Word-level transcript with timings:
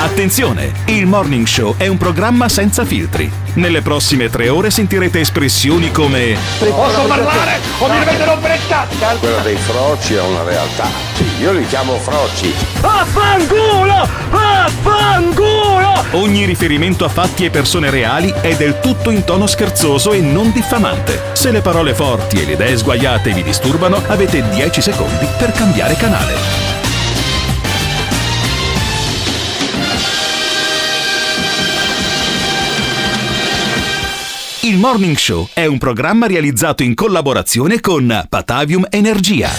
Attenzione! 0.00 0.72
Il 0.86 1.04
Morning 1.04 1.46
Show 1.46 1.76
è 1.76 1.86
un 1.86 1.98
programma 1.98 2.48
senza 2.48 2.86
filtri. 2.86 3.30
Nelle 3.54 3.82
prossime 3.82 4.30
tre 4.30 4.48
ore 4.48 4.70
sentirete 4.70 5.20
espressioni 5.20 5.92
come 5.92 6.38
Posso 6.58 7.02
parlare 7.02 7.58
o 7.78 7.86
mi 7.86 7.98
dovete 7.98 8.24
rompere 8.24 8.54
il 8.54 8.60
cazzo? 8.66 8.96
Quello 9.18 9.40
dei 9.40 9.56
froci 9.56 10.14
è 10.14 10.22
una 10.22 10.42
realtà. 10.42 10.86
Sì, 11.12 11.26
io 11.42 11.52
li 11.52 11.66
chiamo 11.66 11.98
froci. 11.98 12.50
Affanculo! 12.80 14.08
Affanculo! 14.30 16.04
Ogni 16.12 16.46
riferimento 16.46 17.04
a 17.04 17.10
fatti 17.10 17.44
e 17.44 17.50
persone 17.50 17.90
reali 17.90 18.32
è 18.40 18.56
del 18.56 18.80
tutto 18.80 19.10
in 19.10 19.24
tono 19.24 19.46
scherzoso 19.46 20.12
e 20.12 20.22
non 20.22 20.50
diffamante. 20.50 21.24
Se 21.34 21.50
le 21.50 21.60
parole 21.60 21.92
forti 21.92 22.40
e 22.40 22.46
le 22.46 22.52
idee 22.52 22.78
sguaiate 22.78 23.34
vi 23.34 23.42
disturbano, 23.42 24.02
avete 24.06 24.48
10 24.48 24.80
secondi 24.80 25.26
per 25.36 25.52
cambiare 25.52 25.94
canale. 25.96 26.69
Il 34.70 34.78
Morning 34.78 35.16
Show 35.16 35.48
è 35.52 35.66
un 35.66 35.78
programma 35.78 36.28
realizzato 36.28 36.84
in 36.84 36.94
collaborazione 36.94 37.80
con 37.80 38.24
Patavium 38.28 38.86
Energia. 38.88 39.50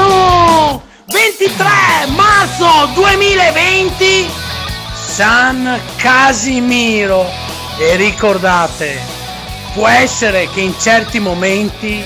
Buongiorno! 0.00 0.82
23 1.08 1.66
marzo 2.16 2.88
2020 2.94 4.26
San 4.94 5.78
Casimiro 5.96 7.26
e 7.78 7.96
ricordate, 7.96 8.98
può 9.74 9.86
essere 9.88 10.48
che 10.48 10.62
in 10.62 10.72
certi 10.80 11.20
momenti 11.20 12.02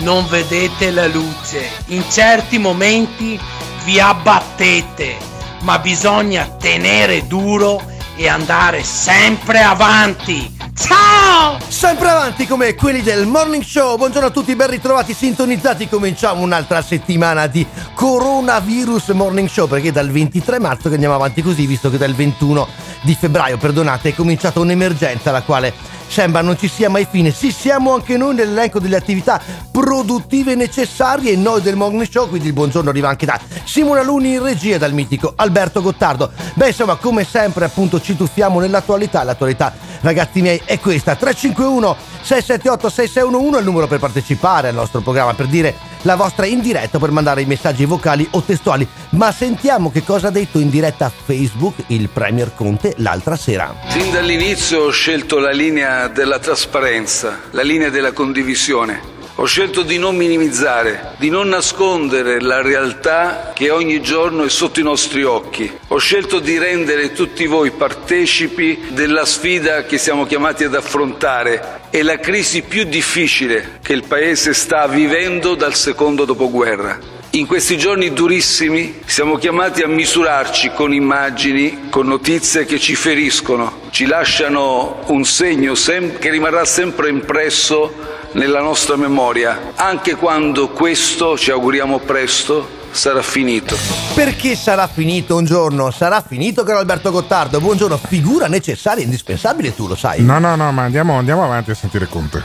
non 0.00 0.28
vedete 0.28 0.90
la 0.90 1.06
luce, 1.06 1.66
in 1.86 2.04
certi 2.10 2.58
momenti 2.58 3.40
vi 3.84 3.98
abbattete, 3.98 5.16
ma 5.62 5.78
bisogna 5.78 6.44
tenere 6.60 7.26
duro 7.26 7.92
e 8.16 8.28
andare 8.28 8.82
sempre 8.82 9.60
avanti. 9.60 10.56
Ciao! 10.74 11.58
Sempre 11.68 12.08
avanti 12.08 12.46
come 12.46 12.74
quelli 12.74 13.02
del 13.02 13.26
Morning 13.26 13.62
Show. 13.62 13.96
Buongiorno 13.96 14.28
a 14.28 14.30
tutti, 14.30 14.54
ben 14.54 14.70
ritrovati, 14.70 15.14
sintonizzati. 15.14 15.88
Cominciamo 15.88 16.42
un'altra 16.42 16.82
settimana 16.82 17.46
di 17.46 17.66
Coronavirus 17.94 19.08
Morning 19.10 19.48
Show 19.48 19.66
perché 19.68 19.92
dal 19.92 20.10
23 20.10 20.58
marzo 20.60 20.88
che 20.88 20.94
andiamo 20.94 21.14
avanti 21.14 21.42
così, 21.42 21.66
visto 21.66 21.90
che 21.90 21.98
dal 21.98 22.14
21 22.14 22.68
di 23.02 23.16
febbraio, 23.18 23.58
perdonate, 23.58 24.10
è 24.10 24.14
cominciata 24.14 24.60
un'emergenza 24.60 25.30
la 25.30 25.42
quale 25.42 25.72
sembra 26.06 26.40
non 26.40 26.58
ci 26.58 26.68
sia 26.68 26.88
mai 26.88 27.06
fine. 27.10 27.30
Sì, 27.30 27.50
siamo 27.50 27.94
anche 27.94 28.16
noi 28.16 28.34
nell'elenco 28.34 28.78
delle 28.78 28.96
attività 28.96 29.40
produttive 29.70 30.54
necessarie 30.54 31.32
e 31.32 31.36
noi 31.36 31.60
del 31.60 31.76
Morning 31.76 32.08
Show, 32.08 32.28
quindi 32.28 32.48
il 32.48 32.52
buongiorno 32.52 32.90
arriva 32.90 33.08
anche 33.08 33.26
da 33.26 33.38
Simona 33.64 34.02
Luni 34.02 34.34
in 34.34 34.42
regia 34.42 34.78
dal 34.78 34.92
mitico 34.92 35.32
Alberto 35.36 35.82
Gottardo. 35.82 36.30
Beh, 36.54 36.68
insomma, 36.68 36.96
come 36.96 37.24
sempre 37.24 37.64
appunto 37.64 38.00
ci 38.00 38.16
tuffiamo 38.16 38.60
nell'attualità, 38.60 39.22
l'attualità 39.22 39.72
ragazzi 40.00 40.42
miei 40.42 40.60
è 40.64 40.78
questa 40.78 41.16
351 41.16 41.96
678 42.20 42.88
6611 42.90 43.56
è 43.56 43.58
il 43.58 43.64
numero 43.64 43.86
per 43.86 43.98
partecipare 43.98 44.68
al 44.68 44.74
nostro 44.74 45.00
programma 45.00 45.34
per 45.34 45.46
dire 45.46 45.93
la 46.04 46.16
vostra 46.16 46.46
in 46.46 46.60
diretta 46.60 46.98
per 46.98 47.10
mandare 47.10 47.42
i 47.42 47.46
messaggi 47.46 47.84
vocali 47.84 48.26
o 48.30 48.42
testuali 48.42 48.88
ma 49.10 49.30
sentiamo 49.32 49.90
che 49.90 50.02
cosa 50.02 50.28
ha 50.28 50.30
detto 50.30 50.58
in 50.58 50.70
diretta 50.70 51.06
a 51.06 51.10
Facebook 51.10 51.84
il 51.88 52.08
Premier 52.08 52.54
Conte 52.54 52.94
l'altra 52.98 53.36
sera 53.36 53.74
Fin 53.88 54.10
dall'inizio 54.10 54.84
ho 54.84 54.90
scelto 54.90 55.38
la 55.38 55.50
linea 55.50 56.08
della 56.08 56.38
trasparenza, 56.38 57.42
la 57.50 57.62
linea 57.62 57.90
della 57.90 58.12
condivisione. 58.12 59.13
Ho 59.36 59.46
scelto 59.46 59.82
di 59.82 59.98
non 59.98 60.14
minimizzare, 60.14 61.14
di 61.16 61.28
non 61.28 61.48
nascondere 61.48 62.40
la 62.40 62.62
realtà 62.62 63.50
che 63.52 63.68
ogni 63.68 64.00
giorno 64.00 64.44
è 64.44 64.48
sotto 64.48 64.78
i 64.78 64.84
nostri 64.84 65.24
occhi. 65.24 65.68
Ho 65.88 65.98
scelto 65.98 66.38
di 66.38 66.56
rendere 66.56 67.10
tutti 67.10 67.44
voi 67.46 67.72
partecipi 67.72 68.84
della 68.90 69.24
sfida 69.24 69.86
che 69.86 69.98
siamo 69.98 70.24
chiamati 70.24 70.62
ad 70.62 70.76
affrontare. 70.76 71.80
È 71.90 72.00
la 72.02 72.20
crisi 72.20 72.62
più 72.62 72.84
difficile 72.84 73.80
che 73.82 73.92
il 73.92 74.04
Paese 74.06 74.54
sta 74.54 74.86
vivendo 74.86 75.56
dal 75.56 75.74
secondo 75.74 76.24
dopoguerra. 76.24 77.14
In 77.30 77.48
questi 77.48 77.76
giorni 77.76 78.12
durissimi 78.12 79.00
siamo 79.04 79.36
chiamati 79.38 79.82
a 79.82 79.88
misurarci 79.88 80.70
con 80.70 80.94
immagini, 80.94 81.88
con 81.90 82.06
notizie 82.06 82.64
che 82.64 82.78
ci 82.78 82.94
feriscono, 82.94 83.80
ci 83.90 84.06
lasciano 84.06 85.02
un 85.06 85.24
segno 85.24 85.72
che 85.74 86.30
rimarrà 86.30 86.64
sempre 86.64 87.08
impresso 87.08 88.13
nella 88.34 88.60
nostra 88.60 88.96
memoria, 88.96 89.72
anche 89.74 90.14
quando 90.14 90.68
questo, 90.68 91.36
ci 91.38 91.50
auguriamo 91.50 91.98
presto, 92.00 92.82
sarà 92.90 93.22
finito. 93.22 93.76
perché 94.14 94.54
sarà 94.54 94.86
finito 94.86 95.34
un 95.36 95.44
giorno 95.44 95.90
sarà 95.90 96.24
finito 96.26 96.62
caro 96.62 96.78
Alberto 96.78 97.10
Gottardo 97.10 97.58
buongiorno 97.60 97.96
figura 97.96 98.46
necessaria 98.46 99.02
e 99.02 99.04
indispensabile 99.04 99.74
tu 99.74 99.88
lo 99.88 99.96
sai 99.96 100.22
No, 100.22 100.38
no, 100.38 100.54
no, 100.54 100.70
ma 100.70 100.84
andiamo, 100.84 101.14
andiamo 101.18 101.42
avanti 101.42 101.72
a 101.72 101.74
sentire 101.74 102.06
Conte. 102.06 102.40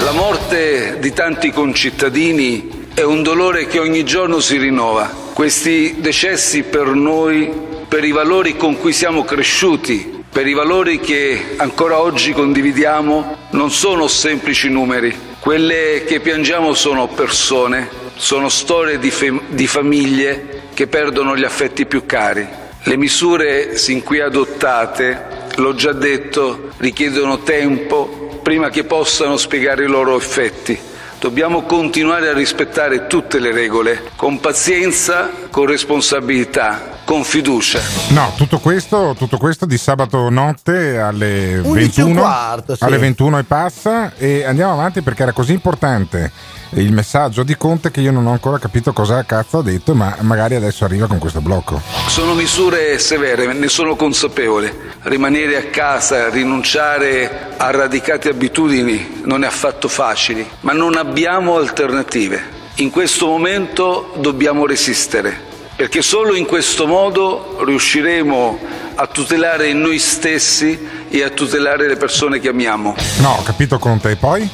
La 0.00 0.12
morte 0.12 0.98
di 1.00 1.12
tanti 1.14 1.50
concittadini 1.52 2.88
è 2.92 3.02
un 3.02 3.22
dolore 3.22 3.66
che 3.66 3.78
ogni 3.78 4.04
giorno 4.04 4.40
si 4.40 4.58
rinnova. 4.58 5.10
Questi 5.32 5.96
decessi 6.00 6.62
per 6.64 6.88
noi, 6.88 7.50
per 7.88 8.04
i 8.04 8.12
valori 8.12 8.56
con 8.58 8.78
cui 8.78 8.92
siamo 8.92 9.24
cresciuti, 9.24 10.24
per 10.30 10.46
i 10.46 10.52
valori 10.52 11.00
che 11.00 11.54
ancora 11.56 11.98
oggi 11.98 12.32
condividiamo, 12.32 13.36
non 13.50 13.70
sono 13.70 14.06
semplici 14.06 14.68
numeri. 14.68 15.32
Quelle 15.44 16.04
che 16.06 16.20
piangiamo 16.20 16.72
sono 16.72 17.06
persone, 17.08 17.90
sono 18.14 18.48
storie 18.48 18.98
di, 18.98 19.12
di 19.48 19.66
famiglie 19.66 20.62
che 20.72 20.86
perdono 20.86 21.36
gli 21.36 21.44
affetti 21.44 21.84
più 21.84 22.06
cari. 22.06 22.48
Le 22.82 22.96
misure 22.96 23.76
sin 23.76 24.02
qui 24.02 24.20
adottate, 24.20 25.22
l'ho 25.56 25.74
già 25.74 25.92
detto, 25.92 26.70
richiedono 26.78 27.40
tempo 27.40 28.40
prima 28.42 28.70
che 28.70 28.84
possano 28.84 29.36
spiegare 29.36 29.84
i 29.84 29.86
loro 29.86 30.16
effetti. 30.16 30.78
Dobbiamo 31.20 31.64
continuare 31.64 32.30
a 32.30 32.32
rispettare 32.32 33.06
tutte 33.06 33.38
le 33.38 33.52
regole, 33.52 34.02
con 34.16 34.40
pazienza, 34.40 35.30
con 35.50 35.66
responsabilità, 35.66 36.93
con 37.04 37.24
fiducia. 37.24 37.80
No, 38.08 38.32
tutto 38.36 38.58
questo, 38.58 39.14
tutto 39.16 39.36
questo 39.36 39.66
di 39.66 39.78
sabato 39.78 40.28
notte 40.30 40.98
alle 40.98 41.58
11 41.58 42.00
e 42.00 42.02
un 42.02 42.12
21, 42.12 42.20
quarto, 42.20 42.76
sì. 42.76 42.84
alle 42.84 42.98
21 42.98 43.38
e 43.38 43.44
passa 43.44 44.14
e 44.16 44.44
andiamo 44.44 44.72
avanti 44.72 45.02
perché 45.02 45.22
era 45.22 45.32
così 45.32 45.52
importante 45.52 46.32
il 46.74 46.92
messaggio 46.92 47.42
di 47.42 47.56
Conte 47.56 47.90
che 47.90 48.00
io 48.00 48.10
non 48.10 48.26
ho 48.26 48.32
ancora 48.32 48.58
capito 48.58 48.92
cosa 48.92 49.24
cazzo 49.24 49.58
ha 49.58 49.62
detto, 49.62 49.94
ma 49.94 50.16
magari 50.20 50.54
adesso 50.54 50.84
arriva 50.84 51.06
con 51.06 51.18
questo 51.18 51.40
blocco. 51.40 51.80
Sono 52.08 52.34
misure 52.34 52.98
severe, 52.98 53.52
ne 53.52 53.68
sono 53.68 53.96
consapevole. 53.96 54.92
Rimanere 55.02 55.56
a 55.56 55.64
casa, 55.66 56.28
rinunciare 56.30 57.52
a 57.56 57.70
radicate 57.70 58.28
abitudini 58.28 59.22
non 59.24 59.44
è 59.44 59.46
affatto 59.46 59.88
facile, 59.88 60.46
ma 60.60 60.72
non 60.72 60.96
abbiamo 60.96 61.56
alternative. 61.56 62.62
In 62.76 62.90
questo 62.90 63.26
momento 63.26 64.12
dobbiamo 64.18 64.66
resistere, 64.66 65.52
perché 65.76 66.02
solo 66.02 66.34
in 66.34 66.46
questo 66.46 66.86
modo 66.86 67.58
riusciremo 67.64 68.58
a 68.94 69.06
tutelare 69.08 69.72
noi 69.72 69.98
stessi 69.98 70.78
e 71.08 71.22
a 71.22 71.30
tutelare 71.30 71.88
le 71.88 71.96
persone 71.96 72.38
che 72.38 72.48
amiamo. 72.48 72.94
No, 73.18 73.36
ho 73.38 73.42
capito 73.42 73.78
Conte 73.78 74.10
e 74.10 74.16
poi? 74.16 74.48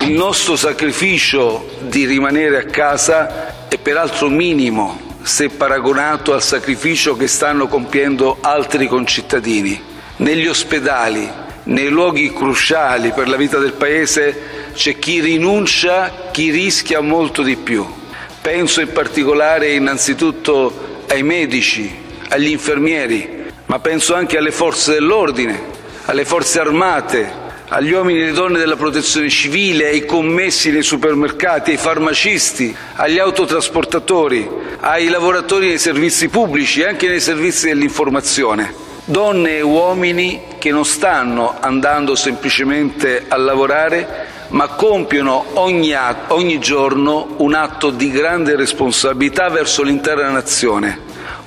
Il 0.00 0.12
nostro 0.12 0.56
sacrificio 0.56 1.68
di 1.80 2.04
rimanere 2.04 2.58
a 2.58 2.64
casa 2.64 3.68
è 3.68 3.78
peraltro 3.78 4.28
minimo 4.28 5.10
se 5.22 5.48
paragonato 5.48 6.34
al 6.34 6.42
sacrificio 6.42 7.16
che 7.16 7.28
stanno 7.28 7.66
compiendo 7.66 8.38
altri 8.40 8.86
concittadini. 8.88 9.80
Negli 10.16 10.46
ospedali, 10.46 11.28
nei 11.64 11.88
luoghi 11.88 12.32
cruciali 12.32 13.12
per 13.12 13.28
la 13.28 13.36
vita 13.36 13.58
del 13.58 13.72
Paese, 13.72 14.70
c'è 14.74 14.98
chi 14.98 15.20
rinuncia, 15.20 16.28
chi 16.30 16.50
rischia 16.50 17.00
molto 17.00 17.42
di 17.42 17.56
più. 17.56 18.00
Penso 18.42 18.80
in 18.80 18.90
particolare 18.90 19.72
innanzitutto 19.72 21.04
ai 21.08 21.22
medici, 21.22 21.94
agli 22.28 22.48
infermieri, 22.48 23.44
ma 23.66 23.78
penso 23.78 24.14
anche 24.14 24.36
alle 24.36 24.50
forze 24.50 24.94
dell'ordine, 24.94 25.62
alle 26.06 26.24
forze 26.24 26.58
armate, 26.58 27.32
agli 27.68 27.92
uomini 27.92 28.18
e 28.18 28.22
alle 28.24 28.32
donne 28.32 28.58
della 28.58 28.74
protezione 28.74 29.30
civile, 29.30 29.86
ai 29.86 30.04
commessi 30.04 30.72
nei 30.72 30.82
supermercati, 30.82 31.70
ai 31.70 31.76
farmacisti, 31.76 32.74
agli 32.94 33.20
autotrasportatori, 33.20 34.48
ai 34.80 35.06
lavoratori 35.06 35.68
nei 35.68 35.78
servizi 35.78 36.28
pubblici 36.28 36.80
e 36.80 36.86
anche 36.86 37.06
nei 37.06 37.20
servizi 37.20 37.68
dell'informazione. 37.68 38.74
Donne 39.04 39.56
e 39.56 39.62
uomini 39.62 40.42
che 40.58 40.70
non 40.70 40.84
stanno 40.84 41.56
andando 41.58 42.14
semplicemente 42.14 43.24
a 43.26 43.36
lavorare, 43.36 44.26
ma 44.48 44.68
compiono 44.68 45.44
ogni, 45.54 45.92
ogni 46.28 46.60
giorno 46.60 47.34
un 47.38 47.54
atto 47.54 47.90
di 47.90 48.10
grande 48.12 48.54
responsabilità 48.54 49.48
verso 49.48 49.82
l'intera 49.82 50.30
nazione. 50.30 51.00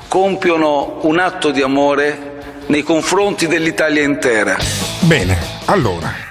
Compiono 0.10 1.00
un 1.04 1.18
atto 1.18 1.52
di 1.52 1.62
amore 1.62 2.63
nei 2.68 2.84
confronti 2.84 3.48
dell'Italia 3.48 4.04
intera. 4.04 4.58
Bene, 5.00 5.38
allora. 5.66 6.25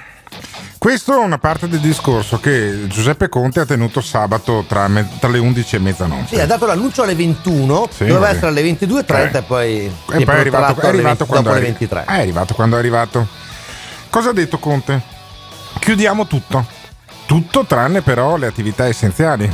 Questo 0.85 1.13
è 1.13 1.17
una 1.17 1.39
parte 1.39 1.67
del 1.67 1.79
discorso 1.79 2.39
che 2.39 2.85
Giuseppe 2.85 3.27
Conte 3.27 3.59
ha 3.59 3.65
tenuto 3.65 4.01
sabato 4.01 4.65
tra, 4.67 4.87
me- 4.87 5.09
tra 5.19 5.29
le 5.29 5.39
11 5.39 5.77
e 5.77 5.79
mezzanotte. 5.79 6.35
Sì, 6.35 6.39
ha 6.39 6.45
dato 6.45 6.67
l'annuncio 6.67 7.01
alle 7.01 7.15
21, 7.15 7.87
Sì, 7.91 8.05
doveva 8.05 8.29
essere 8.29 8.49
alle 8.49 8.61
22.30 8.61 9.33
Eh. 9.33 9.37
e 9.37 9.41
poi, 9.41 9.85
E 9.85 9.91
poi 10.05 10.35
è 10.35 10.39
arrivato, 10.41 10.81
è 10.81 10.85
arrivato 10.85 11.25
20 11.25 11.25
quando 11.25 11.49
dopo 11.49 11.55
è, 11.55 11.59
le 11.59 11.65
23. 11.65 12.03
è 12.05 12.19
arrivato 12.19 12.53
quando 12.53 12.75
è 12.75 12.79
arrivato. 12.79 13.27
Cosa 14.11 14.29
ha 14.29 14.33
detto 14.33 14.59
Conte? 14.59 15.01
Chiudiamo 15.79 16.27
tutto. 16.27 16.63
Tutto 17.25 17.65
tranne 17.65 18.03
però 18.03 18.37
le 18.37 18.45
attività 18.45 18.85
essenziali. 18.85 19.51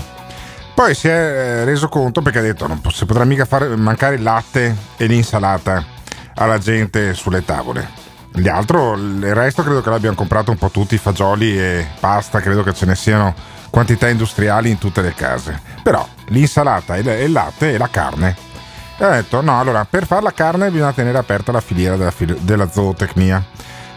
Poi 0.75 0.93
si 0.93 1.07
è 1.07 1.11
eh, 1.11 1.63
reso 1.63 1.87
conto 1.87 2.21
perché 2.21 2.39
ha 2.39 2.41
detto 2.41 2.67
non 2.67 2.81
si 2.91 3.05
potrà 3.05 3.23
mica 3.23 3.45
fare 3.45 3.73
mancare 3.77 4.15
il 4.15 4.21
latte 4.21 4.75
e 4.97 5.05
l'insalata 5.05 5.81
alla 6.35 6.57
gente 6.57 7.13
sulle 7.13 7.45
tavole. 7.45 8.10
Gli 8.33 8.47
altro, 8.47 8.93
il 8.93 9.33
resto 9.35 9.61
credo 9.61 9.81
che 9.81 9.89
l'abbiano 9.89 10.15
comprato 10.15 10.51
un 10.51 10.57
po' 10.57 10.69
tutti, 10.69 10.97
fagioli 10.97 11.59
e 11.59 11.85
pasta, 11.99 12.39
credo 12.39 12.63
che 12.63 12.73
ce 12.73 12.85
ne 12.85 12.95
siano 12.95 13.33
quantità 13.69 14.07
industriali 14.07 14.69
in 14.69 14.77
tutte 14.77 15.01
le 15.01 15.13
case. 15.13 15.59
Però 15.83 16.07
l'insalata 16.27 16.95
il 16.95 17.31
latte 17.31 17.73
e 17.73 17.77
la 17.77 17.89
carne. 17.89 18.35
E 18.97 19.03
ha 19.03 19.09
detto 19.09 19.41
no, 19.41 19.59
allora 19.59 19.85
per 19.89 20.05
fare 20.05 20.21
la 20.21 20.31
carne 20.31 20.69
bisogna 20.69 20.93
tenere 20.93 21.17
aperta 21.17 21.51
la 21.51 21.61
filiera 21.61 21.97
della, 21.97 22.11
fili- 22.11 22.37
della 22.41 22.69
zootecnia. 22.69 23.43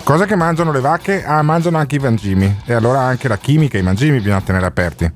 Cosa 0.02 0.26
che 0.26 0.34
mangiano 0.34 0.72
le 0.72 0.80
vacche? 0.80 1.24
Ah, 1.24 1.42
mangiano 1.42 1.78
anche 1.78 1.96
i 1.96 1.98
mangimi. 1.98 2.60
E 2.64 2.74
allora 2.74 3.00
anche 3.00 3.28
la 3.28 3.38
chimica 3.38 3.78
i 3.78 3.82
mangimi 3.82 4.18
bisogna 4.18 4.40
tenere 4.40 4.66
aperti. 4.66 5.10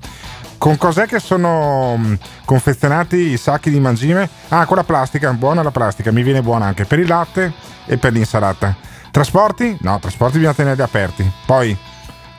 Con 0.59 0.77
cos'è 0.77 1.07
che 1.07 1.21
sono 1.21 1.97
mh, 1.97 2.19
confezionati 2.45 3.17
i 3.17 3.37
sacchi 3.37 3.71
di 3.71 3.81
mangime? 3.81 4.29
Ah, 4.49 4.65
con 4.67 4.77
la 4.77 4.85
plastica, 4.85 5.33
buona 5.33 5.63
la 5.63 5.71
plastica, 5.71 6.11
mi 6.11 6.23
viene 6.23 6.43
buona 6.43 6.67
anche 6.67 6.85
per 6.85 6.99
il 6.99 7.07
latte 7.07 7.53
e 7.87 7.97
per 7.97 8.13
l'insalata. 8.13 8.75
Trasporti? 9.19 9.77
No, 9.81 9.99
trasporti 9.99 10.37
bisogna 10.37 10.55
tenerli 10.55 10.81
aperti. 10.83 11.29
Poi 11.45 11.77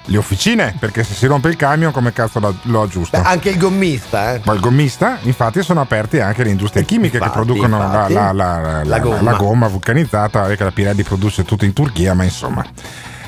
le 0.06 0.18
officine, 0.18 0.74
perché 0.80 1.04
se 1.04 1.14
si 1.14 1.26
rompe 1.26 1.50
il 1.50 1.58
camion 1.58 1.92
come 1.92 2.14
cazzo 2.14 2.40
lo, 2.40 2.56
lo 2.64 2.84
aggiusto? 2.84 3.20
Beh, 3.20 3.28
anche 3.28 3.50
il 3.50 3.58
gommista, 3.58 4.36
eh. 4.36 4.40
Poi 4.40 4.56
il 4.56 4.62
gommista, 4.62 5.18
infatti, 5.24 5.62
sono 5.62 5.82
aperte 5.82 6.22
anche 6.22 6.42
le 6.46 6.52
industrie 6.52 6.86
chimiche 6.86 7.18
Infatti, 7.18 7.38
che 7.38 7.44
producono 7.46 7.78
la, 7.80 7.84
infatti. 7.84 8.14
la- 8.14 8.32
la- 8.32 8.84
la- 8.86 9.00
gomma. 9.00 9.22
la 9.32 9.34
gomma 9.38 9.68
vulcanizzata, 9.68 10.48
eh, 10.50 10.56
che 10.56 10.64
la 10.64 10.72
Pirelli 10.72 11.04
produce 11.04 11.44
tutto 11.44 11.66
in 11.66 11.74
Turchia, 11.74 12.14
ma 12.14 12.24
insomma. 12.24 12.66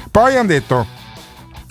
Poi 0.09 0.37
hanno 0.37 0.47
detto, 0.47 0.85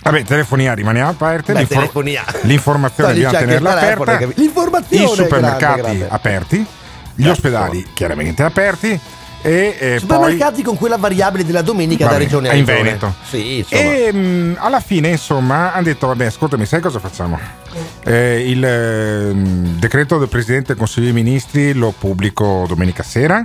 vabbè, 0.02 0.22
telefonia 0.24 0.74
rimaniamo 0.74 1.08
aperte, 1.08 1.54
Beh, 1.54 1.60
l'infor- 1.60 1.78
telefonia. 1.78 2.24
l'informazione 2.42 3.14
bisogna 3.14 3.38
tenerla 3.38 3.70
aperta, 3.72 4.18
i 4.20 5.08
supermercati 5.14 5.80
grande, 5.80 5.98
grande. 5.98 6.08
aperti, 6.10 6.66
gli 7.14 7.26
Eh, 7.26 7.30
ospedali 7.30 7.86
chiaramente 7.94 8.42
aperti 8.42 9.00
e 9.42 9.76
eh, 9.78 9.88
poi... 9.88 9.98
Supermercati 10.00 10.62
con 10.62 10.76
quella 10.76 10.96
variabile 10.96 11.44
della 11.44 11.62
domenica 11.62 12.04
da 12.04 12.12
Vabbè, 12.12 12.22
regione 12.22 12.48
a 12.48 12.52
è 12.52 12.56
in 12.56 12.66
regione. 12.66 12.82
Veneto. 12.82 13.14
Sì. 13.28 13.64
E 13.68 14.12
mh, 14.12 14.56
alla 14.58 14.80
fine, 14.80 15.08
insomma, 15.08 15.72
hanno 15.72 15.84
detto: 15.84 16.06
Vabbè, 16.08 16.26
ascoltami, 16.26 16.66
sai 16.66 16.80
cosa 16.80 16.98
facciamo? 16.98 17.38
Eh, 18.04 18.50
il 18.50 18.64
ehm, 18.64 19.78
decreto 19.78 20.18
del 20.18 20.28
Presidente 20.28 20.68
del 20.68 20.76
Consiglio 20.76 21.12
dei 21.12 21.22
Ministri 21.22 21.72
lo 21.72 21.94
pubblico 21.96 22.64
domenica 22.68 23.02
sera 23.02 23.42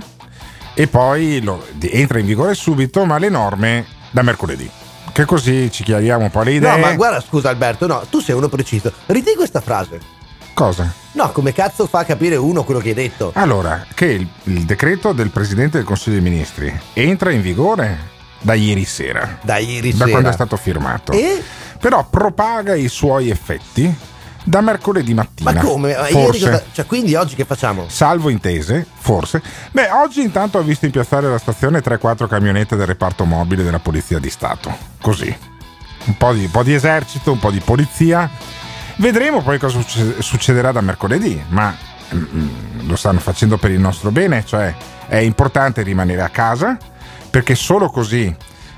e 0.74 0.86
poi 0.88 1.40
lo- 1.42 1.64
entra 1.80 2.18
in 2.18 2.26
vigore 2.26 2.54
subito, 2.54 3.04
ma 3.04 3.18
le 3.18 3.28
norme 3.28 3.86
da 4.10 4.22
mercoledì. 4.22 4.68
Che 5.12 5.24
così 5.24 5.70
ci 5.72 5.82
chiariamo 5.82 6.24
un 6.24 6.30
po' 6.30 6.42
le 6.42 6.52
idee. 6.52 6.70
No, 6.70 6.76
ma 6.76 6.92
guarda, 6.92 7.22
scusa 7.22 7.48
Alberto, 7.48 7.86
no, 7.86 8.04
tu 8.10 8.20
sei 8.20 8.34
uno 8.34 8.48
preciso. 8.48 8.92
Ridi 9.06 9.34
questa 9.34 9.62
frase. 9.62 10.15
Cosa? 10.56 10.90
No, 11.12 11.32
come 11.32 11.52
cazzo 11.52 11.86
fa 11.86 11.98
a 11.98 12.04
capire 12.06 12.34
uno 12.36 12.64
quello 12.64 12.80
che 12.80 12.88
hai 12.88 12.94
detto? 12.94 13.30
Allora, 13.34 13.84
che 13.92 14.06
il, 14.06 14.26
il 14.44 14.64
decreto 14.64 15.12
del 15.12 15.28
Presidente 15.28 15.76
del 15.76 15.86
Consiglio 15.86 16.18
dei 16.18 16.30
Ministri 16.30 16.80
entra 16.94 17.30
in 17.30 17.42
vigore 17.42 17.98
da 18.40 18.54
ieri 18.54 18.86
sera. 18.86 19.38
Da 19.42 19.58
ieri 19.58 19.90
da 19.90 19.98
sera. 19.98 20.10
quando 20.12 20.28
è 20.30 20.32
stato 20.32 20.56
firmato. 20.56 21.12
E? 21.12 21.44
Però 21.78 22.06
propaga 22.08 22.74
i 22.74 22.88
suoi 22.88 23.28
effetti 23.28 23.94
da 24.44 24.62
mercoledì 24.62 25.12
mattina. 25.12 25.52
Ma 25.52 25.60
come? 25.60 25.92
Forse. 25.92 26.38
cosa- 26.46 26.64
Cioè, 26.72 26.86
quindi 26.86 27.14
oggi 27.16 27.34
che 27.34 27.44
facciamo? 27.44 27.84
Salvo 27.90 28.30
intese, 28.30 28.86
forse. 28.96 29.42
Beh, 29.72 29.90
oggi 29.90 30.22
intanto 30.22 30.56
ho 30.56 30.62
visto 30.62 30.86
in 30.86 30.90
piazzare 30.90 31.26
alla 31.26 31.36
stazione 31.36 31.80
3-4 31.82 32.26
camionette 32.26 32.76
del 32.76 32.86
reparto 32.86 33.26
mobile 33.26 33.62
della 33.62 33.78
Polizia 33.80 34.18
di 34.18 34.30
Stato. 34.30 34.74
Così. 35.02 35.36
Un 36.06 36.16
po' 36.16 36.32
di, 36.32 36.44
un 36.44 36.50
po' 36.50 36.62
di 36.62 36.72
esercito, 36.72 37.30
un 37.30 37.40
po' 37.40 37.50
di 37.50 37.60
polizia. 37.60 38.30
Vedremo 38.96 39.42
poi 39.42 39.58
cosa 39.58 39.78
succe- 39.78 40.22
succederà 40.22 40.72
da 40.72 40.80
mercoledì, 40.80 41.42
ma 41.48 41.74
mm, 42.14 42.88
lo 42.88 42.96
stanno 42.96 43.20
facendo 43.20 43.58
per 43.58 43.70
il 43.70 43.80
nostro 43.80 44.10
bene, 44.10 44.44
cioè 44.44 44.74
è 45.06 45.18
importante 45.18 45.82
rimanere 45.82 46.22
a 46.22 46.28
casa 46.28 46.76
perché 47.28 47.54
solo 47.54 47.90
così 47.90 48.34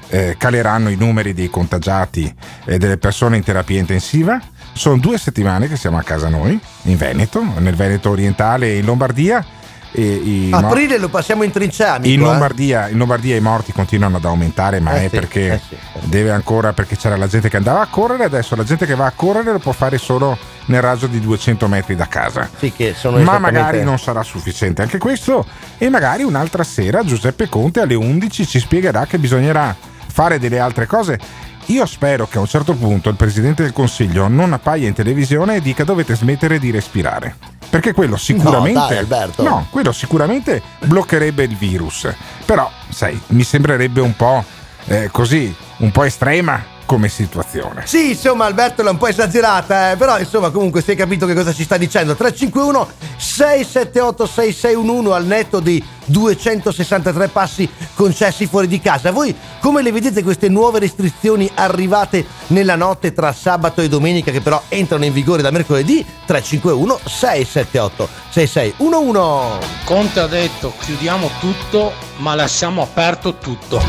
eh, 0.09 0.37
caleranno 0.37 0.89
i 0.89 0.97
numeri 0.97 1.35
dei 1.35 1.51
contagiati 1.51 2.35
e 2.65 2.79
delle 2.79 2.99
persone 2.99 3.37
in 3.37 3.45
terapia 3.45 3.79
intensiva. 3.79 4.41
Sono 4.73 4.99
due 4.99 5.19
settimane 5.19 5.69
che 5.69 5.77
siamo 5.77 5.99
a 5.99 6.03
casa 6.03 6.29
noi, 6.29 6.59
in 6.83 6.97
Veneto, 6.97 7.45
nel 7.59 7.75
Veneto 7.75 8.11
orientale 8.11 8.67
e 8.67 8.79
in 8.79 8.85
Lombardia. 8.85 9.45
I 9.93 10.49
mo- 10.51 10.59
Aprile 10.59 10.99
lo 10.99 11.09
passiamo 11.09 11.43
in 11.45 11.51
trincea, 11.51 11.95
amico, 11.95 12.13
in 12.13 12.21
eh? 12.21 12.25
Lombardia, 12.25 12.89
in 12.89 12.99
Lombardia 12.99 13.37
i 13.37 13.41
morti 13.41 13.73
continuano 13.73 14.19
ad 14.19 14.25
aumentare, 14.25 14.81
ma 14.81 14.93
Eh 14.93 14.97
è 14.97 15.03
sì, 15.05 15.09
perché 15.09 15.55
eh 15.55 15.61
sì, 15.67 15.75
eh 15.75 16.01
sì. 16.01 16.09
deve 16.09 16.31
ancora 16.31 16.73
perché 16.73 16.97
c'era 16.97 17.17
la 17.17 17.27
gente 17.27 17.49
che 17.49 17.57
andava 17.57 17.81
a 17.81 17.87
correre, 17.87 18.25
adesso 18.25 18.55
la 18.55 18.65
gente 18.65 18.85
che 18.87 18.95
va 18.95 19.07
a 19.07 19.13
correre 19.15 19.53
lo 19.53 19.59
può 19.59 19.73
fare 19.73 19.97
solo 19.99 20.37
nel 20.67 20.83
raggio 20.83 21.07
di 21.07 21.21
200 21.21 21.67
metri 21.69 21.97
da 21.97 22.07
casa. 22.07 22.49
Sì, 22.59 22.73
che 22.73 22.95
sono 22.95 23.19
Ma 23.19 23.39
magari 23.39 23.83
non 23.83 23.99
sarà 23.99 24.23
sufficiente 24.23 24.83
anche 24.83 24.99
questo 24.99 25.47
e 25.79 25.89
magari 25.89 26.23
un'altra 26.23 26.63
sera 26.65 27.03
Giuseppe 27.03 27.49
Conte 27.49 27.81
alle 27.81 27.95
11 27.95 28.47
ci 28.47 28.59
spiegherà 28.59 29.07
che 29.07 29.19
bisognerà 29.19 29.75
fare 30.11 30.39
delle 30.39 30.59
altre 30.59 30.87
cose. 30.87 31.19
Io 31.69 31.85
spero 31.85 32.27
che 32.27 32.39
a 32.39 32.41
un 32.41 32.47
certo 32.47 32.73
punto 32.75 33.11
il 33.11 33.17
Presidente 33.17 33.63
del 33.63 33.75
Consiglio 33.75 34.27
non 34.27 34.55
appaia 34.55 34.89
in 34.89 34.95
televisione 34.95 35.57
e 35.57 35.61
dica 35.61 35.85
dovete 35.85 36.17
smettere 36.17 36.59
di 36.59 36.71
respirare. 36.71 37.37
Perché 37.69 37.93
quello 37.93 38.17
sicuramente... 38.17 38.79
dai, 38.89 38.97
Alberto. 38.97 39.43
No, 39.43 39.67
quello 39.69 39.93
sicuramente 39.93 40.63
bloccherebbe 40.81 41.45
il 41.45 41.55
virus. 41.55 42.11
Però, 42.47 42.71
sai, 42.89 43.21
mi 43.29 43.43
sembrerebbe 43.43 44.01
un 44.01 44.17
po' 44.17 44.43
eh, 44.87 45.11
così, 45.13 45.55
un 45.79 45.91
po' 45.91 46.05
estrema 46.05 46.77
come 46.89 47.11
situazione. 47.11 47.83
Sì, 47.85 48.13
insomma, 48.13 48.47
Alberto 48.47 48.83
l'ha 48.83 48.93
un 48.93 48.97
po' 48.97 49.09
esagerata, 49.09 49.91
eh, 49.91 49.97
però 49.99 50.19
insomma, 50.19 50.49
comunque 50.49 50.81
si 50.81 50.93
è 50.93 50.97
capito 50.97 51.27
che 51.27 51.35
cosa 51.35 51.53
ci 51.53 51.65
sta 51.65 51.77
dicendo. 51.77 52.15
351 52.15 52.89
678 53.19 54.27
6611 54.27 55.13
al 55.13 55.27
netto 55.27 55.61
di 55.61 55.85
263 56.07 57.29
passi 57.29 57.69
concessi 57.95 58.47
fuori 58.47 58.69
di 58.69 58.81
casa. 58.81 59.11
Voi 59.11 59.37
come 59.61 59.83
le 59.83 59.93
vedete 59.93 60.23
queste 60.23 60.49
nuove 60.49 60.79
restrizioni 60.79 61.51
arrivate 61.57 62.25
nella 62.47 62.75
notte 62.75 63.13
tra 63.13 63.35
sabato 63.35 63.83
e 63.83 63.89
domenica 63.91 64.31
che 64.31 64.41
però 64.41 64.63
entrano 64.69 65.05
in 65.05 65.13
vigore 65.13 65.43
da 65.43 65.51
mercoledì? 65.51 66.03
351 66.25 67.01
678 67.05 68.09
6611 68.31 69.67
Conte 69.85 70.21
ha 70.21 70.27
detto 70.27 70.73
chiudiamo 70.81 71.29
tutto 71.39 71.93
ma 72.17 72.35
lasciamo 72.35 72.81
aperto 72.81 73.37
tutto. 73.37 73.83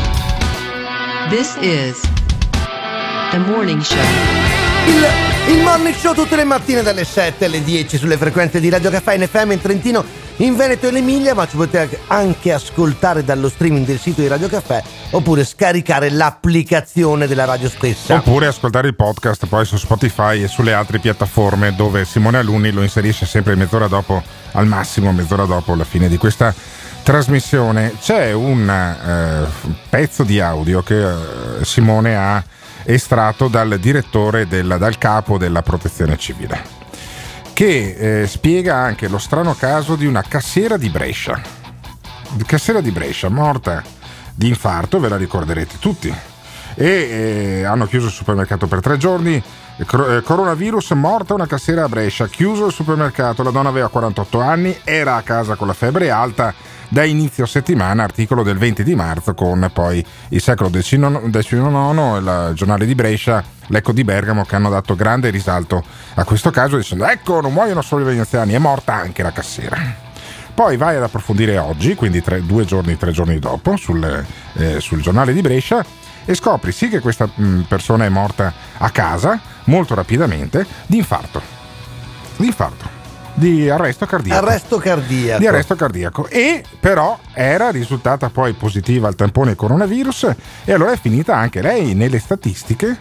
This 1.30 1.56
is 1.60 2.19
the 3.30 3.38
morning 3.38 3.80
show. 3.80 3.96
Il, 4.86 5.54
il 5.54 5.62
morning 5.62 5.94
show 5.94 6.14
tutte 6.14 6.34
le 6.34 6.44
mattine 6.44 6.82
dalle 6.82 7.04
7 7.04 7.44
alle 7.44 7.62
10 7.62 7.96
sulle 7.96 8.16
frequenze 8.16 8.58
di 8.58 8.68
Radio 8.68 8.90
Caffè 8.90 9.14
in 9.14 9.26
FM 9.26 9.52
in 9.52 9.60
Trentino, 9.60 10.04
in 10.36 10.56
Veneto 10.56 10.86
e 10.86 10.90
in 10.90 10.96
Emilia, 10.96 11.34
ma 11.34 11.46
ci 11.46 11.56
potete 11.56 12.00
anche 12.08 12.52
ascoltare 12.52 13.22
dallo 13.22 13.48
streaming 13.48 13.86
del 13.86 14.00
sito 14.00 14.20
di 14.20 14.26
Radio 14.26 14.48
Caffè 14.48 14.82
oppure 15.10 15.44
scaricare 15.44 16.10
l'applicazione 16.10 17.28
della 17.28 17.44
radio 17.44 17.68
stessa. 17.68 18.16
Oppure 18.16 18.48
ascoltare 18.48 18.88
il 18.88 18.96
podcast 18.96 19.46
poi 19.46 19.64
su 19.64 19.76
Spotify 19.76 20.42
e 20.42 20.48
sulle 20.48 20.72
altre 20.72 20.98
piattaforme 20.98 21.74
dove 21.76 22.04
Simone 22.04 22.38
Alunni 22.38 22.72
lo 22.72 22.82
inserisce 22.82 23.26
sempre 23.26 23.54
mezz'ora 23.54 23.86
dopo, 23.86 24.22
al 24.52 24.66
massimo 24.66 25.12
mezz'ora 25.12 25.44
dopo 25.44 25.76
la 25.76 25.84
fine 25.84 26.08
di 26.08 26.16
questa 26.16 26.52
trasmissione. 27.04 27.94
C'è 28.00 28.32
un 28.32 28.68
eh, 28.68 29.68
pezzo 29.88 30.24
di 30.24 30.40
audio 30.40 30.82
che 30.82 31.00
eh, 31.00 31.64
Simone 31.64 32.16
ha 32.16 32.42
estratto 32.84 33.48
dal 33.48 33.78
direttore, 33.78 34.46
del- 34.46 34.76
dal 34.78 34.98
capo 34.98 35.38
della 35.38 35.62
protezione 35.62 36.16
civile, 36.16 36.62
che 37.52 38.22
eh, 38.22 38.26
spiega 38.26 38.76
anche 38.76 39.08
lo 39.08 39.18
strano 39.18 39.54
caso 39.54 39.96
di 39.96 40.06
una 40.06 40.22
cassiera 40.22 40.76
di 40.76 40.88
Brescia. 40.88 41.40
Cassiera 42.46 42.80
di 42.80 42.90
Brescia, 42.90 43.28
morta 43.28 43.82
di 44.34 44.48
infarto, 44.48 45.00
ve 45.00 45.08
la 45.08 45.16
ricorderete 45.16 45.78
tutti. 45.78 46.14
E 46.76 46.86
eh, 46.86 47.64
hanno 47.64 47.86
chiuso 47.86 48.06
il 48.06 48.12
supermercato 48.12 48.66
per 48.66 48.80
tre 48.80 48.96
giorni. 48.96 49.42
Cro- 49.84 50.16
eh, 50.16 50.22
coronavirus, 50.22 50.90
morta 50.92 51.34
una 51.34 51.46
cassiera 51.46 51.84
a 51.84 51.88
Brescia, 51.88 52.28
chiuso 52.28 52.66
il 52.66 52.72
supermercato. 52.72 53.42
La 53.42 53.50
donna 53.50 53.68
aveva 53.68 53.88
48 53.88 54.40
anni, 54.40 54.78
era 54.84 55.16
a 55.16 55.22
casa 55.22 55.56
con 55.56 55.66
la 55.66 55.72
febbre 55.72 56.10
alta. 56.10 56.54
Da 56.92 57.04
inizio 57.04 57.46
settimana, 57.46 58.02
articolo 58.02 58.42
del 58.42 58.58
20 58.58 58.82
di 58.82 58.96
marzo, 58.96 59.32
con 59.32 59.70
poi 59.72 60.04
il 60.30 60.42
secolo 60.42 60.70
XIX, 60.70 61.20
il 61.22 62.50
giornale 62.54 62.84
di 62.84 62.96
Brescia, 62.96 63.44
l'Ecco 63.68 63.92
di 63.92 64.02
Bergamo, 64.02 64.44
che 64.44 64.56
hanno 64.56 64.70
dato 64.70 64.96
grande 64.96 65.30
risalto 65.30 65.84
a 66.14 66.24
questo 66.24 66.50
caso, 66.50 66.76
dicendo: 66.76 67.06
Ecco, 67.06 67.40
non 67.40 67.52
muoiono 67.52 67.80
solo 67.80 68.02
i 68.02 68.06
veneziani, 68.06 68.54
è 68.54 68.58
morta 68.58 68.94
anche 68.94 69.22
la 69.22 69.30
cassiera. 69.30 69.76
Poi 70.52 70.76
vai 70.76 70.96
ad 70.96 71.04
approfondire 71.04 71.58
oggi, 71.58 71.94
quindi 71.94 72.20
tre- 72.22 72.44
due 72.44 72.64
giorni, 72.64 72.96
tre 72.96 73.12
giorni 73.12 73.38
dopo, 73.38 73.76
sul, 73.76 74.26
eh, 74.54 74.80
sul 74.80 75.00
giornale 75.00 75.32
di 75.32 75.42
Brescia, 75.42 75.84
e 76.24 76.34
scopri 76.34 76.72
sì 76.72 76.88
che 76.88 76.98
questa 76.98 77.30
mh, 77.32 77.66
persona 77.68 78.04
è 78.04 78.08
morta 78.08 78.52
a 78.78 78.90
casa 78.90 79.38
molto 79.66 79.94
rapidamente 79.94 80.66
di 80.86 80.96
infarto. 80.96 81.40
Di 82.34 82.46
infarto. 82.46 82.99
Di 83.40 83.70
arresto 83.70 84.04
cardiaco. 84.04 84.46
Arresto 84.46 84.76
cardiaco. 84.76 85.38
Di 85.38 85.46
arresto 85.46 85.74
cardiaco. 85.74 86.26
E 86.28 86.62
però 86.78 87.18
era 87.32 87.70
risultata 87.70 88.28
poi 88.28 88.52
positiva 88.52 89.08
al 89.08 89.14
tampone 89.14 89.54
coronavirus 89.54 90.34
e 90.66 90.72
allora 90.74 90.92
è 90.92 90.98
finita 90.98 91.36
anche 91.36 91.62
lei 91.62 91.94
nelle 91.94 92.18
statistiche 92.18 92.98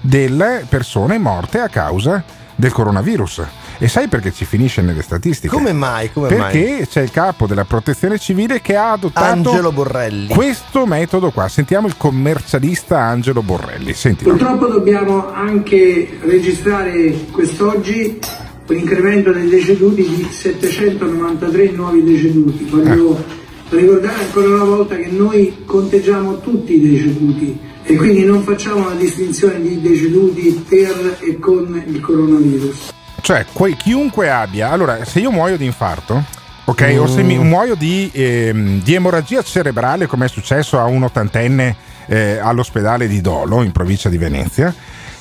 delle 0.00 0.64
persone 0.66 1.18
morte 1.18 1.60
a 1.60 1.68
causa 1.68 2.24
del 2.54 2.72
coronavirus. 2.72 3.42
E 3.76 3.86
sai 3.88 4.08
perché 4.08 4.32
ci 4.32 4.46
finisce 4.46 4.80
nelle 4.80 5.02
statistiche? 5.02 5.54
Come 5.54 5.74
mai? 5.74 6.10
Come 6.10 6.28
perché 6.28 6.76
mai? 6.78 6.86
c'è 6.86 7.02
il 7.02 7.10
capo 7.10 7.46
della 7.46 7.66
protezione 7.66 8.18
civile 8.18 8.62
che 8.62 8.76
ha 8.76 8.92
adottato 8.92 9.50
Angelo 9.50 9.70
Borrelli. 9.70 10.28
questo 10.28 10.86
metodo 10.86 11.30
qua. 11.30 11.46
Sentiamo 11.48 11.88
il 11.88 11.98
commercialista 11.98 13.00
Angelo 13.00 13.42
Borrelli. 13.42 13.92
Sentilo. 13.92 14.30
Purtroppo 14.30 14.66
dobbiamo 14.68 15.30
anche 15.30 16.20
registrare 16.22 17.26
quest'oggi 17.32 18.18
un 18.66 18.76
incremento 18.76 19.30
dei 19.32 19.48
deceduti 19.48 20.02
di 20.02 20.26
793 20.30 21.70
nuovi 21.72 22.02
deceduti. 22.02 22.64
Voglio 22.64 23.22
ricordare 23.68 24.24
ancora 24.24 24.48
una 24.48 24.64
volta 24.64 24.96
che 24.96 25.08
noi 25.08 25.64
conteggiamo 25.64 26.40
tutti 26.40 26.74
i 26.74 26.80
deceduti 26.80 27.58
e 27.82 27.96
quindi 27.96 28.24
non 28.24 28.42
facciamo 28.42 28.86
una 28.86 28.94
distinzione 28.94 29.60
di 29.60 29.80
deceduti 29.80 30.64
per 30.66 31.18
e 31.20 31.38
con 31.38 31.82
il 31.86 32.00
coronavirus. 32.00 32.92
Cioè, 33.20 33.46
que- 33.52 33.76
chiunque 33.76 34.30
abbia. 34.30 34.70
Allora, 34.70 35.04
se 35.04 35.20
io 35.20 35.30
muoio 35.30 35.56
di 35.56 35.66
infarto, 35.66 36.22
ok, 36.64 36.96
o 36.98 37.06
se 37.06 37.22
mi 37.22 37.38
muoio 37.38 37.74
di, 37.74 38.10
ehm, 38.12 38.82
di 38.82 38.94
emorragia 38.94 39.42
cerebrale, 39.42 40.06
come 40.06 40.26
è 40.26 40.28
successo 40.28 40.78
a 40.78 40.84
un 40.84 41.02
ottantenne 41.02 41.76
eh, 42.06 42.38
all'ospedale 42.38 43.06
di 43.08 43.20
Dolo, 43.20 43.62
in 43.62 43.72
provincia 43.72 44.08
di 44.08 44.18
Venezia, 44.18 44.74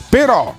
però 0.09 0.55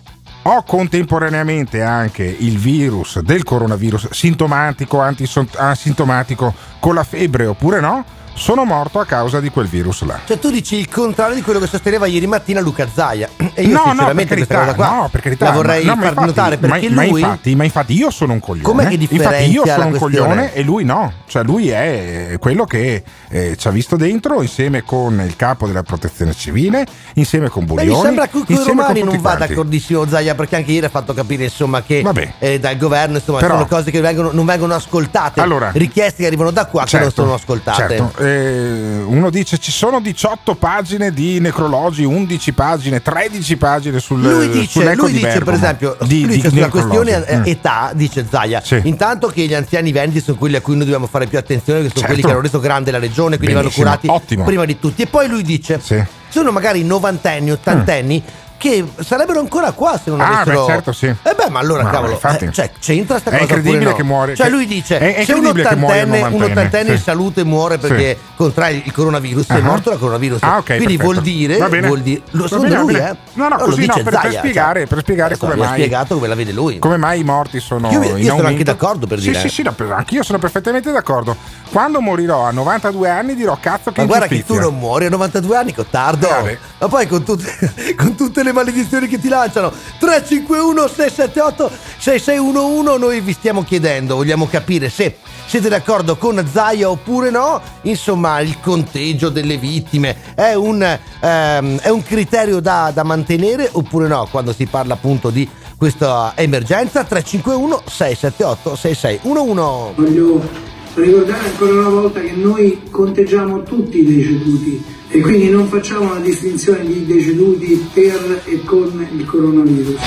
ho 0.47 0.63
contemporaneamente 0.63 1.83
anche 1.83 2.25
il 2.25 2.59
virus 2.59 3.21
del 3.21 3.45
coronavirus 3.45 4.11
sintomatico, 4.11 5.03
asintomatico, 5.03 6.55
con 6.81 6.95
la 6.95 7.05
febbre 7.05 7.47
oppure 7.47 7.81
no, 7.81 8.05
sono 8.35 8.65
morto 8.65 8.99
a 9.01 9.07
causa 9.07 9.41
di 9.41 9.49
quel 9.51 9.67
virus 9.67 10.03
là. 10.05 10.21
Cioè 10.27 10.39
tu 10.39 10.51
dici 10.51 10.77
il 10.77 10.89
contrario 10.89 11.35
di 11.35 11.43
quello 11.43 11.59
che 11.61 11.67
sosteneva 11.67 12.07
ieri 12.07 12.27
mattina 12.27 12.61
Luca 12.61 12.87
Zaia. 12.93 13.29
E 13.57 13.63
io 13.63 13.69
no, 13.69 13.77
no, 13.77 13.85
per 13.85 13.91
sinceramente 13.95 14.35
questa 14.35 14.55
carità, 14.55 14.75
cosa 14.75 14.89
qua 14.89 15.01
no, 15.03 15.09
per 15.09 15.21
carità, 15.21 15.45
la 15.45 15.51
vorrei 15.53 15.85
no, 15.85 15.95
far 15.95 16.05
infatti- 16.09 16.27
notare 16.27 16.57
perché 16.57 16.89
ma, 16.91 17.03
lui 17.05 17.11
ma 17.11 17.29
infatti, 17.29 17.55
ma 17.55 17.65
infatti 17.65 17.95
io 17.95 18.11
sono 18.11 18.33
un 18.33 18.41
coglione. 18.41 18.65
Com'è 18.65 18.89
che 18.89 19.07
infatti 19.15 19.45
io 19.51 19.65
sono 19.65 19.87
un 19.87 19.97
coglione 19.97 20.53
e 20.55 20.63
lui 20.63 20.85
no. 20.85 21.13
Cioè 21.29 21.45
lui 21.45 21.69
è 21.69 22.37
quello 22.41 22.65
che 22.65 23.05
eh, 23.29 23.57
ci 23.57 23.69
ha 23.69 23.71
visto 23.71 23.95
dentro 23.95 24.43
insieme 24.43 24.83
con 24.83 25.21
il 25.25 25.37
capo 25.37 25.69
della 25.69 25.85
protezione 25.85 26.35
civile, 26.35 26.85
insieme 27.15 27.49
con 27.49 27.65
Beh, 27.65 27.75
Burioni, 27.75 27.91
mi 27.97 28.03
sembra 28.03 28.27
che 28.27 28.43
con 28.45 28.65
romani 28.65 29.03
non 29.05 29.21
va 29.21 29.35
d'accordissimo 29.35 30.05
Zaia 30.09 30.35
perché 30.35 30.57
anche 30.57 30.73
ieri 30.73 30.87
ha 30.87 30.91
fatto 30.91 31.15
capire 31.15 31.45
insomma 31.45 31.83
che 31.83 32.05
eh, 32.41 32.59
dal 32.59 32.77
governo 32.77 33.19
insomma 33.19 33.39
Però- 33.39 33.55
sono 33.55 33.67
cose 33.67 33.93
che 33.93 34.01
vengono- 34.01 34.33
non 34.33 34.45
vengono 34.45 34.75
ascoltate 34.75 35.41
Allora- 35.41 35.71
richieste 35.73 36.23
che 36.23 36.27
arrivano 36.27 36.51
da 36.51 36.67
qua 36.67 36.85
che 36.85 36.99
non 36.99 37.13
sono 37.13 37.35
ascoltate 37.35 37.97
Certo, 37.97 38.13
eh, 38.25 39.03
uno 39.05 39.31
dice 39.31 39.59
ci 39.59 39.71
sono 39.71 40.01
18 40.01 40.55
pagine 40.57 41.13
di 41.13 41.39
necrologi, 41.41 42.05
11 42.05 42.53
pagine, 42.53 43.03
13 43.03 43.57
pagine 43.57 43.99
sul 44.01 44.21
lui 44.21 44.49
dice, 44.49 44.81
sull'eco 44.81 45.03
lui 45.03 45.13
di 45.13 45.19
dice 45.19 45.39
per 45.41 45.55
esempio 45.55 45.97
di, 46.03 46.21
lui 46.21 46.29
di 46.29 46.35
dice 46.37 46.49
sulla 46.51 46.65
necrologi. 46.67 46.89
questione 46.97 47.27
eh, 47.27 47.37
Mm. 47.39 47.43
età 47.47 47.91
dice 47.95 48.27
Zaia 48.31 48.61
Sì. 48.63 48.81
intanto 48.85 49.29
che 49.29 49.47
gli 49.47 49.55
anziani 49.55 49.93
venti 49.93 50.21
sono 50.21 50.37
quelli 50.37 50.57
a 50.57 50.61
cui 50.61 50.75
noi 50.75 50.85
dobbiamo 50.85 51.07
fare 51.07 51.27
più 51.27 51.39
attenzione 51.39 51.81
che 51.83 51.89
sono 51.89 52.01
Certo. 52.01 52.07
quelli 52.09 52.23
che 52.23 52.31
hanno 52.31 52.41
reso 52.43 52.61
grande 52.61 52.91
la 52.91 52.99
regione 52.99 53.37
quindi 53.37 53.55
Benissimo, 53.55 53.85
vanno 53.85 53.99
curati 54.01 54.23
ottimo. 54.23 54.45
prima 54.45 54.65
di 54.65 54.79
tutti 54.79 55.03
e 55.03 55.07
poi 55.07 55.29
lui 55.29 55.43
dice 55.43 55.79
Sì. 55.83 56.03
sono 56.29 56.51
magari 56.51 56.83
novantenni 56.85 57.51
ottantenni 57.53 58.23
che 58.65 58.83
sarebbero 59.05 59.41
ancora 59.41 59.73
qua 59.73 60.01
se 60.03 60.09
non 60.11 60.21
Ah, 60.23 60.41
avessero 60.41 60.65
beh, 60.65 60.73
certo, 60.73 60.93
sì. 60.93 61.07
eh 61.07 61.35
beh 61.37 61.51
ma 61.51 61.59
allora 61.61 61.83
Ma 61.83 61.91
cavolo 61.91 62.13
infatti. 62.13 62.47
eh, 62.47 62.53
cioè 62.53 62.71
c'entra 62.81 63.19
sta 63.19 63.29
È 63.31 63.33
cosa 63.33 63.45
oppure 63.45 63.59
incredibile 63.59 63.91
no? 63.91 63.97
che 63.97 64.03
muore- 64.03 64.35
cioè 64.35 64.49
lui 64.49 64.67
dice 64.67 64.99
è- 64.99 65.15
è 65.17 65.25
se 65.25 65.35
un 65.35 65.45
ottantenne 65.47 66.23
un 66.23 66.43
ottantenne 66.43 66.91
in 66.93 66.97
sì. 66.97 67.03
salute 67.03 67.45
muore 67.45 67.77
perché 67.77 68.19
contrae 68.37 68.81
il 68.83 68.93
coronavirus 68.93 69.49
è 69.49 69.55
Ah. 69.57 69.61
morto 69.61 69.91
da 69.91 69.97
coronavirus 69.97 70.43
Ah, 70.43 70.57
ok, 70.59 70.65
quindi 70.65 70.97
perfetto. 70.97 71.03
vuol 71.05 71.21
dire 71.23 71.57
Va 71.59 71.69
bene. 71.69 71.87
vuol 71.87 72.01
dire 72.01 72.23
lo 72.31 72.49
secondo 72.49 72.69
bene, 72.71 72.81
lui 72.83 72.95
eh 72.97 73.17
No, 73.35 73.49
no, 73.49 73.57
così 73.57 73.85
no, 73.87 74.01
per- 74.03 74.33
spiegare- 74.39 74.87
per 74.87 74.99
spiegare 75.01 75.37
come 75.37 75.55
mi 75.57 75.61
ha 75.61 75.65
mai- 75.65 75.75
spiegato 75.75 76.15
come 76.15 76.29
la 76.29 76.35
vede 76.35 76.53
lui 76.53 76.79
Come 76.79 76.97
mai 76.97 77.21
i 77.21 77.25
morti 77.25 77.61
sono 77.61 77.91
Io- 77.91 78.03
io 78.03 78.17
in 78.17 78.25
sono 78.27 78.47
anche 78.49 78.65
d'accordo 78.65 79.07
per 79.07 79.19
sì, 79.21 79.29
dire. 79.29 79.41
Sì, 79.41 79.49
sì, 79.51 79.63
no, 79.63 79.75
anch'io 79.95 80.23
sono 80.23 80.39
perfettamente 80.39 80.91
d'accordo. 80.91 81.37
Quando 81.71 82.01
morirò 82.01 82.45
a 82.47 82.51
92 82.51 83.09
anni 83.11 83.35
dirò 83.35 83.57
cazzo 83.61 83.93
che 83.93 84.01
ma 84.01 84.07
guarda 84.07 84.27
che 84.27 84.45
tu 84.45 84.55
non 84.59 84.79
muori 84.79 85.07
a 85.07 85.11
92 85.11 85.57
anni, 85.57 85.75
Cottardo. 85.75 86.29
Eh. 86.47 86.59
Ma 86.79 86.89
poi 86.89 87.07
con 87.07 87.23
tutte, 87.23 87.95
con 87.97 88.15
tutte 88.15 88.43
le 88.43 88.53
maledizioni 88.53 89.07
che 89.07 89.19
ti 89.19 89.29
lanciano. 89.29 89.73
351 89.99 90.89
678 90.89 91.71
6611 91.99 92.99
noi 92.99 93.21
vi 93.21 93.33
stiamo 93.33 93.63
chiedendo, 93.65 94.17
vogliamo 94.17 94.47
capire 94.47 94.89
se 94.91 95.17
siete 95.47 95.69
d'accordo 95.69 96.17
con 96.17 96.45
Zaia 96.51 96.91
oppure 96.91 97.31
no. 97.31 97.61
Insomma, 97.83 98.41
il 98.41 98.59
conteggio 98.61 99.29
delle 99.29 99.57
vittime 99.57 100.35
è 100.35 100.55
un, 100.55 100.83
ehm, 100.83 101.79
è 101.79 101.89
un 101.89 102.03
criterio 102.03 102.61
da, 102.61 102.91
da 102.93 103.03
mantenere 103.03 103.69
oppure 103.73 104.09
no 104.09 104.27
quando 104.31 104.53
si 104.53 104.67
parla 104.67 104.95
appunto 104.95 105.31
di 105.31 105.49
questa 105.77 106.33
emergenza. 106.35 107.05
351 107.05 107.83
678 107.87 108.77
6611 108.77 109.95
Voglio 109.97 110.73
ricordare 110.95 111.47
ancora 111.47 111.73
una 111.73 111.89
volta 111.89 112.21
che 112.21 112.33
noi 112.33 112.83
conteggiamo 112.91 113.63
tutti 113.63 113.99
i 113.99 114.05
deceduti 114.05 114.85
e 115.15 115.21
quindi 115.21 115.49
non 115.49 115.69
facciamo 115.69 116.11
una 116.11 116.19
distinzione 116.19 116.85
di 116.85 117.07
deceduti 117.07 117.89
per 117.93 118.43
e 118.47 118.65
con 118.65 119.09
il 119.13 119.25
coronavirus. 119.25 120.01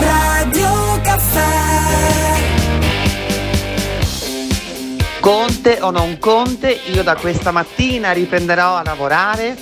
Radio 0.00 1.00
Caffè 1.02 1.48
Conte 5.20 5.78
o 5.80 5.92
non 5.92 6.18
Conte, 6.18 6.80
io 6.92 7.04
da 7.04 7.14
questa 7.14 7.52
mattina 7.52 8.10
riprenderò 8.10 8.74
a 8.74 8.82
lavorare 8.82 9.56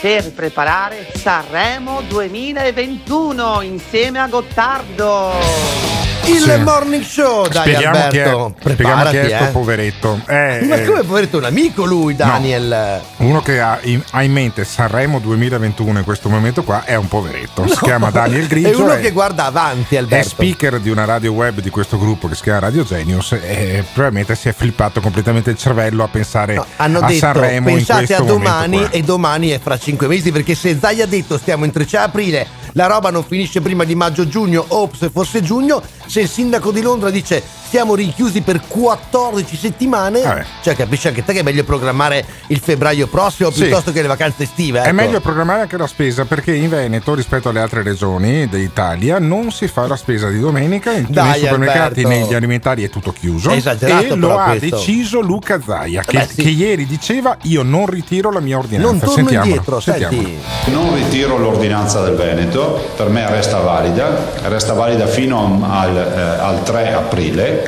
per 0.00 0.32
preparare 0.32 1.12
Sanremo 1.14 2.00
2021 2.08 3.60
insieme 3.60 4.20
a 4.20 4.26
Gottardo. 4.26 6.09
Il 6.30 6.38
Sì. 6.40 6.58
morning 6.62 7.02
show, 7.02 7.46
dai 7.48 7.62
Spieghiamo 7.62 8.08
chi 8.08 8.16
è, 8.18 8.22
Alberto. 8.22 8.54
spieghiamo 8.60 9.02
chi 9.02 9.16
è 9.16 9.20
Preparati, 9.20 9.34
sto 9.34 9.44
eh. 9.44 9.48
poveretto. 9.52 10.20
Eh, 10.26 10.60
Ma 10.68 10.74
eh, 10.76 10.84
come 10.86 11.02
poveretto 11.02 11.38
un 11.38 11.44
amico 11.44 11.84
lui, 11.84 12.14
Daniel? 12.14 13.00
Uno 13.18 13.42
che 13.42 13.60
ha 13.60 13.78
in, 13.82 14.00
ha 14.10 14.22
in 14.22 14.32
mente 14.32 14.64
Sanremo 14.64 15.18
2021 15.18 15.98
in 15.98 16.04
questo 16.04 16.28
momento 16.28 16.62
qua 16.62 16.84
è 16.84 16.94
un 16.94 17.08
poveretto. 17.08 17.66
Si 17.66 17.74
No, 17.74 17.80
chiama 17.82 18.10
Daniel 18.10 18.46
Grigio. 18.46 18.68
È 18.68 18.74
uno 18.76 18.92
è- 18.92 19.00
che 19.00 19.10
guarda 19.10 19.44
avanti, 19.46 19.96
è 19.96 19.98
Alberto. 19.98 20.28
speaker 20.28 20.78
di 20.80 20.90
una 20.90 21.04
radio 21.04 21.32
web 21.32 21.60
di 21.60 21.70
questo 21.70 21.98
gruppo 21.98 22.28
che 22.28 22.34
si 22.36 22.42
chiama 22.42 22.60
Radio 22.60 22.84
Genius 22.84 23.32
e 23.32 23.84
probabilmente 23.92 24.34
si 24.36 24.48
è 24.48 24.52
flippato 24.54 25.00
completamente 25.00 25.50
il 25.50 25.56
cervello 25.58 26.04
a 26.04 26.08
pensare 26.08 26.54
No, 26.54 26.66
hanno 26.76 26.98
a 27.00 27.06
detto 27.06 27.18
Sanremo 27.18 27.66
pensate 27.66 28.06
questo 28.06 28.22
a 28.22 28.26
domani 28.26 28.86
e 28.90 29.02
domani 29.02 29.48
è 29.50 29.58
fra 29.60 29.78
cinque 29.78 30.06
mesi 30.06 30.30
perché 30.30 30.54
se 30.54 30.78
Zai 30.80 31.00
ha 31.02 31.06
detto 31.06 31.36
stiamo 31.38 31.64
in 31.64 31.70
3 31.72 31.86
aprile 31.98 32.46
la 32.74 32.86
roba 32.86 33.10
non 33.10 33.24
finisce 33.24 33.60
prima 33.60 33.82
di 33.84 33.94
maggio-giugno 33.96 34.64
o 34.68 34.88
se 34.96 35.10
fosse 35.12 35.42
giugno 35.42 35.82
se 36.10 36.22
il 36.22 36.28
sindaco 36.28 36.72
di 36.72 36.82
Londra 36.82 37.08
dice 37.08 37.40
stiamo 37.70 37.94
rinchiusi 37.94 38.40
per 38.40 38.60
14 38.66 39.56
settimane 39.56 40.22
Vabbè. 40.22 40.44
cioè 40.60 40.74
capisci 40.74 41.06
anche 41.06 41.24
te 41.24 41.32
che 41.32 41.38
è 41.38 41.42
meglio 41.44 41.62
programmare 41.62 42.24
il 42.48 42.58
febbraio 42.58 43.06
prossimo 43.06 43.50
Sì. 43.52 43.62
piuttosto 43.62 43.92
che 43.92 44.02
le 44.02 44.08
vacanze 44.08 44.42
estive 44.42 44.80
È 44.80 44.86
ecco. 44.86 44.94
meglio 44.94 45.20
programmare 45.20 45.60
anche 45.62 45.76
la 45.76 45.86
spesa 45.86 46.24
perché 46.24 46.52
in 46.52 46.68
Veneto 46.68 47.14
rispetto 47.14 47.48
alle 47.48 47.60
altre 47.60 47.84
regioni 47.84 48.48
d'Italia 48.48 49.20
non 49.20 49.52
si 49.52 49.68
fa 49.68 49.86
la 49.86 49.94
spesa 49.94 50.28
di 50.30 50.40
domenica, 50.40 50.90
in- 50.90 51.06
Dai, 51.08 51.30
nei 51.30 51.40
supermercati, 51.42 52.00
Alberto. 52.02 52.08
negli 52.08 52.34
alimentari 52.34 52.82
è 52.82 52.90
tutto 52.90 53.12
chiuso 53.12 53.50
È 53.50 53.54
esagerato 53.54 54.14
e 54.14 54.16
lo 54.16 54.36
ha 54.36 54.48
questo. 54.56 54.76
deciso 54.76 55.20
Luca 55.20 55.60
Zaia 55.64 56.02
che, 56.02 56.18
Beh, 56.18 56.26
sì. 56.26 56.42
che 56.42 56.48
ieri 56.48 56.86
diceva 56.86 57.36
io 57.42 57.62
non 57.62 57.86
ritiro 57.86 58.32
la 58.32 58.40
mia 58.40 58.58
ordinanza. 58.58 58.90
non 58.90 58.98
torno 58.98 59.14
Sentiamolo, 59.14 59.48
indietro 59.50 59.78
sentiamolo. 59.80 60.22
senti 60.22 60.70
Non 60.72 60.94
ritiro 60.96 61.36
l'ordinanza 61.38 62.02
del 62.02 62.16
Veneto, 62.16 62.90
per 62.96 63.08
me 63.10 63.28
resta 63.30 63.60
valida, 63.60 64.32
resta 64.48 64.72
valida 64.72 65.06
fino 65.06 65.64
al, 65.70 65.96
eh, 65.96 66.20
al 66.20 66.62
3 66.64 66.92
aprile, 66.94 67.59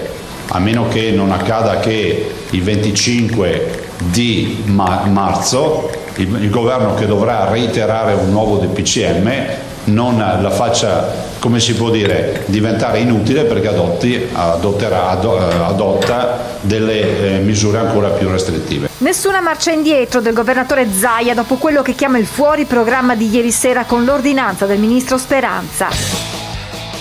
a 0.49 0.59
meno 0.59 0.89
che 0.89 1.11
non 1.11 1.33
accada 1.33 1.79
che 1.79 2.31
il 2.51 2.63
25 2.63 3.81
di 4.11 4.63
ma- 4.67 5.05
marzo 5.07 5.91
il, 6.17 6.43
il 6.43 6.51
governo 6.51 6.95
che 6.95 7.07
dovrà 7.07 7.49
reiterare 7.49 8.15
un 8.15 8.31
nuovo 8.31 8.57
DPCM 8.59 9.31
non 9.85 10.17
la 10.17 10.51
faccia, 10.51 11.13
come 11.39 11.59
si 11.59 11.75
può 11.75 11.91
dire, 11.91 12.45
diventare 12.47 13.01
inutile 13.01 13.45
perché 13.45 13.69
adotti, 13.69 14.29
adotterà, 14.33 15.09
ado- 15.09 15.39
eh, 15.39 15.55
adotta 15.55 16.59
delle 16.61 17.37
eh, 17.37 17.39
misure 17.39 17.79
ancora 17.79 18.11
più 18.11 18.29
restrittive. 18.29 18.91
Nessuna 18.99 19.41
marcia 19.41 19.73
indietro 19.73 20.21
del 20.21 20.35
governatore 20.35 20.87
Zaia 20.93 21.35
dopo 21.35 21.57
quello 21.57 21.83
che 21.83 21.95
chiama 21.95 22.19
il 22.19 22.27
fuori 22.27 22.65
programma 22.65 23.17
di 23.17 23.29
ieri 23.29 23.51
sera 23.51 23.85
con 23.85 24.05
l'ordinanza 24.05 24.67
del 24.67 24.79
ministro 24.79 25.19
Speranza. 25.19 26.42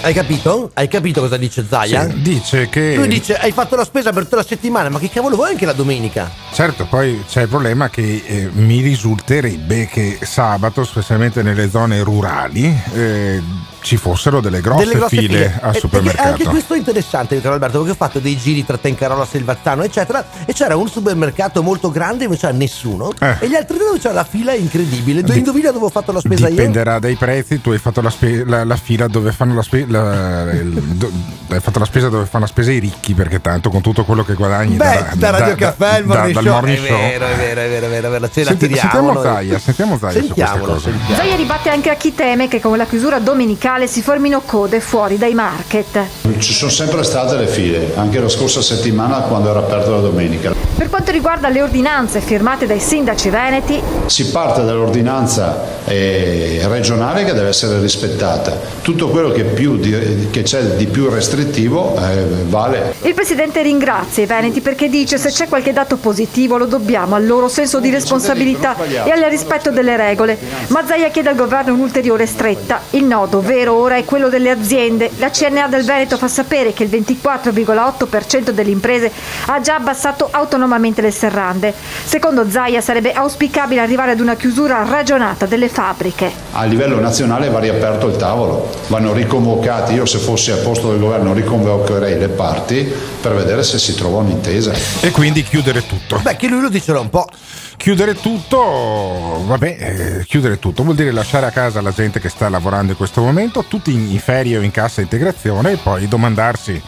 Hai 0.04 0.14
capito? 0.14 0.72
Hai 0.74 0.88
capito 0.88 1.22
cosa 1.22 1.38
dice 1.38 1.64
Zaia? 1.68 2.10
Sì, 2.10 2.22
dice 2.22 2.70
che 2.70 2.96
Lui 2.96 3.08
dice 3.08 3.38
hai 3.38 3.52
fatto 3.52 3.76
la 3.76 3.84
spesa 3.84 4.12
per 4.12 4.24
tutta 4.24 4.38
la 4.38 4.44
settimana, 4.44 4.90
ma 4.90 4.98
che 4.98 5.10
cavolo 5.10 5.36
vuoi 5.36 5.52
anche 5.52 5.68
la 5.68 5.74
domenica? 5.74 6.30
Certo, 6.54 6.86
poi 6.86 7.24
c'è 7.30 7.44
il 7.44 7.48
problema 7.48 7.88
che 7.90 8.24
eh, 8.26 8.50
mi 8.52 8.82
risulterebbe 8.82 9.86
che 9.86 10.18
sabato, 10.24 10.84
specialmente 10.84 11.44
nelle 11.44 11.70
zone 11.70 12.02
rurali, 12.02 12.76
eh, 12.96 13.42
ci 13.82 13.98
fossero 13.98 14.42
delle 14.42 14.62
grosse, 14.62 14.84
Delle 14.86 14.96
grosse 14.98 15.18
file, 15.18 15.60
al 15.62 15.74
E- 15.74 15.78
e- 15.78 15.80
supermercato. 15.80 16.28
Anche 16.30 16.44
questo 16.46 16.74
è 16.74 16.78
interessante, 16.78 17.42
caro 17.42 17.54
Alberto, 17.56 17.78
perché 17.78 17.92
ho 17.94 17.96
fatto 17.96 18.20
dei 18.20 18.38
giri 18.38 18.64
tra 18.66 18.78
Tencarola, 18.78 19.26
Selvazzano, 19.26 19.84
eccetera, 19.84 20.24
e 20.46 20.54
c'era 20.54 20.76
un 20.76 20.88
supermercato 20.88 21.62
molto 21.64 21.90
grande 21.92 22.26
dove 22.26 22.38
c'era 22.38 22.54
nessuno, 22.54 23.12
Eh. 23.20 23.36
e 23.40 23.50
gli 23.50 23.56
altri 23.56 23.78
due 23.78 23.88
dove 23.88 24.00
c'era 24.00 24.14
la 24.14 24.24
fila 24.24 24.54
incredibile. 24.54 25.24
Di- 25.24 25.38
Indovina 25.38 25.72
dove 25.72 25.86
ho 25.86 25.90
fatto 25.90 26.12
la 26.12 26.20
spesa 26.20 26.48
io? 26.48 26.56
Dipenderà 26.56 27.00
dai 27.00 27.16
prezzi, 27.16 27.60
tu 27.62 27.72
hai 27.72 27.80
fatto 27.80 28.02
la, 28.02 28.10
spe- 28.10 28.44
la- 28.46 28.64
la 28.64 28.76
fila 28.76 29.08
dove 29.08 29.32
fanno 29.32 29.56
la, 29.56 29.64
spe- 29.64 29.86
la- 29.88 30.52
il- 30.52 30.70
do- 30.74 31.12
hai 31.50 31.60
fatto 31.60 31.80
la 31.80 31.86
spesa 31.86 32.10
dove 32.10 32.26
fanno 32.26 32.44
la 32.46 32.50
spesa 32.52 32.72
i 32.72 32.80
ricchi, 32.80 33.14
perché 33.14 33.42
tanto 33.42 33.70
con 33.72 33.82
tutto 33.82 34.04
quello 34.06 34.24
che 34.24 34.36
guadagni 34.36 34.76
Beh, 34.76 35.06
da, 35.16 35.30
Radio 35.32 35.56
Caffè, 35.56 36.00
il 36.00 36.06
da- 36.06 36.14
morning 36.16 36.34
dal 36.36 36.44
show. 36.44 36.54
morning 36.54 36.78
è 36.84 36.88
show. 36.88 36.98
vero, 36.98 37.26
è 37.26 37.36
vero, 37.36 37.62
è 37.62 37.68
vero, 37.70 37.86
è 37.86 37.90
vero, 37.90 38.08
è 38.08 38.12
vero. 38.12 38.30
Ce 38.30 38.44
la 38.44 38.50
Senti- 38.50 38.68
tiriamo. 38.68 38.92
sentiamo. 38.92 39.22
Zaia, 39.22 39.60
sentiamo 39.60 39.98
Zaia 39.98 40.12
su 40.14 40.18
queste 40.20 40.36
Sentiamolo, 40.36 40.74
cose. 40.74 40.92
sentiamo. 40.92 41.16
Zaia 41.16 41.36
ribatte 41.36 41.70
anche 41.70 41.90
a 41.90 41.96
chi 41.96 42.14
teme 42.14 42.48
che 42.48 42.60
con 42.60 42.78
la 42.78 42.86
chiusura 42.86 43.20
domenicale 43.20 43.70
si 43.88 44.02
formino 44.02 44.42
code 44.42 44.82
fuori 44.82 45.18
dai 45.18 45.34
market. 45.34 46.06
Ci 46.38 46.54
sono 46.54 46.70
sempre 46.70 47.04
state 47.04 47.38
le 47.38 47.48
file, 47.48 47.94
anche 47.96 48.20
la 48.20 48.30
scorsa 48.30 48.62
settimana 48.62 49.22
quando 49.22 49.50
era 49.50 49.60
aperto 49.60 49.92
la 49.92 50.02
domenica. 50.02 50.61
Per 50.82 50.90
quanto 50.90 51.12
riguarda 51.12 51.48
le 51.50 51.62
ordinanze 51.62 52.22
firmate 52.22 52.66
dai 52.66 52.80
sindaci 52.80 53.30
veneti, 53.30 53.80
Si 54.08 54.32
parte 54.32 54.64
dall'ordinanza 54.64 55.84
eh, 55.86 56.60
regionale 56.68 57.24
che 57.24 57.34
deve 57.34 57.50
essere 57.50 57.80
rispettata. 57.80 58.60
Tutto 58.82 59.10
quello 59.10 59.30
che, 59.30 59.44
più 59.44 59.78
di- 59.78 60.30
che 60.32 60.42
c'è 60.42 60.64
di 60.78 60.88
più 60.88 61.08
restrittivo 61.08 61.96
eh, 61.98 62.26
vale. 62.48 62.96
il 63.04 63.14
presidente 63.14 63.62
ringrazia 63.62 64.24
i 64.24 64.26
veneti 64.26 64.60
perché 64.60 64.90
dice 64.90 65.20
se 65.20 65.30
c'è 65.30 65.48
qualche 65.48 65.72
dato 65.72 65.98
positivo 65.98 66.58
lo 66.58 66.66
dobbiamo 66.66 67.14
al 67.14 67.28
loro 67.28 67.48
senso 67.48 67.80
di 67.80 67.92
responsabilità 67.92 68.76
e 69.06 69.12
al 69.12 69.22
rispetto 69.30 69.70
delle 69.70 69.96
regole. 69.96 70.36
Ma 70.70 70.84
Zaia 70.84 71.10
chiede 71.10 71.30
al 71.30 71.36
governo 71.36 71.76
un'ulteriore 71.76 72.26
stretta. 72.26 72.82
Il 72.92 73.04
nodo 73.04 73.40
vero 73.40 73.74
ora 73.74 73.98
è 73.98 74.04
quello 74.04 74.30
delle 74.30 74.50
aziende. 74.50 75.12
La 75.18 75.30
CNA 75.30 75.68
del 75.68 75.84
Veneto 75.84 76.18
fa 76.18 76.28
sapere 76.28 76.74
che 76.74 76.86
il 76.86 76.90
24,8% 76.90 78.50
delle 78.50 78.72
imprese 78.72 79.12
ha 79.46 79.62
già 79.62 79.76
abbassato 79.76 80.28
autonomamente 80.32 80.70
le 80.80 81.12
serrande. 81.12 81.74
Secondo 82.06 82.50
Zaia 82.50 82.82
sarebbe 82.82 83.12
auspicabile 83.12 83.82
arrivare 83.82 84.12
ad 84.12 84.20
una 84.20 84.36
chiusura 84.36 84.84
ragionata 84.84 85.46
delle 85.46 85.70
fabbriche. 85.70 86.32
A 86.54 86.64
livello 86.66 87.00
nazionale 87.00 87.50
va 87.50 87.60
riaperto 87.60 88.08
il 88.08 88.16
tavolo, 88.16 88.70
vanno 88.88 89.14
riconvocati, 89.14 89.94
io 89.94 90.06
se 90.06 90.20
fossi 90.20 90.52
al 90.52 90.60
posto 90.60 90.90
del 90.92 91.00
governo 91.00 91.34
riconvocherei 91.34 92.18
le 92.18 92.30
parti 92.30 92.92
per 93.22 93.34
vedere 93.34 93.64
se 93.64 93.80
si 93.80 93.96
trova 93.96 94.20
un'intesa. 94.20 94.74
E 95.02 95.12
quindi 95.12 95.44
chiudere 95.44 95.86
tutto. 95.86 96.20
Beh, 96.22 96.36
che 96.36 96.48
lui 96.48 96.62
lo 96.62 96.70
dice 96.70 96.94
da 96.94 97.00
un 97.00 97.10
po'. 97.10 97.28
Chiudere 97.78 98.14
tutto, 98.14 99.44
vabbè, 99.46 99.78
eh, 99.80 100.26
chiudere 100.26 100.60
tutto 100.60 100.84
vuol 100.84 100.96
dire 100.96 101.12
lasciare 101.12 101.48
a 101.48 101.52
casa 101.52 101.82
la 101.82 101.92
gente 101.92 102.20
che 102.20 102.30
sta 102.30 102.48
lavorando 102.48 102.92
in 102.92 102.98
questo 102.98 103.22
momento, 103.22 103.66
tutti 103.68 103.92
in, 103.92 104.12
in 104.12 104.20
ferie 104.20 104.60
o 104.60 104.62
in 104.62 104.70
cassa 104.70 105.02
integrazione 105.02 105.72
e 105.72 105.78
poi 105.78 106.08
domandarsi 106.08 106.82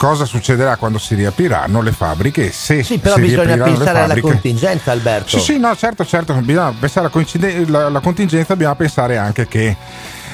cosa 0.00 0.24
succederà 0.24 0.76
quando 0.76 0.96
si 0.96 1.14
riapriranno 1.14 1.82
le 1.82 1.92
fabbriche 1.92 2.46
e 2.46 2.52
se 2.52 2.82
Sì, 2.82 2.96
però 2.96 3.16
bisogna 3.16 3.62
pensare 3.62 4.00
alla 4.00 4.18
contingenza, 4.18 4.92
Alberto. 4.92 5.28
Sì, 5.38 5.40
sì, 5.40 5.58
no, 5.58 5.76
certo, 5.76 6.06
certo, 6.06 6.32
bisogna 6.36 6.70
pensare 6.72 7.00
alla, 7.00 7.10
coincide- 7.10 7.66
la- 7.68 7.90
la 7.90 8.00
contingenza, 8.00 8.56
bisogna 8.56 8.76
pensare 8.76 9.18
anche 9.18 9.46
che, 9.46 9.76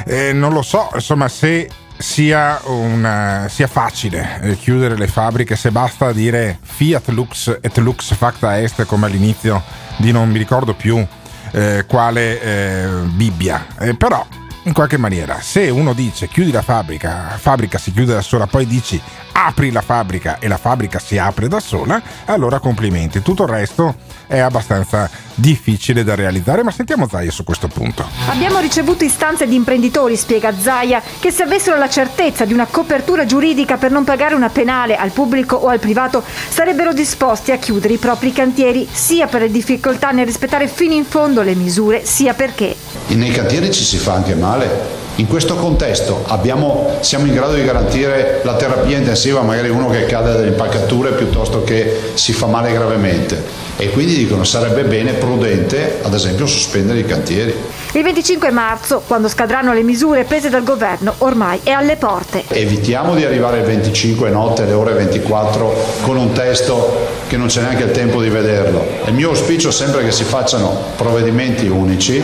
eh, 0.04 0.32
non 0.32 0.52
lo 0.52 0.62
so, 0.62 0.88
insomma, 0.94 1.26
se 1.26 1.68
sia, 1.98 2.60
una- 2.66 3.46
sia 3.48 3.66
facile 3.66 4.38
eh, 4.42 4.56
chiudere 4.56 4.96
le 4.96 5.08
fabbriche, 5.08 5.56
se 5.56 5.72
basta 5.72 6.12
dire 6.12 6.60
Fiat 6.62 7.08
Lux 7.08 7.58
et 7.60 7.76
Lux 7.78 8.14
facta 8.14 8.60
est 8.60 8.84
come 8.84 9.06
all'inizio 9.06 9.60
di 9.96 10.12
non 10.12 10.30
mi 10.30 10.38
ricordo 10.38 10.74
più 10.74 11.04
eh, 11.50 11.84
quale 11.88 12.40
eh, 12.40 12.86
Bibbia, 13.06 13.66
Eh, 13.80 13.96
però 13.96 14.24
in 14.64 14.72
qualche 14.72 14.96
maniera, 14.96 15.38
se 15.40 15.70
uno 15.70 15.92
dice 15.92 16.28
chiudi 16.28 16.50
la 16.52 16.62
fabbrica, 16.62 17.26
la 17.30 17.38
fabbrica 17.38 17.78
si 17.78 17.92
chiude 17.92 18.14
da 18.14 18.20
sola, 18.22 18.46
poi 18.46 18.66
dici 18.66 19.00
apri 19.38 19.70
la 19.70 19.82
fabbrica 19.82 20.38
e 20.38 20.48
la 20.48 20.56
fabbrica 20.56 20.98
si 20.98 21.18
apre 21.18 21.46
da 21.46 21.60
sola, 21.60 22.00
allora 22.24 22.58
complimenti. 22.58 23.20
Tutto 23.20 23.42
il 23.42 23.50
resto 23.50 23.94
è 24.26 24.38
abbastanza 24.38 25.08
difficile 25.34 26.02
da 26.02 26.14
realizzare, 26.14 26.62
ma 26.62 26.70
sentiamo 26.70 27.06
Zaia 27.06 27.30
su 27.30 27.44
questo 27.44 27.68
punto. 27.68 28.08
Abbiamo 28.28 28.58
ricevuto 28.60 29.04
istanze 29.04 29.46
di 29.46 29.54
imprenditori, 29.54 30.16
spiega 30.16 30.54
Zaia, 30.58 31.02
che 31.20 31.30
se 31.30 31.42
avessero 31.42 31.76
la 31.76 31.88
certezza 31.88 32.46
di 32.46 32.54
una 32.54 32.66
copertura 32.66 33.26
giuridica 33.26 33.76
per 33.76 33.90
non 33.90 34.04
pagare 34.04 34.34
una 34.34 34.48
penale 34.48 34.96
al 34.96 35.10
pubblico 35.10 35.56
o 35.56 35.68
al 35.68 35.80
privato, 35.80 36.22
sarebbero 36.48 36.94
disposti 36.94 37.52
a 37.52 37.58
chiudere 37.58 37.94
i 37.94 37.98
propri 37.98 38.32
cantieri, 38.32 38.88
sia 38.90 39.26
per 39.26 39.42
le 39.42 39.50
difficoltà 39.50 40.12
nel 40.12 40.24
rispettare 40.24 40.66
fino 40.66 40.94
in 40.94 41.04
fondo 41.04 41.42
le 41.42 41.54
misure, 41.54 42.06
sia 42.06 42.32
perché. 42.32 42.74
Nei 43.08 43.30
cantieri 43.32 43.70
ci 43.70 43.84
si 43.84 43.98
fa 43.98 44.14
anche 44.14 44.34
male. 44.34 45.04
In 45.18 45.28
questo 45.28 45.56
contesto 45.56 46.24
abbiamo- 46.26 46.98
siamo 47.00 47.24
in 47.24 47.32
grado 47.32 47.54
di 47.54 47.64
garantire 47.64 48.42
la 48.44 48.54
terapia 48.54 48.98
intensiva, 48.98 49.25
magari 49.30 49.68
uno 49.68 49.88
che 49.88 50.04
cade 50.06 50.32
dalle 50.32 50.48
impalcature 50.48 51.12
piuttosto 51.12 51.62
che 51.64 52.12
si 52.14 52.32
fa 52.32 52.46
male 52.46 52.72
gravemente. 52.72 53.64
E 53.76 53.90
quindi 53.90 54.14
dicono 54.14 54.44
sarebbe 54.44 54.84
bene, 54.84 55.12
prudente, 55.12 55.98
ad 56.02 56.14
esempio, 56.14 56.46
sospendere 56.46 57.00
i 57.00 57.04
cantieri. 57.04 57.54
Il 57.92 58.02
25 58.02 58.50
marzo, 58.50 59.02
quando 59.06 59.28
scadranno 59.28 59.72
le 59.72 59.82
misure 59.82 60.24
prese 60.24 60.48
dal 60.48 60.62
governo, 60.62 61.14
ormai 61.18 61.60
è 61.62 61.70
alle 61.70 61.96
porte. 61.96 62.44
Evitiamo 62.48 63.14
di 63.14 63.24
arrivare 63.24 63.58
il 63.58 63.64
25 63.64 64.30
notte 64.30 64.62
alle 64.62 64.72
ore 64.72 64.92
24 64.92 65.74
con 66.02 66.16
un 66.16 66.32
testo 66.32 67.06
che 67.26 67.36
non 67.36 67.48
c'è 67.48 67.62
neanche 67.62 67.84
il 67.84 67.90
tempo 67.90 68.20
di 68.20 68.28
vederlo. 68.28 68.84
Il 69.06 69.14
mio 69.14 69.30
auspicio 69.30 69.68
è 69.68 69.72
sempre 69.72 70.04
che 70.04 70.12
si 70.12 70.24
facciano 70.24 70.92
provvedimenti 70.96 71.66
unici 71.66 72.22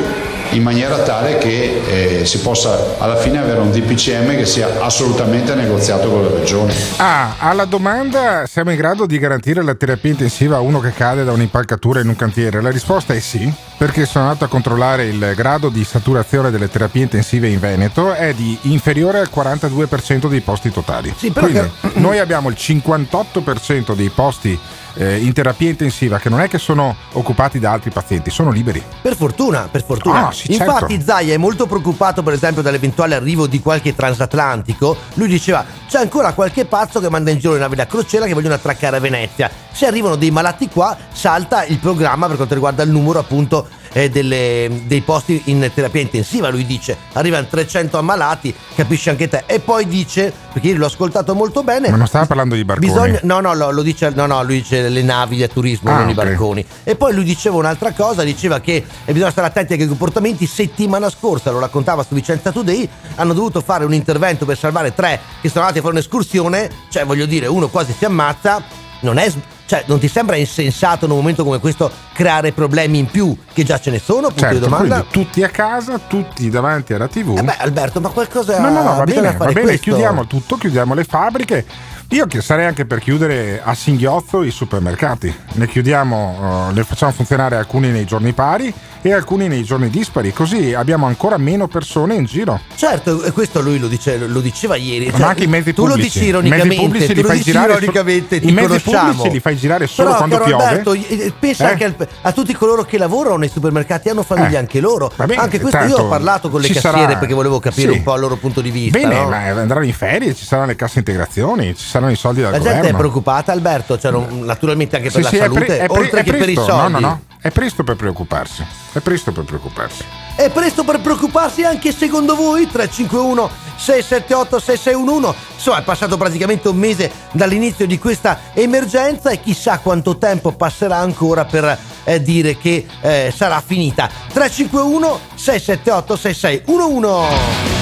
in 0.53 0.63
maniera 0.63 0.99
tale 1.01 1.39
che 1.39 2.21
eh, 2.21 2.25
si 2.27 2.39
possa 2.41 2.97
alla 2.99 3.17
fine 3.17 3.39
avere 3.39 3.61
un 3.61 3.71
DPCM 3.71 4.37
che 4.37 4.47
sia 4.47 4.81
assolutamente 4.81 5.55
negoziato 5.55 6.11
con 6.11 6.23
le 6.23 6.39
regioni. 6.39 6.73
Ah, 6.97 7.35
alla 7.39 7.65
domanda 7.65 8.45
siamo 8.47 8.71
in 8.71 8.77
grado 8.77 9.07
di 9.07 9.19
garantire 9.19 9.63
la 9.63 9.75
terapia 9.75 10.11
intensiva 10.11 10.57
a 10.57 10.61
uno 10.61 10.79
che 10.81 10.93
cade 10.93 11.25
da 11.25 11.33
un'impalcatura 11.33 12.01
in 12.01 12.09
un 12.09 12.17
cantiere? 12.17 12.61
La 12.61 12.71
risposta 12.71 13.15
è 13.15 13.21
sì, 13.21 13.51
perché 13.79 14.05
sono 14.07 14.25
andato 14.27 14.45
a 14.45 14.49
controllare 14.49 15.05
il 15.07 15.33
grado 15.35 15.69
di 15.71 15.85
saturazione 15.85 16.51
delle 16.51 16.69
terapie 16.71 17.03
intensive 17.03 17.49
in 17.49 17.59
Veneto 17.59 18.13
è 18.13 18.35
di 18.35 18.57
inferiore 18.63 19.19
al 19.21 19.31
42% 19.35 20.29
dei 20.29 20.41
posti 20.41 20.71
totali. 20.71 21.15
però 21.33 21.47
Quindi 21.47 21.71
che- 21.81 21.91
noi 21.95 22.19
abbiamo 22.19 22.49
il 22.51 22.57
58% 22.59 23.95
dei 23.95 24.11
posti 24.11 24.59
eh, 24.95 25.17
in 25.19 25.33
terapia 25.33 25.71
intensiva 25.71 26.19
che 26.19 26.29
non 26.29 26.41
è 26.41 26.49
che 26.49 26.59
sono 26.59 26.95
occupati 27.13 27.59
da 27.59 27.73
altri 27.73 27.91
pazienti, 27.91 28.31
sono 28.31 28.51
liberi. 28.51 28.83
Per 29.01 29.17
fortuna, 29.17 29.69
per 29.71 29.85
fortuna. 29.85 30.29
Ah, 30.29 30.33
sì, 30.33 30.53
Infatti 30.53 30.95
certo. 30.95 31.05
Zaia 31.05 31.35
è 31.35 31.37
molto 31.37 31.67
preoccupato 31.67 32.23
per 32.23 32.35
esempio 32.35 32.63
dall'eventuale 32.63 33.15
arrivo 33.15 33.47
di 33.47 33.61
qualche 33.61 33.95
transatlantico. 33.95 34.97
Lui 35.15 35.29
diceva 35.29 35.65
c'è 35.89 35.99
ancora 35.99 36.33
qualche 36.33 36.65
pazzo 36.65 37.01
che 37.01 37.11
manda 37.11 37.31
in 37.31 37.39
giro 37.39 37.53
le 37.53 37.59
navi 37.59 37.77
da 37.77 37.87
crociera 37.87 38.27
che 38.27 38.35
vogliono 38.35 38.55
attraccare 38.55 38.97
a 38.97 39.01
Venezia. 39.01 39.51
Se 39.73 39.87
arrivano 39.87 40.17
dei 40.17 40.31
malati 40.31 40.69
qua 40.69 40.97
salta 41.13 41.65
il 41.65 41.79
programma 41.79 42.27
per 42.27 42.37
quanto 42.37 42.55
riguarda 42.55 42.83
il 42.83 42.91
numero 42.91 43.19
appunto 43.19 43.67
eh, 43.95 44.09
delle- 44.09 44.83
dei 44.87 45.01
posti 45.03 45.43
in 45.47 45.71
terapia 45.75 46.01
intensiva. 46.01 46.49
Lui 46.51 46.65
dice 46.65 46.97
arrivano 47.13 47.47
300 47.49 47.99
ammalati, 47.99 48.55
capisci 48.75 49.09
anche 49.11 49.29
te. 49.29 49.43
E 49.47 49.61
poi 49.61 49.87
dice, 49.87 50.33
perché 50.53 50.69
io 50.69 50.79
l'ho 50.79 50.87
ascoltato 50.87 51.35
molto 51.35 51.63
bene, 51.63 51.91
Ma 51.91 51.97
non 51.97 52.07
stava 52.07 52.25
parlando 52.27 52.55
di 52.55 52.65
barconi. 52.65 52.91
Bisogna, 52.91 53.21
no, 53.25 53.41
no, 53.41 53.55
lo, 53.55 53.71
lo 53.71 53.83
dice, 53.83 54.11
no, 54.15 54.25
no, 54.27 54.43
lui 54.45 54.57
dice 54.61 54.89
le 54.89 55.03
navi 55.03 55.39
da 55.39 55.49
turismo, 55.49 55.91
Ah, 55.91 55.99
non 55.99 56.09
i 56.09 56.13
ok. 56.13 56.17
barconi. 56.17 56.65
E 56.85 56.97
poi 56.97 57.13
lui 57.15 57.25
diceva 57.25 57.57
un'altra 57.57 57.93
cosa, 57.93 58.23
diceva 58.23 58.61
che 58.61 58.83
bisogna 59.07 59.31
stare 59.31 59.49
attenti 59.49 59.73
anche 59.73 59.85
ai 59.85 59.91
comportamenti. 59.91 60.47
Settimana 60.47 61.11
scorsa, 61.11 61.51
lo 61.51 61.59
raccontava 61.61 62.03
su 62.03 62.15
Vicenza 62.15 62.51
Today, 62.51 62.89
hanno 63.17 63.35
dovuto 63.35 63.61
fare 63.61 63.85
un 63.85 63.93
intervento 63.93 64.47
per 64.47 64.57
salvare 64.57 64.95
tre 64.95 65.21
che 65.41 65.49
sono 65.49 65.61
andati 65.65 65.79
a 65.81 65.83
fare 65.83 65.95
un'escursione, 65.95 66.71
cioè 66.89 67.05
voglio 67.05 67.27
dire, 67.27 67.47
uno 67.47 67.69
quasi 67.69 67.93
si 67.97 68.05
ammazza, 68.07 68.63
non 69.01 69.19
è... 69.19 69.31
Cioè, 69.73 69.85
non 69.87 69.99
ti 69.99 70.07
sembra 70.07 70.37
insensato 70.37 71.07
in 71.07 71.13
un 71.13 71.17
momento 71.17 71.45
come 71.45 71.59
questo 71.59 71.91
creare 72.13 72.53
problemi 72.53 72.99
in 72.99 73.07
più, 73.07 73.35
che 73.55 73.65
già 73.65 73.81
ce 73.81 73.91
ne 73.91 73.99
sono? 73.99 74.27
Punto 74.29 74.35
di 74.35 74.41
Certo, 74.41 74.59
domanda. 74.59 74.97
quindi 74.97 75.09
tutti 75.11 75.43
a 75.43 75.49
casa, 75.49 75.99
tutti 75.99 76.51
davanti 76.51 76.93
alla 76.93 77.09
TV. 77.09 77.39
Eh 77.39 77.43
beh, 77.43 77.57
Alberto, 77.57 77.99
ma 77.99 78.11
qualcosa 78.11 78.59
No, 78.61 78.69
no, 78.69 78.83
no, 78.83 78.97
va 78.97 79.05
bene, 79.05 79.33
va 79.35 79.47
bene, 79.47 79.61
questo. 79.63 79.81
chiudiamo 79.85 80.27
tutto, 80.27 80.57
chiudiamo 80.59 80.93
le 80.93 81.05
fabbriche. 81.05 81.65
Io 82.09 82.27
sarei 82.43 82.67
anche 82.67 82.85
per 82.85 82.99
chiudere 82.99 83.63
a 83.65 83.73
singhiozzo 83.73 84.43
i 84.43 84.51
supermercati. 84.51 85.35
Ne 85.53 85.67
chiudiamo, 85.67 86.69
eh, 86.69 86.73
ne 86.75 86.85
facciamo 86.85 87.13
funzionare 87.13 87.57
alcuni 87.57 87.89
nei 87.89 88.05
giorni 88.05 88.35
pari 88.35 88.71
e 89.03 89.13
alcuni 89.13 89.49
nei 89.49 89.65
giorni 89.65 89.91
dispari, 89.91 90.33
così 90.33 90.75
abbiamo 90.75 91.07
ancora 91.07 91.37
meno 91.37 91.67
persone 91.67 92.15
in 92.15 92.25
giro. 92.25 92.61
Certo, 92.77 93.23
e 93.25 93.33
questo 93.33 93.61
lui 93.61 93.79
lo, 93.79 93.89
dice- 93.89 94.17
lo 94.27 94.41
diceva 94.41 94.77
ieri. 94.77 95.11
Ma 95.19 95.29
anche 95.29 95.45
i 95.45 95.47
mezzi 95.49 95.73
tu 95.75 95.83
pubblici. 95.83 95.99
lo 95.99 96.03
dici 96.05 96.25
ironicamente, 96.25 96.75
pubblici 96.77 97.07
tu 97.09 97.13
li 97.15 97.23
lo 97.23 97.29
fai 97.29 97.41
girare 97.41 97.73
ironicamente, 97.73 98.37
solo- 98.37 98.41
ti 98.41 98.49
i 98.49 98.53
mezzi 98.53 98.67
conosciamo. 98.69 99.09
pubblici 99.13 99.31
li 99.31 99.41
fai 99.41 99.57
girare 99.57 99.87
solo 99.87 100.09
Però, 100.09 100.19
quando 100.19 100.39
piove. 100.39 100.65
Alberto, 100.65 100.97
pensa 101.39 101.69
Eh? 101.69 101.71
anche 101.73 101.85
al- 101.85 102.09
a 102.23 102.33
tutti 102.33 102.53
coloro 102.55 102.85
che 102.85 102.99
lavorano 102.99 103.37
nei 103.39 103.49
supermercati, 103.49 104.09
hanno 104.09 104.23
famiglia 104.23 104.57
Eh. 104.57 104.61
anche 104.61 104.81
loro. 104.81 105.11
Bene, 105.17 105.35
anche 105.35 105.59
questo 105.61 105.79
tanto 105.79 105.97
io 105.97 106.03
ho 106.05 106.09
parlato 106.09 106.49
con 106.49 106.61
le 106.61 106.69
cassiere 106.69 106.99
sarà- 106.99 107.17
perché 107.19 107.35
volevo 107.35 107.59
capire 107.59 107.91
sì. 107.93 107.99
un 107.99 108.03
po' 108.05 108.15
il 108.15 108.21
loro 108.21 108.37
punto 108.37 108.61
di 108.61 108.71
vista. 108.71 108.99
Bene, 108.99 109.15
no? 109.21 109.29
ma 109.29 109.37
andranno 109.49 109.85
in 109.85 109.93
ferie, 109.95 110.35
ci 110.35 110.45
saranno 110.45 110.69
le 110.69 110.77
casse 110.77 110.99
integrazioni, 110.99 111.75
ci 111.77 111.85
saranno 111.87 112.13
i 112.13 112.17
soldi 112.17 112.41
dal 112.43 112.53
La 112.53 112.59
gente 112.59 112.75
governo. 112.77 112.97
è 112.97 113.01
preoccupata, 113.01 113.53
Alberto, 113.53 113.99
cioè, 113.99 114.13
naturalmente 114.43 114.97
anche 114.97 115.11
per 115.11 115.17
Sì, 115.19 115.23
la 115.23 115.29
sì, 115.29 115.37
salute, 115.39 115.79
è 115.79 115.87
pre- 115.87 115.99
oltre 115.99 116.21
è 116.21 116.23
che 116.25 116.31
per 116.33 116.49
i 116.49 116.55
presto, 116.55 116.71
soldi. 116.71 116.93
No, 116.93 116.99
no, 116.99 117.07
no, 117.07 117.21
è 117.43 117.51
presto 117.51 117.83
per 117.83 117.97
preoccuparsi. 117.97 118.65
È 118.93 119.01
presto 119.01 119.33
per 119.33 119.43
preoccuparsi. 119.43 120.05
È 120.37 120.49
presto 120.51 120.85
per 120.85 121.01
preoccuparsi 121.01 121.65
anche 121.65 121.91
secondo 121.91 122.37
voi? 122.37 122.69
351 122.69 123.51
678 123.77 124.61
6611 124.61 125.39
Insomma 125.55 125.79
è 125.81 125.83
passato 125.83 126.17
praticamente 126.17 126.69
un 126.69 126.77
mese 126.77 127.11
dall'inizio 127.33 127.85
di 127.87 127.99
questa 127.99 128.39
emergenza 128.55 129.31
e 129.31 129.41
chissà 129.41 129.81
quanto 129.81 130.19
tempo 130.19 130.53
passerà 130.53 130.99
ancora 130.99 131.45
per 131.45 131.77
eh, 132.05 132.23
dire 132.23 132.57
che 132.57 132.87
eh, 133.01 133.33
sarà 133.35 133.61
finita 133.61 134.09
351 134.33 135.21
678 135.35 136.17
6611 136.17 137.73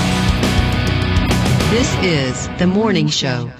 This 1.70 1.94
is 2.01 2.49
the 2.57 2.66
morning 2.66 3.09
show. 3.09 3.60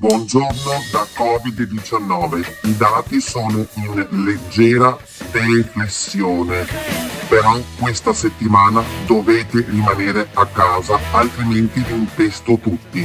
Buongiorno 0.00 0.84
da 0.92 1.04
Covid-19. 1.12 2.68
I 2.68 2.76
dati 2.76 3.20
sono 3.20 3.66
in 3.74 4.06
leggera 4.24 4.96
deflessione. 5.32 6.64
Però 7.26 7.60
questa 7.80 8.12
settimana 8.12 8.84
dovete 9.06 9.64
rimanere 9.68 10.28
a 10.34 10.46
casa, 10.46 11.00
altrimenti 11.10 11.80
vi 11.80 11.94
impesto 11.94 12.60
tutti. 12.62 13.04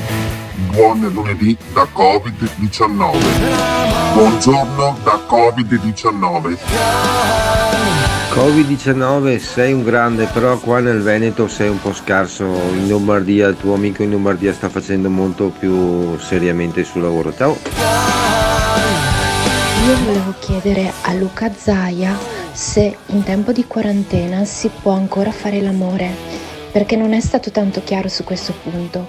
Buon 0.69 1.09
lunedì 1.11 1.57
da 1.73 1.87
Covid-19. 1.91 4.13
Buongiorno 4.13 4.99
da 5.03 5.19
Covid-19. 5.27 8.22
Covid-19 8.33 9.37
sei 9.37 9.73
un 9.73 9.83
grande, 9.83 10.25
però 10.25 10.57
qua 10.57 10.79
nel 10.79 11.01
Veneto 11.01 11.47
sei 11.47 11.69
un 11.69 11.79
po' 11.79 11.93
scarso. 11.93 12.43
In 12.43 12.87
Lombardia, 12.87 13.47
il 13.47 13.55
tuo 13.55 13.75
amico 13.75 14.01
in 14.01 14.09
Lombardia 14.09 14.51
sta 14.53 14.69
facendo 14.69 15.07
molto 15.07 15.53
più 15.57 16.17
seriamente 16.17 16.79
il 16.79 16.87
suo 16.87 17.01
lavoro. 17.01 17.31
Ciao! 17.31 17.55
Io 19.85 19.97
volevo 20.03 20.33
chiedere 20.39 20.91
a 21.03 21.13
Luca 21.13 21.51
Zaia 21.55 22.17
se 22.51 22.97
in 23.05 23.21
tempo 23.21 23.51
di 23.51 23.65
quarantena 23.67 24.45
si 24.45 24.71
può 24.81 24.93
ancora 24.93 25.31
fare 25.31 25.61
l'amore, 25.61 26.09
perché 26.71 26.95
non 26.95 27.13
è 27.13 27.19
stato 27.19 27.51
tanto 27.51 27.83
chiaro 27.83 28.09
su 28.09 28.23
questo 28.23 28.55
punto. 28.63 29.05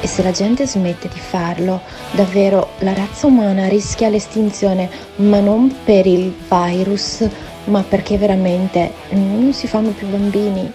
E 0.00 0.08
se 0.08 0.24
la 0.24 0.32
gente 0.32 0.66
smette 0.66 1.08
di 1.08 1.20
farlo, 1.20 1.80
davvero 2.10 2.70
la 2.80 2.92
razza 2.92 3.28
umana 3.28 3.68
rischia 3.68 4.08
l'estinzione, 4.08 4.90
ma 5.16 5.38
non 5.38 5.72
per 5.84 6.06
il 6.06 6.34
virus, 6.48 7.24
ma 7.64 7.82
perché 7.82 8.18
veramente? 8.18 8.92
Non 9.10 9.52
si 9.52 9.66
fanno 9.66 9.90
più 9.90 10.06
bambini. 10.06 10.72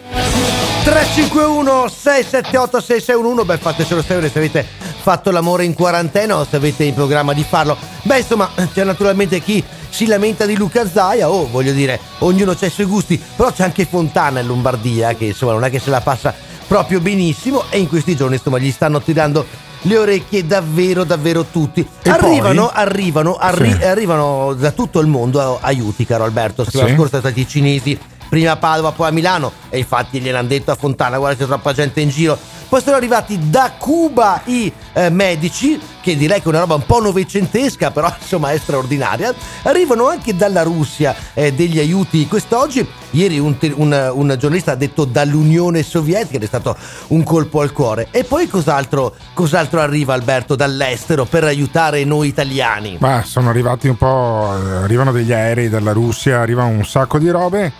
351 0.84 1.88
678 1.88 2.80
6611 2.82 3.46
Beh 3.46 3.58
fatecelo 3.58 4.02
sapere 4.02 4.30
se 4.30 4.38
avete 4.38 4.66
fatto 5.02 5.30
l'amore 5.30 5.66
in 5.66 5.74
quarantena 5.74 6.38
o 6.38 6.46
se 6.50 6.56
avete 6.56 6.84
in 6.84 6.94
programma 6.94 7.34
di 7.34 7.44
farlo. 7.44 7.78
Beh 8.04 8.20
insomma 8.20 8.50
c'è 8.74 8.84
naturalmente 8.84 9.40
chi 9.42 9.64
si 9.90 10.06
lamenta 10.06 10.46
di 10.46 10.56
Luca 10.56 10.88
Zaia. 10.90 11.30
Oh 11.30 11.48
voglio 11.48 11.74
dire 11.74 12.00
ognuno 12.20 12.56
ha 12.60 12.66
i 12.66 12.70
suoi 12.70 12.86
gusti 12.86 13.22
Però 13.36 13.52
c'è 13.52 13.64
anche 13.64 13.86
Fontana 13.86 14.40
in 14.40 14.48
Lombardia 14.48 15.16
Che 15.16 15.26
insomma 15.26 15.54
non 15.54 15.64
è 15.64 15.70
che 15.70 15.80
se 15.80 15.90
la 15.90 16.02
passa 16.02 16.34
proprio 16.68 17.00
benissimo. 17.00 17.64
E 17.70 17.80
in 17.80 17.90
questi 17.90 18.16
giorni 18.16 18.36
insomma 18.36 18.60
gli 18.60 18.72
stanno 18.72 19.02
tirando 19.02 19.46
le 19.84 19.98
orecchie 19.98 20.46
davvero 20.46 21.04
davvero 21.04 21.46
tutti 21.46 21.88
arrivano 22.06 22.70
arrivano 22.70 23.36
arri- 23.36 23.76
Sì. 23.78 23.84
arrivano 23.84 24.54
da 24.54 24.72
tutto 24.72 25.00
il 25.00 25.08
mondo 25.08 25.58
aiuti 25.62 26.06
caro 26.06 26.24
Alberto 26.26 26.64
settimana 26.64 26.90
Sì. 26.90 26.96
scorsa 26.96 27.18
sono 27.18 27.22
stati 27.32 27.42
i 27.42 27.48
cinesi 27.48 27.98
prima 28.30 28.52
a 28.52 28.58
Padova 28.58 28.92
poi 28.92 29.08
a 29.10 29.12
Milano 29.12 29.52
e 29.70 29.80
infatti 29.80 30.20
gliel'hanno 30.22 30.48
detto 30.48 30.72
a 30.72 30.76
Fontana 30.76 31.18
guarda 31.18 31.38
c'è 31.40 31.46
troppa 31.46 31.74
gente 31.74 32.00
in 32.00 32.10
giro 32.10 32.38
poi 32.70 32.82
sono 32.84 32.96
arrivati 32.98 33.50
da 33.50 33.72
Cuba 33.78 34.42
i 34.46 34.72
eh, 34.94 35.10
medici 35.10 35.80
che 36.02 36.16
direi 36.16 36.38
che 36.40 36.46
è 36.46 36.50
una 36.50 36.60
roba 36.60 36.76
un 36.76 36.86
po' 36.86 37.02
novecentesca 37.02 37.90
però 37.90 38.14
insomma 38.20 38.52
è 38.52 38.58
straordinaria 38.60 39.34
arrivano 39.64 40.08
anche 40.08 40.36
dalla 40.36 40.62
Russia 40.62 41.16
eh, 41.34 41.52
degli 41.54 41.80
aiuti 41.80 42.28
quest'oggi 42.28 42.88
ieri 43.12 43.40
un, 43.40 43.58
un- 43.74 44.12
un 44.14 44.36
giornalista 44.38 44.74
ha 44.74 44.76
detto 44.76 45.06
dall'Unione 45.06 45.82
Sovietica 45.82 46.36
ed 46.36 46.44
è 46.44 46.48
stato 46.48 46.78
un 47.08 47.24
colpo 47.24 47.62
al 47.62 47.72
cuore 47.72 48.10
e 48.12 48.24
poi 48.24 48.48
cos'altro, 48.48 49.16
cos'altro 49.34 49.80
arriva 49.82 50.14
Alberto 50.14 50.56
dall'estero 50.56 51.26
per 51.26 51.46
aiutare 51.46 52.04
noi 52.04 52.28
italiani 52.28 52.98
Ma 53.00 53.24
sono 53.24 53.50
arrivati 53.50 53.88
un 53.88 53.98
po'. 53.98 54.54
eh, 54.64 54.76
Arrivano 54.84 55.12
degli 55.12 55.32
aerei 55.34 55.70
dalla 55.70 55.92
Russia, 55.92 56.40
arriva 56.40 56.64
un 56.66 56.86
sacco 56.86 57.18
di 57.18 57.30
robe. 57.30 57.72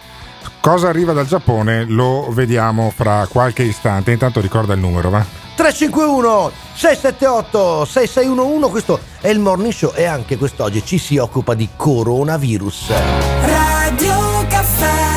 Cosa 0.62 0.90
arriva 0.90 1.14
dal 1.14 1.26
Giappone 1.26 1.86
lo 1.86 2.28
vediamo 2.32 2.92
fra 2.94 3.28
qualche 3.30 3.64
istante. 3.64 4.12
Intanto 4.12 4.42
ricorda 4.42 4.74
il 4.74 4.80
numero, 4.80 5.10
va? 5.10 5.26
351 5.56 6.52
678 6.74 7.86
6611 7.86 8.72
questo 8.72 9.00
è 9.20 9.28
il 9.28 9.40
morning 9.40 9.74
show 9.74 9.92
e 9.94 10.06
anche 10.06 10.38
quest'oggi 10.38 10.86
ci 10.86 10.98
si 10.98 11.18
occupa 11.18 11.54
di 11.54 11.68
coronavirus 11.76 12.94
Radio 13.42 14.46
Caffè 14.48 15.10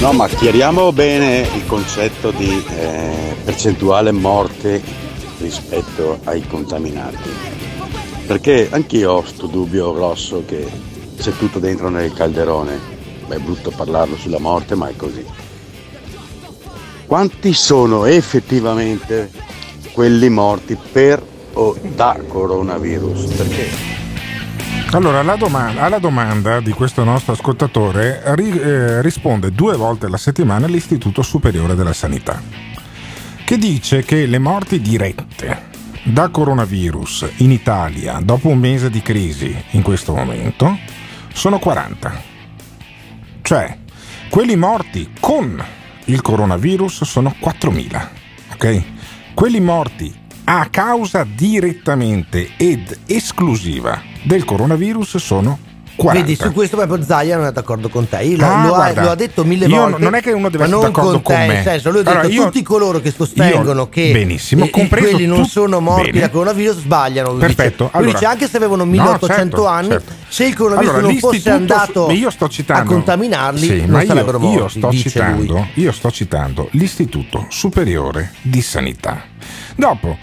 No, 0.00 0.12
ma 0.12 0.26
chiariamo 0.26 0.92
bene 0.92 1.46
il 1.54 1.64
concetto 1.66 2.32
di 2.32 2.64
eh, 2.76 3.36
percentuale 3.44 4.10
morte 4.10 4.82
rispetto 5.38 6.18
ai 6.24 6.44
contaminati. 6.44 7.30
Perché 8.26 8.68
anch'io 8.70 9.12
ho 9.12 9.24
sto 9.24 9.46
dubbio 9.46 9.92
grosso 9.92 10.44
che 10.44 10.68
c'è 11.16 11.30
tutto 11.36 11.60
dentro 11.60 11.88
nel 11.88 12.12
calderone. 12.12 13.01
È 13.28 13.36
brutto 13.38 13.70
parlarlo 13.70 14.16
sulla 14.16 14.38
morte, 14.38 14.74
ma 14.74 14.88
è 14.88 14.96
così. 14.96 15.24
Quanti 17.06 17.52
sono 17.52 18.04
effettivamente 18.06 19.30
quelli 19.92 20.28
morti 20.28 20.76
per 20.76 21.22
o 21.52 21.76
da 21.94 22.18
coronavirus? 22.26 23.24
Perché? 23.32 23.92
Allora, 24.92 25.20
alla 25.20 25.36
domanda, 25.36 25.82
alla 25.82 25.98
domanda 25.98 26.60
di 26.60 26.72
questo 26.72 27.02
nostro 27.02 27.32
ascoltatore 27.32 28.22
ri- 28.34 28.60
eh, 28.60 29.00
risponde 29.00 29.50
due 29.50 29.76
volte 29.76 30.06
alla 30.06 30.18
settimana 30.18 30.66
l'Istituto 30.66 31.22
Superiore 31.22 31.74
della 31.74 31.94
Sanità, 31.94 32.42
che 33.44 33.56
dice 33.56 34.02
che 34.04 34.26
le 34.26 34.38
morti 34.38 34.80
dirette 34.80 35.70
da 36.04 36.28
coronavirus 36.28 37.26
in 37.36 37.52
Italia 37.52 38.20
dopo 38.22 38.48
un 38.48 38.58
mese 38.58 38.90
di 38.90 39.00
crisi 39.00 39.56
in 39.70 39.82
questo 39.82 40.14
momento 40.14 40.76
sono 41.32 41.58
40. 41.58 42.31
Cioè, 43.52 43.76
quelli 44.30 44.56
morti 44.56 45.10
con 45.20 45.62
il 46.06 46.22
coronavirus 46.22 47.04
sono 47.04 47.34
4.000, 47.38 48.08
ok? 48.54 48.82
Quelli 49.34 49.60
morti 49.60 50.10
a 50.44 50.70
causa 50.70 51.24
direttamente 51.24 52.52
ed 52.56 53.00
esclusiva 53.04 54.00
del 54.22 54.46
coronavirus 54.46 55.18
sono 55.18 55.58
40. 55.94 56.26
Vedi, 56.26 56.40
su 56.40 56.52
questo 56.52 56.76
proprio 56.76 57.02
Zaia 57.04 57.36
non 57.36 57.46
è 57.46 57.52
d'accordo 57.52 57.88
con 57.88 58.08
te. 58.08 58.22
Io 58.22 58.36
lo- 58.38 58.44
Ah, 58.46 58.66
lo, 58.66 58.74
ha, 58.74 58.92
lo 59.02 59.10
ha 59.10 59.14
detto 59.14 59.44
mille 59.44 59.66
io 59.66 59.76
volte. 59.76 60.02
non 60.02 60.14
è 60.14 60.22
che 60.22 60.32
uno 60.32 60.48
deve 60.48 60.64
essere 60.64 60.80
d'accordo 60.80 61.20
con 61.20 61.22
te, 61.22 61.46
con 61.46 61.46
me. 61.54 61.62
senso, 61.62 61.90
lui 61.90 62.00
ha 62.00 62.02
detto 62.02 62.16
Allora, 62.18 62.34
io- 62.34 62.44
tutti 62.44 62.62
coloro 62.62 63.00
che 63.00 63.10
sostengono 63.10 63.80
io- 63.82 63.88
che 63.88 64.10
benissimo, 64.12 64.64
eh, 64.64 64.70
quelli 64.88 65.26
non 65.26 65.44
sono 65.46 65.80
morti 65.80 66.10
bene. 66.10 66.20
da 66.20 66.30
coronavirus 66.30 66.76
sbagliano. 66.78 67.30
Lui 67.30 67.40
Perfetto, 67.40 67.84
Dice, 67.84 67.84
lui 67.84 67.90
allora- 67.92 68.12
dice 68.18 68.24
anche 68.30 68.48
se 68.48 68.56
avevano 68.56 68.84
No, 68.84 68.90
1800 68.90 69.34
certo, 69.56 69.66
anni, 69.66 69.88
certo. 69.88 70.12
se 70.28 70.44
il 70.44 70.54
coronavirus 70.56 70.92
Allora, 70.94 71.06
non 71.12 71.18
fosse 71.18 71.50
andato 71.50 72.10
io 72.10 72.30
sto 72.30 72.48
citando, 72.48 72.90
a 72.90 72.94
contaminarli, 72.94 73.66
Sì, 73.66 73.86
non 73.86 74.04
sarebbero 74.06 74.38
morti. 74.38 74.56
io 74.58 74.68
sto 74.68 74.92
citando, 74.92 75.52
lui. 75.52 75.66
io 75.74 75.92
sto 75.92 76.10
citando 76.10 76.68
l'Istituto 76.72 77.46
Superiore 77.48 78.32
di 78.42 78.60
Sanità. 78.62 79.22
Dopo, 79.76 80.16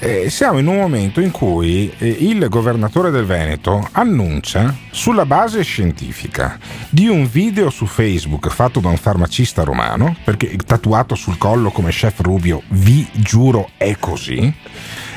eh, 0.00 0.30
siamo 0.30 0.58
in 0.58 0.66
un 0.66 0.76
momento 0.76 1.20
in 1.20 1.30
cui 1.30 1.92
eh, 1.98 2.08
il 2.08 2.46
governatore 2.48 3.10
del 3.10 3.24
Veneto 3.24 3.88
annuncia, 3.92 4.74
sulla 4.90 5.26
base 5.26 5.62
scientifica, 5.62 6.58
di 6.88 7.08
un 7.08 7.28
video 7.28 7.70
su 7.70 7.86
Facebook 7.86 8.48
fatto 8.48 8.80
da 8.80 8.88
un 8.88 8.96
farmacista 8.96 9.64
romano, 9.64 10.16
perché 10.24 10.56
tatuato 10.64 11.14
sul 11.14 11.38
collo 11.38 11.70
come 11.70 11.90
chef 11.90 12.20
Rubio, 12.20 12.62
vi 12.68 13.06
giuro 13.12 13.70
è 13.76 13.96
così. 13.98 14.54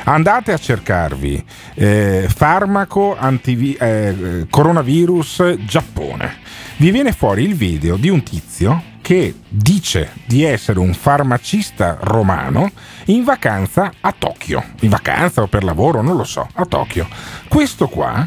Andate 0.03 0.51
a 0.51 0.57
cercarvi 0.57 1.43
eh, 1.75 2.25
farmaco 2.27 3.15
antivi- 3.15 3.75
eh, 3.75 4.47
coronavirus 4.49 5.57
Giappone. 5.59 6.37
Vi 6.77 6.89
viene 6.89 7.11
fuori 7.11 7.43
il 7.43 7.53
video 7.53 7.97
di 7.97 8.09
un 8.09 8.23
tizio 8.23 8.90
che 9.11 9.35
dice 9.49 10.13
di 10.23 10.45
essere 10.45 10.79
un 10.79 10.93
farmacista 10.93 11.97
romano 11.99 12.71
in 13.07 13.25
vacanza 13.25 13.91
a 13.99 14.15
Tokyo. 14.17 14.63
In 14.79 14.89
vacanza 14.89 15.41
o 15.41 15.47
per 15.47 15.65
lavoro, 15.65 16.01
non 16.01 16.15
lo 16.15 16.23
so, 16.23 16.47
a 16.53 16.65
Tokyo. 16.65 17.09
Questo 17.49 17.89
qua 17.89 18.25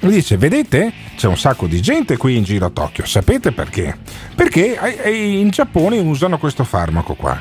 dice, 0.00 0.36
vedete, 0.36 0.92
c'è 1.14 1.28
un 1.28 1.36
sacco 1.36 1.68
di 1.68 1.80
gente 1.80 2.16
qui 2.16 2.36
in 2.36 2.42
giro 2.42 2.66
a 2.66 2.70
Tokyo. 2.70 3.06
Sapete 3.06 3.52
perché? 3.52 3.96
Perché 4.34 4.76
in 5.12 5.50
Giappone 5.50 6.00
usano 6.00 6.38
questo 6.38 6.64
farmaco 6.64 7.14
qua. 7.14 7.40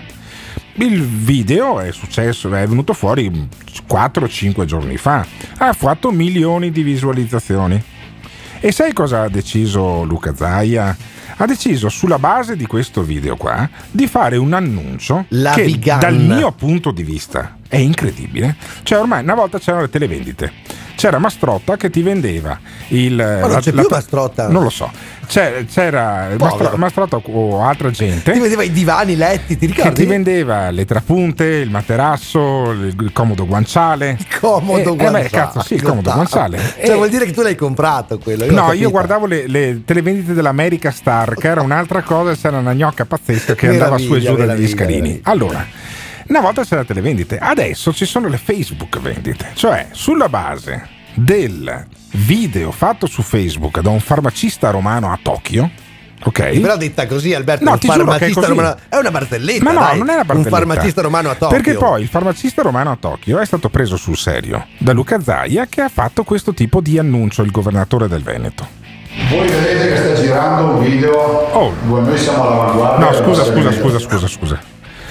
Il 0.74 1.02
video 1.02 1.80
è 1.80 1.92
successo, 1.92 2.54
è 2.54 2.68
venuto 2.68 2.94
fuori 2.94 3.50
4-5 3.90 4.64
giorni 4.66 4.98
fa. 4.98 5.26
Ha 5.58 5.74
fatto 5.74 6.12
milioni 6.12 6.70
di 6.70 6.84
visualizzazioni. 6.84 7.84
E 8.60 8.72
sai 8.72 8.94
cosa 8.94 9.24
ha 9.24 9.28
deciso 9.28 10.04
Luca 10.04 10.36
Zaia? 10.36 10.96
Ha 11.38 11.46
deciso 11.46 11.90
sulla 11.90 12.18
base 12.18 12.56
di 12.56 12.66
questo 12.66 13.04
video 13.04 13.36
qua 13.36 13.70
di 13.92 14.08
fare 14.08 14.38
un 14.38 14.54
annuncio 14.54 15.26
La 15.30 15.52
che 15.52 15.64
Vigan. 15.66 16.00
dal 16.00 16.18
mio 16.18 16.54
punto 16.54 16.92
di 16.92 17.04
vista 17.04 17.58
è 17.68 17.76
incredibile. 17.76 18.56
Cioè 18.84 19.00
ormai 19.00 19.22
una 19.24 19.36
volta 19.36 19.60
c'erano 19.60 19.84
le 19.84 19.90
televendite. 19.90 20.54
C'era 20.96 21.20
Mastrotta 21.20 21.76
che 21.78 21.90
ti 21.90 22.02
vendeva 22.02 22.58
il... 22.90 23.16
Ma 23.16 23.48
non 23.48 23.60
c'è 23.60 23.72
più 23.72 23.88
Mastrotta. 23.90 24.48
Non 24.48 24.64
lo 24.64 24.70
so. 24.70 24.90
C'era, 25.28 25.64
c'era 25.64 26.28
Povero. 26.38 26.46
Mastro- 26.46 26.78
Mastrotta 26.78 27.22
o 27.24 27.62
altra 27.64 27.90
gente 27.90 28.32
Ti 28.32 28.40
vedeva 28.40 28.64
i 28.64 28.72
divani, 28.72 29.14
i 29.14 29.16
letti, 29.16 29.58
ti 29.58 29.68
che 29.68 29.74
ricordi? 29.74 30.02
ti 30.02 30.06
vendeva 30.06 30.70
le 30.70 30.86
trapunte, 30.86 31.46
il 31.46 31.70
materasso, 31.70 32.72
il, 32.72 33.12
comodo 33.12 33.46
guanciale. 33.46 34.18
Il 34.20 34.40
comodo 34.40 34.94
eh, 34.94 34.96
guanciale. 34.96 35.22
beh, 35.24 35.30
cazzo, 35.30 35.62
sì, 35.62 35.76
il 35.76 35.82
comodo 35.82 36.12
guanciale. 36.12 36.60
Cioè, 36.84 36.96
vuol 36.96 37.10
dire 37.10 37.26
che 37.26 37.32
tu 37.32 37.42
l'hai 37.42 37.56
comprato 37.56 38.18
quello. 38.20 38.46
No, 38.52 38.68
l'ho 38.68 38.74
io 38.74 38.90
guardavo 38.90 39.26
le, 39.26 39.48
le 39.48 39.82
televendite 39.84 40.34
dell'America 40.34 40.92
Star, 40.92 41.34
che 41.36 41.48
era 41.48 41.62
un'altra 41.62 42.02
cosa, 42.02 42.32
e 42.32 42.38
c'era 42.38 42.58
una 42.58 42.74
gnocca 42.74 43.06
pazzesca 43.06 43.56
che 43.56 43.68
andava 43.70 43.98
su 43.98 44.14
e 44.16 44.20
giù 44.20 44.36
dagli 44.36 44.68
scalini. 44.68 45.20
Allora, 45.24 45.66
una 46.28 46.42
volta 46.42 46.64
c'era 46.64 46.82
le 46.82 46.88
televendite, 46.88 47.38
adesso 47.38 47.94
ci 47.94 48.06
sono 48.06 48.28
le 48.28 48.38
Facebook 48.38 49.00
vendite, 49.00 49.52
cioè 49.54 49.88
sulla 49.92 50.30
base 50.30 50.88
del 51.14 51.86
video 52.12 52.72
fatto 52.72 53.06
su 53.08 53.22
Facebook 53.22 53.80
da 53.80 53.90
un 53.90 54.00
farmacista 54.00 54.70
romano 54.70 55.12
a 55.12 55.20
Tokyo. 55.22 55.70
Ok. 56.24 56.60
Però 56.60 56.78
detta 56.78 57.06
così, 57.06 57.34
Alberto, 57.34 57.64
No, 57.66 57.72
un 57.72 57.78
è 57.78 57.86
farmacista 57.86 58.40
così. 58.40 58.50
romano. 58.54 58.76
È 58.90 58.96
una 58.96 59.12
barzelletta. 59.12 59.64
Ma 59.64 59.72
no, 59.72 59.80
dai. 59.82 59.98
non 60.00 60.10
è 60.10 60.14
una 60.14 60.24
barzelletta. 60.24 60.56
Un 60.58 60.66
farmacista 60.66 61.02
romano 61.02 61.30
a 61.30 61.36
Tokyo. 61.36 61.56
Perché 61.56 61.74
poi 61.78 62.02
il 62.02 62.08
farmacista 62.08 62.62
romano 62.64 62.92
a 62.92 62.98
Tokyo 63.00 63.40
è 63.40 63.46
stato 63.46 63.70
preso 63.70 63.96
sul 63.98 64.18
serio 64.18 64.66
da 64.80 64.94
Luca 64.94 65.22
Zaia 65.22 65.68
che 65.68 65.82
ha 65.82 65.90
fatto 65.90 66.24
questo 66.24 66.54
tipo 66.54 66.82
di 66.82 66.98
annuncio, 66.98 67.44
il 67.44 67.52
governatore 67.52 68.08
del 68.08 68.24
Veneto. 68.24 68.68
Voi 69.30 69.48
vedete 69.48 69.88
che 69.88 69.98
sta 69.98 70.14
girando 70.22 70.72
un 70.78 70.84
video. 70.84 71.14
Oh. 71.14 71.74
Noi 71.86 72.18
siamo 72.18 72.44
all'avanguardia. 72.48 73.06
No, 73.06 73.14
scusa, 73.14 73.44
scusa, 73.44 73.72
scusa, 73.72 74.00
scusa, 74.00 74.28
scusa. 74.28 74.60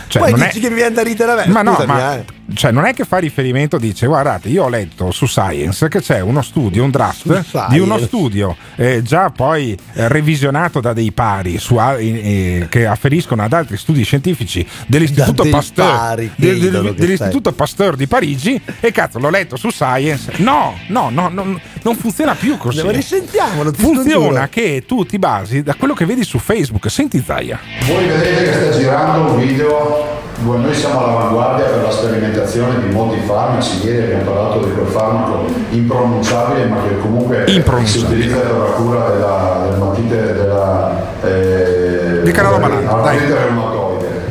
Cioè, 0.06 0.22
poi 0.22 0.32
dici 0.34 0.58
è... 0.58 0.60
che 0.62 0.68
mi 0.68 0.76
viene 0.76 0.94
da 0.94 1.02
ridere 1.02 1.32
a 1.32 1.34
me. 1.34 1.46
Ma 1.46 1.62
no, 1.62 1.74
Scusami, 1.74 1.92
ma 1.92 2.14
eh. 2.14 2.24
Cioè, 2.52 2.70
non 2.70 2.84
è 2.84 2.92
che 2.92 3.04
fa 3.04 3.18
riferimento, 3.18 3.78
dice 3.78 4.06
guardate, 4.06 4.48
io 4.48 4.64
ho 4.64 4.68
letto 4.68 5.10
su 5.10 5.26
Science 5.26 5.88
che 5.88 6.00
c'è 6.00 6.20
uno 6.20 6.42
studio, 6.42 6.84
un 6.84 6.90
draft 6.90 7.44
di 7.70 7.78
uno 7.78 7.98
studio 7.98 8.56
eh, 8.76 9.02
già 9.02 9.30
poi 9.30 9.76
eh, 9.94 10.08
revisionato 10.08 10.80
da 10.80 10.92
dei 10.92 11.12
pari 11.12 11.58
su 11.58 11.78
eh, 11.78 12.66
che 12.68 12.86
afferiscono 12.86 13.42
ad 13.42 13.52
altri 13.52 13.76
studi 13.76 14.02
scientifici 14.04 14.66
dell'Istituto 14.86 15.44
Pasteur, 15.48 15.96
pari, 15.96 16.30
del- 16.36 16.58
del- 16.60 16.94
dell'Istituto 16.94 17.52
Pasteur 17.52 17.96
di 17.96 18.06
Parigi 18.06 18.60
e 18.80 18.92
cazzo 18.92 19.18
l'ho 19.18 19.30
letto 19.30 19.56
su 19.56 19.70
Science. 19.70 20.32
No, 20.36 20.76
no, 20.88 21.08
no, 21.10 21.28
no, 21.28 21.58
non 21.82 21.96
funziona 21.96 22.34
più 22.34 22.56
così. 22.58 22.82
Ma 22.82 22.90
risentiamolo, 22.90 23.70
ti 23.70 23.80
Funziona 23.82 24.48
che 24.48 24.84
tu 24.86 25.04
ti 25.04 25.18
basi 25.18 25.62
da 25.62 25.74
quello 25.74 25.94
che 25.94 26.04
vedi 26.04 26.24
su 26.24 26.38
Facebook. 26.38 26.90
Senti 26.90 27.22
Zaia. 27.24 27.58
Voi 27.86 28.06
vedete 28.06 28.42
che 28.44 28.52
sta 28.52 28.78
girando 28.78 29.32
un 29.32 29.38
video 29.46 30.22
dove 30.42 30.58
noi 30.58 30.74
siamo 30.74 30.98
all'avanguardia 31.04 31.64
per 31.66 31.82
la 31.82 31.90
sperimentazione 31.90 32.32
di 32.42 32.92
molti 32.92 33.20
farmaci. 33.20 33.84
Ieri 33.86 34.02
abbiamo 34.02 34.32
parlato 34.32 34.58
di 34.66 34.72
quel 34.72 34.86
farmaco 34.86 35.44
impronunciabile, 35.70 36.66
ma 36.66 36.76
che 36.88 36.98
comunque 37.00 37.44
si 37.84 37.98
utilizza 37.98 38.36
per 38.36 38.56
la 38.56 38.64
cura 38.64 39.08
della, 39.10 39.66
della 39.70 39.84
matite 39.84 40.32
della 40.32 41.02
eh, 41.22 42.20
Di 42.22 42.30
artrite 42.30 43.34
reumatoide. 43.34 44.22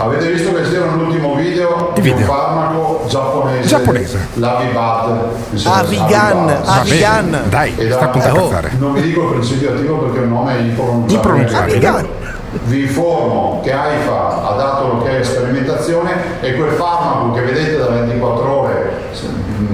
Avete 0.00 0.30
visto 0.30 0.54
che 0.54 0.62
c'era 0.62 0.92
l'ultimo 0.92 1.34
video 1.34 1.90
Che 1.92 2.00
di 2.00 2.10
un 2.10 2.16
video? 2.18 2.32
farmaco 2.32 3.04
giapponese, 3.08 3.66
Giapponese. 3.66 4.28
l'Avibat. 4.34 5.10
Avigan. 5.64 6.56
Avigan. 6.64 7.40
Dai, 7.48 7.74
sta 7.90 8.00
appunto 8.04 8.28
a 8.28 8.32
oh, 8.32 8.48
cazzare. 8.48 8.72
Non 8.78 8.92
vi 8.92 9.02
dico 9.02 9.22
il 9.24 9.30
principio 9.32 9.72
attivo 9.72 9.96
perché 9.96 10.20
il 10.20 10.28
nome 10.28 10.56
è 10.56 10.60
impronunciabile. 10.60 11.14
Impronunciabile. 11.14 12.36
Vi 12.50 12.80
informo 12.80 13.60
che 13.62 13.72
AIFA 13.72 14.48
ha 14.48 14.54
dato 14.56 14.86
l'ok 14.86 15.06
alla 15.06 15.22
sperimentazione 15.22 16.40
e 16.40 16.54
quel 16.54 16.70
farmaco 16.70 17.32
che 17.32 17.42
vedete 17.42 17.76
da 17.76 17.88
24 17.88 18.50
ore, 18.50 18.92
se- 19.12 19.26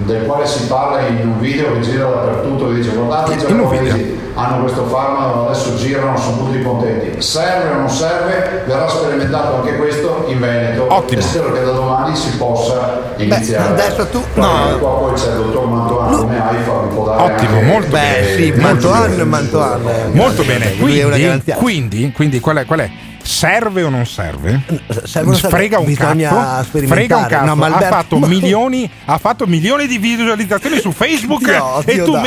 del 0.04 0.26
quale 0.26 0.44
si 0.46 0.66
parla 0.66 1.06
in 1.06 1.28
un 1.28 1.38
video 1.38 1.72
che 1.74 1.80
gira 1.80 2.06
dappertutto, 2.06 2.68
che 2.68 2.74
dice 2.74 2.90
guardate 2.90 3.32
In 3.34 3.38
un 3.40 3.46
giapponesi 3.46 4.23
hanno 4.34 4.62
questo 4.62 4.84
farmaco, 4.86 5.46
adesso 5.46 5.76
girano, 5.76 6.16
sono 6.16 6.38
tutti 6.38 6.60
contenti. 6.62 7.22
Serve 7.22 7.70
o 7.70 7.74
non 7.78 7.88
serve? 7.88 8.62
Verrà 8.66 8.88
sperimentato 8.88 9.56
anche 9.56 9.76
questo 9.76 10.24
in 10.28 10.40
Veneto 10.40 10.86
Ottimo. 10.92 11.20
e 11.20 11.24
spero 11.24 11.52
che 11.52 11.62
da 11.64 11.70
domani 11.70 12.16
si 12.16 12.36
possa 12.36 13.14
iniziare. 13.16 13.68
adesso 13.68 14.06
tu- 14.08 14.24
no. 14.34 14.76
qua 14.80 14.90
poi 14.98 15.12
c'è 15.14 15.28
il 15.30 15.36
dottor 15.36 15.66
Mantoan 15.68 16.16
come 16.16 16.42
AIFA 16.42 16.80
vi 16.82 16.94
può 16.94 17.04
dare 17.04 17.22
Ottimo, 17.32 17.54
anche- 17.58 17.66
molto 17.66 17.88
Beh, 17.90 17.98
bene. 17.98 18.26
sì, 18.34 18.50
molto 18.50 18.60
Mantoan, 18.62 19.10
bene. 19.10 19.24
Mantoan. 19.24 19.82
Molto 20.12 20.42
bene. 20.42 20.74
Lui 20.78 20.98
è 20.98 21.04
una 21.04 21.16
Quindi, 21.16 21.52
quindi, 21.54 22.12
quindi 22.12 22.40
qual, 22.40 22.56
è, 22.56 22.64
qual 22.64 22.80
è? 22.80 22.90
Serve 23.24 23.82
o 23.82 23.88
non 23.88 24.04
serve? 24.06 24.60
serve 25.04 25.28
o 25.28 25.30
non 25.30 25.34
serve? 25.34 25.56
Frega 25.56 25.78
un 25.78 25.86
Bisogna 25.86 26.28
cazzo. 26.28 26.78
Frega 26.78 27.16
un 27.16 27.26
cazzo. 27.26 27.44
No, 27.46 27.54
ma 27.54 27.66
ha, 27.66 27.80
fatto 27.80 28.18
ma- 28.18 28.26
milioni, 28.26 28.90
ha 29.06 29.18
fatto 29.18 29.46
milioni 29.46 29.86
di 29.86 29.96
visualizzazioni 29.98 30.78
su 30.78 30.92
Facebook 30.92 31.44
Dio, 31.44 31.82
e 31.86 31.94
Dio, 31.94 32.04
tu 32.04 32.18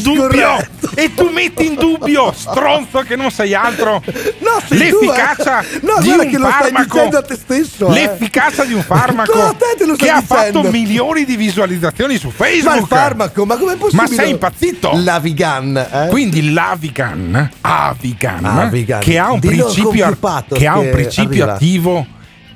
dubbio 0.00 0.56
e 0.94 1.14
tu 1.14 1.28
metti 1.30 1.66
in 1.66 1.74
dubbio 1.74 2.32
stronzo 2.32 3.00
che 3.00 3.16
non 3.16 3.30
sei 3.30 3.54
altro 3.54 4.02
No, 4.38 4.60
sei 4.66 4.90
tu, 4.90 5.00
l'efficacia 5.00 5.60
eh. 5.60 5.80
No, 5.82 6.00
di 6.00 6.10
un 6.10 6.30
farmaco 6.40 7.10
stesso, 7.34 7.88
eh. 7.88 7.92
l'efficacia 7.92 8.64
di 8.64 8.74
un 8.74 8.82
farmaco 8.82 9.32
No, 9.34 9.56
che 9.96 10.10
ha 10.10 10.20
dicendo. 10.20 10.22
fatto 10.22 10.62
milioni 10.70 11.24
di 11.24 11.36
visualizzazioni 11.36 12.16
su 12.18 12.30
Facebook 12.30 12.74
Ma 12.74 12.80
il 12.80 12.86
farmaco, 12.86 13.44
ma 13.44 13.56
com'è 13.56 13.76
possibile? 13.76 14.08
Ma 14.08 14.14
sei 14.14 14.30
impazzito? 14.30 14.92
L'Avigan, 14.94 15.76
eh? 15.76 16.06
Quindi 16.08 16.52
l'Avigan, 16.52 17.50
Avigan, 17.60 18.44
Avigan. 18.44 19.00
che 19.00 19.18
ha 19.18 19.32
un 19.32 19.40
Dillo 19.40 19.64
principio, 19.64 20.03
più 20.06 20.18
pathos 20.18 20.58
che 20.58 20.66
ha 20.66 20.78
un 20.78 20.84
che 20.84 20.90
principio 20.90 21.42
arriva. 21.42 21.52
attivo 21.54 22.06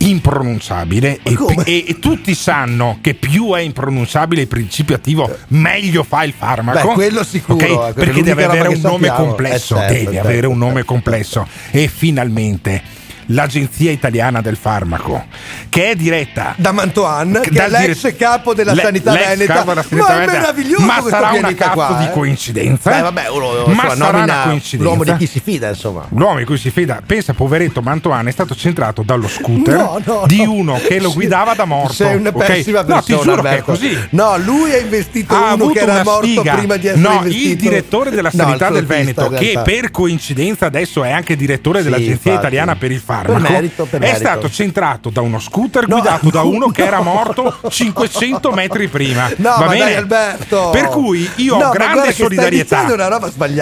impronunciabile 0.00 1.18
e, 1.22 1.36
e- 1.64 1.84
e 1.88 1.98
tutti 1.98 2.34
sanno 2.34 2.98
che 3.00 3.14
più 3.14 3.52
è 3.52 3.60
impronunciabile 3.60 4.42
il 4.42 4.46
principio 4.48 4.94
attivo 4.94 5.28
meglio 5.48 6.04
fa 6.04 6.22
il 6.24 6.32
farmaco 6.36 6.88
Beh, 6.88 6.94
quello 6.94 7.24
sicuro, 7.24 7.64
ok? 7.64 7.88
eh, 7.88 7.92
perché 7.94 8.22
deve 8.22 8.44
avere 8.44 8.68
un 8.68 8.74
che 8.74 8.80
nome 8.80 9.08
complesso 9.12 9.74
Eh, 9.76 9.78
certo, 9.80 9.92
deve 9.94 10.12
certo, 10.12 10.28
avere 10.28 10.46
un 10.46 10.58
nome 10.58 10.72
certo, 10.74 10.92
complesso 10.92 11.48
e 11.70 11.88
finalmente 11.88 12.82
l'agenzia 13.30 13.90
italiana 13.90 14.40
del 14.40 14.56
farmaco 14.56 15.26
che 15.68 15.90
è 15.90 15.94
diretta 15.94 16.54
da 16.56 16.72
Mantoan, 16.72 17.40
che 17.42 17.50
è 17.50 17.52
dal 17.52 17.70
l'ex 17.70 18.00
dire- 18.02 18.16
capo 18.16 18.54
della 18.54 18.72
le- 18.72 18.82
sanità 18.82 19.12
veneta. 19.12 19.52
capo 19.54 19.68
della 19.70 19.82
sanità 19.82 20.14
ma 20.16 20.22
è 20.22 20.26
meraviglioso 20.26 20.84
ma 20.84 20.92
questo 21.00 21.10
sarà 21.10 21.32
una 21.32 21.54
cazzo 21.54 21.72
qua, 21.72 21.96
di 21.98 22.04
eh. 22.04 22.10
coincidenza 22.12 22.90
Beh, 22.90 23.00
vabbè, 23.02 23.28
uno, 23.28 23.48
ma 23.66 23.72
insomma, 23.84 23.94
sarà 23.96 24.22
una 24.22 24.42
coincidenza 24.44 24.76
l'uomo 24.84 25.04
di 25.04 25.16
chi 25.16 25.26
si 25.26 25.40
fida, 25.40 25.68
insomma. 25.68 26.06
L'uomo 26.10 26.38
di 26.38 26.44
cui 26.44 26.56
si 26.58 26.70
fida, 26.70 27.00
pensa 27.04 27.34
poveretto 27.34 27.82
Mantoan 27.82 28.26
è 28.28 28.30
stato 28.30 28.54
centrato 28.54 29.02
dallo 29.02 29.28
scooter 29.28 29.74
No, 29.76 30.00
no, 30.04 30.24
di 30.26 30.44
no. 30.44 30.52
uno 30.52 30.80
che 30.86 31.00
lo 31.00 31.12
guidava 31.12 31.54
da 31.54 31.64
morto. 31.64 31.92
Sei 31.92 32.16
una 32.16 32.30
ok? 32.30 32.44
pessima 32.46 32.84
persona. 32.84 32.94
No, 32.96 33.02
ti 33.02 33.28
giuro 33.30 33.42
che 33.42 33.56
è 33.56 33.62
così. 33.62 33.98
No, 34.10 34.36
lui 34.38 34.72
ha 34.72 34.78
investito 34.78 35.34
Ha 35.34 35.38
uno 35.38 35.48
avuto 35.64 35.72
che 35.72 35.80
era 35.80 35.92
una 35.92 36.02
morto 36.02 36.26
sfiga. 36.26 36.54
prima 36.54 36.76
di 36.76 36.86
essere 36.86 37.02
no, 37.02 37.12
investito. 37.14 37.48
il 37.48 37.56
direttore 37.56 38.10
della 38.10 38.30
No, 38.32 38.42
sanità 38.44 38.70
del 38.70 38.86
Veneto, 38.86 39.28
che 39.30 39.60
per 39.62 39.90
coincidenza 39.90 40.66
adesso 40.66 41.04
è 41.04 41.10
anche 41.10 41.36
direttore 41.36 41.82
dell'Agenzia. 41.82 42.34
Italiana 42.34 42.74
per 42.76 42.90
il 42.90 42.98
Farmaco, 43.00 43.16
Per 43.26 43.38
merito, 43.40 43.86
è 43.90 43.98
merito. 43.98 44.18
stato 44.18 44.50
centrato 44.50 45.10
da 45.10 45.20
uno 45.20 45.38
scooter 45.38 45.86
guidato 45.86 46.30
da 46.30 46.42
uno 46.42 46.68
che 46.68 46.84
era 46.84 47.00
morto 47.00 47.58
500 47.68 48.50
metri 48.52 48.88
prima. 48.88 49.28
No, 49.36 49.50
Va 49.50 49.58
ma 49.60 49.66
bene? 49.68 49.78
dai, 49.84 49.94
Alberto. 49.94 50.70
Per 50.70 50.88
cui 50.88 51.28
io 51.36 51.56
No, 51.58 51.66
ho 51.66 51.70
grande 51.70 52.12
solidarietà. 52.12 52.86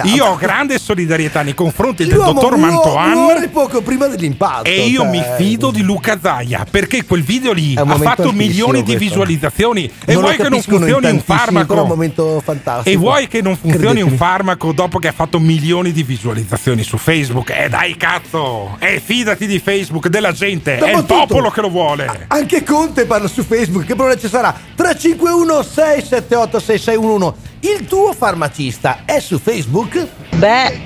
Io 0.03 0.25
ho 0.25 0.35
grande 0.35 0.77
solidarietà 0.79 1.41
nei 1.41 1.53
confronti 1.53 2.05
del 2.05 2.15
L'uomo 2.15 2.33
dottor 2.33 2.57
Mantoan. 2.57 3.49
poco 3.51 3.81
prima 3.81 4.07
dell'impatto. 4.07 4.63
E 4.67 4.87
io 4.87 5.01
cioè. 5.01 5.09
mi 5.09 5.23
fido 5.37 5.71
di 5.71 5.81
Luca 5.81 6.17
Zaia 6.21 6.65
perché 6.69 7.05
quel 7.05 7.23
video 7.23 7.51
lì 7.53 7.75
ha 7.75 7.85
fatto 7.97 8.31
milioni 8.31 8.83
di 8.83 8.95
questo. 8.95 9.03
visualizzazioni. 9.05 9.91
E 10.05 10.13
Non 10.13 10.21
vuoi 10.23 10.35
che 10.37 10.49
non 10.49 10.61
funzioni 10.61 11.09
un 11.09 11.21
farmaco? 11.21 11.65
Però 11.67 11.79
è 11.79 11.83
un 11.83 11.89
momento 11.89 12.41
fantastico. 12.43 12.89
E 12.89 12.97
vuoi 12.97 13.27
che 13.27 13.41
non 13.41 13.55
funzioni 13.57 14.01
un 14.01 14.15
farmaco 14.17 14.71
dopo 14.71 14.99
che 14.99 15.07
ha 15.07 15.11
fatto 15.13 15.39
milioni 15.39 15.91
di 15.91 16.03
visualizzazioni 16.03 16.83
su 16.83 16.97
Facebook? 16.97 17.49
Eh 17.49 17.69
dai 17.69 17.95
cazzo! 17.97 18.75
E 18.79 19.01
fidati 19.03 19.46
di 19.47 19.59
Facebook, 19.59 20.07
della 20.07 20.31
gente, 20.31 20.77
è 20.77 20.85
il 20.89 20.91
Dopotutto- 21.01 21.25
popolo 21.27 21.49
che 21.49 21.61
lo 21.61 21.69
vuole. 21.69 22.25
Anche 22.27 22.63
Conte 22.63 23.05
parla 23.05 23.27
su 23.27 23.43
Facebook, 23.43 23.85
che 23.85 23.95
problema 23.95 24.19
ci 24.19 24.27
sarà? 24.29 24.53
351 24.75 25.63
678 25.63 26.59
6611. 26.59 27.33
Il 27.61 27.87
tuo 27.87 28.13
farmacista 28.13 28.99
è 29.05 29.19
su 29.19 29.39
Facebook? 29.39 30.05
Beh, 30.35 30.79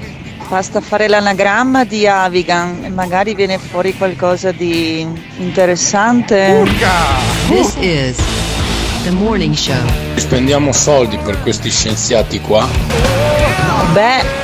basta 0.48 0.80
fare 0.80 1.08
l'anagramma 1.08 1.84
di 1.84 2.08
Avigan 2.08 2.84
e 2.84 2.90
magari 2.90 3.36
viene 3.36 3.58
fuori 3.58 3.96
qualcosa 3.98 4.52
di 4.52 5.06
interessante. 5.38 6.64
This 7.50 7.76
is 7.80 8.16
the 9.04 9.12
morning 9.12 9.54
show. 9.56 9.76
Spendiamo 10.16 10.72
soldi 10.72 11.18
per 11.18 11.42
questi 11.42 11.70
scienziati 11.70 12.40
qua. 12.40 12.68
Beh, 13.94 14.41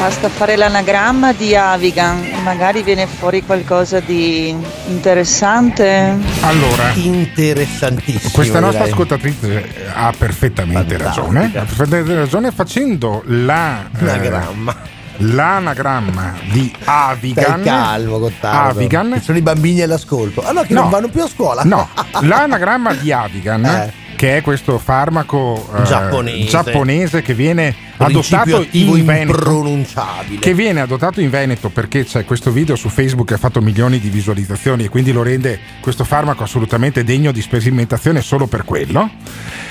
basta 0.00 0.30
fare 0.30 0.56
l'anagramma 0.56 1.32
di 1.34 1.54
Avigan 1.54 2.26
magari 2.42 2.82
viene 2.82 3.06
fuori 3.06 3.44
qualcosa 3.44 4.00
di 4.00 4.48
interessante. 4.88 6.16
Allora, 6.40 6.90
Interessantissimo. 6.94 8.30
Questa 8.32 8.60
nostra 8.60 8.84
direi. 8.84 8.92
ascoltatrice 8.92 9.90
ha 9.94 10.12
perfettamente 10.16 10.96
ragione. 10.96 11.44
Ha 11.54 11.60
perfettamente 11.64 12.14
ragione 12.14 12.50
facendo 12.50 13.22
la, 13.26 13.82
eh, 13.98 14.08
Anagramma. 14.10 14.76
l'anagramma 15.18 16.34
di 16.50 16.72
Avigan. 16.84 17.44
Stai 17.44 17.62
calmo, 17.62 18.18
Gottardo. 18.18 18.78
Avigan. 18.78 19.12
Ci 19.18 19.24
sono 19.24 19.36
i 19.38 19.42
bambini 19.42 19.82
all'ascolto. 19.82 20.42
Allora 20.42 20.64
che 20.64 20.72
No. 20.72 20.80
non 20.82 20.90
vanno 20.90 21.08
più 21.08 21.22
a 21.22 21.28
scuola? 21.28 21.62
No, 21.64 21.86
l'anagramma 22.22 22.94
di 22.94 23.12
Avigan, 23.12 23.92
che 24.20 24.36
è 24.36 24.42
questo 24.42 24.78
farmaco 24.78 25.66
eh. 25.74 25.82
Giapponese. 25.84 26.50
giapponese 26.50 27.22
che 27.22 27.32
viene 27.32 27.74
Principio 27.96 28.56
adottato 28.56 28.66
in 28.72 29.04
Veneto. 29.06 30.38
Che 30.38 30.52
viene 30.52 30.82
adottato 30.82 31.22
in 31.22 31.30
Veneto 31.30 31.70
perché 31.70 32.04
c'è 32.04 32.26
questo 32.26 32.50
video 32.50 32.76
su 32.76 32.90
Facebook 32.90 33.28
che 33.28 33.34
ha 33.34 33.38
fatto 33.38 33.62
milioni 33.62 33.98
di 33.98 34.10
visualizzazioni 34.10 34.84
e 34.84 34.88
quindi 34.90 35.12
lo 35.12 35.22
rende 35.22 35.58
questo 35.80 36.04
farmaco 36.04 36.42
assolutamente 36.42 37.02
degno 37.02 37.32
di 37.32 37.40
sperimentazione 37.40 38.20
solo 38.20 38.46
per 38.46 38.66
quello. 38.66 39.08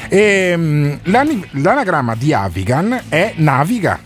E, 0.08 0.56
mm, 0.58 0.94
l'ani- 1.04 1.48
l'anagramma 1.52 2.16
di 2.16 2.34
Avigan 2.34 3.04
è 3.08 3.34
Naviga, 3.36 4.00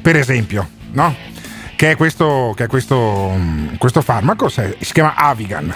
per 0.00 0.16
esempio, 0.16 0.66
no? 0.92 1.14
Che 1.76 1.90
è 1.90 1.96
questo, 1.96 2.54
che 2.56 2.64
è 2.64 2.66
questo, 2.68 3.34
mm, 3.36 3.74
questo 3.76 4.00
farmaco, 4.00 4.48
si 4.48 4.62
chiama 4.80 5.14
Avigan. 5.14 5.74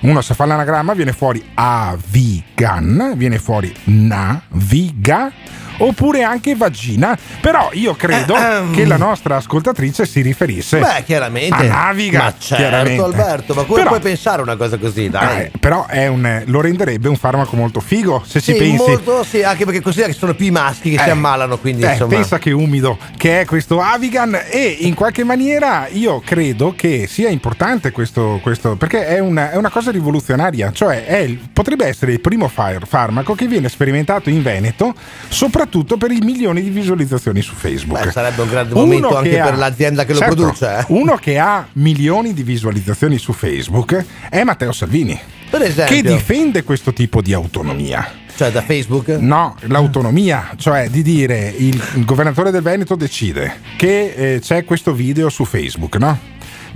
Uno 0.00 0.20
se 0.20 0.34
fa 0.34 0.44
l'anagramma 0.44 0.94
viene 0.94 1.12
fuori 1.12 1.42
Avigan, 1.54 3.14
viene 3.16 3.38
fuori 3.38 3.74
Naviga 3.84 5.32
oppure 5.78 6.22
anche 6.22 6.54
vagina. 6.54 7.16
Però 7.40 7.70
io 7.72 7.94
credo 7.94 8.34
che 8.72 8.84
la 8.84 8.96
nostra 8.96 9.36
ascoltatrice 9.36 10.06
si 10.06 10.20
riferisse 10.20 10.78
Eh, 10.78 10.80
Beh, 10.80 11.02
chiaramente. 11.04 11.54
a 11.54 11.62
Naviga. 11.62 12.18
Ma 12.22 12.34
certo, 12.38 12.56
chiaramente. 12.62 13.02
Alberto, 13.02 13.54
ma 13.54 13.62
come 13.64 13.78
Però- 13.78 13.88
puoi 13.90 14.00
pensare 14.00 14.42
una 14.42 14.56
cosa 14.56 14.78
così, 14.78 15.08
dai? 15.08 15.42
eh, 15.42 15.50
però 15.58 15.86
è 15.86 16.06
un, 16.06 16.42
lo 16.46 16.60
renderebbe 16.60 17.08
un 17.08 17.16
farmaco 17.16 17.56
molto 17.56 17.80
figo 17.80 18.22
se 18.26 18.40
ci 18.40 18.52
Sì, 18.52 18.58
pensi. 18.58 18.76
molto, 18.76 19.22
sì, 19.24 19.42
anche 19.42 19.64
perché 19.64 19.80
considera 19.80 20.10
che 20.12 20.18
sono 20.18 20.34
più 20.34 20.46
i 20.46 20.50
maschi 20.50 20.90
che 20.90 20.98
si 20.98 21.08
Eh, 21.08 21.10
ammalano, 21.10 21.58
quindi 21.58 21.82
eh, 21.82 21.92
insomma. 21.92 22.14
pensa 22.14 22.38
che 22.38 22.50
umido 22.52 22.98
che 23.16 23.40
è 23.40 23.44
questo 23.44 23.80
Avigan 23.80 24.38
e 24.50 24.76
in 24.80 24.94
qualche 24.94 25.24
maniera 25.24 25.86
io 25.90 26.20
credo 26.24 26.74
che 26.76 27.06
sia 27.08 27.28
importante 27.28 27.90
questo, 27.92 28.38
questo 28.42 28.76
perché 28.76 29.06
è 29.06 29.18
una, 29.18 29.50
è 29.50 29.56
una 29.56 29.70
cosa 29.70 29.90
rivoluzionaria, 29.90 30.72
cioè 30.72 31.04
è 31.04 31.28
potrebbe 31.52 31.86
essere 31.86 32.12
il 32.12 32.20
primo 32.20 32.48
far- 32.48 32.86
farmaco 32.86 33.34
che 33.34 33.46
viene 33.46 33.68
sperimentato 33.68 34.30
in 34.30 34.42
Veneto 34.42 34.94
soprattutto 35.28 35.64
per 35.66 36.10
i 36.10 36.18
milioni 36.22 36.62
di 36.62 36.70
visualizzazioni 36.70 37.40
su 37.42 37.54
Facebook. 37.54 38.04
Beh, 38.04 38.10
sarebbe 38.10 38.42
un 38.42 38.48
grande 38.48 38.72
Uno 38.74 38.82
momento 38.84 39.08
che 39.08 39.16
anche 39.16 39.40
ha- 39.40 39.44
per 39.44 39.58
l'azienda 39.58 40.04
che 40.04 40.12
lo 40.12 40.18
certo, 40.18 40.34
produce. 40.34 40.76
eh. 40.78 40.84
Uno 40.88 41.16
che 41.16 41.38
ha 41.38 41.66
milioni 41.72 42.32
di 42.32 42.42
visualizzazioni 42.42 43.18
su 43.18 43.32
Facebook 43.32 44.04
è 44.30 44.42
Matteo 44.44 44.72
Salvini. 44.72 45.18
Che 45.50 46.02
difende 46.02 46.62
questo 46.64 46.92
tipo 46.92 47.20
di 47.22 47.32
autonomia. 47.32 48.06
Cioè 48.36 48.50
da 48.50 48.60
Facebook? 48.60 49.08
No, 49.08 49.56
l'autonomia, 49.60 50.50
cioè 50.56 50.90
di 50.90 51.00
dire 51.02 51.54
il, 51.56 51.82
il 51.94 52.04
governatore 52.04 52.50
del 52.50 52.60
Veneto 52.60 52.94
decide 52.94 53.60
che 53.76 54.12
eh, 54.34 54.40
c'è 54.40 54.64
questo 54.64 54.92
video 54.92 55.30
su 55.30 55.44
Facebook, 55.46 55.96
no? 55.96 56.18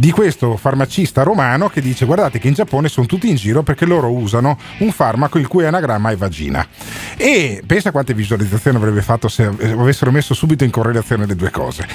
Di 0.00 0.12
questo 0.12 0.56
farmacista 0.56 1.22
romano 1.22 1.68
che 1.68 1.82
dice 1.82 2.06
guardate 2.06 2.38
che 2.38 2.48
in 2.48 2.54
Giappone 2.54 2.88
sono 2.88 3.04
tutti 3.04 3.28
in 3.28 3.36
giro 3.36 3.62
perché 3.62 3.84
loro 3.84 4.10
usano 4.10 4.56
un 4.78 4.92
farmaco 4.92 5.38
il 5.38 5.46
cui 5.46 5.66
anagramma 5.66 6.10
è 6.10 6.16
vagina. 6.16 6.66
E 7.18 7.62
pensa 7.66 7.90
quante 7.90 8.14
visualizzazioni 8.14 8.78
avrebbe 8.78 9.02
fatto 9.02 9.28
se 9.28 9.44
avessero 9.44 10.10
messo 10.10 10.32
subito 10.32 10.64
in 10.64 10.70
correlazione 10.70 11.26
le 11.26 11.36
due 11.36 11.50
cose. 11.50 11.86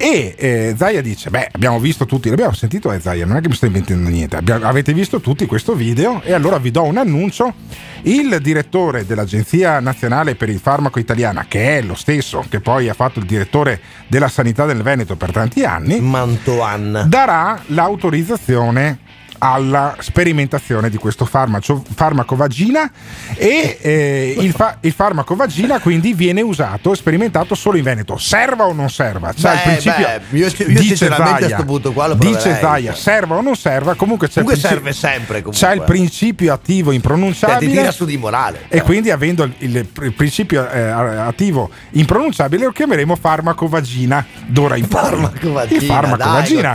E 0.00 0.36
eh, 0.38 0.74
Zaya 0.76 1.00
dice: 1.02 1.28
Beh, 1.28 1.48
abbiamo 1.50 1.80
visto 1.80 2.06
tutti, 2.06 2.28
l'abbiamo 2.28 2.54
sentito, 2.54 2.92
eh, 2.92 3.00
Zaya, 3.00 3.26
non 3.26 3.36
è 3.36 3.40
che 3.40 3.48
mi 3.48 3.54
sto 3.54 3.66
inventando 3.66 4.08
niente. 4.08 4.36
Abbia- 4.36 4.60
avete 4.62 4.94
visto 4.94 5.20
tutti 5.20 5.44
questo 5.44 5.74
video 5.74 6.22
e 6.22 6.32
allora 6.32 6.58
vi 6.58 6.70
do 6.70 6.84
un 6.84 6.96
annuncio. 6.96 7.52
Il 8.02 8.38
direttore 8.40 9.04
dell'Agenzia 9.04 9.80
Nazionale 9.80 10.36
per 10.36 10.48
il 10.50 10.60
Farmaco 10.60 11.00
Italiana, 11.00 11.46
che 11.48 11.78
è 11.78 11.82
lo 11.82 11.96
stesso 11.96 12.44
che 12.48 12.60
poi 12.60 12.88
ha 12.88 12.94
fatto 12.94 13.18
il 13.18 13.26
direttore 13.26 13.80
della 14.06 14.28
sanità 14.28 14.64
del 14.66 14.82
Veneto 14.82 15.16
per 15.16 15.32
tanti 15.32 15.64
anni, 15.64 16.00
Mantoan. 16.00 17.06
darà 17.08 17.60
l'autorizzazione 17.66 19.00
alla 19.38 19.96
sperimentazione 20.00 20.90
di 20.90 20.96
questo 20.96 21.24
farmaco, 21.24 21.82
farmaco 21.94 22.34
vagina 22.36 22.90
e 23.34 23.78
eh, 23.80 24.34
il, 24.38 24.52
fa- 24.52 24.78
il 24.80 24.92
farmaco 24.92 25.34
vagina 25.36 25.78
quindi 25.80 26.12
viene 26.14 26.40
usato 26.40 26.92
e 26.92 26.96
sperimentato 26.96 27.54
solo 27.54 27.76
in 27.76 27.84
Veneto 27.84 28.16
serva 28.18 28.64
o 28.66 28.72
non 28.72 28.90
serva 28.90 29.32
Cioè, 29.32 29.54
Beh, 29.54 29.60
principio, 29.64 30.06
beh, 30.30 30.38
io- 30.38 30.46
io 30.46 30.80
sinceramente 30.80 31.44
a 31.44 31.48
sto 31.56 31.64
punto 31.64 31.92
qua 31.92 32.08
lo 32.08 32.14
dice 32.14 32.32
proverei, 32.32 32.60
Zaia 32.60 32.92
cioè. 32.92 33.00
serva 33.00 33.36
o 33.36 33.40
non 33.40 33.54
serva 33.56 33.94
comunque 33.94 34.26
c'è 34.28 34.40
Comunque 34.42 34.56
serve 34.68 34.92
sempre, 34.92 35.42
comunque. 35.42 35.66
c'è 35.66 35.74
il 35.74 35.82
principio 35.82 36.52
attivo 36.52 36.90
Cioè, 36.90 36.90
ti 36.90 36.94
impronunciabile 36.96 37.70
tira 37.72 37.90
su 37.92 38.04
di 38.04 38.16
morale. 38.16 38.64
e 38.68 38.82
quindi 38.82 39.10
avendo 39.10 39.44
il, 39.44 39.54
il 39.58 39.86
pr- 39.86 40.10
principio 40.12 40.68
eh, 40.70 40.80
attivo 40.80 41.70
impronunciabile 41.90 42.64
lo 42.64 42.72
chiameremo 42.72 43.14
farmaco 43.16 43.66
vagina 43.68 44.24
d'ora 44.46 44.76
in 44.76 44.86
poi 44.88 45.00
Farmaco 45.02 45.52
vagina. 45.52 45.80
il 45.80 45.86
farmaco 45.86 46.16
dai, 46.16 46.32
vagina. 46.32 46.72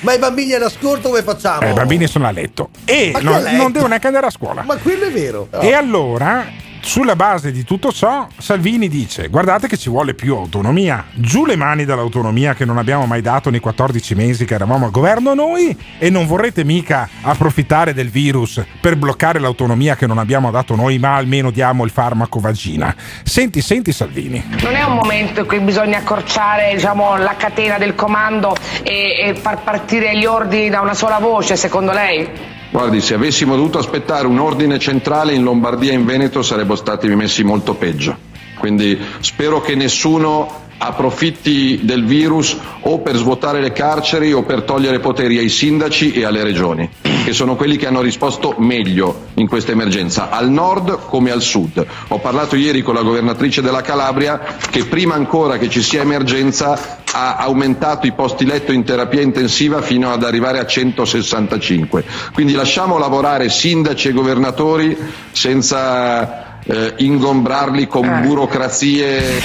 Ma 0.00 0.14
i 0.14 0.18
bambini 0.18 0.52
all'ascolto 0.54 1.08
come 1.08 1.22
facciamo? 1.22 1.62
eh, 1.62 1.70
I 1.70 1.72
bambini 1.74 2.06
sono 2.06 2.26
a 2.26 2.30
letto 2.30 2.70
e 2.84 3.12
non, 3.20 3.42
non 3.42 3.70
devono 3.72 3.88
neanche 3.88 4.06
andare 4.06 4.26
a 4.26 4.30
scuola. 4.30 4.62
Ma 4.62 4.76
quello 4.76 5.04
è 5.06 5.10
vero. 5.10 5.48
E 5.60 5.72
allora, 5.72 6.46
sulla 6.90 7.14
base 7.14 7.52
di 7.52 7.62
tutto 7.62 7.92
ciò, 7.92 8.26
Salvini 8.36 8.88
dice: 8.88 9.28
Guardate 9.28 9.68
che 9.68 9.76
ci 9.76 9.88
vuole 9.88 10.14
più 10.14 10.34
autonomia. 10.34 11.06
Giù 11.12 11.46
le 11.46 11.54
mani 11.54 11.84
dall'autonomia 11.84 12.54
che 12.54 12.64
non 12.64 12.78
abbiamo 12.78 13.06
mai 13.06 13.20
dato 13.20 13.48
nei 13.48 13.60
14 13.60 14.16
mesi 14.16 14.44
che 14.44 14.54
eravamo 14.54 14.86
al 14.86 14.90
governo 14.90 15.32
noi 15.32 15.78
e 16.00 16.10
non 16.10 16.26
vorrete 16.26 16.64
mica 16.64 17.08
approfittare 17.22 17.94
del 17.94 18.10
virus 18.10 18.60
per 18.80 18.96
bloccare 18.96 19.38
l'autonomia 19.38 19.94
che 19.94 20.08
non 20.08 20.18
abbiamo 20.18 20.50
dato 20.50 20.74
noi, 20.74 20.98
ma 20.98 21.14
almeno 21.14 21.52
diamo 21.52 21.84
il 21.84 21.92
farmaco 21.92 22.40
vagina. 22.40 22.92
Senti, 23.22 23.60
senti 23.60 23.92
Salvini. 23.92 24.44
Non 24.60 24.74
è 24.74 24.82
un 24.82 24.94
momento 24.96 25.42
in 25.42 25.46
cui 25.46 25.60
bisogna 25.60 25.98
accorciare 25.98 26.74
diciamo, 26.74 27.16
la 27.18 27.36
catena 27.36 27.78
del 27.78 27.94
comando 27.94 28.56
e, 28.82 29.28
e 29.28 29.34
far 29.36 29.62
partire 29.62 30.18
gli 30.18 30.24
ordini 30.24 30.68
da 30.68 30.80
una 30.80 30.94
sola 30.94 31.20
voce, 31.20 31.54
secondo 31.54 31.92
lei? 31.92 32.58
Guardi, 32.70 33.00
se 33.00 33.14
avessimo 33.14 33.56
dovuto 33.56 33.78
aspettare 33.78 34.28
un 34.28 34.38
ordine 34.38 34.78
centrale 34.78 35.32
in 35.32 35.42
Lombardia 35.42 35.90
e 35.90 35.96
in 35.96 36.04
Veneto 36.04 36.40
saremmo 36.40 36.76
stati 36.76 37.08
messi 37.08 37.42
molto 37.42 37.74
peggio. 37.74 38.29
Quindi 38.60 38.98
spero 39.20 39.62
che 39.62 39.74
nessuno 39.74 40.68
approfitti 40.82 41.80
del 41.82 42.04
virus 42.04 42.56
o 42.82 43.00
per 43.00 43.16
svuotare 43.16 43.60
le 43.60 43.72
carceri 43.72 44.32
o 44.32 44.44
per 44.44 44.62
togliere 44.62 44.98
poteri 44.98 45.36
ai 45.36 45.50
sindaci 45.50 46.12
e 46.12 46.24
alle 46.24 46.42
regioni, 46.42 46.88
che 47.24 47.32
sono 47.32 47.54
quelli 47.54 47.76
che 47.76 47.86
hanno 47.86 48.00
risposto 48.00 48.54
meglio 48.58 49.26
in 49.34 49.46
questa 49.46 49.72
emergenza, 49.72 50.30
al 50.30 50.48
nord 50.48 51.00
come 51.06 51.30
al 51.30 51.42
sud. 51.42 51.84
Ho 52.08 52.18
parlato 52.18 52.56
ieri 52.56 52.80
con 52.80 52.94
la 52.94 53.02
governatrice 53.02 53.60
della 53.60 53.82
Calabria 53.82 54.56
che 54.70 54.84
prima 54.84 55.14
ancora 55.14 55.58
che 55.58 55.68
ci 55.68 55.82
sia 55.82 56.00
emergenza 56.00 56.98
ha 57.12 57.36
aumentato 57.36 58.06
i 58.06 58.12
posti 58.12 58.46
letto 58.46 58.72
in 58.72 58.84
terapia 58.84 59.20
intensiva 59.20 59.82
fino 59.82 60.10
ad 60.10 60.24
arrivare 60.24 60.60
a 60.60 60.66
165. 60.66 62.04
Quindi 62.32 62.54
lasciamo 62.54 62.96
lavorare 62.96 63.50
sindaci 63.50 64.08
e 64.08 64.12
governatori 64.12 64.96
senza 65.32 66.49
eh, 66.70 66.94
ingombrarli 66.98 67.86
con 67.86 68.20
burocrazie. 68.22 69.40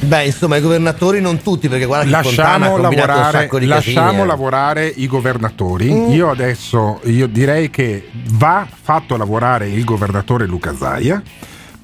Beh, 0.00 0.26
insomma, 0.26 0.56
i 0.56 0.60
governatori 0.60 1.20
non 1.20 1.40
tutti, 1.42 1.68
perché 1.68 1.86
guarda 1.86 2.10
lasciamo 2.10 2.76
lavorare, 2.76 3.38
sacco 3.38 3.58
di 3.58 3.66
lasciamo 3.66 4.06
casini, 4.06 4.22
eh. 4.22 4.26
lavorare 4.26 4.92
i 4.94 5.06
governatori. 5.06 5.92
Mm. 5.92 6.10
Io 6.12 6.30
adesso 6.30 7.00
io 7.04 7.26
direi 7.26 7.70
che 7.70 8.08
va 8.32 8.66
fatto 8.70 9.16
lavorare 9.16 9.68
il 9.68 9.84
governatore 9.84 10.46
Luca 10.46 10.74
Zaia 10.76 11.22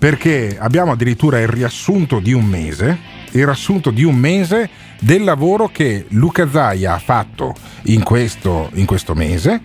perché 0.02 0.56
abbiamo 0.58 0.90
addirittura 0.92 1.38
il 1.40 1.46
riassunto 1.46 2.18
di 2.18 2.32
un 2.32 2.44
mese, 2.44 2.98
il 3.30 3.44
riassunto 3.44 3.92
di 3.92 4.02
un 4.02 4.16
mese 4.16 4.68
del 4.98 5.22
lavoro 5.22 5.68
che 5.68 6.06
Luca 6.08 6.48
Zaia 6.50 6.94
ha 6.94 6.98
fatto 6.98 7.54
in 7.84 8.02
questo, 8.02 8.68
in 8.74 8.84
questo 8.84 9.14
mese. 9.14 9.60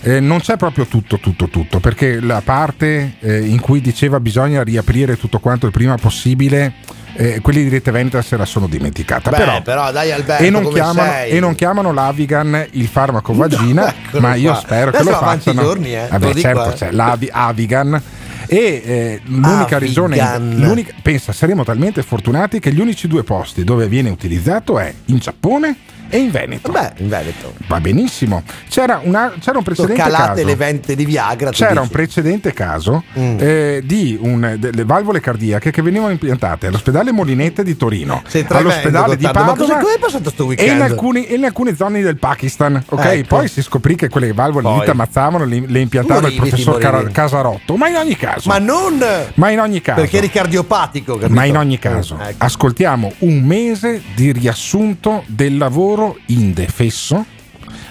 Eh, 0.00 0.20
non 0.20 0.38
c'è 0.40 0.56
proprio 0.56 0.86
tutto, 0.86 1.18
tutto, 1.18 1.48
tutto, 1.48 1.80
perché 1.80 2.20
la 2.20 2.40
parte 2.44 3.14
eh, 3.18 3.40
in 3.40 3.60
cui 3.60 3.80
diceva 3.80 4.20
bisogna 4.20 4.62
riaprire 4.62 5.16
tutto 5.18 5.40
quanto 5.40 5.66
il 5.66 5.72
prima 5.72 5.96
possibile, 5.96 6.74
eh, 7.14 7.40
quelli 7.40 7.64
di 7.64 7.68
Rete 7.68 7.90
Veneta 7.90 8.22
se 8.22 8.36
la 8.36 8.44
sono 8.44 8.68
dimenticata. 8.68 9.30
Beh, 9.30 9.36
però, 9.36 9.60
però, 9.62 9.90
dai 9.90 10.12
Alberto, 10.12 10.44
e, 10.44 10.50
non 10.50 10.68
chiamano, 10.68 11.10
sei? 11.10 11.30
e 11.32 11.40
non 11.40 11.54
chiamano 11.56 11.92
l'Avigan 11.92 12.66
il 12.72 12.86
farmaco 12.86 13.34
vagina, 13.34 13.88
eccolo 14.06 14.20
ma 14.22 14.34
io 14.36 14.52
qua. 14.52 14.60
spero 14.60 14.90
che 14.92 14.96
Adesso 14.98 15.10
lo 15.10 15.18
avanti 15.18 15.48
i 15.48 15.52
facciano. 15.52 15.66
giorni, 15.66 15.94
eh, 15.96 16.06
Vabbè, 16.08 16.26
lo 16.32 16.40
certo, 16.40 16.70
eh. 16.70 16.74
c'è 16.74 16.90
l'Avi- 16.92 17.28
Avigan. 17.32 18.02
E 18.50 18.82
eh, 18.82 19.20
l'unica 19.24 19.76
Avigan. 19.76 19.78
regione, 19.80 20.38
l'unica- 20.38 20.94
pensa, 21.02 21.32
saremo 21.32 21.64
talmente 21.64 22.02
fortunati 22.02 22.60
che 22.60 22.72
gli 22.72 22.80
unici 22.80 23.06
due 23.06 23.22
posti 23.22 23.62
dove 23.62 23.88
viene 23.88 24.08
utilizzato 24.08 24.78
è 24.78 24.94
in 25.06 25.18
Giappone 25.18 25.76
e 26.08 26.18
in 26.18 26.30
Veneto. 26.30 26.70
Beh, 26.70 26.92
in 26.98 27.08
Veneto. 27.08 27.54
Va 27.66 27.80
benissimo. 27.80 28.42
C'era, 28.68 29.00
una- 29.02 29.32
c'era 29.40 29.58
un 29.58 29.64
precedente 29.64 30.00
calate 30.02 30.26
caso. 30.42 30.44
le 30.46 30.54
vente 30.56 30.94
di 30.94 31.04
Viagra. 31.04 31.50
C'era 31.50 31.80
un 31.80 31.88
precedente 31.88 32.52
caso 32.52 33.02
Mm. 33.18 33.36
eh, 33.40 33.80
di 33.84 34.18
un- 34.20 34.56
delle 34.58 34.84
valvole 34.84 35.20
cardiache 35.20 35.70
che 35.70 35.82
venivano 35.82 36.10
impiantate 36.12 36.66
all'ospedale 36.68 37.12
Molinette 37.12 37.62
di 37.62 37.76
Torino, 37.76 38.22
all'ospedale 38.48 39.16
di 39.16 39.24
Gottardo. 39.24 39.50
Ma 39.50 39.56
Padova 39.56 39.78
cosa- 39.78 39.94
è 39.94 39.98
passato 39.98 40.30
sto 40.30 40.42
e 40.44 40.46
weekend? 40.46 40.76
in, 40.76 40.82
alcuni, 40.82 41.26
e 41.26 41.34
in 41.36 41.44
alcune 41.44 41.74
zone 41.76 42.00
del 42.02 42.16
Pakistan. 42.16 42.82
ok? 42.88 43.04
Ecco. 43.04 43.26
Poi 43.36 43.48
si 43.48 43.62
scoprì 43.62 43.94
che 43.96 44.08
quelle 44.08 44.32
valvole 44.32 44.68
lì 44.68 44.74
Poi. 44.76 44.84
ti 44.84 44.90
ammazzavano, 44.90 45.44
le, 45.44 45.62
le 45.66 45.80
impiantava 45.80 46.28
il 46.28 46.34
professor. 46.34 47.10
Casarotto. 47.12 47.76
Ma 47.76 47.88
in 47.88 47.96
ogni 47.96 48.16
caso, 48.16 48.48
Ma 48.48 48.58
non 48.58 49.02
ma 49.34 49.50
in 49.50 49.60
ogni 49.60 49.80
caso, 49.80 50.00
perché 50.00 50.18
eri 50.18 50.30
cardiopatico, 50.30 51.14
capito? 51.14 51.32
ma 51.34 51.44
in 51.44 51.56
ogni 51.56 51.78
caso, 51.78 52.18
Eh, 52.20 52.28
ecco. 52.30 52.44
ascoltiamo 52.44 53.12
un 53.18 53.42
mese 53.42 54.02
di 54.14 54.32
riassunto 54.32 55.22
del 55.26 55.56
lavoro 55.56 55.97
indefesso 56.26 57.24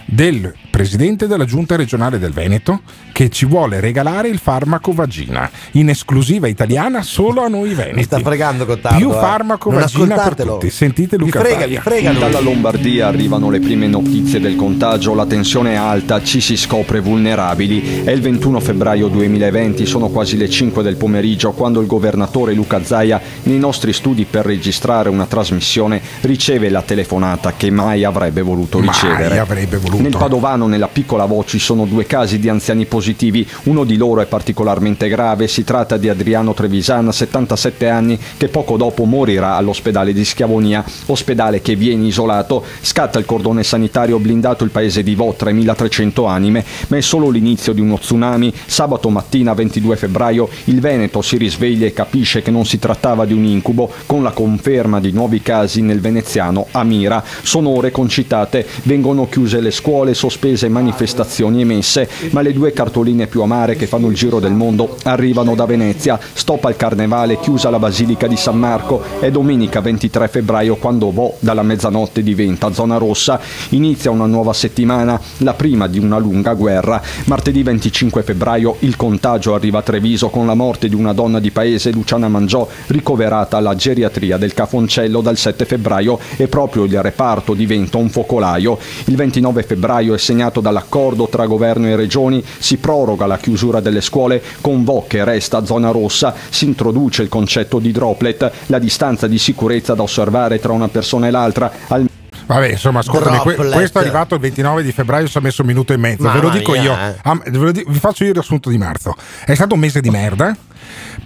del 0.06 0.54
presidente 0.78 1.26
della 1.26 1.46
giunta 1.46 1.76
regionale 1.76 2.20
del 2.20 2.32
Veneto 2.32 2.82
che 3.12 3.30
ci 3.30 3.48
vuole 3.48 3.80
regalare 3.80 4.28
il 4.28 4.38
farmaco 4.38 4.92
vagina 4.92 5.50
in 5.72 5.90
esclusiva 5.90 6.48
italiana 6.48 7.02
solo 7.02 7.42
a 7.42 7.48
noi 7.48 7.74
veneti. 7.74 7.96
Mi 7.96 8.04
sta 8.04 8.20
fregando 8.20 8.64
Gottardo. 8.64 9.00
Più 9.00 9.10
eh. 9.10 9.14
farmaco 9.14 9.72
Non 9.72 9.80
vagina 9.80 10.16
per 10.18 10.36
tutti. 10.36 10.70
Sentite 10.70 11.18
Luca 11.18 11.40
frega, 11.40 11.62
Zaia. 11.62 11.68
vi 11.68 11.78
frega. 11.78 12.12
Dalla 12.12 12.40
Lombardia 12.40 13.08
arrivano 13.08 13.50
le 13.50 13.60
prime 13.60 13.88
notizie 13.88 14.40
del 14.40 14.56
contagio, 14.56 15.16
la 15.16 15.26
tensione 15.26 15.72
è 15.72 15.76
alta, 15.78 16.22
ci 16.22 16.40
si 16.42 16.56
scopre 16.56 17.00
vulnerabili. 17.00 18.04
È 18.04 18.12
il 18.12 18.22
21 18.22 18.60
febbraio 18.60 19.08
2020, 19.08 19.84
sono 19.88 20.10
quasi 20.10 20.38
le 20.38 20.48
5 20.48 20.84
del 20.84 20.96
pomeriggio 20.96 21.54
quando 21.54 21.82
il 21.82 21.88
governatore 21.88 22.54
Luca 22.54 22.84
Zaia, 22.84 23.20
nei 23.44 23.58
nostri 23.58 23.94
studi 23.94 24.26
per 24.26 24.46
registrare 24.46 25.10
una 25.10 25.26
trasmissione, 25.26 26.00
riceve 26.22 26.70
la 26.70 26.84
telefonata 26.84 27.54
che 27.58 27.72
mai 27.72 28.04
avrebbe 28.04 28.44
voluto 28.44 28.78
Mai 28.78 28.90
ricevere. 28.90 29.40
avrebbe 29.40 29.78
voluto. 29.78 30.04
Nel 30.04 30.16
Padovano, 30.16 30.67
nella 30.68 30.88
piccola 30.88 31.26
voce, 31.26 31.46
ci 31.48 31.60
sono 31.60 31.86
due 31.86 32.06
casi 32.06 32.40
di 32.40 32.50
anziani 32.50 32.86
positivi, 32.86 33.48
uno 33.64 33.84
di 33.84 33.96
loro 33.96 34.22
è 34.22 34.26
particolarmente 34.26 35.08
grave, 35.08 35.48
si 35.48 35.64
tratta 35.64 35.98
di 35.98 36.10
Adriano 36.10 36.54
Trevisan, 36.54 37.12
77 37.12 37.88
anni, 37.88 38.20
che 38.38 38.50
poco 38.50 38.78
dopo 38.78 39.06
morirà 39.06 39.56
all'ospedale 39.56 40.14
di 40.14 40.26
Schiavonia, 40.26 40.84
ospedale 41.06 41.62
che 41.62 41.76
viene 41.76 42.08
isolato, 42.08 42.64
scatta 42.82 43.18
il 43.18 43.26
cordone 43.26 43.64
sanitario 43.64 44.20
blindato 44.20 44.64
il 44.64 44.72
paese 44.72 45.04
di 45.04 45.16
Vo, 45.16 45.34
3300 45.36 46.26
anime, 46.26 46.66
ma 46.88 46.98
è 46.98 47.02
solo 47.02 47.30
l'inizio 47.30 47.74
di 47.74 47.82
uno 47.82 47.98
tsunami. 47.98 48.54
Sabato 48.66 49.10
mattina 49.10 49.54
22 49.54 49.96
febbraio 49.96 50.50
il 50.66 50.80
Veneto 50.80 51.22
si 51.22 51.38
risveglia 51.38 51.86
e 51.86 51.94
capisce 51.94 52.42
che 52.42 52.52
non 52.52 52.66
si 52.66 52.80
trattava 52.80 53.26
di 53.26 53.34
un 53.34 53.46
incubo, 53.46 53.92
con 54.06 54.24
la 54.24 54.32
conferma 54.32 55.00
di 55.00 55.12
nuovi 55.12 55.42
casi 55.42 55.82
nel 55.82 56.02
veneziano 56.02 56.68
a 56.72 56.84
Mira. 56.84 57.24
Sono 57.42 57.70
ore 57.70 57.92
concitate, 57.92 58.66
vengono 58.84 59.30
chiuse 59.30 59.62
le 59.62 59.72
scuole, 59.72 60.14
sospese 60.14 60.57
manifestazioni 60.66 61.62
e 61.62 61.66
messe, 61.66 62.10
ma 62.32 62.42
le 62.42 62.54
due 62.54 62.74
cartoline 62.74 63.28
più 63.28 63.42
amare 63.42 63.76
che 63.76 63.88
fanno 63.88 64.08
il 64.08 64.16
giro 64.16 64.40
del 64.40 64.54
mondo 64.54 64.98
arrivano 65.04 65.56
da 65.56 65.66
Venezia. 65.66 66.20
Stop 66.34 66.66
al 66.66 66.76
carnevale, 66.76 67.40
chiusa 67.40 67.70
la 67.70 67.80
Basilica 67.80 68.28
di 68.28 68.36
San 68.36 68.58
Marco. 68.58 69.04
È 69.20 69.30
domenica 69.30 69.82
23 69.82 70.28
febbraio 70.28 70.76
quando 70.78 71.12
Vo 71.12 71.36
dalla 71.40 71.64
mezzanotte 71.64 72.24
diventa 72.24 72.74
zona 72.74 72.98
rossa. 72.98 73.40
Inizia 73.70 74.12
una 74.12 74.26
nuova 74.26 74.54
settimana, 74.54 75.20
la 75.38 75.54
prima 75.54 75.88
di 75.88 76.00
una 76.00 76.18
lunga 76.18 76.54
guerra. 76.54 77.02
Martedì 77.26 77.62
25 77.64 78.24
febbraio 78.24 78.78
il 78.80 78.96
contagio 78.96 79.54
arriva 79.54 79.80
a 79.80 79.84
Treviso 79.84 80.30
con 80.30 80.46
la 80.46 80.54
morte 80.54 80.90
di 80.90 80.96
una 80.96 81.14
donna 81.14 81.40
di 81.40 81.52
paese, 81.52 81.92
Luciana 81.92 82.28
Mangiò, 82.28 82.68
ricoverata 82.88 83.58
alla 83.58 83.76
geriatria 83.76 84.38
del 84.38 84.54
Cafoncello 84.54 85.22
dal 85.22 85.38
7 85.38 85.66
febbraio 85.66 86.20
e 86.38 86.48
proprio 86.48 86.84
il 86.86 87.02
reparto 87.02 87.54
diventa 87.54 87.98
un 87.98 88.10
focolaio. 88.10 88.78
Il 89.06 89.16
29 89.16 89.64
febbraio 89.64 90.14
è 90.14 90.18
segnato 90.18 90.47
dall'accordo 90.56 91.28
tra 91.28 91.46
governo 91.46 91.88
e 91.88 91.96
regioni, 91.96 92.44
si 92.60 92.78
proroga 92.78 93.26
la 93.26 93.38
chiusura 93.38 93.80
delle 93.80 94.02
scuole, 94.02 94.42
con 94.62 94.84
Vo 94.84 95.06
che 95.08 95.24
resta 95.24 95.66
zona 95.66 95.92
rossa, 95.92 96.34
si 96.50 96.66
introduce 96.66 97.22
il 97.24 97.30
concetto 97.30 97.80
di 97.80 97.92
droplet, 97.92 98.52
la 98.68 98.80
distanza 98.80 99.28
di 99.28 99.38
sicurezza 99.38 99.94
da 99.94 100.04
osservare 100.04 100.60
tra 100.60 100.72
una 100.74 100.88
persona 100.88 101.28
e 101.28 101.32
l'altra, 101.32 101.72
al 101.88 102.06
Vabbè, 102.46 102.70
insomma, 102.70 103.00
ascoltami, 103.00 103.40
que- 103.40 103.56
questo 103.56 103.98
è 103.98 104.02
arrivato 104.02 104.36
il 104.36 104.40
29 104.40 104.82
di 104.82 104.94
febbraio, 104.94 105.28
ci 105.28 105.38
ha 105.38 105.42
messo 105.42 105.64
un 105.64 105.68
minuto 105.68 105.92
e 105.92 105.98
mezzo. 105.98 106.24
ve 106.24 106.40
lo 106.40 106.48
Mamma 106.48 106.58
dico 106.58 106.72
mia, 106.72 106.82
io, 106.82 106.94
eh. 106.94 107.16
Ah, 107.24 107.38
ve 107.46 107.58
lo 107.58 107.72
di- 107.74 107.84
vi 107.86 108.00
faccio 108.00 108.24
io 108.24 108.30
il 108.30 108.36
riassunto 108.36 108.70
di 108.70 108.78
marzo. 108.78 109.16
È 109.46 109.54
stato 109.54 109.74
un 109.74 109.82
mese 109.82 110.00
di 110.00 110.10
merda, 110.10 110.56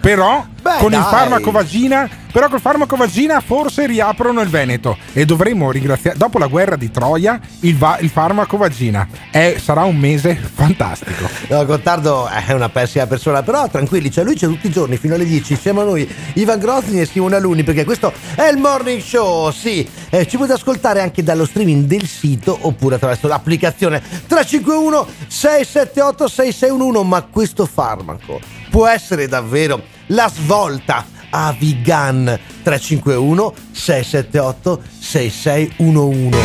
però 0.00 0.44
Beh, 0.60 0.76
con 0.78 0.92
il 0.92 0.98
dai. 0.98 1.10
farmaco 1.10 1.50
vagina, 1.50 2.08
però 2.32 2.48
col 2.48 2.60
farmaco 2.60 2.96
vagina 2.96 3.40
forse 3.40 3.86
riaprono 3.86 4.40
il 4.40 4.48
Veneto 4.48 4.96
e 5.12 5.24
dovremmo 5.24 5.70
ringraziare 5.70 6.16
dopo 6.16 6.38
la 6.38 6.46
guerra 6.46 6.76
di 6.76 6.90
Troia 6.90 7.40
il, 7.60 7.76
va- 7.76 7.98
il 8.00 8.08
farmaco 8.10 8.56
vagina. 8.56 9.06
È- 9.30 9.56
sarà 9.62 9.82
un 9.84 9.96
mese 9.96 10.34
fantastico. 10.34 11.28
No, 11.48 11.64
Gottardo 11.64 12.26
è 12.28 12.52
una 12.52 12.68
pessima 12.68 13.06
persona, 13.06 13.42
però 13.42 13.68
tranquilli, 13.68 14.10
cioè 14.10 14.24
lui 14.24 14.34
c'è 14.34 14.46
tutti 14.46 14.66
i 14.66 14.70
giorni 14.70 14.96
fino 14.96 15.14
alle 15.14 15.24
10, 15.24 15.56
siamo 15.56 15.82
noi, 15.82 16.08
Ivan 16.34 16.58
Grozny 16.58 17.00
e 17.00 17.06
Simone 17.06 17.36
Aluni, 17.36 17.62
perché 17.62 17.84
questo 17.84 18.12
è 18.34 18.48
il 18.48 18.58
morning 18.58 19.00
show, 19.00 19.50
sì, 19.50 19.88
Eh, 20.10 20.26
ci 20.26 20.36
potete 20.36 20.54
ascoltare 20.54 21.00
anche 21.00 21.22
dallo 21.22 21.46
streaming 21.46 21.84
del 21.86 22.06
sito 22.06 22.56
oppure 22.62 22.96
attraverso 22.96 23.28
l'applicazione 23.28 24.00
351 24.26 25.06
678 25.26 26.28
6611, 26.28 27.04
ma 27.08 27.22
questo 27.22 27.66
farmaco 27.66 28.40
può 28.72 28.86
essere 28.86 29.28
davvero 29.28 29.82
la 30.06 30.30
svolta 30.34 31.04
Avigan 31.28 32.24
351 32.62 33.54
678 33.70 34.82
6611. 34.98 36.38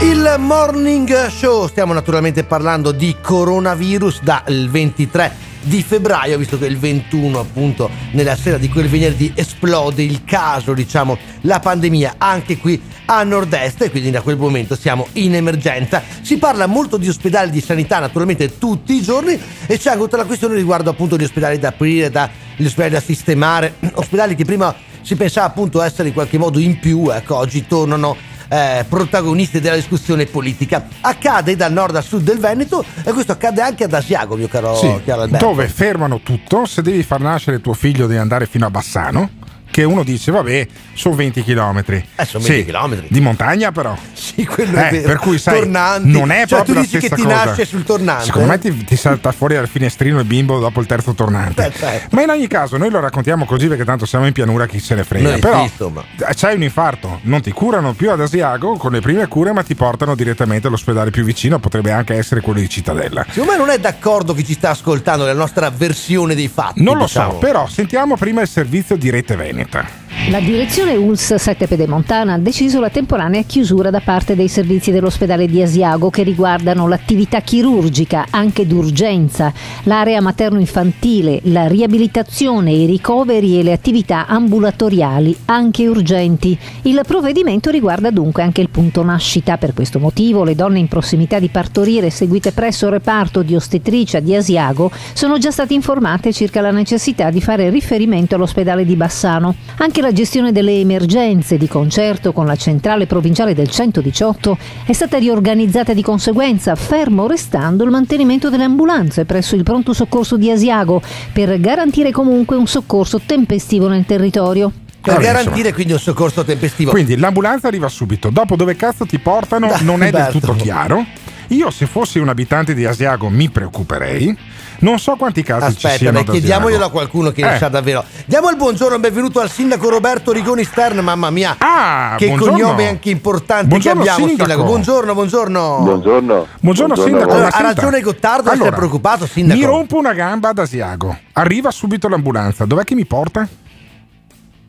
Il 0.00 0.34
morning 0.38 1.28
show, 1.28 1.68
stiamo 1.68 1.92
naturalmente 1.92 2.42
parlando 2.42 2.90
di 2.90 3.14
coronavirus 3.22 4.22
dal 4.22 4.68
23 4.68 5.47
di 5.68 5.82
febbraio, 5.82 6.38
visto 6.38 6.58
che 6.58 6.66
il 6.66 6.78
21 6.78 7.38
appunto 7.38 7.90
nella 8.12 8.34
sera 8.36 8.56
di 8.56 8.68
quel 8.68 8.88
venerdì 8.88 9.30
esplode 9.34 10.02
il 10.02 10.24
caso, 10.24 10.72
diciamo, 10.72 11.16
la 11.42 11.60
pandemia 11.60 12.14
anche 12.16 12.56
qui 12.56 12.80
a 13.04 13.22
nord-est 13.22 13.82
e 13.82 13.90
quindi 13.90 14.10
da 14.10 14.22
quel 14.22 14.38
momento 14.38 14.74
siamo 14.74 15.06
in 15.12 15.34
emergenza. 15.34 16.02
Si 16.22 16.38
parla 16.38 16.66
molto 16.66 16.96
di 16.96 17.08
ospedali 17.08 17.50
di 17.50 17.60
sanità 17.60 17.98
naturalmente 17.98 18.58
tutti 18.58 18.94
i 18.94 19.02
giorni 19.02 19.38
e 19.66 19.78
c'è 19.78 19.90
anche 19.90 20.02
tutta 20.02 20.16
la 20.16 20.24
questione 20.24 20.54
riguardo 20.54 20.90
appunto 20.90 21.16
gli 21.16 21.24
ospedali 21.24 21.58
da 21.58 21.68
aprire, 21.68 22.10
da, 22.10 22.28
gli 22.56 22.64
ospedali 22.64 22.94
da 22.94 23.00
sistemare, 23.00 23.74
ospedali 23.94 24.34
che 24.34 24.44
prima 24.44 24.74
si 25.02 25.16
pensava 25.16 25.46
appunto 25.46 25.80
essere 25.82 26.08
in 26.08 26.14
qualche 26.14 26.38
modo 26.38 26.58
in 26.58 26.78
più, 26.78 27.10
ecco, 27.10 27.36
oggi 27.36 27.66
tornano 27.66 28.27
eh, 28.48 28.84
protagonisti 28.88 29.60
della 29.60 29.76
discussione 29.76 30.26
politica. 30.26 30.86
Accade 31.00 31.56
dal 31.56 31.72
nord 31.72 31.96
a 31.96 32.00
sud 32.00 32.22
del 32.22 32.38
Veneto 32.38 32.84
e 33.04 33.12
questo 33.12 33.32
accade 33.32 33.60
anche 33.60 33.84
ad 33.84 33.92
Asiago, 33.92 34.36
mio 34.36 34.48
caro, 34.48 34.74
Sì, 34.76 35.00
caro 35.04 35.22
Alberto. 35.22 35.46
dove 35.46 35.68
fermano 35.68 36.20
tutto, 36.20 36.64
se 36.66 36.82
devi 36.82 37.02
far 37.02 37.20
nascere 37.20 37.60
tuo 37.60 37.74
figlio 37.74 38.06
devi 38.06 38.18
andare 38.18 38.46
fino 38.46 38.66
a 38.66 38.70
Bassano, 38.70 39.30
che 39.78 39.84
uno 39.84 40.02
dice 40.02 40.32
vabbè, 40.32 40.66
sono 40.94 41.14
20 41.14 41.44
km. 41.44 41.84
Eh, 41.86 42.24
sono 42.24 42.42
20 42.42 42.64
chilometri. 42.64 43.06
Di 43.10 43.20
montagna 43.20 43.70
però. 43.70 43.96
Sì, 44.12 44.44
quello 44.44 44.76
è 44.76 44.88
Eh, 44.88 44.90
vero. 44.90 45.06
per 45.06 45.16
cui 45.18 45.38
sai, 45.38 45.60
Tornanti. 45.60 46.10
non 46.10 46.32
è 46.32 46.38
Cioè, 46.46 46.64
proprio 46.64 46.74
tu 46.74 46.80
la 46.80 46.80
dici 46.80 46.98
che 46.98 47.14
ti 47.14 47.22
cosa. 47.22 47.44
nasce 47.44 47.64
sul 47.64 47.84
tornante. 47.84 48.24
Secondo 48.24 48.48
me 48.48 48.58
ti, 48.58 48.84
ti 48.84 48.96
salta 48.96 49.30
fuori 49.30 49.54
dal 49.54 49.68
finestrino 49.68 50.18
il 50.18 50.24
bimbo 50.24 50.58
dopo 50.58 50.80
il 50.80 50.86
terzo 50.86 51.14
tornante. 51.14 51.66
Eh, 51.66 51.72
certo. 51.72 52.16
Ma 52.16 52.22
in 52.22 52.30
ogni 52.30 52.48
caso, 52.48 52.76
noi 52.76 52.90
lo 52.90 52.98
raccontiamo 52.98 53.44
così 53.44 53.68
perché 53.68 53.84
tanto 53.84 54.04
siamo 54.04 54.26
in 54.26 54.32
pianura, 54.32 54.66
chi 54.66 54.80
se 54.80 54.96
ne 54.96 55.04
frega. 55.04 55.30
Noi 55.30 55.38
Però 55.38 55.58
sì, 55.58 55.62
insomma. 55.70 56.02
eh, 56.28 56.34
c'hai 56.34 56.56
un 56.56 56.62
infarto, 56.64 57.20
non 57.22 57.40
ti 57.40 57.52
curano 57.52 57.92
più 57.92 58.10
ad 58.10 58.20
Asiago 58.20 58.76
con 58.78 58.90
le 58.90 59.00
prime 59.00 59.28
cure, 59.28 59.52
ma 59.52 59.62
ti 59.62 59.76
portano 59.76 60.16
direttamente 60.16 60.66
all'ospedale 60.66 61.10
più 61.10 61.22
vicino, 61.22 61.60
potrebbe 61.60 61.92
anche 61.92 62.14
essere 62.14 62.40
quello 62.40 62.58
di 62.58 62.68
Cittadella. 62.68 63.24
Secondo 63.28 63.52
me 63.52 63.58
non 63.58 63.70
è 63.70 63.78
d'accordo 63.78 64.34
chi 64.34 64.44
ci 64.44 64.54
sta 64.54 64.70
ascoltando 64.70 65.24
nella 65.24 65.38
nostra 65.38 65.70
versione 65.70 66.34
dei 66.34 66.48
fatti. 66.48 66.82
Non 66.82 66.96
lo 66.98 67.04
diciamo. 67.04 67.32
so, 67.34 67.38
però 67.38 67.68
sentiamo 67.68 68.16
prima 68.16 68.40
il 68.40 68.48
servizio 68.48 68.96
di 68.96 69.08
Rete 69.10 69.36
Veneta. 69.70 70.07
La 70.26 70.40
direzione 70.40 70.94
ULS 70.94 71.36
7 71.36 71.66
Pedemontana 71.66 72.34
ha 72.34 72.38
deciso 72.38 72.80
la 72.80 72.90
temporanea 72.90 73.40
chiusura 73.44 73.88
da 73.88 74.00
parte 74.00 74.36
dei 74.36 74.48
servizi 74.48 74.90
dell'ospedale 74.90 75.46
di 75.46 75.62
Asiago 75.62 76.10
che 76.10 76.22
riguardano 76.22 76.86
l'attività 76.86 77.40
chirurgica, 77.40 78.26
anche 78.28 78.66
d'urgenza, 78.66 79.50
l'area 79.84 80.20
materno-infantile, 80.20 81.40
la 81.44 81.66
riabilitazione, 81.66 82.72
i 82.72 82.84
ricoveri 82.84 83.58
e 83.58 83.62
le 83.62 83.72
attività 83.72 84.26
ambulatoriali, 84.26 85.34
anche 85.46 85.88
urgenti. 85.88 86.58
Il 86.82 87.00
provvedimento 87.06 87.70
riguarda 87.70 88.10
dunque 88.10 88.42
anche 88.42 88.60
il 88.60 88.68
punto 88.68 89.02
nascita. 89.02 89.56
Per 89.56 89.72
questo 89.72 89.98
motivo 89.98 90.44
le 90.44 90.54
donne 90.54 90.78
in 90.78 90.88
prossimità 90.88 91.38
di 91.38 91.48
partorire 91.48 92.10
seguite 92.10 92.52
presso 92.52 92.84
il 92.84 92.92
reparto 92.92 93.40
di 93.40 93.54
ostetricia 93.54 94.20
di 94.20 94.34
Asiago 94.34 94.90
sono 95.14 95.38
già 95.38 95.50
state 95.50 95.72
informate 95.72 96.34
circa 96.34 96.60
la 96.60 96.70
necessità 96.70 97.30
di 97.30 97.40
fare 97.40 97.70
riferimento 97.70 98.34
all'ospedale 98.34 98.84
di 98.84 98.94
Bassano. 98.94 99.54
Anche 99.78 100.02
la 100.02 100.07
gestione 100.12 100.52
delle 100.52 100.72
emergenze 100.78 101.56
di 101.56 101.68
concerto 101.68 102.32
con 102.32 102.46
la 102.46 102.56
centrale 102.56 103.06
provinciale 103.06 103.54
del 103.54 103.68
118 103.68 104.58
è 104.84 104.92
stata 104.92 105.18
riorganizzata 105.18 105.92
di 105.92 106.02
conseguenza, 106.02 106.74
fermo 106.74 107.26
restando 107.26 107.84
il 107.84 107.90
mantenimento 107.90 108.50
delle 108.50 108.64
ambulanze 108.64 109.24
presso 109.24 109.54
il 109.54 109.62
pronto 109.62 109.92
soccorso 109.92 110.36
di 110.36 110.50
Asiago 110.50 111.00
per 111.32 111.58
garantire 111.60 112.10
comunque 112.10 112.56
un 112.56 112.66
soccorso 112.66 113.20
tempestivo 113.24 113.88
nel 113.88 114.04
territorio. 114.06 114.72
per 115.00 115.14
Vabbè, 115.14 115.24
garantire 115.24 115.56
insomma. 115.56 115.74
quindi 115.74 115.92
un 115.92 115.98
soccorso 115.98 116.44
tempestivo. 116.44 116.90
Quindi 116.90 117.16
l'ambulanza 117.16 117.68
arriva 117.68 117.88
subito. 117.88 118.30
Dopo 118.30 118.56
dove 118.56 118.76
cazzo 118.76 119.06
ti 119.06 119.18
portano 119.18 119.68
Dai, 119.68 119.84
non 119.84 120.02
è 120.02 120.10
del 120.10 120.28
tutto 120.30 120.54
chiaro. 120.54 121.04
Io 121.48 121.70
se 121.70 121.86
fossi 121.86 122.18
un 122.18 122.28
abitante 122.28 122.74
di 122.74 122.84
Asiago 122.84 123.28
mi 123.28 123.48
preoccuperei. 123.48 124.36
Non 124.80 124.98
so 125.00 125.16
quanti 125.16 125.42
casi 125.42 125.70
ci 125.76 125.86
Aspetta, 125.86 125.96
siano 125.96 126.12
dai, 126.18 126.22
ad 126.22 126.30
chiediamoglielo 126.30 126.84
a 126.84 126.90
qualcuno 126.90 127.30
che 127.32 127.42
ne 127.42 127.54
Eh. 127.54 127.58
sa 127.58 127.68
davvero. 127.68 128.04
Diamo 128.26 128.48
il 128.48 128.56
buongiorno 128.56 128.94
e 128.96 129.00
benvenuto 129.00 129.40
al 129.40 129.50
sindaco 129.50 129.88
Roberto 129.88 130.30
Rigoni 130.30 130.62
Stern, 130.62 130.98
mamma 131.00 131.30
mia. 131.30 131.56
Ah, 131.58 132.14
che 132.16 132.26
buongiorno. 132.28 132.52
cognome 132.58 132.86
anche 132.88 133.10
importante 133.10 133.66
Buongiorno, 133.66 134.02
che 134.04 134.08
abbiamo, 134.10 134.28
sindaco. 134.28 134.62
Buongiorno, 134.62 135.14
buongiorno. 135.14 135.78
Buongiorno. 135.82 136.46
Buongiorno, 136.60 136.94
sindaco. 136.94 137.30
Allora, 137.32 137.48
ha 137.50 137.60
ragione 137.60 138.00
Gottardo 138.00 138.42
essere 138.50 138.54
Allora, 138.62 138.76
preoccupato, 138.76 139.26
sindaco. 139.26 139.58
Mi 139.58 139.66
rompo 139.66 139.96
una 139.98 140.12
gamba 140.12 140.50
ad 140.50 140.58
Asiago. 140.58 141.16
Arriva 141.32 141.72
subito 141.72 142.08
l'ambulanza. 142.08 142.64
Dov'è 142.64 142.84
che 142.84 142.94
mi 142.94 143.04
porta? 143.04 143.48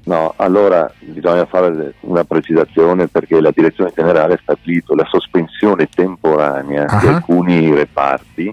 No, 0.05 0.33
allora 0.37 0.91
bisogna 1.01 1.45
fare 1.45 1.93
una 1.99 2.23
precisazione 2.23 3.07
perché 3.07 3.39
la 3.39 3.51
direzione 3.53 3.91
generale 3.95 4.33
ha 4.33 4.39
stabilito 4.41 4.95
la 4.95 5.05
sospensione 5.07 5.87
temporanea 5.93 6.85
di 6.99 7.05
Ah. 7.07 7.13
alcuni 7.15 7.71
reparti 7.75 8.51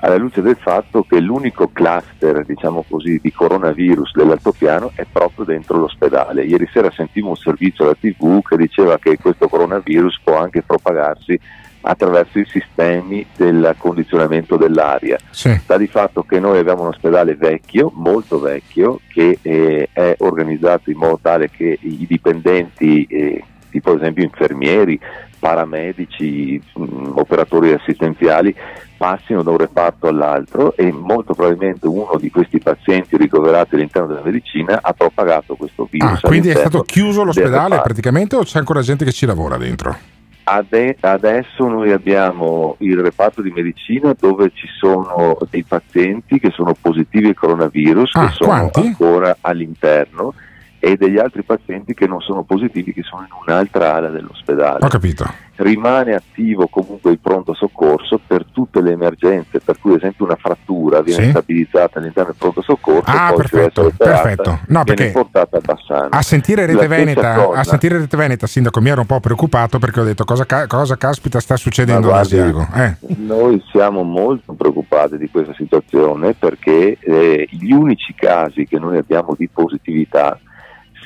alla 0.00 0.16
luce 0.16 0.42
del 0.42 0.56
fatto 0.58 1.04
che 1.08 1.20
l'unico 1.20 1.70
cluster, 1.72 2.44
diciamo 2.44 2.84
così, 2.88 3.18
di 3.22 3.32
coronavirus 3.32 4.12
dell'altopiano 4.14 4.92
è 4.94 5.04
proprio 5.10 5.44
dentro 5.44 5.78
l'ospedale. 5.78 6.42
Ieri 6.42 6.68
sera 6.72 6.90
sentivo 6.90 7.28
un 7.28 7.36
servizio 7.36 7.84
alla 7.84 7.96
TV 7.98 8.40
che 8.42 8.56
diceva 8.56 8.98
che 8.98 9.18
questo 9.18 9.48
coronavirus 9.48 10.20
può 10.24 10.38
anche 10.38 10.62
propagarsi 10.62 11.38
attraverso 11.82 12.38
i 12.38 12.46
sistemi 12.46 13.24
del 13.36 13.74
condizionamento 13.78 14.56
dell'aria. 14.56 15.18
Sta 15.58 15.76
di 15.76 15.86
fatto 15.86 16.22
che 16.22 16.38
noi 16.38 16.58
abbiamo 16.58 16.82
un 16.82 16.88
ospedale 16.88 17.36
vecchio, 17.36 17.90
molto 17.94 18.38
vecchio, 18.38 19.00
che 19.08 19.38
eh, 19.40 19.88
è 19.92 20.14
organizzato 20.18 20.90
in 20.90 20.98
modo 20.98 21.18
tale 21.22 21.50
che 21.50 21.78
i 21.80 22.06
dipendenti, 22.06 23.04
eh, 23.04 23.44
tipo 23.70 23.92
ad 23.92 24.00
esempio 24.00 24.24
infermieri, 24.24 25.00
paramedici, 25.38 26.62
mh, 26.74 27.12
operatori 27.14 27.72
assistenziali, 27.72 28.54
passino 29.00 29.42
da 29.42 29.50
un 29.50 29.56
reparto 29.56 30.08
all'altro 30.08 30.76
e 30.76 30.92
molto 30.92 31.32
probabilmente 31.32 31.86
uno 31.86 32.18
di 32.20 32.30
questi 32.30 32.58
pazienti 32.58 33.16
ricoverati 33.16 33.74
all'interno 33.74 34.08
della 34.08 34.20
medicina 34.22 34.78
ha 34.82 34.92
propagato 34.92 35.54
questo 35.54 35.88
virus. 35.90 36.22
Ah, 36.22 36.28
quindi 36.28 36.50
è 36.50 36.54
stato 36.54 36.82
chiuso 36.82 37.24
l'ospedale 37.24 37.80
praticamente 37.80 38.36
o 38.36 38.42
c'è 38.42 38.58
ancora 38.58 38.82
gente 38.82 39.06
che 39.06 39.12
ci 39.12 39.24
lavora 39.24 39.56
dentro? 39.56 39.96
Ade- 40.44 40.98
adesso 41.00 41.66
noi 41.66 41.92
abbiamo 41.92 42.74
il 42.80 42.98
reparto 43.00 43.40
di 43.40 43.50
medicina 43.50 44.14
dove 44.18 44.50
ci 44.52 44.66
sono 44.78 45.38
dei 45.48 45.62
pazienti 45.64 46.38
che 46.38 46.50
sono 46.50 46.74
positivi 46.78 47.28
al 47.28 47.34
coronavirus, 47.34 48.10
Ah, 48.16 48.26
che 48.26 48.32
sono 48.34 48.50
quanti? 48.50 48.80
ancora 48.80 49.36
all'interno, 49.40 50.34
e 50.82 50.96
degli 50.96 51.18
altri 51.18 51.42
pazienti 51.42 51.92
che 51.94 52.06
non 52.06 52.20
sono 52.20 52.42
positivi, 52.42 52.92
che 52.92 53.02
sono 53.02 53.22
in 53.22 53.28
un'altra 53.46 53.94
ala 53.96 54.08
dell'ospedale. 54.08 54.78
Ho 54.84 54.88
capito. 54.88 55.26
Rimane 55.56 56.14
attivo 56.14 56.68
comunque 56.68 57.10
il 57.10 57.18
pronto 57.18 57.52
soccorso 57.52 58.18
per 58.26 58.46
tutte 58.50 58.80
le 58.80 58.92
emergenze, 58.92 59.60
per 59.60 59.78
cui 59.78 59.90
ad 59.92 59.98
esempio 59.98 60.24
una 60.24 60.36
frattura 60.36 61.02
viene 61.02 61.24
Sì. 61.24 61.28
stabilizzata 61.30 61.98
all'interno 61.98 62.30
del 62.30 62.38
pronto 62.38 62.62
soccorso, 62.62 63.02
Ah, 63.10 63.28
poi 63.28 63.36
perfetto, 63.36 63.84
operata, 63.86 64.22
perfetto. 64.22 64.58
No, 64.68 64.82
viene 64.84 65.10
portata 65.10 65.58
a 65.58 65.60
Bassano. 65.62 66.08
A 66.12 66.22
sentire, 66.22 66.64
Rete 66.64 66.86
Veneta, 66.86 67.50
a 67.50 67.62
sentire 67.62 67.98
Rete 67.98 68.16
Veneta, 68.16 68.46
sindaco, 68.46 68.80
mi 68.80 68.88
ero 68.88 69.02
un 69.02 69.06
po' 69.06 69.20
preoccupato 69.20 69.78
perché 69.78 70.00
ho 70.00 70.04
detto 70.04 70.24
cosa, 70.24 70.46
ca- 70.46 70.66
cosa 70.66 70.96
caspita 70.96 71.40
sta 71.40 71.56
succedendo 71.56 72.08
guardi, 72.08 72.38
Asiago. 72.38 72.66
Eh. 72.74 72.96
Noi 73.18 73.62
siamo 73.70 74.02
molto 74.02 74.54
preoccupati 74.54 75.18
di 75.18 75.28
questa 75.28 75.52
situazione 75.52 76.32
perché 76.32 76.96
eh, 76.98 77.46
gli 77.50 77.72
unici 77.72 78.14
casi 78.14 78.66
che 78.66 78.78
noi 78.78 78.96
abbiamo 78.96 79.34
di 79.36 79.46
positività, 79.48 80.38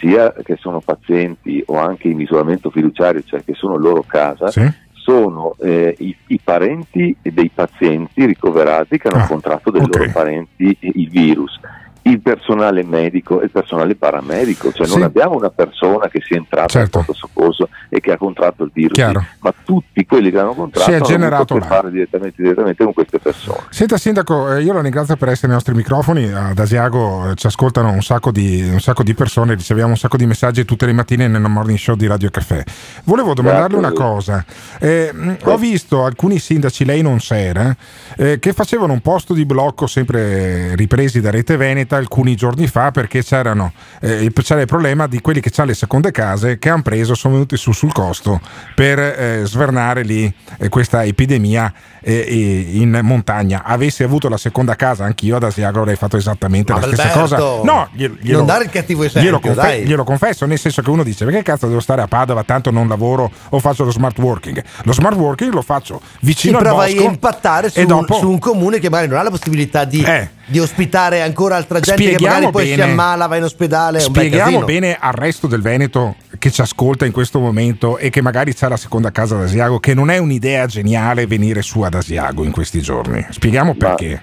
sia 0.05 0.32
che 0.42 0.57
sono 0.57 0.80
pazienti 0.80 1.62
o 1.66 1.78
anche 1.78 2.09
in 2.09 2.20
isolamento 2.20 2.68
fiduciario, 2.70 3.22
cioè 3.24 3.42
che 3.42 3.55
sono 3.55 3.76
loro 3.76 4.05
casa, 4.07 4.50
sono 4.92 5.55
eh, 5.61 5.94
i, 5.98 6.14
i 6.28 6.40
parenti 6.42 7.16
dei 7.22 7.50
pazienti 7.52 8.24
ricoverati 8.26 8.98
che 8.98 9.09
hanno 9.09 9.24
Ah, 9.24 9.26
contratto 9.26 9.70
dai 9.70 9.86
loro 9.86 10.11
parenti 10.12 10.76
il 10.80 11.09
virus. 11.09 11.59
Il 12.07 12.20
personale 12.20 12.84
medico 12.84 13.40
e 13.40 13.44
il 13.44 13.50
personale 13.50 13.94
paramedico, 13.94 14.70
cioè 14.72 14.86
non 14.86 14.98
Sì. 14.98 15.02
abbiamo 15.05 15.36
una 15.36 15.48
persona 15.48 16.09
che 16.09 16.20
sia 16.22 16.36
entrata 16.36 16.68
Certo. 16.68 16.98
al 16.98 17.05
pronto 17.05 17.14
soccorso 17.18 17.68
e 17.88 18.00
che 18.00 18.12
ha 18.12 18.18
contratto 18.18 18.64
il 18.64 18.70
virus, 18.74 18.92
Chiaro. 18.92 19.24
ma 19.40 19.55
tutti 19.64 20.05
quelli 20.05 20.30
che 20.30 20.38
hanno 20.38 20.52
contratto 20.52 20.84
Si 20.86 20.92
è 20.92 20.96
hanno 20.96 21.05
generato 21.07 21.57
là. 21.57 21.64
fare 21.64 21.90
direttamente, 21.90 22.42
direttamente 22.42 22.84
con 22.84 22.92
queste 22.92 23.18
persone. 23.18 23.61
Senta 23.70 23.96
Sindaco, 23.96 24.52
eh, 24.55 24.62
io 24.62 24.74
la 24.74 24.82
ringrazio 24.82 25.16
per 25.16 25.28
essere 25.30 25.46
ai 25.48 25.55
nostri 25.55 25.72
microfoni, 25.74 26.30
ad 26.30 26.59
Asiago 26.59 27.30
eh, 27.30 27.34
ci 27.36 27.46
ascoltano 27.46 27.90
un 27.90 28.02
sacco, 28.02 28.30
di, 28.30 28.61
un 28.70 28.80
sacco 28.80 29.02
di 29.02 29.14
persone, 29.14 29.55
riceviamo 29.55 29.90
un 29.90 29.96
sacco 29.96 30.18
di 30.18 30.26
messaggi 30.26 30.64
tutte 30.66 30.84
le 30.84 30.92
mattine 30.92 31.26
nel 31.26 31.40
morning 31.40 31.78
show 31.78 31.94
di 31.96 32.07
Radio 32.07 32.28
Caffè. 32.28 32.62
Volevo 33.05 33.32
domandarle 33.32 33.76
una 33.78 33.88
Grazie. 33.88 34.05
cosa, 34.05 34.44
Eh, 34.78 35.11
mh, 35.11 35.36
ho 35.44 35.57
visto 35.57 36.05
alcuni 36.05 36.38
sindaci, 36.38 36.84
lei 36.84 37.00
non 37.00 37.16
c'era, 37.16 37.74
eh, 38.18 38.38
che 38.38 38.52
facevano 38.52 38.92
un 38.92 39.00
posto 39.00 39.32
di 39.32 39.46
blocco 39.46 39.86
sempre 39.86 40.74
ripresi 40.76 41.20
da 41.22 41.30
Rete 41.30 41.57
Veneta 41.57 41.92
alcuni 41.97 42.34
giorni 42.34 42.66
fa 42.66 42.90
perché 42.90 43.22
c'erano, 43.22 43.72
eh, 44.01 44.24
il- 44.24 44.32
c'era 44.32 44.61
il 44.61 44.66
problema 44.66 45.07
di 45.07 45.20
quelli 45.20 45.40
che 45.40 45.51
hanno 45.57 45.68
le 45.68 45.74
seconde 45.74 46.11
case 46.11 46.59
che 46.59 46.68
hanno 46.70 46.82
preso, 46.82 47.14
sono 47.14 47.34
venuti 47.34 47.57
su 47.57 47.72
sul 47.72 47.92
costo 47.92 48.40
per 48.74 48.99
eh, 48.99 49.42
svernare 49.45 50.03
lì 50.03 50.32
eh, 50.59 50.68
questa 50.68 51.05
epidemia 51.05 51.72
eh, 52.01 52.12
eh, 52.28 52.68
in 52.78 52.99
montagna. 53.03 53.62
Avessi 53.64 54.03
avuto 54.03 54.28
la 54.28 54.36
seconda 54.36 54.76
casa, 54.76 55.05
anch'io 55.05 55.36
ad 55.36 55.45
Asiago 55.45 55.80
avrei 55.80 55.97
fatto 55.97 56.16
esattamente 56.16 56.72
Ma 56.72 56.80
la 56.80 56.86
stessa 56.86 57.12
Alberto, 57.12 57.20
cosa. 57.36 57.62
No, 57.64 57.88
glielo, 57.92 58.16
glielo- 58.20 58.36
non 58.38 58.47
dare 58.47 58.64
il 58.64 58.70
cattivo 58.70 59.05
esempio, 59.05 59.40
glielo, 59.42 59.55
dai. 59.55 59.84
glielo 59.84 60.05
confesso, 60.05 60.45
nel 60.47 60.59
senso 60.59 60.82
che 60.82 60.90
uno 60.90 61.03
dice 61.03 61.24
perché 61.24 61.42
cazzo 61.42 61.66
devo 61.66 61.80
stare 61.80 62.03
a 62.03 62.07
Padova, 62.07 62.42
tanto 62.45 62.70
non 62.70 62.88
lavoro 62.88 63.30
o 63.51 63.59
faccio 63.61 63.84
lo 63.84 63.90
smart 63.90 64.18
working. 64.18 64.62
Lo 64.82 64.92
smart 64.92 65.16
working 65.16 65.53
lo 65.53 65.62
faccio 65.62 66.01
Si 66.03 66.26
vicino 66.26 66.59
al 66.59 66.64
prova 66.64 66.84
a 66.84 66.86
bosco 66.86 67.03
impattare 67.03 67.70
su, 67.70 67.80
e 67.80 67.86
dopo 67.86 68.14
su 68.14 68.28
un 68.30 68.38
comune 68.38 68.78
che 68.78 68.90
magari 68.90 69.09
non 69.09 69.18
ha 69.18 69.22
la 69.22 69.30
possibilità 69.30 69.84
di, 69.84 70.03
di 70.47 70.59
ospitare 70.59 71.22
ancora 71.22 71.57
altra 71.57 71.80
gente 71.80 72.03
che 72.03 72.09
Spieghiamo 72.09 72.34
magari 72.34 72.53
poi 72.53 72.74
si 72.74 72.80
ammala, 72.80 73.26
va 73.26 73.36
in 73.36 73.45
ospedale. 73.45 74.01
Spieghiamo 74.01 74.64
bene 74.64 74.97
al 74.99 75.12
resto 75.12 75.47
del 75.47 75.62
Veneto 75.62 76.16
che 76.38 76.51
ci 76.51 76.61
ascolta 76.61 77.07
in 77.07 77.12
questo 77.12 77.38
momento 77.38 77.99
e 77.99 78.11
che 78.11 78.20
magari 78.20 78.55
c'ha 78.55 78.68
la 78.68 78.76
seconda 78.76 79.11
casa 79.11 79.36
ad 79.36 79.42
Asiago 79.42 79.78
che 79.78 79.95
non 79.95 80.11
è 80.11 80.18
un'idea 80.18 80.66
geniale 80.66 81.26
venire 81.26 81.62
su 81.62 81.80
ad 81.82 81.95
Asiago 81.95 82.45
in 82.45 82.51
questi 82.51 82.80
giorni. 82.80 83.24
Spieghiamo 83.30 83.74
perché. 83.74 84.22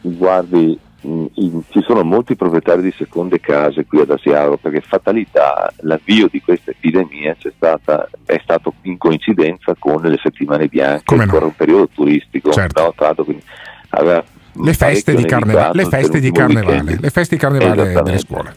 Guardi, 0.00 0.78
in- 1.02 1.62
ci 1.70 1.82
sono 1.86 2.02
molti 2.02 2.34
proprietari 2.36 2.82
di 2.82 2.94
seconde 2.96 3.40
case 3.40 3.84
qui 3.86 4.00
ad 4.00 4.10
Asiago 4.10 4.56
perché 4.56 4.80
fatalità 4.80 5.72
l'avvio 5.80 6.28
di 6.30 6.40
questa 6.40 6.70
epidemia 6.70 7.36
c'è 7.38 7.52
stata, 7.54 8.08
è 8.24 8.40
stato 8.42 8.74
in 8.82 8.96
coincidenza 8.96 9.74
con 9.78 10.00
le 10.02 10.18
settimane 10.22 10.66
bianche, 10.68 11.04
Come 11.04 11.26
no? 11.26 11.44
un 11.44 11.54
periodo 11.54 11.88
turistico. 11.92 12.52
Certo. 12.52 12.82
no, 12.82 12.92
tra 12.96 13.06
l'altro, 13.06 13.24
quindi 13.24 13.42
aveva 13.90 14.24
Le 14.56 14.72
feste, 14.72 15.14
di, 15.14 15.24
parecchio 15.24 15.38
carneva- 15.38 15.70
nevicato 15.72 15.76
le 15.76 15.84
feste 15.84 16.20
di 16.20 16.30
carnevale, 16.32 16.98
le 17.00 17.10
feste 17.10 17.34
di 17.34 17.40
carnevale 17.40 18.02
delle 18.02 18.18
scuole. 18.18 18.56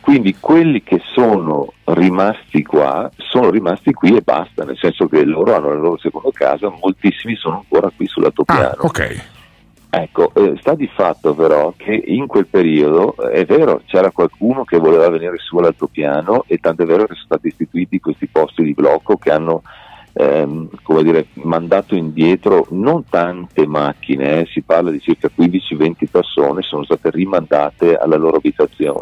Quindi 0.00 0.36
quelli 0.40 0.82
che 0.82 1.00
sono 1.12 1.72
rimasti 1.84 2.62
qua 2.64 3.10
sono 3.16 3.50
rimasti 3.50 3.92
qui 3.92 4.16
e 4.16 4.22
basta, 4.22 4.64
nel 4.64 4.78
senso 4.78 5.06
che 5.06 5.24
loro 5.24 5.54
hanno 5.54 5.68
la 5.68 5.80
loro 5.80 5.98
seconda 5.98 6.30
casa, 6.32 6.72
moltissimi 6.80 7.36
sono 7.36 7.56
ancora 7.58 7.92
qui 7.94 8.06
sull'altopiano. 8.06 8.66
Ah, 8.66 8.76
ok. 8.78 9.24
Ecco, 9.92 10.32
eh, 10.34 10.54
sta 10.60 10.74
di 10.74 10.86
fatto 10.86 11.34
però 11.34 11.74
che 11.76 11.92
in 11.92 12.28
quel 12.28 12.46
periodo 12.46 13.16
eh, 13.16 13.40
è 13.40 13.44
vero, 13.44 13.82
c'era 13.86 14.12
qualcuno 14.12 14.64
che 14.64 14.78
voleva 14.78 15.08
venire 15.10 15.36
su 15.38 15.56
all'altopiano 15.58 16.44
e 16.46 16.58
tanto 16.58 16.82
è 16.82 16.86
vero 16.86 17.06
che 17.06 17.14
sono 17.14 17.24
stati 17.24 17.48
istituiti 17.48 17.98
questi 17.98 18.28
posti 18.28 18.62
di 18.62 18.72
blocco 18.72 19.16
che 19.16 19.32
hanno 19.32 19.62
ehm, 20.12 20.68
come 20.82 21.02
dire, 21.02 21.26
mandato 21.34 21.94
indietro 21.94 22.66
non 22.70 23.04
tante 23.08 23.66
macchine, 23.66 24.40
eh, 24.40 24.46
si 24.46 24.62
parla 24.62 24.90
di 24.90 25.00
circa 25.00 25.30
15-20 25.34 26.06
persone, 26.10 26.62
sono 26.62 26.84
state 26.84 27.10
rimandate 27.10 27.96
alla 27.96 28.16
loro 28.16 28.36
abitazione 28.36 29.00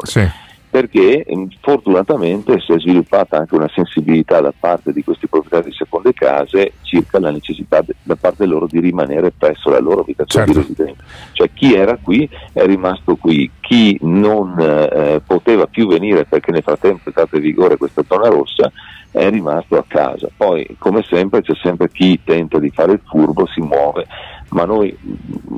perché 0.69 1.23
ehm, 1.23 1.47
fortunatamente 1.61 2.59
si 2.59 2.71
è 2.73 2.79
sviluppata 2.79 3.37
anche 3.37 3.55
una 3.55 3.69
sensibilità 3.73 4.39
da 4.39 4.53
parte 4.57 4.93
di 4.93 5.03
questi 5.03 5.27
proprietari 5.27 5.69
di 5.71 5.75
seconde 5.75 6.13
case 6.13 6.73
circa 6.81 7.19
la 7.19 7.31
necessità 7.31 7.81
de- 7.81 7.95
da 8.03 8.15
parte 8.15 8.45
loro 8.45 8.67
di 8.67 8.79
rimanere 8.79 9.31
presso 9.31 9.69
la 9.69 9.79
loro 9.79 10.01
abitazione 10.01 10.45
Certo. 10.45 10.61
di 10.61 10.67
residenza. 10.67 11.03
Cioè 11.33 11.49
chi 11.53 11.73
era 11.73 11.97
qui 12.01 12.29
è 12.53 12.65
rimasto 12.65 13.15
qui, 13.15 13.49
chi 13.59 13.97
non 14.01 14.55
eh, 14.59 15.21
poteva 15.25 15.65
più 15.65 15.87
venire 15.87 16.25
perché 16.25 16.51
nel 16.51 16.63
frattempo 16.63 17.01
è 17.03 17.07
entrata 17.07 17.35
in 17.35 17.41
vigore 17.41 17.77
questa 17.77 18.03
zona 18.07 18.29
rossa 18.29 18.71
è 19.11 19.29
rimasto 19.29 19.75
a 19.75 19.83
casa. 19.87 20.29
Poi 20.35 20.75
come 20.77 21.03
sempre 21.03 21.41
c'è 21.41 21.53
sempre 21.61 21.89
chi 21.89 22.19
tenta 22.23 22.59
di 22.59 22.69
fare 22.69 22.93
il 22.93 23.01
furbo, 23.03 23.47
si 23.47 23.59
muove, 23.61 24.05
ma 24.49 24.65
noi 24.65 24.95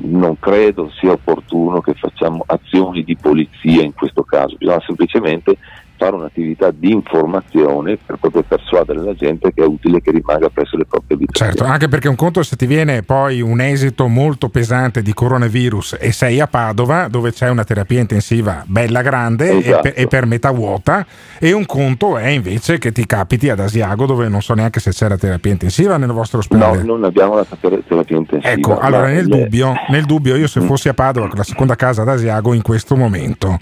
non 0.02 0.38
credo 0.38 0.90
sia 0.90 1.12
opportuno 1.12 1.80
che 1.80 1.94
facciamo 1.94 2.44
azioni 2.46 3.04
di 3.04 3.16
polizia 3.16 3.82
in 3.82 3.94
questo 3.94 4.22
caso, 4.22 4.56
bisogna 4.56 4.82
semplicemente 4.84 5.56
fare 6.02 6.16
un'attività 6.16 6.70
di 6.70 6.90
informazione 6.92 7.96
per 8.04 8.16
proprio 8.16 8.42
persuadere 8.42 9.00
la 9.02 9.14
gente 9.14 9.52
che 9.52 9.62
è 9.62 9.66
utile 9.66 10.00
che 10.00 10.10
rimanga 10.10 10.48
presso 10.48 10.76
le 10.76 10.84
proprie 10.84 11.16
abitazioni. 11.16 11.52
Certo, 11.52 11.70
anche 11.70 11.88
perché 11.88 12.08
un 12.08 12.16
conto 12.16 12.42
se 12.42 12.56
ti 12.56 12.66
viene 12.66 13.02
poi 13.02 13.40
un 13.40 13.60
esito 13.60 14.08
molto 14.08 14.48
pesante 14.48 15.02
di 15.02 15.12
coronavirus 15.12 15.96
e 16.00 16.12
sei 16.12 16.40
a 16.40 16.46
Padova 16.46 17.08
dove 17.08 17.32
c'è 17.32 17.48
una 17.48 17.64
terapia 17.64 18.00
intensiva 18.00 18.62
bella 18.66 19.02
grande 19.02 19.58
Esatto. 19.58 19.88
e, 19.88 19.92
per, 19.92 20.02
e 20.02 20.06
per 20.08 20.26
metà 20.26 20.50
vuota 20.50 21.06
e 21.38 21.52
un 21.52 21.66
conto 21.66 22.16
è 22.18 22.28
invece 22.28 22.78
che 22.78 22.92
ti 22.92 23.06
capiti 23.06 23.48
ad 23.50 23.60
Asiago 23.60 24.06
dove 24.06 24.28
non 24.28 24.42
so 24.42 24.54
neanche 24.54 24.80
se 24.80 24.90
c'è 24.90 25.08
la 25.08 25.16
terapia 25.16 25.52
intensiva 25.52 25.96
nel 25.96 26.10
vostro 26.10 26.38
No, 26.38 26.44
ospedale. 26.66 26.82
non 26.82 27.04
abbiamo 27.04 27.34
la 27.34 27.44
ter- 27.60 27.82
terapia 27.86 28.16
intensiva. 28.16 28.52
Ecco, 28.52 28.78
allora 28.78 29.06
nel 29.06 29.26
le- 29.26 29.42
dubbio, 29.42 29.72
nel 29.88 30.04
dubbio 30.04 30.36
io 30.36 30.46
se 30.46 30.60
Mm. 30.60 30.66
fossi 30.66 30.88
a 30.88 30.94
Padova 30.94 31.28
con 31.28 31.38
la 31.38 31.44
seconda 31.44 31.76
casa 31.76 32.02
ad 32.02 32.08
Asiago 32.08 32.52
in 32.54 32.62
questo 32.62 32.96
momento 32.96 33.58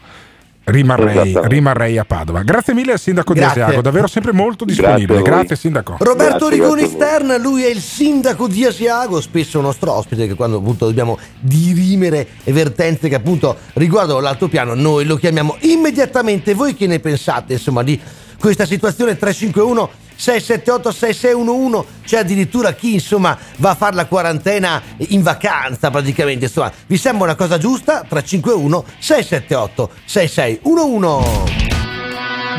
rimarrei, 0.64 1.34
rimarrei 1.42 1.98
a 1.98 2.04
Padova. 2.04 2.42
Grazie 2.42 2.74
mille 2.74 2.92
al 2.92 2.98
sindaco 2.98 3.32
Grazie. 3.32 3.54
di 3.54 3.60
Asiago, 3.60 3.82
davvero 3.82 4.06
sempre 4.06 4.32
molto 4.32 4.64
Grazie 4.64 4.82
disponibile. 4.82 5.20
voi. 5.20 5.30
Grazie 5.30 5.56
sindaco. 5.56 5.96
Roberto 5.98 6.48
Grazie, 6.48 6.50
Rigoni 6.50 6.80
grazie. 6.82 6.96
Stern, 6.96 7.40
lui 7.40 7.64
è 7.64 7.68
il 7.68 7.80
sindaco 7.80 8.48
di 8.48 8.64
Asiago, 8.64 9.20
spesso 9.20 9.60
nostro 9.60 9.92
ospite 9.92 10.26
che 10.26 10.34
quando 10.34 10.58
appunto 10.58 10.86
dobbiamo 10.86 11.18
dirimere 11.38 12.26
vertenze 12.44 13.08
che 13.08 13.14
appunto 13.16 13.56
riguardano 13.74 14.20
l'altopiano 14.20 14.74
noi 14.74 15.04
lo 15.04 15.16
chiamiamo 15.16 15.56
immediatamente. 15.60 16.54
Voi 16.54 16.74
che 16.74 16.86
ne 16.86 17.00
pensate 17.00 17.54
insomma 17.54 17.82
di 17.82 18.00
questa 18.38 18.64
situazione 18.66 19.16
351 19.16 20.08
678 20.20 20.92
6611 20.92 21.84
c'è 22.04 22.18
addirittura 22.18 22.74
chi 22.74 22.92
insomma 22.92 23.38
va 23.56 23.70
a 23.70 23.74
fare 23.74 23.96
la 23.96 24.04
quarantena 24.04 24.82
in 24.98 25.22
vacanza 25.22 25.90
praticamente 25.90 26.44
insomma 26.44 26.70
vi 26.86 26.98
sembra 26.98 27.24
una 27.24 27.36
cosa 27.36 27.56
giusta 27.56 28.04
351 28.06 28.84
678 28.98 29.90
6611 30.04 31.68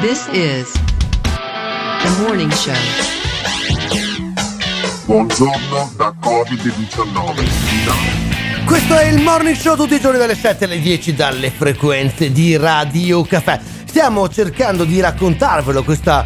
This 0.01 0.26
is 0.32 0.72
the 2.01 2.09
morning 2.24 2.51
show. 2.51 2.74
Buongiorno 5.05 5.93
da 5.95 6.16
Covid-19. 6.20 8.66
Questo 8.66 8.97
è 8.97 9.05
il 9.05 9.22
morning 9.22 9.55
show 9.55 9.76
tutti 9.76 9.93
i 9.93 9.99
giorni 9.99 10.18
dalle 10.18 10.34
7 10.36 10.66
alle 10.66 10.80
10 10.80 11.14
dalle 11.14 11.51
frequenze 11.51 12.32
di 12.32 12.57
Radio 12.57 13.24
Caffè. 13.24 13.59
Stiamo 13.92 14.30
cercando 14.30 14.86
di 14.86 15.02
raccontarvelo 15.02 15.84
questo 15.84 16.24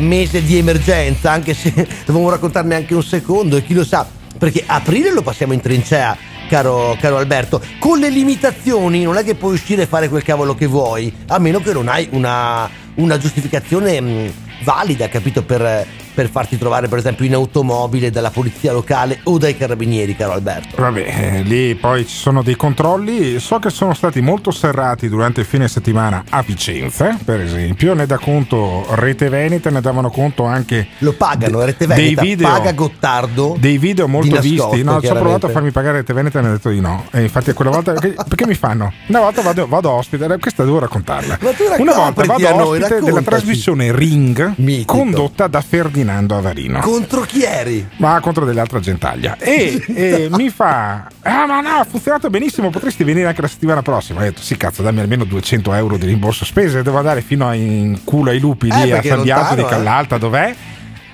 mese 0.00 0.44
di 0.44 0.58
emergenza, 0.58 1.30
anche 1.30 1.54
se 1.54 1.72
dovevamo 2.04 2.28
raccontarne 2.28 2.74
anche 2.74 2.94
un 2.94 3.02
secondo 3.02 3.56
e 3.56 3.64
chi 3.64 3.72
lo 3.72 3.86
sa, 3.86 4.06
perché 4.38 4.62
aprile 4.66 5.10
lo 5.10 5.22
passiamo 5.22 5.54
in 5.54 5.60
trincea, 5.62 6.14
caro, 6.46 6.94
caro 7.00 7.16
Alberto. 7.16 7.62
Con 7.78 8.00
le 8.00 8.10
limitazioni 8.10 9.02
non 9.02 9.16
è 9.16 9.24
che 9.24 9.34
puoi 9.34 9.54
uscire 9.54 9.84
e 9.84 9.86
fare 9.86 10.10
quel 10.10 10.22
cavolo 10.22 10.54
che 10.54 10.66
vuoi, 10.66 11.10
a 11.28 11.38
meno 11.38 11.60
che 11.60 11.72
non 11.72 11.88
hai 11.88 12.06
una, 12.12 12.68
una 12.96 13.16
giustificazione 13.16 13.98
mh, 13.98 14.32
valida, 14.62 15.08
capito, 15.08 15.42
per, 15.42 15.86
per 16.16 16.30
farti 16.30 16.56
trovare 16.56 16.88
per 16.88 16.96
esempio 16.96 17.26
in 17.26 17.34
automobile 17.34 18.10
dalla 18.10 18.30
polizia 18.30 18.72
locale 18.72 19.20
o 19.24 19.36
dai 19.36 19.54
carabinieri, 19.54 20.16
caro 20.16 20.32
Alberto. 20.32 20.80
Vabbè, 20.80 21.00
eh, 21.00 21.42
lì 21.42 21.74
poi 21.74 22.06
ci 22.06 22.16
sono 22.16 22.42
dei 22.42 22.56
controlli, 22.56 23.38
so 23.38 23.58
che 23.58 23.68
sono 23.68 23.92
stati 23.92 24.22
molto 24.22 24.50
serrati 24.50 25.10
durante 25.10 25.40
il 25.40 25.46
fine 25.46 25.68
settimana 25.68 26.24
a 26.30 26.40
Vicenza, 26.40 27.18
per 27.22 27.42
esempio, 27.42 27.92
ne 27.92 28.06
dà 28.06 28.16
conto 28.16 28.86
Rete 28.94 29.28
Veneta, 29.28 29.68
ne 29.68 29.82
davano 29.82 30.08
conto 30.08 30.44
anche 30.44 30.86
Lo 31.00 31.12
pagano, 31.12 31.62
Rete 31.62 31.86
dei 31.86 32.14
Veneta 32.14 32.22
video, 32.22 32.48
paga 32.48 32.72
Gottardo. 32.72 33.56
dei 33.58 33.76
video 33.76 34.08
molto 34.08 34.36
nascosto, 34.36 34.70
visti, 34.70 34.84
no, 34.84 35.02
ci 35.02 35.08
ho 35.08 35.14
provato 35.16 35.46
a 35.46 35.48
farmi 35.50 35.70
pagare 35.70 35.98
Rete 35.98 36.14
Veneta 36.14 36.38
e 36.38 36.40
mi 36.40 36.46
hanno 36.46 36.56
detto 36.56 36.70
di 36.70 36.80
no, 36.80 37.04
e 37.10 37.20
infatti 37.20 37.52
quella 37.52 37.72
volta, 37.72 37.92
perché, 37.92 38.14
perché 38.26 38.46
mi 38.46 38.54
fanno? 38.54 38.90
Una 39.08 39.20
volta 39.20 39.42
vado, 39.42 39.66
vado 39.66 39.90
ospite, 39.90 40.24
eh, 40.24 40.38
questa 40.38 40.64
devo 40.64 40.78
raccontarla, 40.78 41.36
Ma 41.42 41.50
tu 41.50 41.64
una 41.76 41.92
volta 41.92 42.24
vado 42.24 42.48
a 42.48 42.52
noi, 42.52 42.80
ospite 42.80 43.02
della 43.02 43.20
trasmissione 43.20 43.94
Ring 43.94 44.54
Mitico. 44.56 44.96
condotta 44.96 45.46
da 45.46 45.60
Ferdinando 45.60 46.04
Avarino. 46.08 46.80
Contro 46.80 47.22
chi 47.22 47.42
eri? 47.42 47.86
ma 47.96 48.20
contro 48.20 48.44
delle 48.44 48.60
altre 48.60 48.80
gentaglia. 48.80 49.36
E, 49.38 49.82
e 49.94 50.28
mi 50.30 50.50
fa 50.50 51.08
ah 51.22 51.46
ma 51.46 51.60
no 51.60 51.68
ha 51.68 51.84
funzionato 51.84 52.30
benissimo 52.30 52.70
potresti 52.70 53.04
venire 53.04 53.26
anche 53.28 53.42
la 53.42 53.48
settimana 53.48 53.82
prossima. 53.82 54.20
Ho 54.20 54.24
detto 54.24 54.42
sì 54.42 54.56
cazzo 54.56 54.82
dammi 54.82 55.00
almeno 55.00 55.24
200 55.24 55.72
euro 55.74 55.96
di 55.96 56.06
rimborso 56.06 56.44
spese 56.44 56.82
devo 56.82 56.98
andare 56.98 57.20
fino 57.20 57.46
a 57.46 57.54
in 57.54 58.04
culo 58.04 58.30
ai 58.30 58.38
lupi 58.38 58.68
Eh, 58.68 58.84
lì 58.84 58.92
a 58.92 59.02
San 59.02 59.22
Biagio 59.22 59.54
di 59.54 59.62
eh. 59.62 59.66
Callalta 59.66 60.18
dov'è 60.18 60.54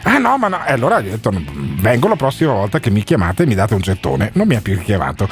Ah 0.05 0.19
no, 0.19 0.37
ma 0.37 0.49
no, 0.49 0.65
e 0.67 0.73
allora 0.73 0.97
ho 0.97 1.01
detto 1.03 1.31
vengo 1.81 2.09
la 2.09 2.17
prossima 2.17 2.53
volta 2.53 2.81
che 2.81 2.91
mi 2.91 3.03
chiamate 3.05 3.45
e 3.45 3.47
mi 3.47 3.55
date 3.55 3.75
un 3.75 3.81
gettone. 3.81 4.31
Non 4.35 4.47
mi 4.47 4.57
ha 4.57 4.61
più 4.61 4.79
chiamato. 4.83 5.29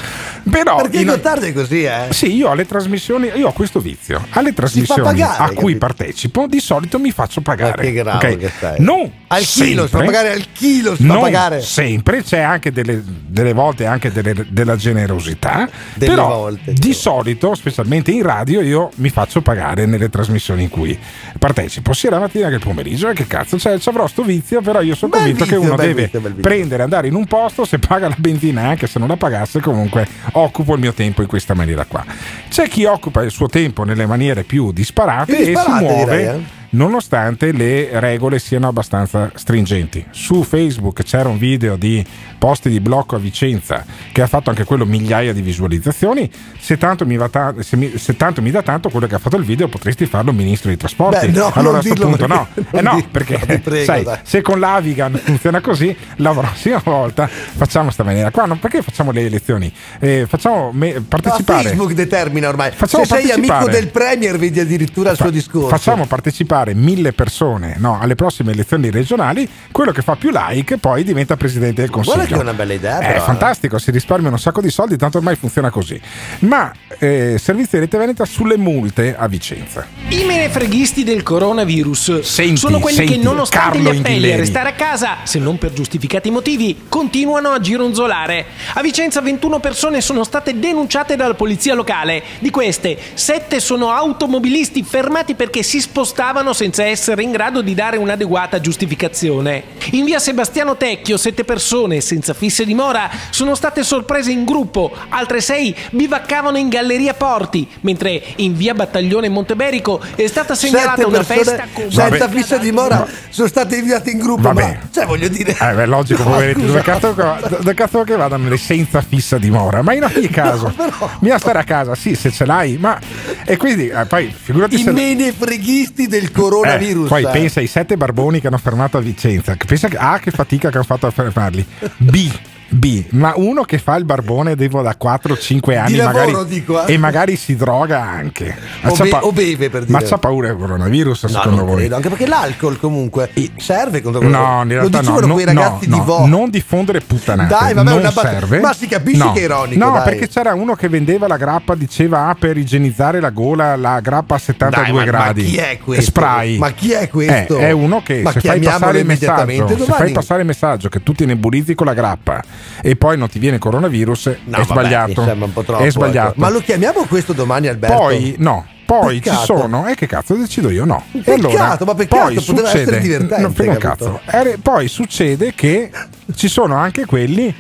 Però 0.49 0.77
Perché 0.83 1.01
in- 1.01 1.07
Gottardo 1.07 1.45
è 1.47 1.53
così, 1.53 1.83
eh? 1.85 2.07
sì, 2.11 2.35
io 2.35 2.51
alle 2.51 2.66
trasmissioni, 2.66 3.31
io 3.35 3.49
ho 3.49 3.53
questo 3.53 3.81
vizio. 3.81 4.25
Alle 4.31 4.53
trasmissioni 4.55 5.03
pagare, 5.03 5.43
a 5.43 5.47
cui 5.49 5.75
capito? 5.77 5.79
partecipo, 5.79 6.47
di 6.47 6.61
solito 6.61 6.99
mi 6.99 7.11
faccio 7.11 7.41
pagare. 7.41 7.75
Ma 7.77 7.83
che 7.83 7.93
grave 7.93 8.29
ok? 8.33 8.39
che 8.39 8.51
sei. 8.59 8.75
Non 8.81 9.11
Al 9.27 9.43
chilo, 9.43 9.83
si 9.87 9.89
fa 9.91 9.99
sempre, 9.99 10.05
pagare 10.07 10.33
al 10.33 10.47
chilo, 10.53 10.95
si 10.97 11.05
pagare. 11.07 11.61
sempre, 11.62 12.23
c'è 12.23 12.41
anche 12.41 12.71
delle, 12.73 13.03
delle 13.05 13.53
volte 13.53 13.87
anche 13.87 14.12
delle- 14.12 14.47
della 14.49 14.77
generosità. 14.77 15.68
Delle 15.95 16.12
però 16.14 16.29
volte, 16.29 16.73
di 16.73 16.93
solito, 16.93 17.55
specialmente 17.55 18.11
in 18.12 18.23
radio, 18.23 18.61
io 18.61 18.91
mi 18.97 19.11
faccio 19.11 19.41
pagare 19.43 19.87
nelle 19.87 20.09
trasmissioni 20.09 20.62
in 20.64 20.68
cui 20.68 20.99
partecipo, 21.39 21.93
sia 21.93 22.11
la 22.11 22.18
mattina 22.21 22.49
che 22.49 22.55
il 22.55 22.61
pomeriggio. 22.61 23.09
E 23.09 23.14
che 23.14 23.27
cazzo, 23.27 23.59
cioè, 23.59 23.79
ci 23.79 23.89
avrò 23.89 24.07
sto 24.07 24.23
vizio, 24.23 24.60
però 24.61 24.81
io 24.81 24.95
sono 24.95 25.11
Bel 25.11 25.21
convinto 25.21 25.45
che 25.45 25.57
uno 25.57 25.77
deve 25.77 26.05
vizio, 26.05 26.21
prendere, 26.41 26.83
andare 26.83 27.09
in 27.09 27.15
un 27.15 27.27
posto, 27.27 27.65
se 27.65 27.79
paga 27.79 28.09
la 28.09 28.17
benzina, 28.19 28.69
anche 28.69 28.87
se 28.87 28.99
non 28.99 29.09
la 29.09 29.17
pagasse, 29.17 29.61
comunque 29.61 30.07
occupo 30.33 30.75
il 30.75 30.81
mio 30.81 30.93
tempo 30.93 31.23
in 31.23 31.29
questa 31.29 31.55
maniera 31.55 31.85
qua. 31.85 32.05
C'è 32.49 32.69
chi 32.69 32.85
occupa 32.85 33.23
il 33.23 33.31
suo 33.31 33.49
tempo 33.49 33.85
nelle 33.85 34.07
maniere 34.07 34.45
più 34.45 34.73
disparate, 34.73 35.35
Più 35.37 35.45
disparate, 35.45 35.85
e 35.85 35.89
si 35.89 35.95
muove. 35.95 36.17
direi, 36.17 36.25
eh. 36.37 36.59
Nonostante 36.73 37.51
le 37.51 37.89
regole 37.99 38.39
siano 38.39 38.68
abbastanza 38.68 39.33
stringenti. 39.35 40.07
Su 40.11 40.45
Facebook 40.45 41.03
c'era 41.03 41.29
un 41.29 41.37
video 41.37 41.75
di 41.75 42.05
posti 42.39 42.68
di 42.71 42.79
blocco 42.79 43.16
a 43.16 43.18
Vicenza 43.18 43.85
che 44.12 44.23
ha 44.23 44.29
fatto 44.29 44.51
anche 44.51 44.62
quello 44.64 44.87
migliaia 44.87 45.33
di 45.33 45.43
visualizzazioni. 45.43 46.31
Se 46.61 46.79
tanto 46.79 47.05
mi, 47.05 47.16
va 47.16 47.29
ta- 47.29 47.55
se 47.59 47.77
mi- 47.77 47.93
se 47.99 48.16
tanto 48.16 48.41
mi 48.41 48.53
dà 48.53 48.62
tanto 48.62 48.89
quello 48.89 49.09
che 49.09 49.16
ha 49.16 49.18
fatto 49.18 49.37
il 49.37 49.45
video, 49.45 49.66
potresti 49.66 50.07
farlo 50.07 50.33
ministro 50.33 50.68
dei 50.68 50.77
trasporti. 50.77 51.27
Beh, 51.27 51.39
no, 51.39 51.51
allora 51.55 51.79
a 51.79 51.81
questo 51.81 52.07
punto 52.07 52.27
no. 52.29 52.47
perché- 52.55 52.77
Eh 52.79 52.81
non 52.83 52.85
no, 52.85 52.95
dirlo, 52.95 53.09
perché 53.11 53.59
prego, 53.59 53.85
sai, 53.85 54.05
dai. 54.05 54.18
se 54.23 54.41
con 54.41 54.61
l'Avigan 54.61 55.21
funziona 55.23 55.61
così, 55.61 55.95
la 56.16 56.31
prossima 56.33 56.81
volta 56.85 57.27
facciamo 57.27 57.87
questa 57.87 58.05
maniera 58.05 58.31
qua. 58.31 58.45
Non 58.47 58.61
perché 58.61 58.81
facciamo 58.83 59.11
le 59.11 59.23
elezioni? 59.27 59.73
Eh, 59.99 60.25
facciamo 60.29 60.71
me- 60.73 60.95
Ma 60.95 61.01
partecipare. 61.09 61.62
Facebook 61.64 61.93
determina 61.95 62.49
ormai. 62.49 62.71
Facciamo 62.71 63.05
Se 63.05 63.16
sei 63.16 63.31
amico 63.33 63.68
del 63.68 63.89
Premier, 63.89 64.39
vedi 64.39 64.61
addirittura 64.61 65.11
il 65.11 65.16
suo 65.16 65.31
discorso. 65.31 65.68
Facciamo 65.68 66.07
partecipare 66.07 66.59
mille 66.75 67.13
persone 67.13 67.77
no, 67.79 67.99
alle 68.01 68.15
prossime 68.15 68.53
elezioni 68.53 68.91
regionali, 68.91 69.49
quello 69.71 69.93
che 69.93 70.03
fa 70.03 70.17
più 70.17 70.31
like 70.33 70.79
poi 70.79 71.05
diventa 71.05 71.37
presidente 71.37 71.81
del 71.81 71.91
Consiglio. 71.91 72.17
Guarda 72.17 72.35
che 72.35 72.41
è 72.41 72.43
una 72.43 72.55
bella 72.55 72.73
idea, 72.73 72.99
È 72.99 73.07
però, 73.07 73.19
eh. 73.19 73.21
fantastico, 73.21 73.79
si 73.79 73.91
risparmiano 73.91 74.35
un 74.35 74.41
sacco 74.41 74.61
di 74.61 74.71
soldi, 74.71 74.97
tanto 74.97 75.19
ormai 75.19 75.37
funziona 75.37 75.71
così. 75.71 76.01
Ma 76.41 76.73
eh, 76.99 77.37
servizio 77.39 77.79
di 77.79 77.85
Rete 77.85 77.99
Veneta 77.99 78.25
sulle 78.25 78.57
multe 78.57 79.17
a 79.17 79.27
Vicenza. 79.29 79.87
I 80.09 80.25
menefreghisti 80.25 81.05
del 81.05 81.23
coronavirus 81.23 82.21
Senti, 82.21 82.57
sono 82.57 82.79
quelli 82.79 82.97
senti, 82.97 83.13
che 83.15 83.23
nonostante 83.23 83.79
Carlo 83.79 83.93
gli 83.93 83.99
appelli 83.99 84.33
a 84.33 84.37
restare 84.37 84.69
a 84.71 84.73
casa, 84.73 85.19
se 85.25 85.39
non 85.39 85.59
per 85.59 85.73
giustificati 85.73 86.31
motivi, 86.31 86.85
continuano 86.89 87.51
a 87.51 87.61
gironzolare. 87.61 88.47
A 88.75 88.83
Vicenza 88.83 89.21
21 89.21 89.61
persone 89.61 90.01
sono 90.01 90.25
state 90.25 90.59
denunciate 90.59 91.17
dalla 91.17 91.35
polizia 91.35 91.75
locale. 91.75 92.23
Di 92.39 92.51
queste, 92.51 92.99
7 93.15 93.61
sono 93.61 93.91
automobilisti 93.91 94.83
fermati 94.83 95.35
perché 95.35 95.63
si 95.63 95.81
spostavano 95.81 96.49
senza 96.53 96.84
essere 96.84 97.22
in 97.22 97.30
grado 97.30 97.62
di 97.62 97.74
dare 97.74 97.96
un'adeguata 97.96 98.61
giustificazione. 98.61 99.62
In 99.92 100.05
via 100.05 100.18
Sebastiano 100.18 100.76
Tecchio, 100.76 101.16
7 101.16 101.44
persone 101.44 102.01
senza 102.01 102.34
fisse 102.34 102.64
dimora 102.64 103.09
sono 103.30 103.55
state 103.55 103.82
sorprese 103.82 104.30
in 104.30 104.44
gruppo, 104.44 104.92
altre 105.09 105.40
6 105.40 105.74
bivaccavano 105.90 106.59
in 106.59 106.68
Galleria 106.68 107.14
Porti, 107.14 107.66
mentre 107.80 108.22
in 108.36 108.57
via 108.57 108.74
Battaglione 108.74 109.28
Monteberico 109.28 110.01
è 110.14 110.26
stata 110.26 110.55
segnalata 110.55 110.96
Sette 110.96 111.05
una 111.07 111.22
festa 111.22 111.66
con 111.72 111.90
senza 111.90 112.28
fissa 112.28 112.57
dimora 112.59 113.07
sono 113.30 113.48
state 113.48 113.76
inviate 113.76 114.11
in 114.11 114.18
gruppo. 114.18 114.42
Vabbè. 114.42 114.62
Ma 114.62 114.88
cioè, 114.92 115.07
voglio 115.07 115.28
dire. 115.28 115.57
Eh, 115.59 115.74
beh, 115.74 115.86
logico, 115.86 116.22
No, 116.22 116.30
poveretti, 116.30 116.66
dove 116.66 116.82
cazzo, 116.82 117.14
che- 117.14 117.48
dove 117.57 117.74
cazzo 117.74 118.03
che 118.03 118.16
vadano 118.16 118.48
le 118.48 118.57
senza 118.57 119.01
fissa 119.01 119.38
dimora? 119.38 119.82
Ma 119.82 119.94
in 119.94 120.05
ogni 120.05 120.28
caso, 120.30 120.72
bisogna 121.18 121.38
stare 121.38 121.59
a 121.59 121.64
casa, 121.64 121.94
sì, 121.94 122.14
se 122.14 122.30
ce 122.30 122.44
l'hai, 122.44 122.76
ma 122.78 122.98
e 123.44 123.57
quindi 123.57 123.88
eh, 123.88 124.05
poi 124.07 124.32
figurati 124.36 124.74
I 124.76 124.82
se 124.82 124.92
menefreghisti 124.92 126.07
del 126.07 126.30
Coronavirus. 126.41 127.09
poi 127.09 127.22
eh. 127.22 127.28
pensa 127.28 127.61
ai 127.61 127.66
sette 127.66 127.97
barboni 127.97 128.41
che 128.41 128.47
hanno 128.47 128.59
fermato 128.59 128.97
a 128.99 129.01
Vicenza. 129.01 129.57
Pensa 129.57 129.88
A 129.95 130.18
che 130.18 130.30
fatica 130.30 130.70
che 130.70 130.76
hanno 130.76 130.86
fatto 130.86 131.07
a 131.07 131.11
fermarli. 131.11 131.66
B 131.99 132.30
B, 132.73 133.05
ma 133.11 133.33
uno 133.35 133.62
che 133.64 133.79
fa 133.79 133.97
il 133.97 134.05
barbone 134.05 134.55
devo 134.55 134.81
da 134.81 134.95
4-5 135.01 135.77
anni 135.77 135.97
lavoro, 135.97 136.25
magari, 136.31 136.49
dico, 136.49 136.87
eh. 136.87 136.93
e 136.93 136.99
magari 136.99 137.35
si 137.35 137.57
droga 137.57 138.01
anche. 138.01 138.57
Ma 138.83 138.91
O 138.91 138.95
be- 138.97 139.18
o 139.23 139.33
beve, 139.33 139.71
per 139.71 139.85
dire. 139.85 139.99
Ma 139.99 140.07
c'ha 140.07 140.18
paura 140.18 140.49
del 140.49 140.57
coronavirus 140.57 141.25
No, 141.25 141.29
secondo 141.31 141.64
voi? 141.64 141.77
credo, 141.79 141.97
anche 141.97 142.09
perché 142.09 142.27
l'alcol 142.29 142.79
comunque 142.79 143.31
serve 143.57 144.01
contro 144.03 144.23
No, 144.23 144.29
in 144.62 144.68
Lo 144.68 144.75
realtà 144.75 145.01
dicevano 145.01 145.27
no, 145.27 145.33
quei 145.35 145.47
no, 145.47 145.53
ragazzi 145.53 145.89
no, 145.89 145.97
di 145.97 146.03
Vo. 146.05 146.27
non 146.27 146.49
diffondere 146.51 147.01
puttanate. 147.01 147.49
Dai, 147.53 147.75
vabbè, 147.75 147.91
non 147.91 147.99
una 147.99 148.11
bat- 148.12 148.25
serve. 148.31 148.61
ma 148.61 148.73
si 148.73 148.87
capisce 148.87 149.25
No. 149.25 149.33
che 149.33 149.41
è 149.41 149.45
ironico, 149.45 149.85
No, 149.85 149.93
dai. 149.93 150.03
perché 150.05 150.29
c'era 150.29 150.55
uno 150.55 150.75
che 150.77 150.89
vendeva 150.89 151.27
la 151.27 151.37
grappa, 151.37 151.75
diceva 151.75 152.29
ah, 152.29 152.37
per 152.39 152.57
igienizzare 152.57 153.18
la 153.18 153.31
gola, 153.31 153.75
la 153.75 153.99
grappa 154.01 154.37
a 154.37 154.39
72 154.39 154.83
Dai, 154.85 154.93
ma- 154.93 154.99
ma 154.99 155.05
gradi. 155.25 155.45
chi 155.45 155.57
è 155.57 155.79
questo? 155.83 156.05
Spray. 156.05 156.57
Ma 156.59 156.71
chi 156.71 156.93
è 156.93 157.09
questo? 157.09 157.59
Eh, 157.59 157.66
è 157.68 157.71
uno 157.73 158.01
che 158.03 158.23
Ma 158.23 158.31
se 158.31 158.41
fai 158.41 158.61
passare 158.61 159.01
il 159.01 159.07
messaggio, 159.07 159.68
se 159.77 159.85
fai 159.93 160.12
passare 160.12 160.41
il 160.43 160.47
messaggio 160.47 160.89
che 160.89 161.03
tu 161.03 161.12
ti 161.12 161.27
nebulizzi 161.27 161.75
con 161.75 161.87
la 161.87 161.95
grappa 161.95 162.41
e 162.83 162.97
poi 162.97 163.17
non 163.19 163.29
ti 163.29 163.39
viene 163.39 163.59
coronavirus, 163.59 164.27
No, 164.27 164.33
è 164.33 164.37
vabbè, 164.51 164.65
sbagliato. 164.65 165.13
troppo, 165.25 165.77
è 165.79 165.91
sbagliato. 165.91 166.35
Ma 166.37 166.49
lo 166.51 166.61
chiamiamo 166.61 167.05
questo 167.07 167.33
domani, 167.33 167.67
Alberto? 167.69 167.97
Poi 167.97 168.35
no. 168.39 168.67
Poi 168.91 169.21
Peccato. 169.21 169.39
ci 169.39 169.45
sono, 169.45 169.87
e 169.87 169.95
che 169.95 170.07
cazzo 170.09 170.35
decido 170.35 170.69
io? 170.69 170.85
No. 170.85 171.01
Peccato, 171.23 171.85
ma 171.85 171.95
peccato, 171.95 172.25
poi 172.25 172.35
poteva 172.35 172.41
succede, 172.69 172.81
essere 172.83 172.99
divertente, 173.01 173.65
capito? 173.65 173.79
cazzo. 173.79 174.21
Eh, 174.29 174.59
Poi 174.61 174.89
succede 174.89 175.53
che 175.55 175.91
ci 176.35 176.49
sono 176.49 176.75
anche 176.75 177.05
quelli 177.07 177.55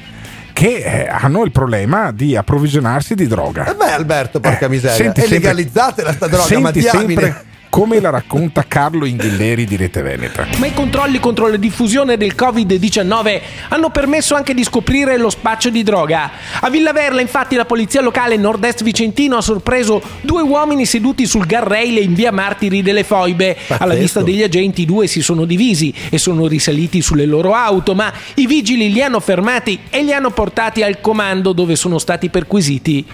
che 0.52 0.76
eh, 0.78 1.08
hanno 1.08 1.44
il 1.44 1.52
problema 1.52 2.10
di 2.10 2.34
approvvigionarsi 2.36 3.14
di 3.14 3.28
droga. 3.28 3.70
Eh 3.70 3.74
beh, 3.76 3.92
Alberto, 3.92 4.40
porca 4.40 4.66
miseria. 4.66 4.96
senti 4.96 5.20
E 5.20 5.22
sempre- 5.22 5.38
legalizzatela 5.38 6.12
sta 6.12 6.26
droga, 6.26 6.58
ma 6.58 6.70
diamine. 6.72 6.98
sempre 7.20 7.44
come 7.70 8.00
la 8.00 8.10
racconta 8.10 8.64
Carlo 8.66 9.06
Inghilleri 9.06 9.64
di 9.64 9.76
Rete 9.76 10.02
Veneta. 10.02 10.46
Ma 10.58 10.66
i 10.66 10.74
controlli 10.74 11.20
contro 11.20 11.46
la 11.46 11.56
diffusione 11.56 12.16
del 12.16 12.34
Covid-19 12.36 13.40
hanno 13.68 13.90
permesso 13.90 14.34
anche 14.34 14.52
di 14.54 14.64
scoprire 14.64 15.16
lo 15.16 15.30
spaccio 15.30 15.70
di 15.70 15.84
droga. 15.84 16.30
A 16.60 16.68
Villaverla, 16.68 17.20
infatti, 17.20 17.54
la 17.54 17.64
polizia 17.64 18.02
locale 18.02 18.36
nord-est 18.36 18.82
vicentino 18.82 19.36
ha 19.36 19.40
sorpreso 19.40 20.02
due 20.20 20.42
uomini 20.42 20.84
seduti 20.84 21.26
sul 21.26 21.46
guardrail 21.46 21.98
in 21.98 22.12
via 22.12 22.32
Martiri 22.32 22.82
delle 22.82 23.04
Foibe. 23.04 23.56
Alla 23.68 23.94
vista 23.94 24.20
degli 24.20 24.42
agenti, 24.42 24.82
i 24.82 24.86
due 24.86 25.06
si 25.06 25.22
sono 25.22 25.44
divisi 25.44 25.94
e 26.10 26.18
sono 26.18 26.48
risaliti 26.48 27.00
sulle 27.00 27.24
loro 27.24 27.54
auto, 27.54 27.94
ma 27.94 28.12
i 28.34 28.46
vigili 28.48 28.92
li 28.92 29.00
hanno 29.00 29.20
fermati 29.20 29.78
e 29.90 30.02
li 30.02 30.12
hanno 30.12 30.30
portati 30.30 30.82
al 30.82 31.00
comando 31.00 31.52
dove 31.52 31.76
sono 31.76 31.98
stati 31.98 32.30
perquisiti. 32.30 33.06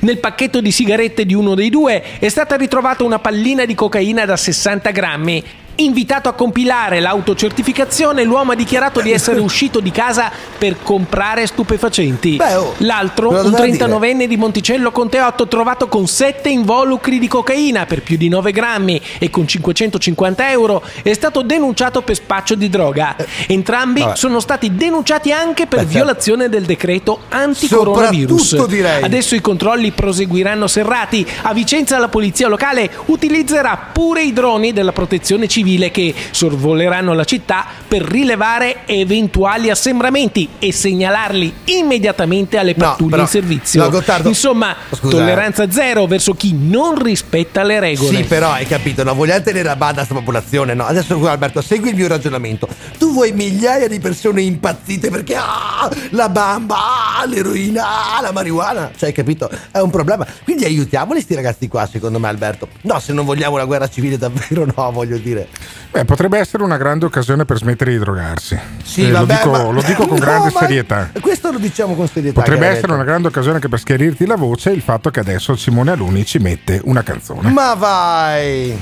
Nel 0.00 0.16
pacchetto 0.18 0.62
di 0.62 0.72
sigarette 0.72 1.26
di 1.26 1.34
uno 1.34 1.54
dei 1.54 1.68
due 1.68 2.02
è 2.18 2.28
stata 2.30 2.56
ritrovata 2.56 3.04
una 3.04 3.18
pallina 3.18 3.66
di 3.66 3.74
cocaina 3.74 3.96
da 4.26 4.36
60 4.36 4.92
grammi. 4.92 5.44
Invitato 5.80 6.28
a 6.28 6.32
compilare 6.32 6.98
l'autocertificazione, 6.98 8.24
l'uomo 8.24 8.50
ha 8.50 8.54
dichiarato 8.56 9.00
di 9.00 9.12
essere 9.12 9.38
uscito 9.38 9.78
di 9.78 9.92
casa 9.92 10.28
per 10.58 10.78
comprare 10.82 11.46
stupefacenti. 11.46 12.36
L'altro, 12.78 13.30
me 13.30 13.36
lo 13.36 13.44
un 13.44 13.50
doveva 13.52 13.86
39enne 13.86 14.24
di 14.24 14.36
Monticello 14.36 14.90
Conte 14.90 15.20
8, 15.20 15.46
trovato 15.46 15.86
con 15.86 16.08
7 16.08 16.48
involucri 16.48 17.20
di 17.20 17.28
cocaina 17.28 17.86
per 17.86 18.02
più 18.02 18.16
di 18.16 18.28
9 18.28 18.50
grammi 18.50 19.00
e 19.20 19.30
con 19.30 19.46
550 19.46 20.50
euro, 20.50 20.82
è 21.00 21.12
stato 21.12 21.42
denunciato 21.42 22.02
per 22.02 22.16
spaccio 22.16 22.56
di 22.56 22.68
droga. 22.68 23.14
Entrambi 23.46 24.00
vabbè. 24.00 24.16
sono 24.16 24.40
stati 24.40 24.74
denunciati 24.74 25.30
anche 25.30 25.68
per 25.68 25.78
Beh, 25.78 25.84
certo. 25.84 25.96
violazione 25.96 26.48
del 26.48 26.64
decreto 26.64 27.20
anticoronavirus. 27.28 28.56
Adesso 29.00 29.36
i 29.36 29.40
controlli 29.40 29.92
proseguiranno 29.92 30.66
serrati. 30.66 31.24
A 31.42 31.52
Vicenza 31.52 31.98
la 31.98 32.08
polizia 32.08 32.48
locale 32.48 32.90
utilizzerà 33.06 33.90
pure 33.92 34.24
i 34.24 34.32
droni 34.32 34.72
della 34.72 34.90
protezione 34.90 35.46
civile 35.46 35.66
che 35.76 36.14
sorvoleranno 36.30 37.12
la 37.12 37.24
città 37.24 37.66
per 37.86 38.02
rilevare 38.02 38.86
eventuali 38.86 39.68
assembramenti 39.70 40.48
e 40.58 40.72
segnalarli 40.72 41.52
immediatamente 41.64 42.56
alle 42.58 42.74
No, 42.76 42.84
pattuglie 42.84 43.10
però- 43.10 43.22
in 43.22 43.28
servizio. 43.28 43.88
no, 43.88 44.02
Insomma, 44.24 44.74
Scusa, 44.90 45.06
eh. 45.06 45.10
tolleranza 45.18 45.70
zero 45.70 46.06
verso 46.06 46.32
chi 46.34 46.54
non 46.54 47.02
rispetta 47.02 47.62
le 47.62 47.80
regole. 47.80 48.16
Sì, 48.16 48.24
però 48.24 48.50
hai 48.52 48.66
capito, 48.66 49.02
no? 49.04 49.14
Vogliamo 49.14 49.42
tenere 49.42 49.68
a 49.68 49.76
bada 49.76 49.96
questa 49.96 50.14
popolazione, 50.14 50.74
no? 50.74 50.84
Adesso 50.86 51.26
Alberto, 51.28 51.60
segui 51.60 51.90
il 51.90 51.96
mio 51.96 52.08
ragionamento. 52.08 52.68
Tu 52.98 53.12
vuoi 53.12 53.32
migliaia 53.32 53.88
di 53.88 53.98
persone 54.00 54.42
impazzite 54.42 55.10
perché 55.10 55.34
ah, 55.36 55.90
la 56.10 56.28
bamba, 56.28 56.76
ah, 57.18 57.26
l'eroina, 57.26 58.16
ah, 58.16 58.20
la 58.22 58.32
marijuana. 58.32 58.90
Cioè, 58.96 59.08
hai 59.08 59.14
capito? 59.14 59.50
È 59.70 59.78
un 59.78 59.90
problema. 59.90 60.26
Quindi 60.44 60.64
aiutiamoli 60.64 61.20
sti 61.20 61.34
ragazzi 61.34 61.68
qua, 61.68 61.86
secondo 61.86 62.18
me, 62.18 62.28
Alberto. 62.28 62.68
No, 62.82 62.98
se 63.00 63.12
non 63.12 63.24
vogliamo 63.24 63.56
la 63.56 63.64
guerra 63.64 63.88
civile 63.88 64.16
davvero, 64.18 64.64
no, 64.64 64.90
voglio 64.92 65.16
dire. 65.18 65.48
Beh, 65.90 66.04
potrebbe 66.04 66.38
essere 66.38 66.62
una 66.62 66.76
grande 66.76 67.06
occasione 67.06 67.44
per 67.44 67.56
smettere 67.56 67.92
di 67.92 67.98
drogarsi. 67.98 68.58
Sì, 68.84 69.06
Eh, 69.08 69.10
vabbè, 69.10 69.26
lo, 69.26 69.36
dico, 69.36 69.50
ma- 69.50 69.70
lo 69.70 69.82
dico 69.82 70.06
con 70.06 70.18
No, 70.18 70.24
grande 70.24 70.50
serietà. 70.50 71.10
Questo 71.20 71.50
lo 71.50 71.58
diciamo 71.58 71.94
con 71.94 72.06
serietà. 72.08 72.40
Potrebbe 72.40 72.66
essere 72.66 72.92
una 72.92 73.04
grande 73.04 73.28
occasione 73.28 73.56
anche 73.56 73.68
per 73.68 73.78
schiarirti 73.78 74.26
la 74.26 74.36
voce 74.36 74.70
il 74.70 74.82
fatto 74.82 75.10
che 75.10 75.20
adesso 75.20 75.56
Simone 75.56 75.90
Aluni 75.92 76.24
ci 76.26 76.38
mette 76.38 76.80
una 76.84 77.02
canzone. 77.02 77.50
Ma 77.50 77.74
vai! 77.74 78.76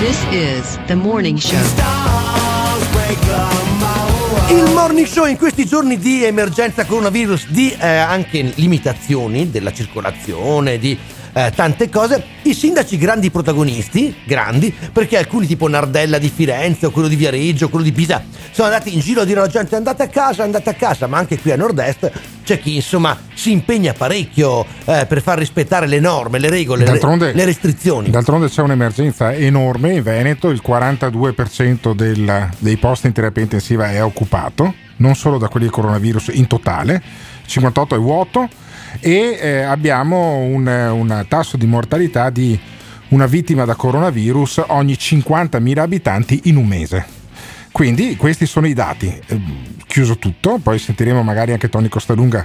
This 0.00 0.18
is 0.30 0.78
the 0.86 0.94
morning 0.94 1.38
show. 1.38 1.58
Il 4.50 4.70
morning 4.74 5.06
show 5.06 5.26
in 5.26 5.36
questi 5.36 5.64
giorni 5.66 5.98
di 5.98 6.24
emergenza 6.24 6.84
coronavirus, 6.84 7.48
di 7.48 7.70
eh, 7.78 7.86
anche 7.86 8.52
limitazioni 8.56 9.50
della 9.50 9.72
circolazione, 9.72 10.78
di 10.78 10.98
eh, 11.34 11.52
tante 11.54 11.90
cose, 11.90 12.24
i 12.42 12.54
sindaci 12.54 12.96
grandi 12.96 13.30
protagonisti, 13.30 14.14
grandi, 14.24 14.72
perché 14.92 15.18
alcuni 15.18 15.46
tipo 15.46 15.68
Nardella 15.68 16.18
di 16.18 16.30
Firenze 16.34 16.86
o 16.86 16.90
quello 16.90 17.08
di 17.08 17.16
Viareggio, 17.16 17.68
quello 17.68 17.84
di 17.84 17.92
Pisa, 17.92 18.22
sono 18.52 18.68
andati 18.68 18.94
in 18.94 19.00
giro 19.00 19.22
a 19.22 19.24
dire 19.24 19.40
alla 19.40 19.48
gente 19.48 19.74
andate 19.74 20.04
a 20.04 20.08
casa, 20.08 20.44
andate 20.44 20.70
a 20.70 20.74
casa, 20.74 21.08
ma 21.08 21.18
anche 21.18 21.38
qui 21.38 21.50
a 21.50 21.56
nord-est 21.56 22.10
c'è 22.44 22.60
chi 22.60 22.76
insomma 22.76 23.18
si 23.34 23.50
impegna 23.50 23.94
parecchio 23.94 24.64
eh, 24.84 25.06
per 25.08 25.22
far 25.22 25.38
rispettare 25.38 25.86
le 25.86 25.98
norme, 25.98 26.38
le 26.38 26.50
regole, 26.50 26.84
le, 26.84 27.32
le 27.32 27.44
restrizioni. 27.44 28.10
D'altronde 28.10 28.48
c'è 28.48 28.62
un'emergenza 28.62 29.34
enorme 29.34 29.94
in 29.94 30.02
Veneto, 30.02 30.50
il 30.50 30.62
42% 30.64 31.94
del- 31.94 32.48
dei 32.58 32.76
posti 32.76 33.08
in 33.08 33.12
terapia 33.12 33.42
intensiva 33.42 33.90
è 33.90 34.02
occupato, 34.02 34.72
non 34.96 35.16
solo 35.16 35.38
da 35.38 35.48
quelli 35.48 35.66
di 35.66 35.72
coronavirus 35.72 36.28
in 36.34 36.46
totale, 36.46 37.02
58 37.46 37.96
è 37.96 37.98
vuoto 37.98 38.48
e 39.00 39.38
eh, 39.40 39.62
abbiamo 39.62 40.38
un, 40.38 40.66
un 40.66 41.24
tasso 41.28 41.56
di 41.56 41.66
mortalità 41.66 42.30
di 42.30 42.58
una 43.08 43.26
vittima 43.26 43.64
da 43.64 43.74
coronavirus 43.74 44.64
ogni 44.68 44.94
50.000 44.94 45.78
abitanti 45.78 46.40
in 46.44 46.56
un 46.56 46.66
mese. 46.66 47.22
Quindi 47.70 48.16
questi 48.16 48.46
sono 48.46 48.66
i 48.66 48.72
dati. 48.72 49.06
Eh, 49.26 49.40
Chiuso 49.86 50.18
tutto, 50.18 50.58
poi 50.62 50.78
sentiremo 50.78 51.22
magari 51.22 51.52
anche 51.52 51.68
Tony 51.68 51.88
Costalunga 51.88 52.44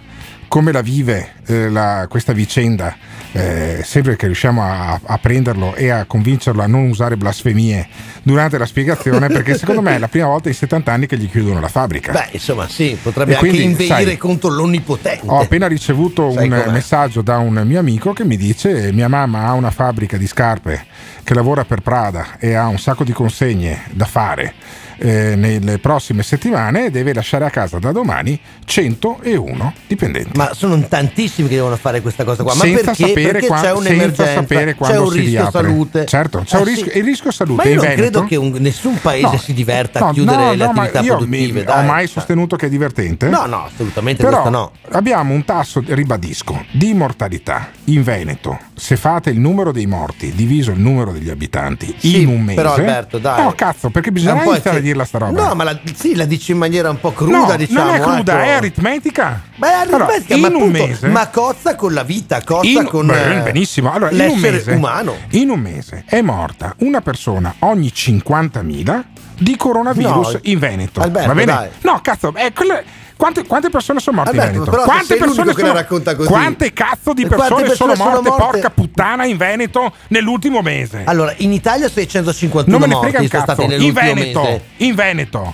come 0.50 0.74
la 0.74 0.82
vive 0.82 1.36
eh, 1.48 1.70
la- 1.70 2.08
questa 2.10 2.34
vicenda, 2.34 2.94
eh, 3.32 3.82
sempre 3.86 4.16
che 4.18 4.26
riusciamo 4.26 4.62
a, 4.62 5.00
a 5.02 5.18
prenderlo 5.20 5.76
e 5.76 5.90
a 5.90 6.04
convincerlo 6.06 6.62
a 6.62 6.68
non 6.68 6.90
usare 6.90 7.16
blasfemie 7.16 7.88
durante 8.24 8.58
la 8.58 8.66
spiegazione, 8.66 9.28
perché 9.28 9.58
secondo 9.58 9.82
me 9.82 9.96
è 9.96 9.98
la 10.00 10.08
prima 10.10 10.26
volta 10.26 10.50
in 10.50 10.56
70 10.56 10.92
anni 10.92 11.06
che 11.06 11.18
gli 11.18 11.30
chiudono 11.30 11.60
la 11.62 11.68
fabbrica. 11.70 12.12
Beh, 12.12 12.30
insomma, 12.32 12.68
sì, 12.68 12.98
potrebbe 13.02 13.32
E 13.32 13.36
anche 13.36 13.48
quindi, 13.48 13.66
inveire 13.84 14.04
sai, 14.04 14.18
contro 14.18 14.50
l'onnipotente. 14.50 15.22
Ho 15.28 15.40
appena 15.40 15.68
ricevuto 15.68 16.32
Sai 16.32 16.50
un 16.50 16.62
com'è. 16.64 16.72
messaggio 16.72 17.22
da 17.22 17.38
un 17.38 17.62
mio 17.66 17.80
amico 17.80 18.12
che 18.14 18.26
mi 18.26 18.36
dice 18.36 18.92
mia 18.92 19.08
mamma 19.08 19.46
ha 19.46 19.54
una 19.54 19.72
fabbrica 19.72 20.18
di 20.18 20.28
scarpe 20.28 20.86
che 21.24 21.34
lavora 21.34 21.64
per 21.64 21.82
Prada 21.82 22.38
e 22.40 22.56
ha 22.56 22.68
un 22.68 22.80
sacco 22.80 23.04
di 23.04 23.14
consegne 23.14 23.84
da 23.92 24.06
fare 24.06 24.54
eh, 25.00 25.36
nelle 25.36 25.80
prossime 25.80 26.24
settimane 26.24 26.92
deve 26.92 27.14
lasciare 27.14 27.46
a 27.46 27.50
casa 27.50 27.80
da 27.80 27.92
domani 27.92 28.40
101 28.66 29.74
dipendenti. 29.88 30.32
Ma 30.38 30.54
sono 30.54 30.80
tantissimi 30.88 31.48
che 31.48 31.56
devono 31.56 31.76
fare 31.78 32.02
questa 32.02 32.24
cosa 32.24 32.44
qua. 32.44 32.54
Ma 32.56 32.62
senza 32.64 32.84
perché? 32.92 33.08
sapere, 33.08 33.32
perché 33.32 33.48
qua- 33.48 33.56
c'è 33.58 33.62
senza 33.68 33.80
un'emergenza, 33.80 34.34
sapere 34.34 34.72
c'è 34.72 34.76
quando 34.78 35.02
un 35.04 35.10
si 35.12 35.20
rischio 35.20 35.40
riapre. 35.42 35.62
salute. 35.64 36.06
Certo, 36.06 36.40
c'è 36.46 36.56
Eh 36.56 36.60
un 36.60 36.66
sì. 36.66 36.74
rischio- 36.74 36.92
il 37.00 37.04
rischio 37.04 37.32
salute 37.32 37.64
Ma 37.64 37.70
io 37.70 37.76
non 37.76 37.84
Veneto- 37.86 38.02
credo 38.02 38.26
che 38.26 38.36
un- 38.36 38.56
nessun 38.60 39.00
paese 39.02 39.22
No. 39.28 39.38
si 39.38 39.54
diverta 39.54 40.00
a 40.00 40.06
No, 40.08 40.14
chiudere 40.14 40.38
no, 40.44 40.54
le 40.54 40.64
attività 40.66 41.00
io 41.02 41.16
produttive. 41.18 41.60
mi- 41.60 41.64
dai. 41.64 41.84
ho 41.84 41.86
mai 41.88 42.08
sostenuto 42.08 42.56
che 42.56 42.66
è 42.66 42.70
divertente? 42.70 43.28
No, 43.30 43.46
no, 43.46 43.66
assolutamente 43.66 44.24
Però 44.24 44.50
no. 44.50 44.72
abbiamo 44.92 45.34
un 45.34 45.46
tasso, 45.46 45.84
ribadisco, 45.86 46.66
di 46.72 46.94
mortalità 46.94 47.70
in 47.86 48.04
Veneto. 48.04 48.58
Se 48.76 48.96
fate 48.96 49.30
il 49.30 49.40
numero 49.40 49.72
dei 49.72 49.86
morti 49.86 50.32
diviso 50.34 50.72
il 50.72 50.80
numero 50.80 51.12
degli 51.12 51.30
abitanti 51.30 51.94
Sì, 51.98 52.22
in 52.22 52.28
un 52.30 52.42
mese. 52.42 52.56
però 52.56 52.74
Alberto, 52.76 53.18
dai. 53.18 53.44
No, 53.44 53.54
cazzo, 53.56 53.90
perché 53.90 54.12
bisogna 54.12 54.44
iniziare 54.44 54.78
a 54.78 54.80
ecce- 54.80 54.82
dirla 54.90 55.06
sta 55.06 55.18
roba. 55.20 55.48
No, 55.48 55.56
ma 55.56 55.64
la, 55.64 55.80
sì, 55.96 56.16
la 56.16 56.26
dici 56.26 56.52
in 56.52 56.58
maniera 56.58 56.90
un 56.90 57.00
po' 57.00 57.12
cruda, 57.14 57.38
No, 57.38 57.56
diciamo. 57.56 57.86
non 57.86 57.96
è 57.96 58.00
cruda, 58.00 58.34
ecco. 58.34 58.44
è 58.44 58.50
aritmetica. 58.54 59.42
Ma 59.56 59.68
è 59.68 59.74
aritmetica, 59.74 60.34
Allora, 60.36 60.50
ma, 60.50 60.56
in 60.56 60.56
un 60.56 60.62
appunto, 60.70 60.88
mese- 60.88 61.08
ma 61.08 61.28
cozza 61.30 61.76
con 61.76 61.94
la 61.94 62.04
vita, 62.04 62.42
cozza 62.44 62.68
In- 62.68 62.86
con 62.88 63.08
beh, 63.08 63.38
eh, 63.38 63.42
benissimo. 63.42 63.92
Allora, 63.92 64.12
in 64.12 64.20
un 64.20 64.26
l'essere 64.28 64.52
mese, 64.58 64.72
umano. 64.72 65.16
In 65.32 65.50
un 65.50 65.60
mese 65.60 66.04
è 66.08 66.22
morta 66.22 66.74
una 66.80 67.02
persona 67.02 67.54
ogni 67.60 67.92
50.000 67.94 69.04
di 69.38 69.56
coronavirus 69.56 70.34
No, 70.34 70.40
in 70.44 70.60
Veneto. 70.60 71.00
Alberto, 71.02 71.28
Va 71.28 71.34
bene? 71.34 71.52
dai. 71.54 71.70
No, 71.82 72.00
cazzo, 72.02 72.34
è 72.36 72.52
quelle- 72.54 72.84
quante, 73.20 73.46
quante 73.46 73.70
persone 73.70 74.00
sono 74.00 74.16
morte 74.16 74.32
Alberto, 74.32 74.60
in 74.60 74.64
Veneto? 74.64 74.84
Quante 74.84 75.16
persone 75.18 75.54
sono 75.54 75.74
racconta 75.74 76.16
così. 76.16 76.30
Quante 76.30 76.72
cazzo 76.72 77.12
di 77.12 77.26
persone, 77.26 77.64
persone 77.64 77.76
sono 77.76 77.94
morte, 77.96 78.24
sono 78.24 78.30
morte? 78.30 78.60
porca 78.60 78.70
puttana, 78.70 79.26
in 79.26 79.36
Veneto 79.36 79.94
nell'ultimo 80.08 80.62
mese? 80.62 81.02
Allora, 81.04 81.34
in 81.40 81.52
Italia 81.52 81.90
651 81.90 82.78
non 82.78 82.88
me 82.88 82.96
ne 82.96 83.02
frega 83.02 83.20
un 83.20 83.28
cazzo. 83.28 83.62
In 83.64 83.92
Veneto, 83.92 84.42
mese. 84.42 84.62
in 84.78 84.96
Veneto. 84.96 85.54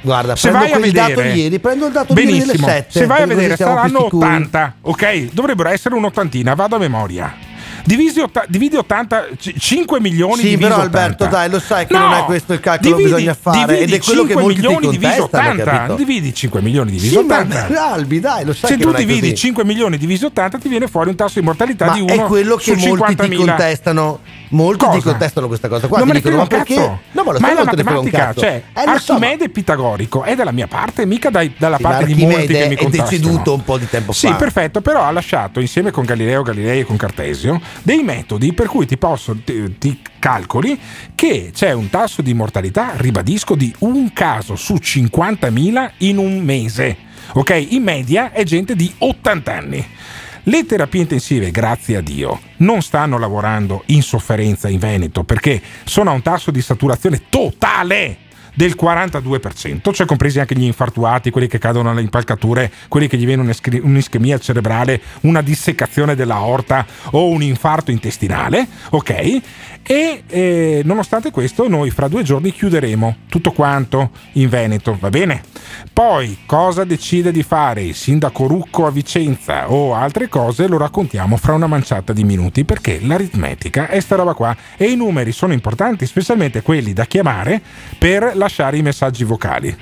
Guarda, 0.00 0.34
se 0.34 0.48
prendo 0.48 0.66
vai 0.66 0.72
a 0.72 0.78
vedere, 0.78 1.32
ieri, 1.32 1.58
prendo 1.58 1.86
il 1.86 1.92
dato 1.92 2.14
di 2.14 2.20
ieri 2.20 2.32
delle 2.32 2.44
benissimo, 2.46 2.68
7, 2.68 2.86
se 2.88 3.06
vai 3.06 3.22
a 3.22 3.26
vedere 3.26 3.56
saranno 3.56 4.04
sicuri. 4.04 4.26
80, 4.26 4.74
ok? 4.80 5.32
Dovrebbero 5.32 5.68
essere 5.68 5.94
un'ottantina, 5.94 6.54
vado 6.54 6.76
a 6.76 6.78
memoria. 6.78 7.43
Divisi 7.86 8.20
otta- 8.20 8.44
dividi 8.48 8.76
80, 8.76 9.26
c- 9.38 9.54
5 9.58 10.00
milioni 10.00 10.40
Sì, 10.42 10.56
però 10.56 10.76
80. 10.76 10.82
Alberto, 10.82 11.26
dai, 11.26 11.50
lo 11.50 11.60
sai 11.60 11.86
che 11.86 11.92
No! 11.92 12.00
non 12.00 12.12
è 12.14 12.24
questo 12.24 12.54
il 12.54 12.60
calcolo 12.60 12.90
che 12.90 12.96
Dividi- 13.02 13.14
bisogna 13.14 13.36
fare 13.38 13.78
ed 13.78 13.92
è 13.92 13.98
quello 14.00 14.22
che 14.22 14.28
5 14.28 14.42
molti 14.42 14.60
ti 14.60 14.66
milioni 14.66 14.88
diviso 14.90 15.20
contestano, 15.28 15.50
80. 15.60 15.70
capito? 15.70 15.94
Dividi 15.96 16.34
5 16.34 16.60
milioni 16.62 16.90
diviso 16.92 17.20
Sì, 17.20 17.26
ma 17.26 17.34
80. 17.40 17.90
Albi, 17.92 18.20
dai, 18.20 18.44
lo 18.46 18.54
sai 18.54 18.70
Se 18.70 18.76
che 18.78 18.82
tu 18.84 18.90
è 18.90 18.96
dividi 18.96 19.20
così. 19.20 19.34
5 19.34 19.64
milioni 19.64 19.98
diviso 19.98 20.26
80 20.26 20.58
ti 20.58 20.68
viene 20.68 20.86
fuori 20.88 21.10
un 21.10 21.16
tasso 21.16 21.38
di 21.40 21.44
mortalità 21.44 21.86
Ma 21.86 21.92
di 21.92 22.00
1 22.00 22.12
è 22.12 22.18
quello 22.22 22.56
che 22.56 22.74
molti 22.74 23.14
ti 23.16 23.22
50.000. 23.28 23.36
contestano. 23.36 24.20
Molti 24.50 24.84
ti 24.84 24.90
Cosa? 24.92 25.10
contestano 25.10 25.46
questa 25.48 25.68
cosa 25.68 25.88
qua. 25.88 25.98
non 25.98 26.06
ti 26.06 26.12
me 26.12 26.18
ne 26.20 26.24
dicono, 26.24 26.42
ma 26.42 26.46
perché? 26.48 26.76
No, 26.76 27.00
ma 27.24 27.32
lo 27.32 27.38
ma 27.40 27.50
è 27.50 27.54
la 27.54 27.64
matematica, 27.64 28.18
cazzo. 28.18 28.40
cioè 28.40 28.62
Eh, 28.72 28.84
ma- 28.86 28.92
Archimede 28.92 29.48
pitagorico 29.48 30.22
è 30.22 30.36
dalla 30.36 30.52
mia 30.52 30.68
parte, 30.68 31.06
mica 31.06 31.28
dalla 31.30 31.48
Sì, 31.76 31.82
ma 31.82 31.88
parte 31.88 32.04
di 32.04 32.24
molti 32.24 32.46
che 32.46 32.68
mi 32.68 32.74
è 32.76 32.78
contestano. 32.78 33.10
deceduto 33.10 33.52
un 33.54 33.64
po' 33.64 33.78
di 33.78 33.88
tempo 33.88 34.12
Sì, 34.12 34.28
fa. 34.28 34.34
perfetto, 34.36 34.80
però 34.80 35.02
ha 35.02 35.10
lasciato 35.10 35.58
insieme 35.58 35.90
con 35.90 36.04
Galileo 36.04 36.42
Galilei 36.42 36.80
e 36.80 36.84
con 36.84 36.96
Cartesio 36.96 37.60
dei 37.82 38.02
metodi 38.02 38.52
per 38.52 38.66
cui 38.68 38.86
ti 38.86 38.96
posso 38.96 39.36
ti, 39.44 39.78
ti 39.78 40.00
calcoli 40.18 40.78
che 41.14 41.50
c'è 41.52 41.72
un 41.72 41.90
tasso 41.90 42.22
di 42.22 42.34
mortalità, 42.34 42.92
ribadisco, 42.96 43.54
di 43.54 43.74
un 43.80 44.12
caso 44.12 44.56
su 44.56 44.74
50.000 44.74 45.90
in 45.98 46.18
un 46.18 46.38
mese. 46.38 46.96
Ok? 47.34 47.66
In 47.70 47.82
media 47.82 48.32
è 48.32 48.44
gente 48.44 48.74
di 48.74 48.92
80 48.98 49.52
anni. 49.52 49.86
Le 50.46 50.66
terapie 50.66 51.00
intensive, 51.00 51.50
grazie 51.50 51.96
a 51.96 52.00
Dio, 52.02 52.38
non 52.58 52.82
stanno 52.82 53.18
lavorando 53.18 53.82
in 53.86 54.02
sofferenza 54.02 54.68
in 54.68 54.78
Veneto 54.78 55.24
perché 55.24 55.60
sono 55.84 56.10
a 56.10 56.12
un 56.12 56.20
tasso 56.20 56.50
di 56.50 56.60
saturazione 56.60 57.22
totale 57.30 58.18
del 58.54 58.76
42%, 58.80 59.92
cioè 59.92 60.06
compresi 60.06 60.40
anche 60.40 60.54
gli 60.54 60.64
infartuati, 60.64 61.30
quelli 61.30 61.48
che 61.48 61.58
cadono 61.58 61.90
alle 61.90 62.00
impalcature, 62.00 62.70
quelli 62.88 63.08
che 63.08 63.16
gli 63.16 63.26
viene 63.26 63.42
un'ischemi- 63.42 63.80
un'ischemia 63.82 64.38
cerebrale, 64.38 65.00
una 65.22 65.42
dissecazione 65.42 66.14
della 66.14 66.36
aorta 66.36 66.86
o 67.10 67.28
un 67.28 67.42
infarto 67.42 67.90
intestinale, 67.90 68.66
ok? 68.90 69.42
E 69.86 70.22
eh, 70.26 70.80
nonostante 70.84 71.30
questo 71.30 71.68
noi 71.68 71.90
fra 71.90 72.08
due 72.08 72.22
giorni 72.22 72.52
chiuderemo 72.52 73.16
tutto 73.28 73.52
quanto 73.52 74.10
in 74.32 74.48
Veneto, 74.48 74.96
va 74.98 75.10
bene? 75.10 75.42
Poi 75.92 76.38
cosa 76.46 76.84
decide 76.84 77.30
di 77.30 77.42
fare 77.42 77.82
il 77.82 77.94
sindaco 77.94 78.46
Rucco 78.46 78.86
a 78.86 78.90
Vicenza 78.90 79.70
o 79.70 79.94
altre 79.94 80.28
cose 80.28 80.68
lo 80.68 80.78
raccontiamo 80.78 81.36
fra 81.36 81.52
una 81.52 81.66
manciata 81.66 82.14
di 82.14 82.24
minuti 82.24 82.64
perché 82.64 82.98
l'aritmetica 83.02 83.88
è 83.88 84.00
sta 84.00 84.16
roba 84.16 84.32
qua 84.32 84.56
e 84.76 84.86
i 84.86 84.96
numeri 84.96 85.32
sono 85.32 85.52
importanti, 85.52 86.06
specialmente 86.06 86.62
quelli 86.62 86.94
da 86.94 87.04
chiamare 87.04 87.60
per 87.98 88.32
lasciare 88.44 88.76
i 88.76 88.82
messaggi 88.82 89.24
vocali. 89.24 89.76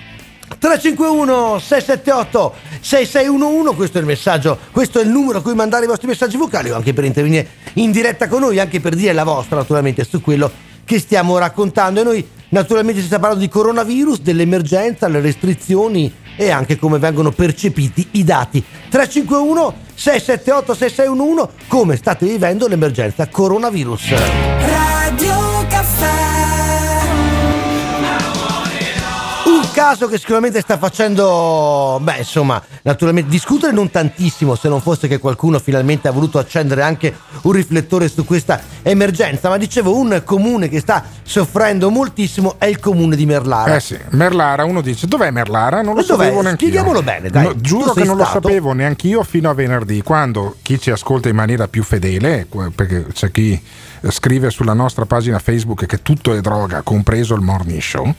351 0.59 1.59
678 1.59 2.55
6611 2.81 3.75
questo 3.75 3.99
è 3.99 4.01
il 4.01 4.07
messaggio 4.07 4.59
questo 4.71 5.01
è 5.01 5.03
il 5.03 5.09
numero 5.09 5.39
a 5.39 5.43
cui 5.43 5.55
mandare 5.55 5.85
i 5.85 5.89
vostri 5.89 6.07
messaggi 6.07 6.37
vocali 6.37 6.71
o 6.71 6.77
anche 6.77 6.93
per 6.93 7.05
intervenire 7.05 7.49
in 7.75 7.91
diretta 7.91 8.29
con 8.29 8.41
noi 8.41 8.59
anche 8.59 8.81
per 8.81 8.95
dire 8.95 9.13
la 9.13 9.25
vostra 9.25 9.57
naturalmente 9.57 10.05
su 10.05 10.21
quello 10.21 10.51
che 10.85 10.99
stiamo 10.99 11.39
raccontando 11.39 12.01
e 12.01 12.05
noi 12.05 12.29
naturalmente 12.51 13.01
si 13.01 13.07
sta 13.07 13.19
parlando 13.19 13.45
di 13.45 13.51
coronavirus 13.51 14.21
dell'emergenza 14.21 15.09
le 15.09 15.21
restrizioni 15.21 16.13
e 16.37 16.51
anche 16.51 16.77
come 16.77 16.99
vengono 16.99 17.31
percepiti 17.31 18.09
i 18.13 18.25
dati 18.25 18.63
351 18.91 19.75
678 19.95 20.75
6611 20.75 21.49
come 21.67 21.97
state 21.97 22.27
vivendo 22.27 22.67
l'emergenza 22.69 23.27
coronavirus 23.29 24.11
Radio 24.11 25.67
Caffè. 25.69 26.22
Caso 29.83 30.07
che 30.07 30.17
sicuramente 30.17 30.61
sta 30.61 30.79
facendo, 30.79 31.99
beh, 32.01 32.19
insomma, 32.19 32.63
naturalmente 32.83 33.29
discutere 33.29 33.73
non 33.73 33.91
tantissimo, 33.91 34.55
se 34.55 34.69
non 34.69 34.81
fosse 34.81 35.09
che 35.09 35.19
qualcuno 35.19 35.59
finalmente 35.59 36.07
ha 36.07 36.13
voluto 36.13 36.39
accendere 36.39 36.83
anche 36.83 37.13
un 37.43 37.51
riflettore 37.51 38.09
su 38.09 38.25
questa 38.25 38.61
emergenza. 38.83 39.49
Ma 39.49 39.57
dicevo, 39.57 39.97
un 39.97 40.23
comune 40.25 40.69
che 40.69 40.79
sta 40.79 41.03
soffrendo 41.25 41.91
moltissimo 41.91 42.55
è 42.59 42.67
il 42.67 42.79
comune 42.79 43.17
di 43.17 43.27
Merlara. 43.27 43.75
Eh 43.75 43.81
sì, 43.81 43.99
Merlara, 44.11 44.65
uno 44.65 44.83
dice 44.83 45.09
dov'è 45.09 45.33
Merlara? 45.33 45.83
Non 45.83 45.97
lo 45.97 46.03
dov'è? 46.03 46.27
sapevo 46.27 46.43
neanche 46.43 46.65
Spieghiamolo 46.65 47.03
bene, 47.03 47.29
dai. 47.29 47.45
No, 47.45 47.57
giuro 47.57 47.93
che 47.93 48.05
non 48.05 48.17
lo 48.17 48.25
stato? 48.25 48.49
sapevo 48.49 48.73
neanche 48.75 49.09
io 49.09 49.25
fino 49.25 49.51
a 49.51 49.55
venerdì, 49.55 50.01
quando 50.03 50.55
chi 50.63 50.79
ci 50.79 50.93
ascolta 50.93 51.29
in 51.29 51.35
maniera 51.35 51.67
più 51.67 51.83
fedele, 51.83 52.47
perché 52.73 53.07
c'è 53.13 53.33
chi 53.33 53.53
eh, 53.53 53.61
scrive 54.11 54.51
sulla 54.51 54.73
nostra 54.73 55.05
pagina 55.07 55.39
Facebook 55.39 55.87
che 55.87 56.03
tutto 56.03 56.35
è 56.35 56.41
droga, 56.41 56.83
compreso 56.83 57.35
il 57.35 57.41
morning 57.41 57.81
show. 57.81 58.13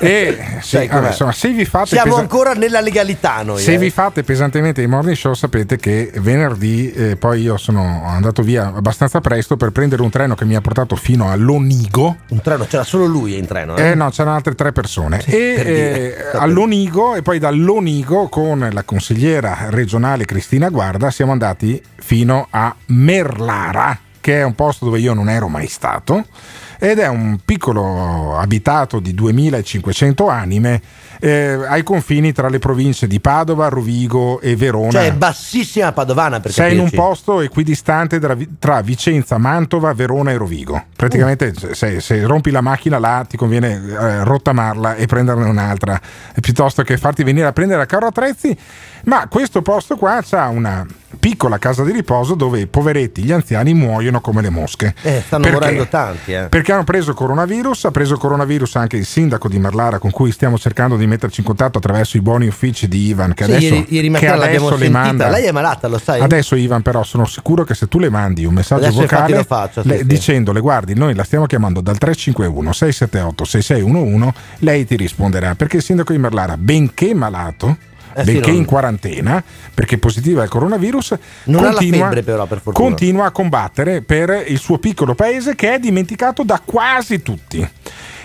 e 0.00 0.58
sì, 0.62 0.86
com'è. 0.88 1.08
insomma, 1.08 1.32
se 1.32 1.50
vi 1.50 1.64
fate 1.64 1.88
Siamo 1.88 2.10
pesa- 2.10 2.20
ancora 2.20 2.52
nella 2.52 2.80
legalità 2.80 3.42
noi. 3.42 3.60
se 3.60 3.74
eh. 3.74 3.78
vi 3.78 3.90
fate 3.90 4.22
pesantemente 4.22 4.82
i 4.82 4.86
morning 4.86 5.16
show 5.16 5.34
sapete 5.34 5.76
che 5.76 6.10
venerdì 6.16 6.92
eh, 6.92 7.16
poi 7.16 7.42
io 7.42 7.56
sono 7.56 8.02
andato 8.06 8.42
via 8.42 8.72
abbastanza 8.74 9.20
presto 9.20 9.56
per 9.56 9.70
prendere 9.70 10.02
un 10.02 10.10
treno 10.10 10.34
che 10.34 10.44
mi 10.44 10.54
ha 10.54 10.60
portato 10.60 10.96
fino 10.96 11.28
a 11.30 11.34
Lonigo. 11.36 12.16
Un 12.28 12.40
treno, 12.40 12.64
c'era 12.66 12.84
solo 12.84 13.06
lui 13.06 13.36
in 13.36 13.46
treno. 13.46 13.76
Eh? 13.76 13.90
Eh 13.90 13.94
no, 13.94 14.10
c'erano 14.10 14.36
altre 14.36 14.54
tre 14.54 14.72
persone. 14.72 15.18
e 15.26 15.52
per 15.56 15.64
dire. 15.64 16.32
eh, 16.32 16.36
all'Onigo 16.38 17.14
e 17.14 17.22
poi 17.22 17.38
dall'Onigo 17.38 18.28
con 18.28 18.68
la 18.72 18.82
consigliera 18.82 19.66
regionale 19.70 20.24
Cristina 20.24 20.68
Guarda 20.68 21.10
siamo 21.10 21.32
andati 21.32 21.80
fino 21.96 22.46
a 22.50 22.74
Merlara, 22.86 23.98
che 24.26 24.40
è 24.40 24.42
un 24.42 24.56
posto 24.56 24.86
dove 24.86 24.98
io 24.98 25.14
non 25.14 25.28
ero 25.28 25.46
mai 25.46 25.68
stato 25.68 26.26
ed 26.80 26.98
è 26.98 27.06
un 27.06 27.38
piccolo 27.44 28.36
abitato 28.36 28.98
di 28.98 29.14
2500 29.14 30.28
anime 30.28 30.82
eh, 31.20 31.58
ai 31.66 31.84
confini 31.84 32.32
tra 32.32 32.48
le 32.48 32.58
province 32.58 33.06
di 33.06 33.20
Padova, 33.20 33.68
Rovigo 33.68 34.40
e 34.40 34.56
Verona. 34.56 34.90
Cioè, 34.90 35.06
è 35.06 35.12
bassissima 35.12 35.92
padovana 35.92 36.40
per 36.40 36.50
Sei 36.52 36.72
in 36.72 36.80
un 36.80 36.84
capirci. 36.86 37.06
posto 37.06 37.40
equidistante 37.40 38.18
tra, 38.18 38.36
tra 38.58 38.80
Vicenza, 38.80 39.38
Mantova, 39.38 39.94
Verona 39.94 40.32
e 40.32 40.36
Rovigo. 40.36 40.86
Praticamente 40.96 41.54
Uh. 41.56 41.72
se, 41.72 42.00
se 42.00 42.22
rompi 42.26 42.50
la 42.50 42.60
macchina 42.60 42.98
là 42.98 43.24
ti 43.26 43.36
conviene 43.36 43.74
eh, 43.74 44.24
rottamarla 44.24 44.96
e 44.96 45.06
prenderne 45.06 45.44
un'altra 45.44 45.98
piuttosto 46.40 46.82
che 46.82 46.98
farti 46.98 47.22
venire 47.22 47.46
a 47.46 47.52
prendere 47.52 47.80
a 47.80 47.86
carro 47.86 48.08
attrezzi. 48.08 48.58
Ma 49.06 49.28
questo 49.28 49.62
posto 49.62 49.96
qua 49.96 50.20
ha 50.28 50.48
una 50.48 50.84
piccola 51.20 51.58
casa 51.58 51.84
di 51.84 51.92
riposo 51.92 52.34
dove 52.34 52.58
i 52.60 52.66
poveretti, 52.66 53.22
gli 53.22 53.30
anziani 53.30 53.72
muoiono 53.72 54.20
come 54.20 54.42
le 54.42 54.50
mosche. 54.50 54.94
Eh, 55.02 55.22
stanno 55.24 55.44
Perché? 55.44 55.58
morendo 55.60 55.86
tanti, 55.86 56.32
eh. 56.32 56.48
Perché 56.48 56.72
hanno 56.72 56.82
preso 56.82 57.14
coronavirus, 57.14 57.84
ha 57.84 57.90
preso 57.92 58.16
coronavirus 58.16 58.74
anche 58.74 58.96
il 58.96 59.04
sindaco 59.06 59.48
di 59.48 59.60
Merlara 59.60 59.98
con 60.00 60.10
cui 60.10 60.32
stiamo 60.32 60.58
cercando 60.58 60.96
di 60.96 61.06
metterci 61.06 61.38
in 61.40 61.46
contatto 61.46 61.78
attraverso 61.78 62.16
i 62.16 62.20
buoni 62.20 62.48
uffici 62.48 62.88
di 62.88 63.06
Ivan 63.06 63.32
che 63.32 63.44
Sì, 63.44 63.50
adesso, 63.52 63.74
ieri, 63.74 63.86
ieri 63.90 64.10
che 64.10 64.28
adesso 64.28 64.70
le 64.70 64.76
sentita. 64.76 64.90
manda. 64.98 65.28
Lei 65.28 65.44
è 65.44 65.52
malata, 65.52 65.86
lo 65.86 65.98
sai? 65.98 66.20
Adesso 66.20 66.56
Ivan 66.56 66.82
però 66.82 67.04
sono 67.04 67.26
sicuro 67.26 67.62
che 67.62 67.74
se 67.74 67.86
tu 67.86 68.00
le 68.00 68.10
mandi 68.10 68.44
un 68.44 68.54
messaggio 68.54 68.86
Adesso 68.86 69.00
vocale 69.02 69.44
faccio, 69.44 69.82
sì, 69.82 69.88
le- 69.88 69.98
sì. 69.98 70.06
dicendole 70.06 70.58
guardi 70.60 70.94
noi 70.94 71.14
la 71.14 71.22
stiamo 71.22 71.46
chiamando 71.46 71.80
dal 71.80 71.96
351 71.96 72.72
678 72.72 73.44
6611 73.44 74.32
lei 74.58 74.84
ti 74.84 74.96
risponderà 74.96 75.54
perché 75.54 75.76
il 75.76 75.82
sindaco 75.84 76.10
di 76.12 76.18
Merlara 76.18 76.56
benché 76.56 77.14
malato 77.14 77.76
Eh 78.18 78.24
benché 78.24 78.50
in 78.50 78.64
quarantena 78.64 79.44
perché 79.74 79.98
positiva 79.98 80.42
al 80.42 80.48
coronavirus 80.48 81.18
Non 81.44 81.62
continua, 81.62 82.06
febbre, 82.06 82.22
però, 82.22 82.46
per 82.46 82.62
continua 82.72 83.26
a 83.26 83.30
combattere 83.30 84.00
per 84.00 84.44
il 84.46 84.58
suo 84.58 84.78
piccolo 84.78 85.14
paese 85.14 85.54
che 85.54 85.74
è 85.74 85.78
dimenticato 85.78 86.42
da 86.42 86.62
quasi 86.64 87.20
tutti 87.20 87.68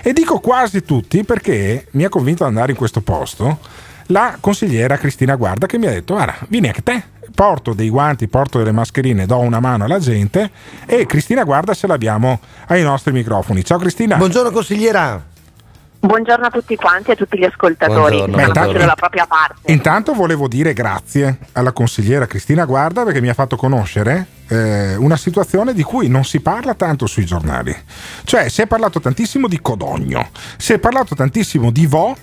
e 0.01 0.13
dico 0.13 0.39
quasi 0.39 0.83
tutti 0.83 1.25
perché 1.25 1.87
mi 1.91 2.05
ha 2.05 2.09
convinto 2.09 2.43
ad 2.43 2.49
andare 2.49 2.71
in 2.71 2.77
questo 2.77 3.01
posto 3.01 3.59
la 4.07 4.37
consigliera 4.39 4.97
Cristina 4.97 5.35
Guarda 5.35 5.65
che 5.67 5.77
mi 5.77 5.87
ha 5.87 5.91
detto 5.91 6.13
guarda 6.13 6.37
vieni 6.47 6.67
anche 6.67 6.83
te 6.83 7.03
porto 7.33 7.73
dei 7.73 7.89
guanti, 7.89 8.27
porto 8.27 8.59
delle 8.59 8.71
mascherine, 8.71 9.25
do 9.25 9.39
una 9.39 9.59
mano 9.59 9.85
alla 9.85 9.99
gente 9.99 10.51
e 10.85 11.05
Cristina 11.05 11.43
Guarda 11.43 11.73
ce 11.73 11.87
l'abbiamo 11.87 12.39
ai 12.67 12.83
nostri 12.83 13.11
microfoni. 13.11 13.63
Ciao 13.63 13.77
Cristina. 13.77 14.17
Buongiorno 14.17 14.51
consigliera. 14.51 15.30
Buongiorno 16.03 16.47
a 16.47 16.49
tutti 16.49 16.75
quanti 16.75 17.11
e 17.11 17.13
a 17.13 17.15
tutti 17.15 17.37
gli 17.37 17.43
ascoltatori 17.43 18.23
che 18.23 18.31
stanno 18.31 18.53
facendo 18.53 18.85
la 18.85 18.95
propria 18.95 19.27
parte. 19.27 19.71
Intanto 19.71 20.13
volevo 20.13 20.47
dire 20.47 20.73
grazie 20.73 21.37
alla 21.51 21.71
consigliera 21.73 22.25
Cristina 22.25 22.65
Guarda 22.65 23.03
perché 23.03 23.21
mi 23.21 23.29
ha 23.29 23.35
fatto 23.35 23.55
conoscere 23.55 24.25
eh, 24.47 24.95
una 24.95 25.15
situazione 25.15 25.75
di 25.75 25.83
cui 25.83 26.07
non 26.07 26.23
si 26.25 26.39
parla 26.39 26.73
tanto 26.73 27.05
sui 27.05 27.23
giornali. 27.23 27.75
Cioè 28.23 28.49
si 28.49 28.61
è 28.63 28.67
parlato 28.67 28.99
tantissimo 28.99 29.47
di 29.47 29.61
Codogno, 29.61 30.29
si 30.57 30.73
è 30.73 30.79
parlato 30.79 31.13
tantissimo 31.13 31.69
di 31.69 31.85
Vo. 31.85 32.17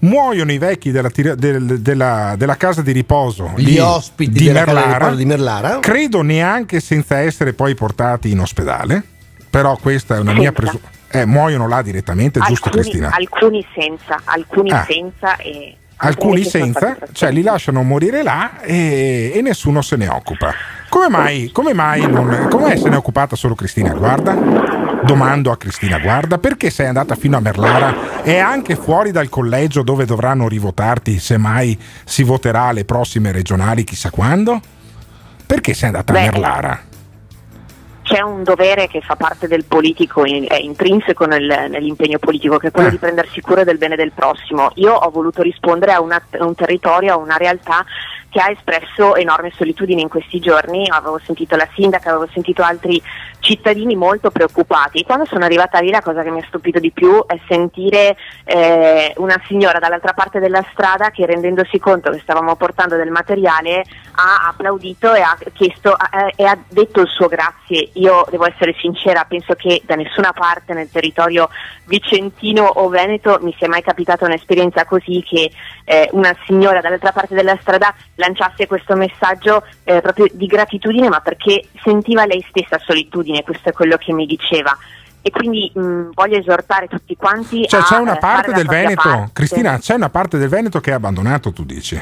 Muoiono 0.00 0.50
i 0.52 0.58
vecchi 0.58 0.90
della, 0.90 1.08
del- 1.14 1.80
della- 1.80 2.34
della 2.36 2.56
casa 2.56 2.82
di 2.82 2.90
riposo 2.90 3.52
Gli 3.54 3.64
di, 3.70 3.78
ospiti 3.78 4.32
di 4.32 4.38
di 4.46 4.50
Merlara, 4.50 4.96
riposo 4.98 5.14
di 5.14 5.24
Merlara. 5.24 5.78
credo 5.78 6.22
neanche 6.22 6.80
senza 6.80 7.18
essere 7.20 7.52
poi 7.52 7.74
portati 7.76 8.30
in 8.30 8.40
ospedale. 8.40 9.00
Però 9.48 9.76
questa 9.80 10.16
è 10.16 10.18
una 10.18 10.32
mia 10.32 10.50
presunzione. 10.50 11.00
Eh, 11.12 11.26
muoiono 11.26 11.68
là 11.68 11.82
direttamente, 11.82 12.40
giusto 12.40 12.68
alcuni, 12.68 12.82
Cristina? 12.82 13.10
alcuni 13.12 13.66
senza, 13.74 14.20
alcuni 14.24 14.70
Ah. 14.70 14.84
senza 14.88 15.36
e 15.36 15.76
alcuni 16.04 16.42
senza, 16.42 16.96
cioè 17.12 17.30
li 17.30 17.42
lasciano 17.42 17.82
morire 17.82 18.22
là 18.22 18.60
e, 18.62 19.30
e 19.34 19.40
nessuno 19.42 19.82
se 19.82 19.96
ne 19.96 20.08
occupa. 20.08 20.52
Come 20.88 21.08
mai, 21.08 21.50
come 21.52 21.72
mai 21.74 22.10
non, 22.10 22.48
come 22.50 22.76
se 22.76 22.88
ne 22.88 22.94
è 22.96 22.98
occupata 22.98 23.36
solo 23.36 23.54
Cristina? 23.54 23.92
Guarda. 23.94 24.80
domando 25.04 25.50
a 25.50 25.56
Cristina 25.56 25.98
Guarda, 25.98 26.38
perché 26.38 26.70
sei 26.70 26.86
andata 26.86 27.16
fino 27.16 27.36
a 27.36 27.40
Merlara 27.40 28.22
e 28.22 28.38
anche 28.38 28.76
fuori 28.76 29.10
dal 29.10 29.28
collegio 29.28 29.82
dove 29.82 30.04
dovranno 30.04 30.46
rivotarti 30.46 31.18
se 31.18 31.36
mai 31.38 31.76
si 32.04 32.22
voterà 32.22 32.64
alle 32.66 32.84
prossime 32.84 33.32
regionali, 33.32 33.82
chissà 33.84 34.10
quando? 34.10 34.60
Perché 35.44 35.74
sei 35.74 35.88
andata 35.88 36.12
Beh, 36.12 36.18
a 36.26 36.30
Merlara? 36.30 36.80
C'è 38.12 38.20
un 38.20 38.42
dovere 38.42 38.88
che 38.88 39.00
fa 39.00 39.16
parte 39.16 39.48
del 39.48 39.64
politico, 39.64 40.26
in- 40.26 40.44
è 40.46 40.56
intrinseco 40.56 41.24
nel- 41.24 41.66
nell'impegno 41.70 42.18
politico, 42.18 42.58
che 42.58 42.68
è 42.68 42.70
quello 42.70 42.90
di 42.90 42.98
prendersi 42.98 43.40
cura 43.40 43.64
del 43.64 43.78
bene 43.78 43.96
del 43.96 44.12
prossimo. 44.12 44.70
Io 44.74 44.92
ho 44.92 45.08
voluto 45.10 45.40
rispondere 45.40 45.92
a, 45.92 46.00
una- 46.02 46.22
a 46.38 46.44
un 46.44 46.54
territorio, 46.54 47.14
a 47.14 47.16
una 47.16 47.36
realtà 47.38 47.84
che 48.32 48.40
ha 48.40 48.50
espresso 48.50 49.14
enorme 49.14 49.52
solitudine 49.54 50.00
in 50.00 50.08
questi 50.08 50.40
giorni. 50.40 50.88
Avevo 50.88 51.20
sentito 51.22 51.54
la 51.54 51.68
sindaca, 51.74 52.08
avevo 52.08 52.26
sentito 52.32 52.62
altri 52.62 53.00
cittadini 53.40 53.94
molto 53.94 54.30
preoccupati. 54.30 55.02
Quando 55.02 55.26
sono 55.26 55.44
arrivata 55.44 55.80
lì 55.80 55.90
la 55.90 56.00
cosa 56.00 56.22
che 56.22 56.30
mi 56.30 56.40
ha 56.40 56.46
stupito 56.46 56.78
di 56.78 56.90
più 56.92 57.26
è 57.26 57.38
sentire 57.46 58.16
eh, 58.44 59.12
una 59.18 59.38
signora 59.46 59.78
dall'altra 59.78 60.14
parte 60.14 60.38
della 60.38 60.64
strada 60.72 61.10
che 61.10 61.26
rendendosi 61.26 61.78
conto 61.78 62.10
che 62.10 62.20
stavamo 62.20 62.56
portando 62.56 62.96
del 62.96 63.10
materiale 63.10 63.84
ha 64.14 64.48
applaudito 64.48 65.12
e 65.12 65.20
ha 65.20 65.36
chiesto 65.52 65.94
eh, 65.98 66.32
e 66.36 66.44
ha 66.44 66.56
detto 66.68 67.02
il 67.02 67.08
suo 67.08 67.28
grazie. 67.28 67.90
Io 67.94 68.24
devo 68.30 68.46
essere 68.46 68.74
sincera, 68.80 69.26
penso 69.28 69.54
che 69.54 69.82
da 69.84 69.94
nessuna 69.94 70.32
parte 70.32 70.72
nel 70.72 70.90
territorio 70.90 71.50
vicentino 71.84 72.64
o 72.64 72.88
veneto 72.88 73.38
mi 73.42 73.54
sia 73.58 73.68
mai 73.68 73.82
capitata 73.82 74.24
un'esperienza 74.24 74.86
così 74.86 75.22
che 75.28 75.50
eh, 75.84 76.08
una 76.12 76.34
signora 76.46 76.80
dall'altra 76.80 77.12
parte 77.12 77.34
della 77.34 77.58
strada 77.60 77.94
lanciasse 78.22 78.66
questo 78.66 78.94
messaggio 78.96 79.64
eh, 79.84 80.00
proprio 80.00 80.26
di 80.32 80.46
gratitudine, 80.46 81.08
ma 81.08 81.20
perché 81.20 81.64
sentiva 81.82 82.24
lei 82.24 82.44
stessa 82.48 82.78
solitudine, 82.78 83.42
questo 83.42 83.68
è 83.68 83.72
quello 83.72 83.96
che 83.96 84.12
mi 84.12 84.26
diceva. 84.26 84.76
E 85.20 85.30
quindi 85.30 85.70
mh, 85.72 86.10
voglio 86.14 86.38
esortare 86.38 86.88
tutti 86.88 87.14
quanti 87.14 87.66
Cioè 87.68 87.80
a 87.80 87.84
c'è 87.84 87.96
una 87.96 88.16
parte 88.16 88.52
del 88.52 88.66
Veneto, 88.66 89.08
parte. 89.08 89.30
Cristina, 89.32 89.78
c'è 89.78 89.94
una 89.94 90.10
parte 90.10 90.36
del 90.38 90.48
Veneto 90.48 90.80
che 90.80 90.90
è 90.90 90.94
abbandonato, 90.94 91.52
tu 91.52 91.64
dici? 91.64 92.00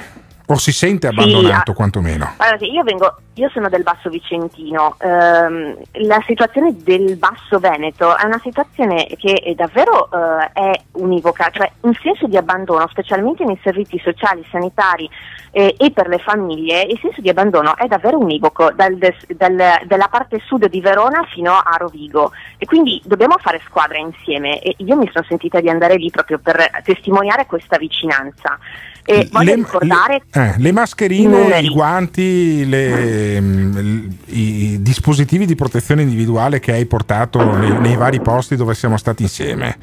O 0.51 0.57
si 0.57 0.73
sente 0.73 1.07
abbandonato 1.07 1.71
ah. 1.71 1.75
quantomeno? 1.75 2.35
Sì, 2.59 2.73
io 2.73 2.83
vengo, 2.83 3.15
io 3.35 3.49
sono 3.51 3.69
del 3.69 3.85
Basso 3.85 4.11
Vicentino, 4.11 4.97
ehm, 4.99 5.77
la 5.93 6.21
situazione 6.27 6.75
del 6.77 7.17
Basso 7.17 7.61
Veneto 7.61 8.17
è 8.17 8.25
una 8.25 8.41
situazione 8.43 9.07
che 9.17 9.35
è 9.35 9.55
davvero 9.55 10.09
eh, 10.11 10.51
è 10.53 10.81
univoca, 10.95 11.51
cioè 11.53 11.71
in 11.83 11.95
senso 12.03 12.27
di 12.27 12.37
abbandono, 12.37 12.89
specialmente 12.89 13.45
nei 13.45 13.61
servizi 13.63 14.01
sociali, 14.03 14.45
sanitari 14.51 15.09
eh, 15.53 15.77
e 15.79 15.93
per 15.93 16.09
le 16.09 16.19
famiglie, 16.19 16.83
il 16.83 16.99
senso 17.01 17.21
di 17.21 17.29
abbandono 17.29 17.77
è 17.77 17.87
davvero 17.87 18.19
univoco 18.19 18.73
dal- 18.73 18.99
dal- 19.29 19.83
dalla 19.85 20.09
parte 20.09 20.41
sud 20.45 20.67
di 20.67 20.81
Verona 20.81 21.23
fino 21.33 21.53
a 21.53 21.77
Rovigo 21.79 22.33
e 22.59 22.67
quindi 22.67 23.01
dobbiamo 23.05 23.37
fare 23.39 23.61
squadra 23.65 23.99
insieme 23.99 24.61
e 24.61 24.75
io 24.79 24.97
mi 24.97 25.09
sono 25.13 25.25
sentita 25.29 25.61
di 25.61 25.69
andare 25.69 25.95
lì 25.95 26.11
proprio 26.11 26.41
per 26.41 26.71
testimoniare 26.83 27.47
questa 27.47 27.77
vicinanza. 27.77 28.59
E 29.05 29.29
voglio 29.33 29.51
Le- 29.51 29.55
ricordare 29.57 30.23
Eh, 30.33 30.55
le 30.59 30.73
mascherine, 30.73 31.39
numeri. 31.43 31.67
i 31.67 31.71
guanti, 31.71 32.69
le, 32.69 33.41
mm, 33.41 34.09
i 34.27 34.77
dispositivi 34.81 35.47
di 35.47 35.55
protezione 35.55 36.03
individuale 36.03 36.61
che 36.61 36.73
hai 36.73 36.87
portato 36.87 37.57
nei, 37.57 37.73
nei 37.81 37.97
vari 37.97 38.21
posti 38.21 38.57
dove 38.57 38.75
siamo 38.75 38.97
stati 38.97 39.23
insieme. 39.23 39.77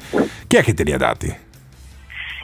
Chi 0.46 0.56
è 0.56 0.62
che 0.62 0.72
te 0.74 0.82
li 0.84 0.92
ha 0.92 0.98
dati? 0.98 1.34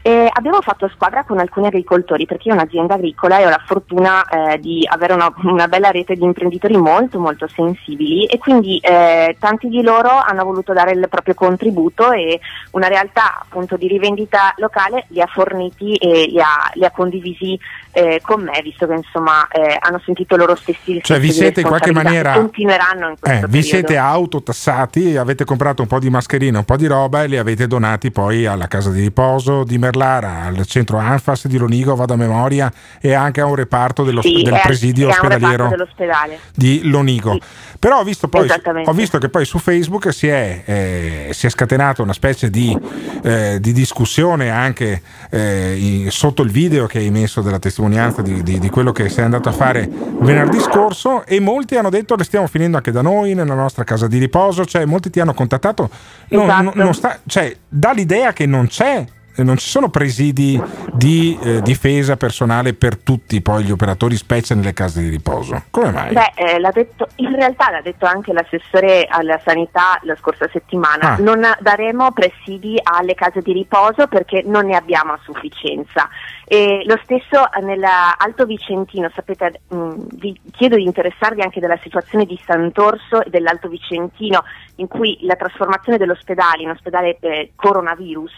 Eh, 0.07 0.29
abbiamo 0.31 0.61
fatto 0.61 0.87
squadra 0.93 1.25
con 1.25 1.39
alcuni 1.39 1.67
agricoltori 1.69 2.27
perché 2.27 2.49
io 2.49 2.55
ho 2.55 2.59
un'azienda 2.59 2.93
agricola 2.93 3.39
e 3.39 3.47
ho 3.47 3.49
la 3.49 3.63
fortuna 3.65 4.23
eh, 4.27 4.59
di 4.61 4.87
avere 4.87 5.15
una, 5.15 5.33
una 5.45 5.67
bella 5.67 5.91
rete 5.91 6.15
di 6.15 6.25
imprenditori 6.25 6.77
molto 6.77 7.19
molto 7.19 7.49
sensibili 7.49 8.27
e 8.27 8.37
quindi 8.37 8.77
eh, 8.81 9.35
tanti 9.41 9.69
di 9.69 9.81
loro 9.81 10.11
hanno 10.11 10.45
voluto 10.45 10.75
dare 10.75 10.93
il 10.93 11.07
proprio 11.09 11.33
contributo 11.33 12.13
e 12.13 12.39
una 12.73 12.89
realtà 12.89 13.41
appunto 13.41 13.79
di 13.79 13.89
rivendita 13.89 14.53
locale 14.59 15.07
li 15.09 15.23
ha 15.23 15.27
forniti 15.27 15.95
e 15.95 16.27
li 16.27 16.39
ha, 16.39 16.71
li 16.75 16.85
ha 16.85 16.91
condivisi 16.91 17.59
eh, 17.93 18.21
con 18.23 18.43
me 18.43 18.61
visto 18.63 18.87
che 18.87 18.93
insomma 18.97 19.49
eh, 19.49 19.79
hanno 19.81 20.03
sentito 20.05 20.37
loro 20.37 20.55
stessi 20.55 20.97
il 20.97 21.03
Cioè, 21.03 21.19
vi 21.19 21.33
siete 21.33 21.63
in 21.63 21.67
qualche 21.67 21.93
maniera- 21.93 22.35
e 22.35 22.39
continueranno 22.41 23.09
in 23.09 23.17
questo 23.19 23.47
Eh, 23.47 23.49
vi 23.49 23.61
periodo. 23.61 23.67
siete 23.69 23.97
autotassati, 23.97 25.17
avete 25.17 25.45
comprato 25.47 25.81
un 25.81 25.89
po' 25.89 25.99
di 25.99 26.11
mascherine, 26.11 26.59
un 26.59 26.65
po' 26.65 26.77
di 26.77 26.87
roba 26.87 27.23
e 27.23 27.29
li 27.29 27.39
avete 27.39 27.67
donati 27.67 28.11
poi 28.11 28.45
alla 28.45 28.69
casa 28.69 28.91
di 28.91 29.01
riposo 29.01 29.65
di 29.65 29.79
Merlara, 29.99 30.43
al 30.43 30.67
centro 30.67 30.99
Anfas 30.99 31.47
di 31.47 31.57
Lonigo, 31.57 31.95
vado 31.95 32.15
a 32.15 32.17
memoria, 32.17 32.71
e 33.01 33.13
anche 33.15 33.41
a 33.41 33.47
un 33.47 33.55
reparto 33.55 34.03
dello- 34.03 34.21
Sì, 34.23 34.43
del 34.43 34.59
presidio 34.63 35.09
ospedaliero 35.09 35.69
dell'ospedale. 35.69 36.39
di 36.55 36.81
Lonigo. 36.85 37.39
Però 37.79 38.01
ho 38.01 38.05
visto, 38.05 38.29
poi, 38.29 38.49
ho 38.85 38.93
visto 38.93 39.19
che 39.19 39.29
poi 39.29 39.45
su 39.45 39.59
Facebook 39.59 40.13
si 40.13 40.27
è, 40.27 40.63
eh, 40.65 41.29
si 41.33 41.47
è 41.47 41.51
scatenata 41.51 42.03
una 42.03 42.13
specie 42.13 42.51
di, 42.51 42.77
eh, 43.23 43.59
di 43.61 43.73
discussione 43.73 44.51
anche 44.51 45.03
eh, 45.31 45.77
in- 45.79 46.11
sotto 46.11 46.43
il 46.43 46.51
video 46.51 46.87
che 46.87 46.99
hai 46.99 47.11
messo 47.11 47.41
della 47.43 47.59
testimonianza 47.59 48.23
di, 48.23 48.43
di- 48.43 48.59
di 48.59 48.71
quello 48.71 48.93
che 48.93 49.09
sei 49.09 49.25
andato 49.25 49.49
a 49.49 49.53
fare 49.53 49.89
venerdì 50.21 50.59
scorso 50.61 51.25
e 51.27 51.41
molti 51.41 51.77
hanno 51.77 51.91
detto 51.91 52.15
le 52.17 52.25
stiamo 52.25 52.47
finendo 52.47 52.77
anche 52.79 52.91
da 52.93 53.03
noi 53.03 53.35
nella 53.35 53.55
nostra 53.55 53.85
casa 53.85 54.07
di 54.07 54.19
riposo, 54.19 54.65
cioè 54.65 54.85
molti 54.87 55.11
ti 55.11 55.21
hanno 55.21 55.35
contattato, 55.35 55.91
non- 56.29 56.45
Esatto. 56.45 56.63
non- 56.63 56.73
non 56.77 56.95
sta- 56.95 57.19
cioè, 57.27 57.55
dà 57.69 57.93
l'idea 57.93 58.33
che 58.33 58.47
non 58.47 58.67
c'è 58.67 59.05
non 59.43 59.57
ci 59.57 59.69
sono 59.69 59.89
presidi 59.89 60.61
di 60.93 61.39
eh, 61.43 61.61
difesa 61.63 62.17
personale 62.17 62.75
per 62.75 62.97
tutti 62.99 63.41
poi 63.41 63.65
gli 63.65 63.71
operatori, 63.71 64.17
specie 64.17 64.55
nelle 64.55 64.73
case 64.73 65.01
di 65.01 65.09
riposo. 65.09 65.65
Come 65.71 65.91
mai? 65.91 66.13
Beh, 66.13 66.33
eh, 66.37 66.59
l'ha 66.61 66.71
detto, 66.71 67.09
in 67.17 67.35
realtà 67.35 67.71
l'ha 67.71 67.81
detto 67.83 68.07
anche 68.07 68.33
l'assessore 68.33 69.07
alla 69.09 69.41
sanità 69.45 69.99
la 70.03 70.17
scorsa 70.17 70.49
settimana, 70.53 71.15
Ah. 71.15 71.17
non 71.19 71.41
daremo 71.61 72.13
presidi 72.13 72.79
alle 72.83 73.15
case 73.15 73.41
di 73.41 73.53
riposo 73.53 74.07
perché 74.07 74.43
non 74.45 74.67
ne 74.67 74.77
abbiamo 74.77 75.13
a 75.13 75.19
sufficienza. 75.23 76.09
E 76.47 76.83
lo 76.87 76.99
stesso 77.03 77.49
nell'Alto 77.63 78.45
Vicentino, 78.45 79.11
sapete, 79.15 79.61
mh, 79.69 79.95
vi 80.17 80.39
chiedo 80.53 80.77
di 80.77 80.85
interessarvi 80.85 81.41
anche 81.41 81.59
della 81.59 81.79
situazione 81.83 82.27
di 82.27 82.39
Sant'Orso 82.45 83.25
e 83.25 83.31
dell'Alto 83.31 83.69
Vicentino 83.69 84.45
in 84.77 84.87
cui 84.87 85.19
la 85.23 85.37
trasformazione 85.37 85.99
dell'ospedale 85.99 86.63
in 86.63 86.71
ospedale 86.71 87.17
eh, 87.21 87.53
coronavirus 87.57 88.33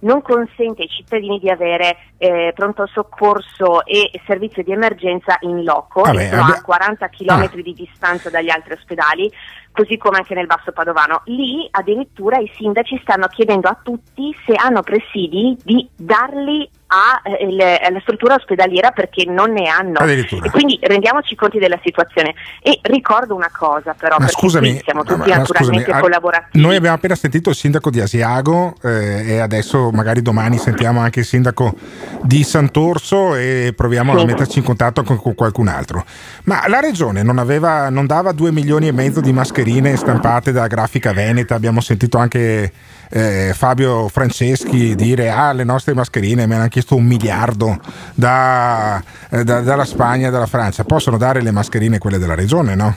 non 0.00 0.22
consente 0.22 0.82
ai 0.82 0.88
cittadini 0.88 1.38
di 1.38 1.50
avere 1.50 1.96
eh, 2.18 2.52
pronto 2.54 2.86
soccorso 2.86 3.84
e 3.84 4.10
servizio 4.26 4.62
di 4.62 4.72
emergenza 4.72 5.36
in 5.40 5.64
loco, 5.64 6.04
sono 6.28 6.42
abbia- 6.42 6.56
a 6.58 6.62
40 6.62 7.08
km 7.08 7.30
Ah. 7.42 7.48
di 7.62 7.72
distanza 7.74 8.30
dagli 8.30 8.50
altri 8.50 8.74
ospedali, 8.74 9.30
così 9.72 9.96
come 9.96 10.18
anche 10.18 10.34
nel 10.34 10.46
Basso 10.46 10.72
Padovano. 10.72 11.22
Lì 11.26 11.66
addirittura 11.70 12.38
i 12.38 12.50
sindaci 12.56 12.98
stanno 13.02 13.26
chiedendo 13.28 13.68
a 13.68 13.78
tutti 13.82 14.34
se 14.46 14.54
hanno 14.54 14.82
presidi 14.82 15.56
di 15.64 15.88
darli 15.96 16.68
alla 16.88 18.00
struttura 18.00 18.34
ospedaliera 18.34 18.90
perché 18.90 19.24
non 19.26 19.52
ne 19.52 19.68
hanno. 19.68 20.00
E 20.00 20.26
quindi 20.50 20.78
rendiamoci 20.82 21.34
conti 21.34 21.58
della 21.58 21.78
situazione. 21.82 22.34
E 22.62 22.78
ricordo 22.82 23.34
una 23.34 23.50
cosa 23.56 23.94
però, 23.94 24.16
Ma 24.18 24.24
perché 24.26 24.40
scusami, 24.40 24.80
siamo 24.82 25.02
ma- 25.04 25.14
tutti 25.14 25.28
ma 25.28 25.36
naturalmente 25.36 25.90
ah, 25.90 26.00
collaborativi. 26.00 26.62
Noi 26.64 26.76
abbiamo 26.76 26.96
appena 26.96 27.14
sentito 27.14 27.50
il 27.50 27.56
sindaco 27.56 27.90
di 27.90 28.00
Asiago 28.00 28.74
eh, 28.82 29.24
e 29.34 29.38
adesso 29.38 29.90
magari 29.90 30.22
domani 30.22 30.56
sentiamo 30.58 31.00
anche 31.00 31.20
il 31.20 31.26
sindaco 31.26 31.74
di 32.22 32.42
Sant'Orso 32.42 33.34
e 33.34 33.72
proviamo 33.76 34.14
a 34.14 34.18
Sì. 34.18 34.24
metterci 34.24 34.58
in 34.58 34.64
contatto 34.64 35.02
con, 35.02 35.20
con 35.20 35.34
qualcun 35.34 35.68
altro. 35.68 36.04
Ma 36.44 36.66
la 36.68 36.80
regione 36.80 37.22
non, 37.22 37.38
aveva, 37.38 37.88
non 37.90 38.06
dava 38.06 38.32
2 38.32 38.50
milioni 38.50 38.88
e 38.88 38.92
mezzo 38.92 39.20
di 39.20 39.32
mascherine 39.32 39.94
stampate 39.96 40.52
da 40.52 40.66
Grafica 40.66 41.12
Veneta, 41.12 41.54
abbiamo 41.54 41.80
sentito 41.80 42.18
anche 42.18 42.72
eh, 43.10 43.52
Fabio 43.54 44.08
Franceschi 44.08 44.94
dire 44.94 45.30
ah 45.30 45.52
le 45.52 45.64
nostre 45.64 45.94
mascherine 45.94 46.46
mi 46.46 46.54
hanno 46.54 46.68
chiesto 46.68 46.94
un 46.96 47.04
miliardo 47.04 47.78
da- 48.14 49.02
eh, 49.30 49.44
da- 49.44 49.60
dalla 49.60 49.84
Spagna 49.84 50.28
e 50.28 50.30
dalla 50.30 50.46
Francia, 50.46 50.84
possono 50.84 51.16
dare 51.16 51.40
le 51.40 51.50
mascherine 51.50 51.98
quelle 51.98 52.18
della 52.18 52.34
regione 52.34 52.74
no? 52.74 52.96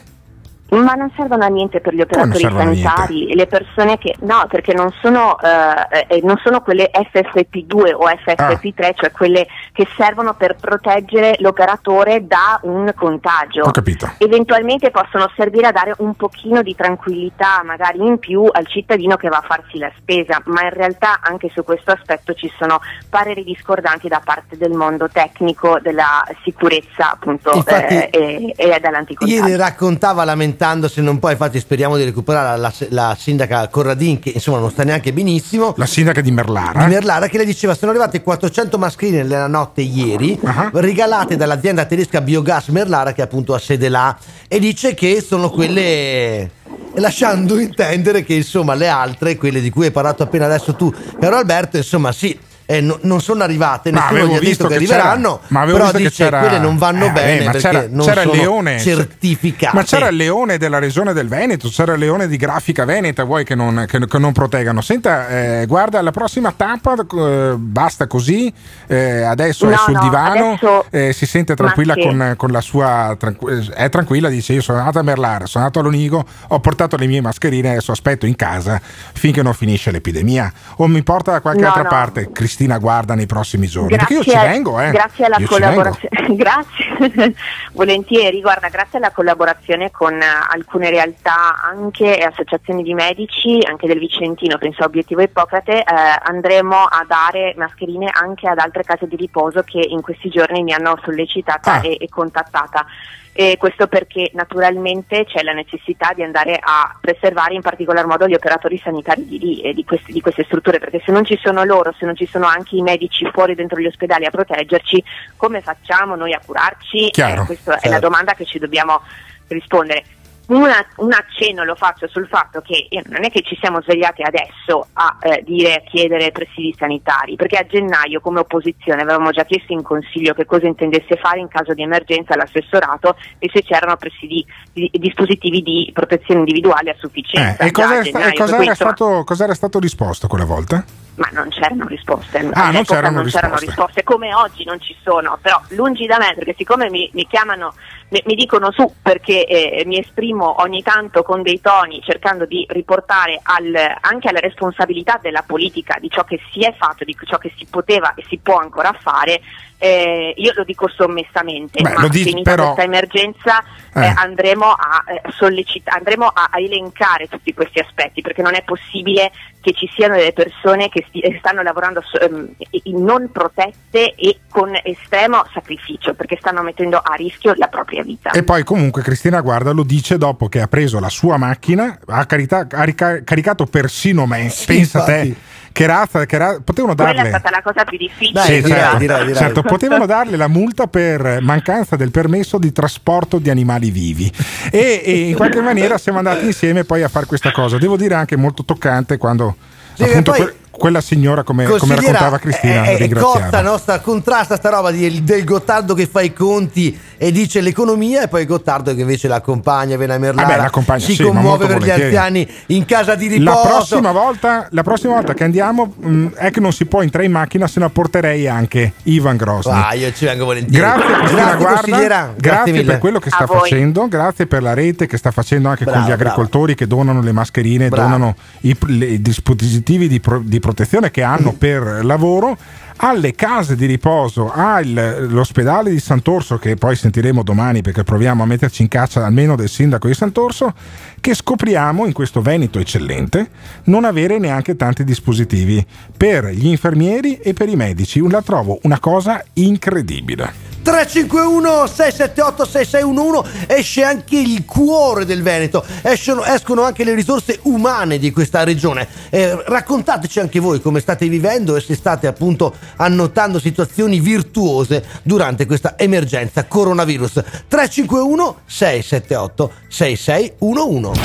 Ma 0.72 0.93
non 0.93 1.11
servono 1.17 1.43
a 1.43 1.47
niente 1.47 1.82
per 1.82 1.93
gli 1.93 1.99
operatori 1.99 2.43
sanitari 2.43 3.30
e 3.30 3.36
le 3.36 3.45
persone 3.45 3.97
che 3.97 4.15
no, 4.22 4.45
perché 4.47 4.74
non 4.74 4.89
sono, 5.01 5.38
eh, 5.39 6.05
eh, 6.07 6.22
non 6.24 6.39
sono 6.41 6.61
quelle 6.61 6.89
FFP2 6.93 7.93
o 7.93 8.07
FFP3, 8.07 8.93
cioè 8.95 9.11
quelle 9.11 9.47
che 9.74 9.86
servono 9.97 10.34
per 10.34 10.55
proteggere 10.55 11.36
l'operatore 11.39 12.26
da 12.26 12.57
un 12.63 12.89
contagio. 12.95 13.63
Ho 13.63 13.72
capito. 13.72 14.11
Eventualmente 14.17 14.91
possono 14.91 15.30
servire 15.36 15.67
a 15.67 15.72
dare 15.74 15.93
un 15.97 16.13
pochino 16.15 16.61
di 16.61 16.74
tranquillità, 16.74 17.61
magari 17.65 18.05
in 18.05 18.17
più, 18.19 18.47
al 18.49 18.65
cittadino 18.67 19.17
che 19.17 19.28
va 19.28 19.38
a 19.38 19.45
farsi 19.45 19.78
la 19.78 19.91
spesa, 19.97 20.41
ma 20.45 20.63
in 20.63 20.72
realtà 20.72 21.19
anche 21.22 21.49
su 21.53 21.65
questo 21.65 21.91
aspetto 21.91 22.34
ci 22.34 22.49
sono 22.57 22.80
pareri 23.09 23.43
discordanti 23.43 24.07
da 24.07 24.22
parte 24.24 24.55
del 24.55 24.72
mondo 24.72 25.09
tecnico 25.09 25.80
della 25.82 26.24
sicurezza 26.43 27.11
appunto 27.11 27.51
Infatti- 27.53 27.93
eh, 27.93 28.09
e, 28.09 28.53
e 28.55 28.80
dall'anticontagio. 28.80 29.38
Ieri 29.38 29.57
raccontava 29.57 30.24
lamentandosi 30.62 30.99
un 30.99 31.20
po', 31.20 31.32
infatti 31.32 31.59
speriamo 31.59 31.97
di 31.97 32.03
recuperare 32.03 32.59
la, 32.59 32.72
la 32.89 33.18
sindaca 33.20 33.68
Corradin 33.68 34.20
che 34.20 34.32
insomma 34.36 34.59
non 34.59 34.70
sta 34.70 34.84
neanche 34.84 35.12
benissimo. 35.12 35.74
La 35.78 35.88
sindaca 35.88 36.22
di 36.22 36.32
Merlara. 36.32 36.84
Di 36.84 36.89
Merlara 36.89 37.28
che 37.28 37.38
le 37.39 37.45
diceva 37.45 37.74
sono 37.74 37.91
arrivate 37.91 38.22
400 38.22 38.78
mascherine 38.78 39.24
nella 39.24 39.47
notte 39.47 39.82
ieri 39.82 40.39
regalate 40.74 41.36
dall'azienda 41.36 41.86
tedesca 41.86 42.22
Biogas 42.22 42.68
Merlara 42.68 43.14
che 43.14 43.24
appunto 43.24 43.53
ha 43.53 43.59
sede 43.59 43.89
là 43.89 44.16
e 44.47 44.59
dice 44.59 44.93
che 44.93 45.22
sono 45.22 45.49
quelle 45.49 46.51
lasciando 46.95 47.59
intendere 47.59 48.24
che 48.24 48.36
insomma 48.36 48.76
le 48.76 48.88
altre, 48.88 49.38
quelle 49.38 49.62
di 49.62 49.70
cui 49.70 49.86
hai 49.86 49.91
parlato 49.91 50.24
appena 50.24 50.45
adesso 50.45 50.76
tu, 50.76 50.93
caro 51.20 51.38
Alberto, 51.38 51.78
insomma 51.78 52.12
sì. 52.12 52.38
Eh, 52.72 52.82
no- 52.82 52.99
non 53.01 53.22
sono 53.22 53.43
arrivate, 53.43 53.91
Ma 53.91 54.09
nessuno 54.09 54.32
gli 54.34 54.36
ha 54.36 54.39
visto 54.39 54.67
detto 54.67 54.80
che, 54.80 54.86
che 54.86 54.93
arriveranno, 54.93 55.39
ma 55.47 55.61
avevo 55.61 55.78
però 55.78 55.91
visto 55.91 55.97
che 56.03 56.09
dice 56.09 56.24
c'era- 56.24 56.39
quelle 56.39 56.59
non 56.59 56.78
vanno 56.78 57.05
Eh, 57.07 57.11
bene 57.11 57.45
ma 57.45 57.51
perché 57.51 57.67
c'era- 57.67 57.86
non 57.89 58.05
c'era 58.05 58.22
il 58.22 58.30
sono 58.30 58.41
leone, 58.41 58.80
certificate. 58.80 59.76
Ma 59.76 59.84
c'era 59.84 60.07
il 60.07 60.15
leone 60.15 60.57
della 60.57 60.80
regione 60.80 61.13
del 61.13 61.28
Veneto, 61.28 61.69
c'era 61.69 61.93
il 61.93 61.99
leone 61.99 62.28
di 62.28 62.38
Grafica 62.38 62.86
Veneta, 62.86 63.24
vuoi 63.24 63.43
che 63.43 63.55
non, 63.55 63.86
che- 63.88 64.05
che 64.07 64.17
non 64.17 64.32
proteggano? 64.32 64.82
Senta, 64.82 65.28
eh, 65.28 65.65
guarda, 65.67 66.01
la 66.01 66.11
prossima 66.11 66.51
tappa 66.55 66.95
eh, 66.95 67.53
basta 67.57 68.07
così, 68.07 68.51
eh, 68.88 69.24
adesso 69.24 69.67
è 69.67 69.72
No, 69.72 69.78
sul 69.78 69.93
no, 69.93 70.01
divano, 70.01 70.47
adesso- 70.53 70.86
eh, 70.89 71.13
si 71.13 71.26
sente 71.26 71.55
tranquilla 71.55 71.93
che- 71.95 72.01
con, 72.03 72.34
con 72.38 72.51
la 72.51 72.61
sua... 72.61 73.15
tranqu- 73.19 73.74
è 73.74 73.89
tranquilla, 73.89 74.30
dice 74.30 74.53
io 74.53 74.61
sono 74.61 74.80
andata 74.80 74.99
a 74.99 75.03
Merlare, 75.03 75.45
sono 75.47 75.65
andato 75.65 75.80
all'Onigo, 75.82 76.26
ho 76.47 76.59
portato 76.59 76.95
le 76.97 77.07
mie 77.07 77.22
mascherine, 77.22 77.72
adesso 77.72 77.91
aspetto 77.91 78.26
in 78.26 78.36
casa 78.36 78.80
finché 79.13 79.41
non 79.41 79.53
finisce 79.53 79.91
l'epidemia. 79.91 80.51
O 80.78 80.88
mi 80.88 81.03
porta 81.03 81.32
da 81.32 81.41
qualche 81.41 81.61
No, 81.61 81.67
altra 81.67 81.84
no. 81.84 81.89
parte, 81.89 82.30
Cristina 82.32 82.59
guarda 82.78 83.16
nei 83.16 83.26
prossimi 83.26 83.68
giorni, 83.68 83.95
perché 83.95 84.14
io 84.14 84.24
ci 84.24 84.32
Grazie- 84.32 84.49
vengo, 84.49 84.80
eh. 84.80 84.91
Grazie 84.91 85.26
alla 85.26 85.38
collaborazione, 85.45 86.36
grazie, 86.36 87.34
volentieri, 87.74 88.41
guarda, 88.41 88.70
grazie 88.70 88.97
alla 88.99 89.12
collaborazione 89.12 89.91
con 89.91 90.18
alcune 90.22 90.89
realtà, 90.89 91.62
anche 91.64 92.18
e 92.20 92.24
associazioni 92.24 92.84
di 92.84 92.93
medici, 92.93 93.59
anche 93.68 93.88
del 93.88 93.99
Vicentino, 93.99 94.57
penso 94.57 94.84
a 94.84 94.86
Obiettivo 94.86 95.22
Ippocrate, 95.22 95.80
eh, 95.80 95.86
andremo 96.24 96.76
a 96.76 97.05
dare 97.07 97.53
mascherine 97.57 98.09
anche 98.12 98.47
ad 98.47 98.59
altre 98.59 98.84
case 98.84 99.07
di 99.07 99.16
riposo 99.16 99.62
che 99.64 99.80
in 99.80 100.01
questi 100.01 100.30
giorni 100.30 100.64
mi 100.64 100.74
hanno 100.74 100.99
sollecitata 101.03 101.74
Ah. 101.74 101.82
e, 101.86 101.97
e 101.99 102.09
contattata. 102.09 102.86
E 103.34 103.55
questo 103.57 103.88
perché 103.88 104.29
naturalmente 104.34 105.23
c'è 105.25 105.41
la 105.41 105.53
necessità 105.53 106.11
di 106.13 106.21
andare 106.21 106.59
a 106.61 106.97
preservare 106.99 107.53
in 107.53 107.61
particolar 107.61 108.05
modo 108.05 108.27
gli 108.27 108.34
operatori 108.34 108.77
sanitari 108.77 109.25
di 109.25 109.39
lì 109.39 109.61
e 109.61 109.73
di, 109.73 109.86
questi- 109.86 110.11
di 110.11 110.19
queste 110.19 110.43
strutture, 110.43 110.79
perché 110.79 111.01
se 111.05 111.13
non 111.13 111.23
ci 111.23 111.39
sono 111.41 111.63
loro, 111.63 111.93
se 111.97 112.05
non 112.05 112.15
ci 112.15 112.25
sono 112.25 112.45
anche 112.45 112.75
i 112.75 112.82
medici 112.82 113.25
fuori 113.32 113.55
dentro 113.55 113.79
gli 113.79 113.86
ospedali 113.86 114.25
a 114.25 114.32
proteggerci, 114.32 115.01
come 115.38 115.61
facciamo 115.61 116.15
noi 116.15 116.34
a 116.34 116.41
curarci? 116.45 117.09
Chiaro, 117.11 117.43
Eh, 117.43 117.45
questa 117.45 117.75
è 117.75 117.79
certo. 117.79 117.89
la 117.89 117.99
domanda 117.99 118.34
che 118.34 118.45
ci 118.45 118.59
dobbiamo 118.59 119.01
rispondere. 119.47 120.03
Una- 120.52 120.86
un 120.97 121.14
accenno 121.14 121.64
lo 121.64 121.76
faccio 121.76 122.10
sul 122.10 122.28
fatto 122.28 122.60
che 122.60 122.88
eh, 122.89 123.02
non 123.08 123.24
è 123.24 123.30
che 123.32 123.41
ci 123.41 123.58
siamo 123.62 123.82
svegliati 123.82 124.22
adesso 124.22 124.88
a 124.93 125.16
eh, 125.22 125.43
dire, 125.45 125.76
a 125.76 125.80
chiedere 125.80 126.32
presidi 126.32 126.76
sanitari, 126.78 127.38
perché 127.38 127.56
a 127.58 127.66
gennaio 127.66 128.20
come 128.20 128.41
opposizione 128.41 129.02
avevamo 129.02 129.32
già 129.32 129.45
chiesto 129.45 129.72
in 129.72 129.82
consiglio 129.82 130.34
che 130.34 130.45
cosa 130.45 130.68
intendesse 130.68 131.16
fare 131.16 131.39
in 131.39 131.47
caso 131.47 131.74
di 131.74 131.84
emergenza 131.84 132.34
all'assessorato 132.34 133.16
e 133.39 133.49
se 133.54 133.64
c'erano 133.64 133.95
presidi, 133.95 134.45
di- 134.74 134.91
dispositivi 134.93 135.62
di 135.62 135.89
protezione 135.93 136.41
individuale 136.41 136.89
a 136.89 136.93
Eh, 136.93 136.97
sufficienza. 136.99 137.64
e 137.64 137.72
già 137.72 137.82
cosa 137.84 137.93
era, 137.93 138.02
gennaio, 138.04 138.28
e 138.28 138.34
cosa 138.34 138.56
era 138.56 138.64
insomma, 138.66 138.76
stato, 138.95 139.24
cosa 139.24 139.43
era 139.45 139.54
stato 139.54 139.80
risposto 139.80 140.28
quella 140.28 140.45
volta? 140.45 140.84
Ma 141.16 141.28
non 141.34 141.49
c'erano 141.49 141.86
risposte. 141.88 142.38
Ah, 142.38 142.41
non 142.43 142.51
All'epoca 142.55 142.84
c'erano 142.95 143.16
non 143.22 143.26
c'erano 143.30 143.55
risposte. 143.55 143.66
risposte, 143.66 144.03
come 144.03 144.34
oggi 144.34 144.64
non 144.64 144.80
ci 144.80 144.95
sono, 145.03 145.38
però 145.41 145.62
lungi 145.70 146.05
da 146.05 146.18
me, 146.18 146.34
perché 146.36 146.55
siccome 146.57 146.89
mi, 146.89 147.09
mi 147.14 147.28
chiamano, 147.28 147.74
mi, 148.09 148.22
mi 148.26 148.36
dicono 148.36 148.72
su 148.72 148.91
perché 149.01 149.45
eh, 149.45 149.84
mi 149.86 149.99
esprimo 149.99 150.62
ogni 150.62 150.82
tanto 150.82 151.24
con 151.24 151.41
dei 151.41 151.59
toni 151.62 152.01
cercando 152.03 152.45
di 152.45 152.66
riportare 152.70 153.39
al- 153.43 153.95
anche 154.01 154.30
alla 154.30 154.39
responsabilità 154.39 155.20
della 155.22 155.43
politica 155.45 155.97
di 155.99 156.09
ciò 156.09 156.24
che 156.24 156.39
si 156.51 156.62
è 156.62 156.74
fatto, 156.78 157.03
di 157.03 157.16
ciò 157.26 157.38
che 157.38 157.53
si 157.57 157.66
poteva 157.70 158.14
e 158.16 158.24
si 158.28 158.38
può 158.38 158.57
ancora 158.57 158.91
fare, 158.99 159.41
eh, 159.84 160.34
io 160.38 160.51
lo 160.55 160.63
dico 160.63 160.88
sommessamente, 160.88 161.82
Beh, 161.82 161.93
ma 161.93 162.01
lo 162.01 162.07
dici, 162.07 162.25
finita 162.29 162.51
però- 162.51 162.65
questa 162.73 162.84
emergenza 162.84 163.63
eh, 163.95 164.05
Eh. 164.05 164.13
andremo, 164.15 164.65
a, 164.67 165.03
eh, 165.07 165.21
sollecita- 165.32 165.91
andremo 165.93 166.27
a, 166.27 166.49
a 166.51 166.59
elencare 166.59 167.27
tutti 167.27 167.51
questi 167.53 167.79
aspetti 167.79 168.21
perché 168.21 168.43
non 168.43 168.53
è 168.53 168.63
possibile 168.63 169.32
che 169.59 169.73
ci 169.73 169.89
siano 169.93 170.15
delle 170.15 170.34
persone 170.34 170.88
che 170.89 171.03
sti- 171.07 171.19
eh, 171.21 171.36
stanno 171.39 171.61
lavorando 171.63 172.01
so- 172.03 172.19
ehm, 172.19 172.49
in 172.84 173.03
non 173.03 173.32
protette 173.32 174.13
e 174.15 174.39
con 174.49 174.71
estremo 174.84 175.43
sacrificio 175.51 176.13
perché 176.13 176.38
stanno 176.39 176.61
mettendo 176.61 176.97
a 176.97 177.13
rischio 177.15 177.53
la 177.57 177.67
propria 177.67 178.03
vita. 178.03 178.32
E 178.32 178.43
poi 178.43 178.63
comunque 178.63 179.01
Cristina 179.01 179.41
Guarda 179.41 179.71
lo 179.71 179.84
dice 179.84 180.17
dopo 180.17 180.47
che 180.47 180.61
ha 180.61 180.67
preso 180.67 180.99
la 180.99 181.09
sua 181.09 181.38
macchina, 181.38 181.99
ha, 182.07 182.25
carita- 182.27 182.67
ha 182.71 182.84
rica- 182.84 183.23
caricato 183.23 183.65
persino 183.65 184.25
me, 184.27 184.51
pensa 184.65 184.99
infatti. 184.99 185.03
te, 185.34 185.36
che 185.72 185.86
razza, 185.86 186.26
che 186.26 186.38
ra- 186.38 186.59
potevano 186.63 186.95
Quella 186.95 187.11
è 187.11 187.15
darle... 187.15 187.30
stata 187.30 187.49
la 187.49 187.61
cosa 187.61 187.84
più 187.84 187.97
difficile. 187.97 188.41
Sì, 188.41 188.61
direi, 188.61 188.69
certo, 188.72 188.97
direi, 188.97 189.26
direi. 189.26 189.36
certo, 189.36 189.61
potevano 189.61 190.05
darle 190.05 190.38
la 190.38 190.47
multa 190.47 190.88
per 190.88 191.39
mancanza 191.41 191.95
del 191.95 192.11
permesso 192.11 192.57
di 192.57 192.72
trasporto 192.72 193.38
di 193.39 193.49
animali 193.49 193.91
vivi 193.91 194.32
e, 194.72 195.01
e 195.03 195.30
in 195.30 195.36
qualche 195.36 195.61
maniera 195.61 195.97
siamo 195.97 196.17
andati 196.19 196.45
insieme 196.45 196.84
poi 196.84 197.03
a 197.03 197.07
fare 197.07 197.26
questa 197.26 197.51
cosa. 197.51 197.78
Devo 197.78 197.97
dire 197.97 198.15
anche 198.15 198.36
molto 198.36 198.63
toccante 198.65 199.17
quando 199.17 199.55
Sì, 199.93 200.03
appunto 200.03 200.32
poi- 200.32 200.59
quella 200.72 201.01
signora, 201.01 201.43
come, 201.43 201.65
come 201.65 201.95
raccontava 201.95 202.38
Cristina, 202.39 202.84
è, 202.86 202.97
è 202.97 203.09
cotta, 203.09 203.61
no? 203.61 203.78
Sta- 203.78 203.99
contrasta 203.99 204.55
sta 204.55 204.69
roba 204.69 204.89
di- 204.89 205.24
del 205.24 205.43
Gottardo 205.43 205.93
che 205.93 206.07
fa 206.07 206.22
i 206.22 206.34
conti 206.34 206.97
e 207.17 207.32
dice 207.32 207.61
l'economia 207.61 208.24
e 208.24 208.28
poi 208.30 208.45
Gottardo 208.45 208.95
che 208.95 209.01
invece 209.01 209.28
l'accompagna, 209.28 209.95
viene 209.97 210.13
a 210.13 210.17
Merlara, 210.17 210.47
Vabbè, 210.47 210.59
l'accompagna, 210.61 210.99
si 211.05 211.13
sì, 211.13 211.24
commuove 211.24 211.67
per 211.67 211.76
gli 211.76 211.80
volentieri. 211.82 212.03
anziani 212.03 212.47
in 212.67 212.86
casa 212.86 213.15
di 213.15 213.28
riposo. 213.28 213.49
La 213.51 213.67
prossima, 213.67 214.11
volta, 214.11 214.67
la 214.72 214.82
prossima 214.84 215.13
volta 215.13 215.34
che 215.34 215.43
andiamo 215.43 215.93
mh, 215.95 216.28
è 216.36 216.49
che 216.51 216.59
non 216.61 216.72
si 216.72 216.86
può 216.86 217.01
entrare 217.03 217.26
in 217.26 217.32
macchina, 217.34 217.67
se 217.67 217.80
no 217.80 217.89
porterei 217.89 218.47
anche 218.47 218.93
Ivan 219.03 219.36
Grosny. 219.38 219.72
Ah, 219.74 219.93
io 219.93 220.11
ci 220.13 220.26
vengo 220.26 220.45
volentieri. 220.45 220.78
Grazie 220.84 221.05
Cristina 221.15 221.41
Grazie, 221.41 221.57
Guarda, 221.57 221.82
consigliera. 221.82 222.34
grazie, 222.36 222.72
Grazie 222.72 222.84
per 222.86 222.97
quello 222.97 223.19
che 223.19 223.30
sta 223.30 223.45
facendo, 223.45 224.07
grazie 224.07 224.47
per 224.47 224.61
la 224.63 224.74
rete 224.74 225.05
che 225.05 225.17
sta 225.17 225.32
facendo 225.32 225.67
anche 225.69 225.84
Brava, 225.84 225.99
con 225.99 226.07
gli 226.07 226.11
agricoltori 226.13 226.76
che 226.76 226.88
donano 226.88 227.22
le 227.22 227.32
mascherine, 227.34 227.89
Brava. 227.89 228.09
donano 228.09 228.36
i, 228.61 228.76
le- 228.88 229.05
i 229.05 229.22
dispositivi 229.22 230.07
di, 230.07 230.19
pro- 230.22 230.41
di 230.43 230.59
protezione 230.62 231.12
che 231.12 231.24
hanno 231.24 231.51
per 231.51 232.05
lavoro 232.05 232.57
alle 232.98 233.34
case 233.34 233.76
di 233.76 233.86
riposo, 233.86 234.52
all'ospedale 234.54 235.89
di 235.89 236.00
Sant'Orso 236.00 236.58
che 236.58 236.76
poi 236.76 236.96
sentiremo 236.96 237.44
domani 237.44 237.82
perché 237.82 238.04
proviamo 238.04 238.44
a 238.44 238.46
metterci 238.46 238.82
in 238.82 238.88
caccia 238.88 239.26
almeno 239.26 239.56
del 239.56 239.70
sindaco 239.70 240.08
di 240.08 240.14
Sant'Orso 240.14 240.74
che 241.20 241.34
scopriamo 241.34 242.06
in 242.06 242.14
questo 242.14 242.42
Veneto 242.42 242.80
eccellente 242.80 243.50
non 243.86 244.06
avere 244.06 244.39
neanche 244.39 244.76
tanti 244.76 245.04
dispositivi 245.04 245.86
per 246.16 246.46
gli 246.48 246.68
infermieri 246.68 247.38
e 247.38 247.54
per 247.54 247.70
i 247.70 247.76
medici. 247.76 248.22
La 248.30 248.42
trovo 248.42 248.80
una 248.84 249.00
cosa 249.00 249.44
incredibile. 249.54 250.70
351 250.82 251.86
678 251.86 252.66
6611 252.66 253.66
esce 253.68 254.04
anche 254.04 254.38
il 254.38 254.66
cuore 254.66 255.26
del 255.26 255.44
Veneto, 255.44 255.86
escono, 256.02 256.44
escono 256.44 256.82
anche 256.82 257.04
le 257.04 257.14
risorse 257.14 257.60
umane 257.64 258.18
di 258.18 258.32
questa 258.32 258.64
regione. 258.64 259.08
Eh, 259.30 259.64
raccontateci 259.66 260.39
anche 260.39 260.60
voi 260.60 260.82
come 260.82 261.00
state 261.00 261.28
vivendo 261.28 261.76
e 261.76 261.82
se 261.82 261.96
state 261.96 262.26
appunto 262.26 262.76
annotando 262.97 263.59
situazioni 263.59 264.19
virtuose 264.19 265.03
durante 265.23 265.65
questa 265.65 265.97
emergenza 265.97 266.65
coronavirus. 266.65 267.43
351 267.67 268.61
678 268.65 269.71
6611 269.88 271.19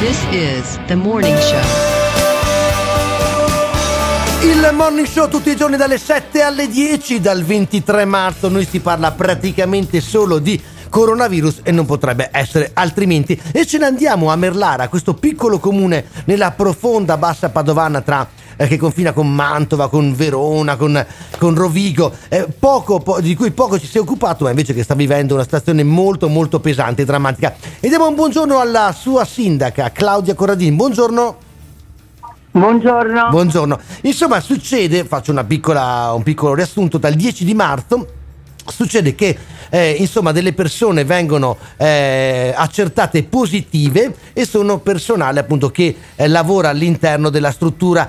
This 0.00 0.18
is 0.32 0.80
the 0.86 0.96
morning 0.96 1.38
show. 1.38 1.60
Il 4.42 4.70
morning 4.74 5.06
show 5.06 5.28
tutti 5.28 5.50
i 5.50 5.56
giorni 5.56 5.76
dalle 5.76 5.96
7 5.96 6.42
alle 6.42 6.66
10 6.66 7.20
dal 7.20 7.44
23 7.44 8.04
marzo 8.04 8.48
noi 8.48 8.66
si 8.66 8.80
parla 8.80 9.12
praticamente 9.12 10.00
solo 10.00 10.40
di 10.40 10.60
coronavirus 10.88 11.60
e 11.62 11.70
non 11.70 11.86
potrebbe 11.86 12.30
essere 12.32 12.72
altrimenti 12.74 13.40
e 13.52 13.64
ce 13.64 13.78
ne 13.78 13.84
andiamo 13.86 14.30
a 14.30 14.36
Merlara 14.36 14.88
questo 14.88 15.14
piccolo 15.14 15.60
comune 15.60 16.06
nella 16.24 16.50
profonda 16.50 17.16
bassa 17.16 17.50
padovana 17.50 18.00
tra 18.00 18.28
eh, 18.62 18.68
che 18.68 18.76
confina 18.76 19.12
con 19.12 19.32
Mantova, 19.32 19.88
con 19.88 20.14
Verona, 20.14 20.76
con, 20.76 21.04
con 21.38 21.54
Rovigo, 21.54 22.12
eh, 22.28 22.46
poco, 22.56 23.00
po- 23.00 23.20
di 23.20 23.34
cui 23.34 23.50
poco 23.50 23.78
ci 23.78 23.86
si 23.86 23.98
è 23.98 24.00
occupato, 24.00 24.44
ma 24.44 24.50
invece 24.50 24.72
che 24.72 24.84
sta 24.84 24.94
vivendo 24.94 25.34
una 25.34 25.42
situazione 25.42 25.82
molto 25.82 26.28
molto 26.28 26.60
pesante 26.60 27.02
e 27.02 27.04
drammatica. 27.04 27.54
E 27.80 27.88
diamo 27.88 28.06
un 28.06 28.14
buongiorno 28.14 28.58
alla 28.58 28.94
sua 28.96 29.24
sindaca 29.24 29.90
Claudia 29.90 30.34
Corradini. 30.34 30.76
Buongiorno. 30.76 31.36
Buongiorno. 32.52 33.28
Buongiorno. 33.30 33.78
Insomma, 34.02 34.38
succede, 34.38 35.04
faccio 35.04 35.32
una 35.32 35.44
piccola, 35.44 36.12
un 36.12 36.22
piccolo 36.22 36.54
riassunto, 36.54 36.98
dal 36.98 37.14
10 37.14 37.44
di 37.44 37.54
marzo 37.54 38.06
succede 38.66 39.14
che 39.14 39.36
eh, 39.70 39.90
insomma 39.98 40.32
delle 40.32 40.52
persone 40.52 41.04
vengono 41.04 41.56
eh, 41.76 42.52
accertate 42.54 43.22
positive 43.24 44.14
e 44.32 44.44
sono 44.44 44.78
personale 44.78 45.40
appunto 45.40 45.70
che 45.70 45.96
eh, 46.14 46.28
lavora 46.28 46.68
all'interno 46.68 47.30
della 47.30 47.50
struttura 47.50 48.08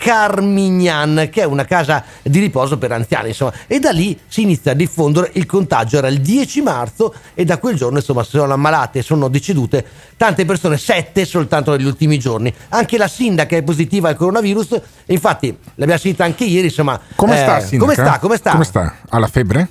Carmignan, 0.00 1.28
che 1.30 1.42
è 1.42 1.44
una 1.44 1.66
casa 1.66 2.02
di 2.22 2.38
riposo 2.40 2.78
per 2.78 2.90
anziani, 2.90 3.28
insomma, 3.28 3.52
e 3.66 3.78
da 3.78 3.90
lì 3.90 4.18
si 4.26 4.40
inizia 4.42 4.72
a 4.72 4.74
diffondere 4.74 5.30
il 5.34 5.44
contagio. 5.44 5.98
Era 5.98 6.08
il 6.08 6.20
10 6.22 6.62
marzo 6.62 7.12
e 7.34 7.44
da 7.44 7.58
quel 7.58 7.76
giorno, 7.76 7.98
insomma, 7.98 8.24
si 8.24 8.30
sono 8.30 8.52
ammalate 8.54 9.00
e 9.00 9.02
sono 9.02 9.28
decedute 9.28 9.84
tante 10.16 10.46
persone, 10.46 10.78
sette 10.78 11.26
soltanto 11.26 11.72
negli 11.72 11.84
ultimi 11.84 12.18
giorni. 12.18 12.52
Anche 12.70 12.96
la 12.96 13.08
sindaca 13.08 13.56
è 13.56 13.62
positiva 13.62 14.08
al 14.08 14.16
coronavirus, 14.16 14.80
infatti 15.06 15.54
l'abbiamo 15.74 16.00
sentita 16.00 16.24
anche 16.24 16.44
ieri, 16.44 16.68
insomma. 16.68 16.98
Come 17.14 17.36
sta, 17.36 17.58
eh, 17.58 17.60
sindaca? 17.60 17.92
Come 17.92 17.94
sta? 18.06 18.18
Come 18.18 18.36
sta? 18.36 18.50
Come 18.52 18.64
sta? 18.64 18.94
Ha 19.10 19.18
la 19.18 19.26
febbre? 19.26 19.68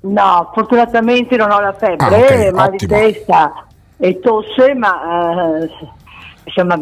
No, 0.00 0.50
fortunatamente 0.54 1.36
non 1.36 1.50
ho 1.50 1.60
la 1.60 1.74
febbre, 1.78 2.06
Ah, 2.06 2.46
ok, 2.48 2.52
mal 2.54 2.70
di 2.70 2.86
testa. 2.86 3.66
e 3.98 4.20
tosse, 4.20 4.74
ma 4.74 5.60
eh, 5.60 5.68
insomma, 6.44 6.78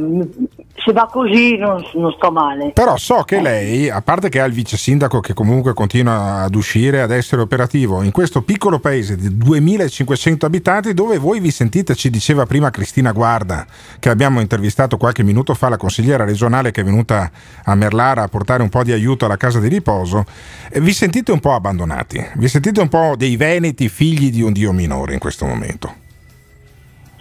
se 0.85 0.93
va 0.93 1.09
così 1.11 1.57
non, 1.57 1.85
non 1.95 2.13
sto 2.13 2.31
male. 2.31 2.71
Però 2.73 2.97
so 2.97 3.23
che 3.23 3.41
lei, 3.41 3.89
a 3.91 4.03
parte 4.03 4.29
che 4.29 4.41
ha 4.41 4.45
il 4.45 4.53
vice 4.53 4.77
sindaco 4.77 5.21
che 5.21 5.35
comunque 5.35 5.75
continua 5.75 6.43
ad 6.43 6.55
uscire, 6.55 7.03
ad 7.03 7.11
essere 7.11 7.43
operativo, 7.43 8.03
in 8.03 8.11
questo 8.11 8.43
piccolo 8.43 8.79
paese 8.79 9.17
di 9.17 9.37
2500 9.37 10.47
abitanti 10.47 10.95
dove 10.95 11.19
voi 11.19 11.41
vi 11.41 11.51
sentite, 11.51 11.95
ci 11.95 12.11
diceva 12.11 12.47
prima 12.47 12.71
Cristina 12.71 13.13
Guarda, 13.13 13.67
che 13.99 14.09
abbiamo 14.09 14.41
intervistato 14.41 14.97
qualche 14.97 15.23
minuto 15.23 15.55
fa, 15.55 15.69
la 15.69 15.77
consigliera 15.77 16.25
regionale 16.25 16.71
che 16.71 16.83
è 16.83 16.85
venuta 16.85 17.31
a 17.65 17.75
Merlara 17.75 18.23
a 18.23 18.29
portare 18.29 18.63
un 18.63 18.69
po' 18.69 18.83
di 18.83 18.93
aiuto 18.93 19.25
alla 19.25 19.37
casa 19.37 19.59
di 19.59 19.69
riposo, 19.69 20.25
eh, 20.71 20.81
vi 20.81 20.93
sentite 20.93 21.33
un 21.33 21.41
po' 21.41 21.55
abbandonati, 21.55 22.25
vi 22.37 22.49
sentite 22.49 22.81
un 22.81 22.89
po' 22.89 23.15
dei 23.17 23.37
veneti 23.37 23.89
figli 23.89 24.31
di 24.31 24.43
un 24.43 24.53
dio 24.53 24.73
minore 24.73 25.15
in 25.15 25.19
questo 25.19 25.47
momento. 25.47 26.05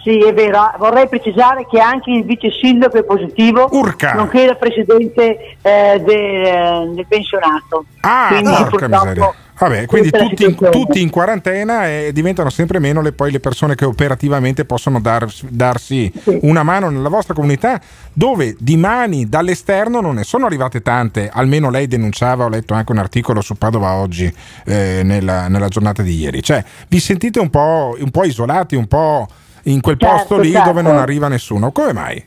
Sì, 0.06 0.20
è 0.20 0.32
vero, 0.32 0.72
vorrei 0.78 1.08
precisare 1.08 1.66
che 1.68 1.80
anche 1.80 2.12
il 2.12 2.24
vice 2.24 2.48
sindaco 2.52 2.96
è 2.96 3.02
positivo, 3.02 3.68
nonché 4.14 4.42
il 4.42 4.56
presidente 4.56 5.56
eh, 5.60 6.00
del, 6.00 6.94
del 6.94 7.06
pensionato. 7.08 7.86
Ah, 8.02 8.28
Quindi, 8.28 8.50
porca 8.50 8.68
purtroppo, 8.68 8.98
miseria. 8.98 9.34
Vabbè, 9.58 9.86
quindi 9.86 10.10
tutti 10.12 10.44
in, 10.44 10.54
tutti 10.54 11.02
in 11.02 11.10
quarantena 11.10 11.88
e 11.88 12.10
diventano 12.12 12.50
sempre 12.50 12.78
meno 12.78 13.00
le, 13.00 13.10
poi 13.10 13.32
le 13.32 13.40
persone 13.40 13.74
che 13.74 13.84
operativamente 13.84 14.64
possono 14.64 15.00
dar- 15.00 15.26
darsi 15.48 16.12
una 16.42 16.62
mano 16.62 16.88
nella 16.88 17.08
vostra 17.08 17.34
comunità, 17.34 17.80
dove 18.12 18.54
di 18.60 18.76
mani 18.76 19.28
dall'esterno 19.28 20.00
non 20.00 20.14
ne 20.14 20.22
sono 20.22 20.46
arrivate 20.46 20.82
tante. 20.82 21.28
Almeno 21.32 21.68
lei 21.68 21.88
denunciava, 21.88 22.44
ho 22.44 22.48
letto 22.48 22.74
anche 22.74 22.92
un 22.92 22.98
articolo 22.98 23.40
su 23.40 23.56
Padova 23.56 23.94
oggi 23.94 24.32
eh, 24.66 25.00
nella, 25.02 25.48
nella 25.48 25.66
giornata 25.66 26.02
di 26.02 26.14
ieri. 26.14 26.44
Cioè, 26.44 26.62
vi 26.86 27.00
sentite 27.00 27.40
un 27.40 27.50
po', 27.50 27.96
un 27.98 28.10
po' 28.12 28.22
isolati, 28.22 28.76
un 28.76 28.86
po' 28.86 29.26
in 29.66 29.80
quel 29.80 29.96
Certo, 29.98 30.16
posto 30.16 30.38
lì 30.38 30.52
certo. 30.52 30.68
dove 30.68 30.82
non 30.82 30.96
arriva 30.96 31.28
nessuno. 31.28 31.72
Come 31.72 31.92
mai? 31.92 32.24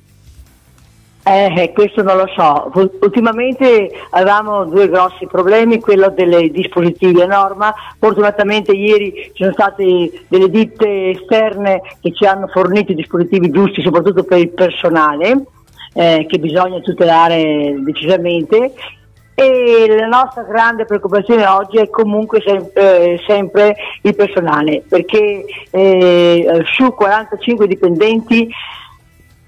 Eh, 1.22 1.72
questo 1.76 2.02
non 2.02 2.18
lo 2.18 2.28
so. 2.36 2.72
Ultimamente 3.02 3.91
avevamo 4.11 4.66
due 4.66 4.90
grossi 4.90 5.28
problemi, 5.28 5.80
quello 5.80 6.10
dei 6.10 6.49
dispositivi 6.49 7.22
a 7.22 7.28
norma. 7.28 7.74
Fortunatamente 7.99 8.72
ieri 8.72 9.32
ci 9.34 9.44
sono 9.44 9.52
state 9.52 10.24
delle 10.28 10.49
ditte 10.49 11.11
esterne 11.11 11.82
che 12.02 12.14
ci 12.14 12.26
hanno 12.26 12.48
fornito 12.48 12.94
i 12.94 12.95
dispositivi 12.95 13.52
giusti, 13.52 13.82
soprattutto 13.82 14.24
per 14.24 14.40
il 14.40 14.49
personale, 14.49 15.44
eh, 15.94 16.26
che 16.28 16.40
bisogna 16.40 16.80
tutelare 16.80 17.76
decisamente. 17.80 18.74
E 19.40 19.95
la 19.98 20.07
nostra 20.07 20.44
grande 20.44 20.84
preoccupazione 20.84 21.45
oggi 21.45 21.78
è 21.78 21.90
comunque 21.90 22.41
sempre, 22.45 23.22
sempre 23.26 23.74
il 24.02 24.14
personale, 24.14 24.84
perché 24.86 25.45
eh, 25.72 26.64
su 26.76 26.94
45 26.94 27.66
dipendenti 27.66 28.49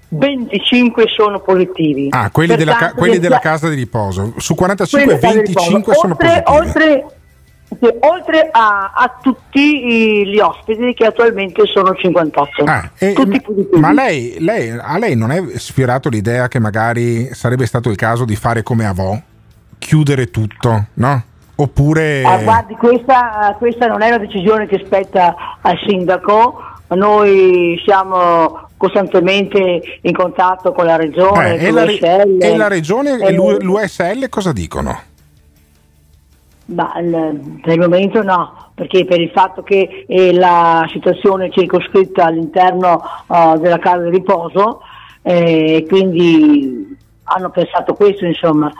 25 0.08 1.04
sono 1.08 1.40
positivi. 1.40 2.08
Ah, 2.10 2.30
quelli, 2.30 2.56
della, 2.56 2.74
ca- 2.74 2.92
quelli 2.94 3.18
della 3.18 3.38
casa 3.38 3.68
di 3.68 3.74
riposo. 3.74 4.32
Su 4.38 4.54
45, 4.54 5.18
quelli 5.18 5.20
della 5.20 5.34
casa 5.34 5.40
di 5.40 5.52
25 5.54 5.78
riposo. 5.78 6.00
sono 6.00 6.12
oltre, 6.12 6.42
positivi. 6.42 6.58
oltre, 6.58 7.06
sì, 7.80 7.96
oltre 8.00 8.48
a, 8.50 8.92
a 8.94 9.18
tutti 9.20 10.26
gli 10.26 10.38
ospiti 10.38 10.94
che 10.94 11.04
attualmente 11.04 11.66
sono 11.66 11.94
58. 11.94 12.64
Ah, 12.64 12.90
e-. 12.96 13.14
Ma 13.72 13.92
lei, 13.92 14.36
lei- 14.38 14.70
a 14.70 14.96
lei 14.96 15.16
non 15.16 15.30
è 15.30 15.42
sfiorato 15.56 16.08
l'idea 16.08 16.48
che 16.48 16.58
magari 16.58 17.32
sarebbe 17.34 17.66
stato 17.66 17.90
il 17.90 17.96
caso 17.96 18.24
di 18.24 18.36
fare 18.36 18.62
come 18.62 18.86
Avò? 18.86 19.18
Chiudere 19.86 20.30
tutto, 20.30 20.86
no? 20.94 21.22
Oppure... 21.56 22.22
Ah, 22.24 22.38
guardi, 22.42 22.74
questa, 22.76 23.54
questa 23.58 23.86
non 23.88 24.00
è 24.00 24.08
una 24.08 24.18
decisione 24.18 24.66
che 24.66 24.80
spetta 24.84 25.34
al 25.60 25.76
sindaco, 25.86 26.62
noi 26.90 27.80
siamo 27.84 28.68
costantemente 28.76 29.82
in 30.02 30.12
contatto 30.14 30.70
con 30.72 30.86
la 30.86 30.96
regione, 30.96 31.56
Eh, 31.56 31.64
e, 31.64 31.66
con 31.66 31.74
la, 31.74 31.84
l'USL. 31.84 32.38
e 32.40 32.56
la 32.56 32.68
regione 32.68 33.18
e 33.18 33.26
Eh, 33.26 33.32
l'U- 33.32 33.60
l'USL 33.60 34.28
cosa 34.28 34.52
dicono? 34.52 34.98
Ma 36.66 36.92
il- 37.00 37.58
per 37.60 37.74
il 37.74 37.80
momento 37.80 38.22
no, 38.22 38.70
perché 38.74 39.04
per 39.04 39.20
il 39.20 39.30
fatto 39.30 39.62
che 39.62 40.04
eh, 40.08 40.32
la 40.32 40.88
situazione 40.92 41.46
è 41.46 41.50
circoscritta 41.50 42.24
all'interno 42.26 43.02
eh, 43.28 43.58
della 43.58 43.78
casa 43.78 44.04
di 44.04 44.10
riposo, 44.10 44.80
eh, 45.22 45.84
quindi 45.88 46.96
hanno 47.24 47.50
pensato 47.50 47.94
questo 47.94 48.24
insomma. 48.24 48.72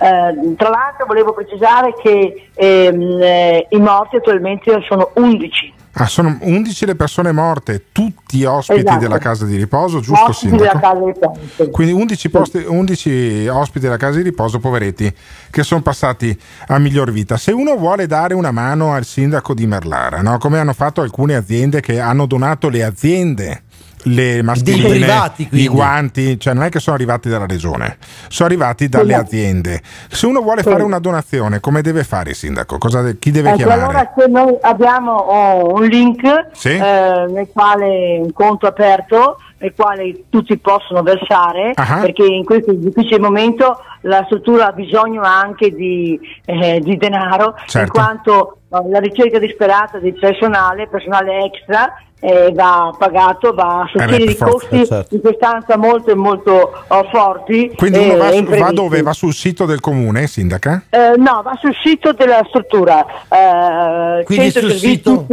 Eh, 0.00 0.54
tra 0.56 0.68
l'altro 0.68 1.06
volevo 1.06 1.32
precisare 1.34 1.92
che 2.00 2.50
ehm, 2.54 3.18
eh, 3.20 3.66
i 3.70 3.80
morti 3.80 4.16
attualmente 4.16 4.80
sono 4.86 5.10
11. 5.14 5.74
Ah, 6.00 6.06
sono 6.06 6.38
11 6.40 6.86
le 6.86 6.94
persone 6.94 7.32
morte, 7.32 7.86
tutti 7.90 8.44
ospiti 8.44 8.80
Esatto. 8.80 8.98
della 9.00 9.18
casa 9.18 9.44
di 9.44 9.56
riposo, 9.56 9.98
giusto 9.98 10.26
ospiti 10.26 10.56
della 10.56 10.78
casa 10.78 11.00
di 11.00 11.06
riposo. 11.06 11.70
Quindi 11.70 11.92
11, 11.92 12.30
posti- 12.30 12.64
11 12.64 13.48
ospiti 13.48 13.86
della 13.86 13.96
casa 13.96 14.18
di 14.18 14.22
riposo, 14.22 14.60
poveretti, 14.60 15.12
che 15.50 15.62
sono 15.64 15.82
passati 15.82 16.38
a 16.68 16.78
miglior 16.78 17.10
vita. 17.10 17.36
Se 17.36 17.50
uno 17.50 17.74
vuole 17.74 18.06
dare 18.06 18.34
una 18.34 18.52
mano 18.52 18.92
al 18.92 19.04
sindaco 19.04 19.54
di 19.54 19.66
Merlara, 19.66 20.22
no? 20.22 20.38
come 20.38 20.60
hanno 20.60 20.72
fatto 20.72 21.00
alcune 21.00 21.34
aziende 21.34 21.80
che 21.80 21.98
hanno 21.98 22.26
donato 22.26 22.68
le 22.68 22.84
aziende, 22.84 23.62
le 24.08 24.42
mascherine, 24.42 24.88
privati, 24.88 25.48
i 25.52 25.68
guanti, 25.68 26.38
cioè 26.40 26.54
non 26.54 26.64
è 26.64 26.68
che 26.68 26.80
sono 26.80 26.96
arrivati 26.96 27.28
dalla 27.28 27.46
regione, 27.46 27.98
sono 28.28 28.48
arrivati 28.48 28.88
dalle 28.88 29.12
Esatto. 29.12 29.26
aziende. 29.26 29.80
Se 30.08 30.26
uno 30.26 30.40
vuole 30.40 30.62
Sì. 30.62 30.68
fare 30.70 30.82
una 30.82 30.98
donazione, 30.98 31.60
come 31.60 31.82
deve 31.82 32.04
fare 32.04 32.30
il 32.30 32.36
sindaco? 32.36 32.78
Cosa- 32.78 33.12
chi 33.18 33.30
deve 33.30 33.48
Ecco, 33.50 33.56
chiamare? 33.58 33.80
allora 33.82 34.12
se 34.16 34.26
noi 34.28 34.56
abbiamo 34.60 35.12
oh, 35.12 35.74
un 35.74 35.84
link 35.84 36.48
Sì. 36.52 36.70
eh, 36.70 37.26
nel 37.28 37.48
quale 37.52 38.18
un 38.22 38.32
conto 38.32 38.66
aperto 38.66 39.38
nel 39.60 39.72
quale 39.74 40.26
tutti 40.30 40.56
possono 40.58 41.02
versare 41.02 41.72
Ah. 41.74 41.98
perché 42.00 42.22
in 42.24 42.44
questo 42.44 42.72
difficile 42.72 43.18
momento 43.18 43.82
la 44.02 44.22
struttura 44.26 44.68
ha 44.68 44.72
bisogno 44.72 45.22
anche 45.22 45.74
di, 45.74 46.16
eh, 46.44 46.78
di 46.80 46.96
denaro 46.96 47.56
Certo. 47.66 47.78
in 47.80 47.88
quanto 47.88 48.58
eh, 48.72 48.88
la 48.88 49.00
ricerca 49.00 49.40
disperata 49.40 49.98
di 49.98 50.12
personale, 50.12 50.86
personale 50.86 51.42
extra 51.44 51.92
eh, 52.20 52.52
va 52.52 52.92
pagato, 52.98 53.52
va 53.54 53.82
a 53.82 53.88
sostenere 53.90 54.24
Eh 54.24 54.30
i 54.32 54.36
costi 54.36 54.86
certo. 54.86 55.14
di 55.14 55.20
quest'anza 55.20 55.76
molto 55.76 56.14
molto 56.16 56.72
oh, 56.88 57.04
forti 57.12 57.72
Quindi 57.76 57.98
uno 57.98 58.16
va, 58.16 58.24
su- 58.26 58.30
va 58.32 58.38
imprevisti. 58.38 58.74
dove? 58.74 59.02
Va 59.02 59.12
sul 59.12 59.32
sito 59.34 59.64
del 59.66 59.80
comune, 59.80 60.26
sindaca? 60.26 60.82
Eh, 60.90 61.12
no, 61.16 61.42
va 61.44 61.56
sul 61.60 61.74
sito 61.82 62.12
della 62.12 62.42
struttura. 62.48 63.04
eh, 63.28 64.24
Quindi 64.24 64.50
centro 64.50 64.60
sul 64.68 64.78
servizi, 64.78 64.96
sito? 64.96 65.26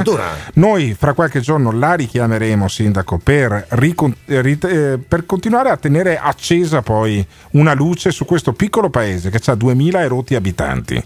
Noi 0.54 0.96
fra 0.98 1.12
qualche 1.12 1.42
giorno 1.42 1.74
la 1.74 1.96
richiameremo 1.96 2.66
sindaco 2.70 3.18
per, 3.18 3.66
ricon- 3.72 4.16
eh, 4.26 4.58
eh, 4.62 4.98
per 4.98 5.26
continuare 5.26 5.70
a 5.70 5.76
tenere 5.76 6.18
accesa 6.18 6.82
poi 6.82 7.26
una 7.52 7.74
luce 7.74 8.12
su 8.12 8.24
questo 8.24 8.54
piccolo 8.54 8.90
paese 8.90 9.30
che 9.30 9.42
ha 9.52 9.56
2000 9.56 10.02
e 10.02 10.08
rotti 10.08 10.36
abitanti 10.36 11.04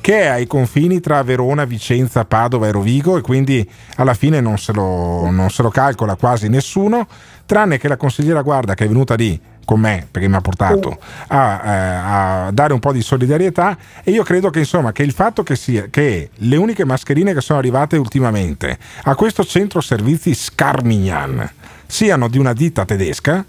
che 0.00 0.20
è 0.20 0.26
ai 0.26 0.46
confini 0.46 1.00
tra 1.00 1.22
Verona, 1.22 1.64
Vicenza, 1.64 2.26
Padova 2.26 2.68
e 2.68 2.70
Rovigo 2.70 3.16
e 3.16 3.20
quindi 3.22 3.68
alla 3.96 4.14
fine 4.14 4.40
non 4.40 4.58
se 4.58 4.72
lo, 4.72 5.30
non 5.30 5.50
se 5.50 5.62
lo 5.62 5.70
calcola 5.70 6.14
quasi 6.14 6.48
nessuno, 6.48 7.08
tranne 7.46 7.78
che 7.78 7.88
la 7.88 7.96
consigliera 7.96 8.42
Guarda 8.42 8.74
che 8.74 8.84
è 8.84 8.88
venuta 8.88 9.14
lì 9.14 9.40
con 9.64 9.80
me 9.80 10.06
perché 10.10 10.28
mi 10.28 10.34
ha 10.36 10.40
portato 10.40 10.96
a, 11.28 11.60
eh, 11.64 12.46
a 12.46 12.50
dare 12.52 12.72
un 12.72 12.80
po' 12.80 12.92
di 12.92 13.00
solidarietà 13.02 13.76
e 14.02 14.10
io 14.10 14.22
credo 14.22 14.50
che 14.50 14.60
insomma 14.60 14.92
che 14.92 15.02
il 15.02 15.12
fatto 15.12 15.42
che, 15.42 15.56
sia, 15.56 15.86
che 15.90 16.30
le 16.34 16.56
uniche 16.56 16.84
mascherine 16.84 17.32
che 17.34 17.40
sono 17.40 17.58
arrivate 17.58 17.96
ultimamente 17.96 18.78
a 19.04 19.14
questo 19.14 19.44
centro 19.44 19.80
servizi 19.80 20.34
Scarmignan 20.34 21.50
siano 21.86 22.28
di 22.28 22.38
una 22.38 22.52
ditta 22.52 22.84
tedesca 22.84 23.44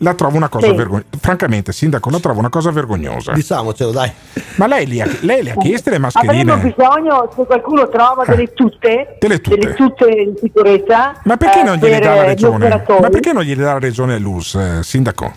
la 0.00 0.12
trovo 0.12 0.36
una 0.36 0.50
cosa 0.50 0.66
Sì. 0.66 0.74
vergognosa. 0.74 1.06
Francamente, 1.18 1.72
Sindaco, 1.72 2.10
la 2.10 2.18
trovo 2.18 2.38
una 2.40 2.50
cosa 2.50 2.70
vergognosa. 2.70 3.32
Diciamocelo, 3.32 3.92
dai. 3.92 4.12
Ma 4.56 4.66
lei, 4.66 4.86
li 4.86 5.00
ha, 5.00 5.08
lei 5.20 5.42
le 5.42 5.52
ha 5.52 5.56
chieste 5.56 5.88
le 5.88 5.96
Avremmo 5.96 6.54
mascherine? 6.54 6.74
bisogno, 6.76 7.32
se 7.34 7.44
qualcuno 7.46 7.88
trova 7.88 8.22
delle 8.26 8.52
tutte, 8.52 9.16
Delle 9.18 9.40
tutte. 9.40 10.06
di 10.06 10.34
sicurezza. 10.38 11.18
Ma 11.24 11.38
perché 11.38 11.60
eh, 11.60 11.64
non 11.64 11.76
gliele 11.76 11.98
per, 11.98 12.08
dà 12.08 12.14
la 12.14 12.24
regione? 12.24 12.68
Ma 12.68 13.08
perché 13.08 13.32
non 13.32 13.42
gliele 13.42 13.62
dà 13.62 13.72
la 13.72 13.78
regione 13.78 14.14
all'US, 14.16 14.54
eh, 14.56 14.82
Sindaco? 14.82 15.32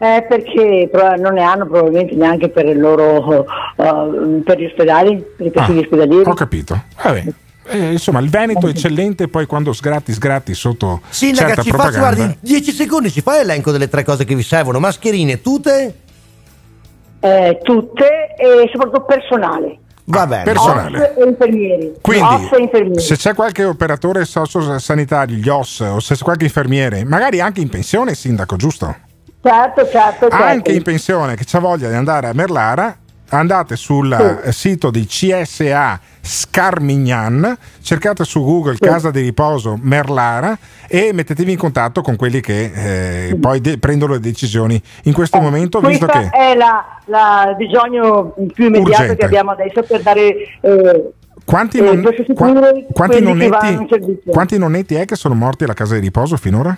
Eh, 0.00 0.24
perché 0.28 0.88
non 1.18 1.34
ne 1.34 1.42
hanno 1.42 1.66
probabilmente 1.66 2.14
neanche 2.14 2.48
per, 2.50 2.66
il 2.66 2.78
loro, 2.78 3.44
eh, 3.76 4.42
per 4.44 4.58
gli 4.58 4.64
ospedali, 4.64 5.24
per 5.36 5.46
i 5.46 5.52
consigli 5.52 5.78
ospedalieri. 5.78 6.30
Ho 6.30 6.34
capito. 6.34 6.80
Vabbè. 7.02 7.24
Eh, 7.70 7.92
insomma, 7.92 8.20
il 8.20 8.30
Veneto 8.30 8.66
è 8.66 8.70
eccellente, 8.70 9.28
poi 9.28 9.46
quando 9.46 9.72
sgratti, 9.72 10.12
sgratti 10.12 10.54
sotto 10.54 11.00
Sindaca, 11.08 11.48
certa 11.48 11.62
ci 11.62 11.70
faccio, 11.70 11.82
propaganda. 11.82 12.14
guardi, 12.14 12.38
in 12.40 12.48
10 12.48 12.72
secondi 12.72 13.10
ci 13.10 13.20
fai 13.20 13.38
l'elenco 13.38 13.72
delle 13.72 13.88
tre 13.88 14.04
cose 14.04 14.24
che 14.24 14.34
vi 14.34 14.42
servono? 14.42 14.78
Mascherine, 14.78 15.40
tute? 15.42 15.94
Eh, 17.20 17.58
tutte 17.62 18.34
e 18.38 18.68
soprattutto 18.72 19.02
personale. 19.02 19.78
Va 20.04 20.26
bene. 20.26 20.44
personale. 20.44 20.98
OS 20.98 21.16
e 21.18 21.28
infermieri. 21.28 21.92
Quindi, 22.00 22.24
OS 22.24 22.52
e 22.52 22.60
infermieri. 22.60 23.00
se 23.02 23.16
c'è 23.16 23.34
qualche 23.34 23.64
operatore 23.64 24.24
sociosanitario, 24.24 25.36
gli 25.36 25.48
OS, 25.48 25.80
o 25.80 26.00
se 26.00 26.14
c'è 26.14 26.22
qualche 26.22 26.44
infermiere, 26.44 27.04
magari 27.04 27.40
anche 27.40 27.60
in 27.60 27.68
pensione, 27.68 28.14
Sindaco, 28.14 28.56
giusto? 28.56 29.06
Certo, 29.40 29.88
certo, 29.88 30.28
certo. 30.28 30.34
Anche 30.44 30.72
in 30.72 30.82
pensione 30.82 31.36
che 31.36 31.44
c'ha 31.46 31.60
voglia 31.60 31.88
di 31.88 31.94
andare 31.94 32.26
a 32.28 32.32
Merlara, 32.32 32.96
andate 33.30 33.76
sul 33.76 34.40
eh, 34.42 34.52
sito 34.52 34.90
di 34.90 35.06
CSA 35.06 36.00
Scarmignan, 36.20 37.56
cercate 37.80 38.24
su 38.24 38.42
Google 38.42 38.76
Casa 38.78 39.10
di 39.10 39.20
riposo 39.20 39.78
Merlara 39.80 40.56
e 40.88 41.12
mettetevi 41.12 41.52
in 41.52 41.58
contatto 41.58 42.00
con 42.00 42.16
quelli 42.16 42.40
che 42.40 43.28
eh, 43.30 43.36
poi 43.36 43.60
de- 43.60 43.78
prendono 43.78 44.14
le 44.14 44.20
decisioni 44.20 44.80
in 45.04 45.12
questo 45.12 45.40
momento, 45.40 45.80
visto 45.80 46.06
che 46.06 46.30
è 46.30 46.54
la, 46.56 46.98
la 47.06 47.54
bisogno 47.56 48.34
più 48.52 48.66
immediato 48.66 49.02
Urgente. 49.02 49.16
che 49.16 49.24
abbiamo 49.24 49.50
adesso 49.52 49.82
per 49.82 50.02
dare 50.02 50.34
eh, 50.60 51.10
quanti, 51.44 51.78
eh, 51.78 51.82
non- 51.82 52.02
qua- 52.34 52.52
quanti 52.92 53.22
servizio. 53.88 54.32
quanti 54.32 54.58
nonetti 54.58 54.94
è 54.96 55.04
che 55.04 55.16
sono 55.16 55.34
morti 55.34 55.64
alla 55.64 55.74
casa 55.74 55.94
di 55.94 56.00
riposo 56.00 56.36
finora? 56.36 56.76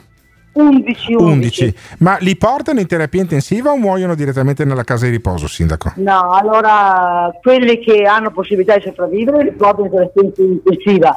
11, 0.52 1.14
11. 1.14 1.14
11. 1.14 1.74
Ma 1.98 2.16
li 2.20 2.36
portano 2.36 2.80
in 2.80 2.86
terapia 2.86 3.20
intensiva 3.20 3.70
o 3.70 3.76
muoiono 3.76 4.14
direttamente 4.14 4.64
nella 4.64 4.82
casa 4.84 5.04
di 5.04 5.12
riposo, 5.12 5.46
Sindaco? 5.46 5.92
No, 5.96 6.32
allora 6.32 7.30
quelli 7.40 7.78
che 7.78 8.02
hanno 8.04 8.30
possibilità 8.32 8.76
di 8.76 8.82
sopravvivere 8.84 9.44
li 9.44 9.52
portano 9.52 9.84
in 9.86 9.90
terapia 9.92 10.22
intensiva. 10.22 11.16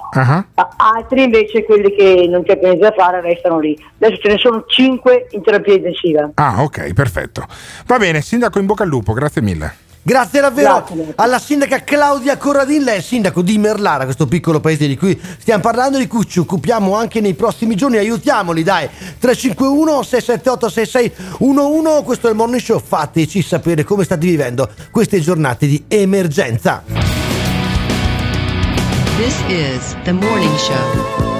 A- 0.55 0.69
Altri 0.77 1.23
invece, 1.23 1.63
quelli 1.63 1.93
che 1.95 2.27
non 2.29 2.43
c'è 2.43 2.57
più 2.57 2.67
niente 2.67 2.85
da 2.87 2.93
fare, 2.95 3.21
restano 3.21 3.59
lì. 3.59 3.77
Adesso 3.99 4.21
ce 4.21 4.27
ne 4.29 4.37
sono 4.37 4.63
5 4.67 5.27
in 5.31 5.41
terapia 5.41 5.73
intensiva. 5.73 6.29
Ah, 6.35 6.61
ok, 6.63 6.93
perfetto. 6.93 7.45
Va 7.87 7.97
bene, 7.97 8.21
Sindaco, 8.21 8.59
in 8.59 8.65
bocca 8.65 8.83
al 8.83 8.89
lupo, 8.89 9.13
grazie 9.13 9.41
mille. 9.41 9.73
Grazie 10.05 10.41
davvero 10.41 10.83
Grazie, 10.85 11.13
alla 11.15 11.39
sindaca 11.39 11.81
Claudia 11.81 12.35
Corradin, 12.35 12.83
lei 12.83 12.95
è 12.95 12.97
il 12.97 13.03
sindaco 13.03 13.41
di 13.41 13.57
Merlara, 13.57 14.03
questo 14.03 14.27
piccolo 14.27 14.59
paese 14.59 14.85
di 14.85 14.97
cui 14.97 15.17
stiamo 15.39 15.61
parlando, 15.61 15.97
di 15.97 16.07
cui 16.07 16.27
ci 16.27 16.39
occupiamo 16.39 16.93
anche 16.93 17.21
nei 17.21 17.35
prossimi 17.35 17.77
giorni. 17.77 17.95
Aiutiamoli, 17.95 18.63
dai. 18.63 18.89
351 19.17 20.03
678 20.03 20.69
6611, 20.69 22.03
questo 22.03 22.27
è 22.27 22.31
il 22.31 22.35
Morning 22.35 22.61
Show. 22.61 22.81
Fateci 22.85 23.41
sapere 23.41 23.85
come 23.85 24.03
state 24.03 24.25
vivendo 24.27 24.69
queste 24.91 25.21
giornate 25.21 25.67
di 25.67 25.81
emergenza. 25.87 26.83
This 29.15 29.35
is 29.47 29.95
the 30.03 30.11
morning 30.11 30.55
show. 30.57 31.31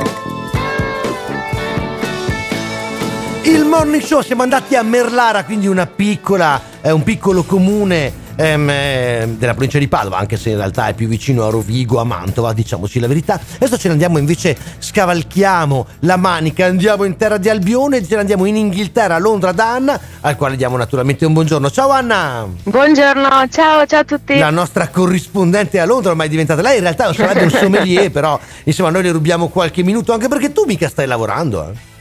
Il 3.44 3.66
Morning 3.66 4.02
Show, 4.02 4.22
siamo 4.22 4.44
andati 4.44 4.78
a 4.78 4.84
Merlara, 4.84 5.44
quindi 5.44 5.68
una 5.68 5.86
piccola, 5.86 6.62
eh, 6.82 6.92
un 6.92 7.04
piccolo 7.04 7.44
comune 7.44 8.22
ehm, 8.36 8.70
eh, 8.70 9.36
della 9.38 9.54
provincia 9.54 9.78
di 9.80 9.88
Padova, 9.88 10.18
anche 10.18 10.38
se 10.38 10.50
in 10.52 10.58
realtà 10.58 10.88
è 10.88 10.94
più 10.94 11.08
vicino 11.08 11.46
a 11.46 11.50
Rovigo, 11.50 12.00
a 12.00 12.04
Mantova, 12.04 12.54
diciamoci 12.54 13.00
la 13.00 13.08
verità. 13.08 13.40
Adesso 13.56 13.78
ce 13.78 13.88
ne 13.88 13.94
andiamo 13.94 14.18
invece, 14.18 14.56
scavalchiamo 14.80 15.88
la 16.02 16.18
manica, 16.18 16.66
andiamo 16.66 17.04
in 17.04 17.16
terra 17.18 17.38
di 17.38 17.50
Albione, 17.50 18.04
ce 18.04 18.16
ne 18.16 18.22
andiamo 18.22 18.46
in 18.46 18.56
Inghilterra, 18.56 19.16
a 19.16 19.20
Londra 19.20 19.52
da 19.52 19.74
Anna, 19.74 20.00
al 20.22 20.36
quale 20.36 20.56
diamo 20.56 20.78
naturalmente 20.78 21.26
un 21.26 21.34
buongiorno. 21.34 21.70
Ciao 21.70 21.90
Anna! 21.90 22.48
Buongiorno, 22.64 23.48
ciao, 23.50 23.86
ciao 23.86 24.00
a 24.00 24.04
tutti. 24.04 24.38
La 24.38 24.50
nostra 24.50 24.88
corrispondente 24.90 25.80
a 25.80 25.86
Londra 25.86 26.12
ormai 26.12 26.28
è 26.28 26.30
diventata 26.30 26.62
lei, 26.62 26.78
in 26.78 26.84
realtà 26.84 27.12
sarebbe 27.14 27.44
un 27.44 27.50
sommelier, 27.52 28.12
però 28.12 28.40
insomma 28.64 28.90
noi 28.90 29.04
le 29.04 29.12
rubiamo 29.12 29.48
qualche 29.48 29.84
minuto, 29.84 30.14
anche 30.14 30.28
perché 30.28 30.52
tu 30.52 30.64
mica 30.66 30.90
stai 30.90 31.08
lavorando. 31.08 31.70
eh. 31.70 31.92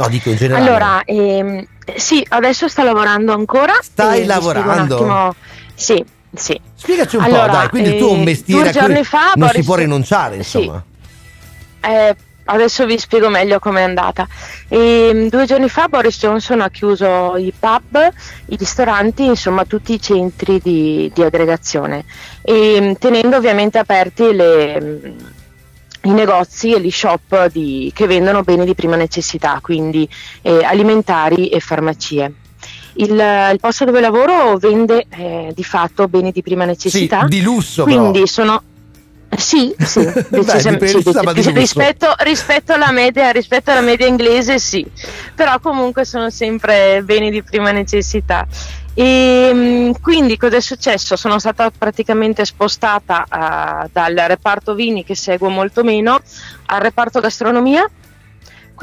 No, 0.00 0.08
dico 0.08 0.30
in 0.30 0.36
generale. 0.36 0.66
Allora, 0.66 1.02
ehm, 1.04 1.62
sì, 1.94 2.24
adesso 2.30 2.68
sto 2.68 2.82
lavorando 2.82 3.34
ancora. 3.34 3.74
Stai 3.82 4.22
e 4.22 4.24
spiego 4.24 4.52
lavorando? 4.52 5.34
Sì, 5.74 6.02
sì. 6.34 6.58
Spiegaci 6.74 7.16
un 7.16 7.24
Allora, 7.24 7.44
po', 7.46 7.52
dai, 7.52 7.68
quindi 7.68 7.90
il 7.90 7.98
tuo 7.98 8.08
è 8.08 8.12
un 8.14 8.20
eh, 8.20 8.24
mestiere 8.24 8.60
due 8.62 8.70
a 8.70 8.72
cui 8.72 8.80
giorni 8.80 9.04
fa 9.04 9.18
non 9.18 9.30
si 9.32 9.38
Boris- 9.38 9.66
può 9.66 9.74
rinunciare, 9.74 10.42
Sì. 10.42 10.58
insomma. 10.58 10.82
Eh, 11.82 12.16
adesso 12.44 12.86
vi 12.86 12.98
spiego 12.98 13.28
meglio 13.28 13.58
com'è 13.58 13.82
andata. 13.82 14.26
Ehm, 14.68 15.28
due 15.28 15.44
giorni 15.44 15.68
fa 15.68 15.88
Boris 15.88 16.18
Johnson 16.18 16.62
ha 16.62 16.70
chiuso 16.70 17.36
i 17.36 17.52
pub, 17.58 18.10
i 18.46 18.56
ristoranti, 18.56 19.26
insomma 19.26 19.66
tutti 19.66 19.92
i 19.92 20.00
centri 20.00 20.60
di, 20.62 21.10
di 21.14 21.22
aggregazione, 21.22 22.04
e, 22.40 22.96
tenendo 22.98 23.36
ovviamente 23.36 23.76
aperti 23.76 24.32
le, 24.34 25.14
i 26.02 26.10
negozi 26.10 26.72
e 26.72 26.80
gli 26.80 26.90
shop 26.90 27.48
di- 27.50 27.90
che 27.94 28.06
vendono 28.06 28.42
beni 28.42 28.64
di 28.64 28.74
prima 28.74 28.96
necessità, 28.96 29.58
quindi 29.62 30.08
eh, 30.42 30.64
alimentari 30.64 31.48
e 31.48 31.60
farmacie. 31.60 32.32
Il, 32.94 33.10
il 33.12 33.58
posto 33.60 33.84
dove 33.84 34.00
lavoro 34.00 34.56
vende 34.56 35.06
eh, 35.10 35.52
di 35.54 35.64
fatto 35.64 36.08
beni 36.08 36.32
di 36.32 36.42
prima 36.42 36.64
necessità. 36.64 37.24
di 37.28 37.40
lusso, 37.40 37.84
Quindi 37.84 38.12
però. 38.12 38.26
sono. 38.26 38.62
Sì, 39.36 39.72
sì, 39.78 40.00
decisamente- 40.28 40.88
sì, 40.88 41.52
rispetto, 41.52 42.12
rispetto 42.18 42.72
alla 42.72 42.90
media, 42.90 43.30
rispetto 43.30 43.70
alla 43.70 43.80
media 43.80 44.06
inglese 44.06 44.58
sì, 44.58 44.84
però 45.36 45.60
comunque 45.60 46.04
sono 46.04 46.30
sempre 46.30 47.00
beni 47.04 47.30
di 47.30 47.40
prima 47.42 47.70
necessità. 47.70 48.44
E 49.00 49.50
mm, 49.54 49.90
quindi 50.02 50.36
cosa 50.36 50.56
è 50.56 50.60
successo? 50.60 51.16
Sono 51.16 51.38
stata 51.38 51.70
praticamente 51.70 52.44
spostata 52.44 53.24
ah, 53.26 53.88
dal 53.90 54.14
reparto 54.14 54.74
vini 54.74 55.04
che 55.04 55.14
seguo 55.14 55.48
molto 55.48 55.82
meno 55.82 56.20
al 56.66 56.80
reparto 56.82 57.18
gastronomia. 57.18 57.88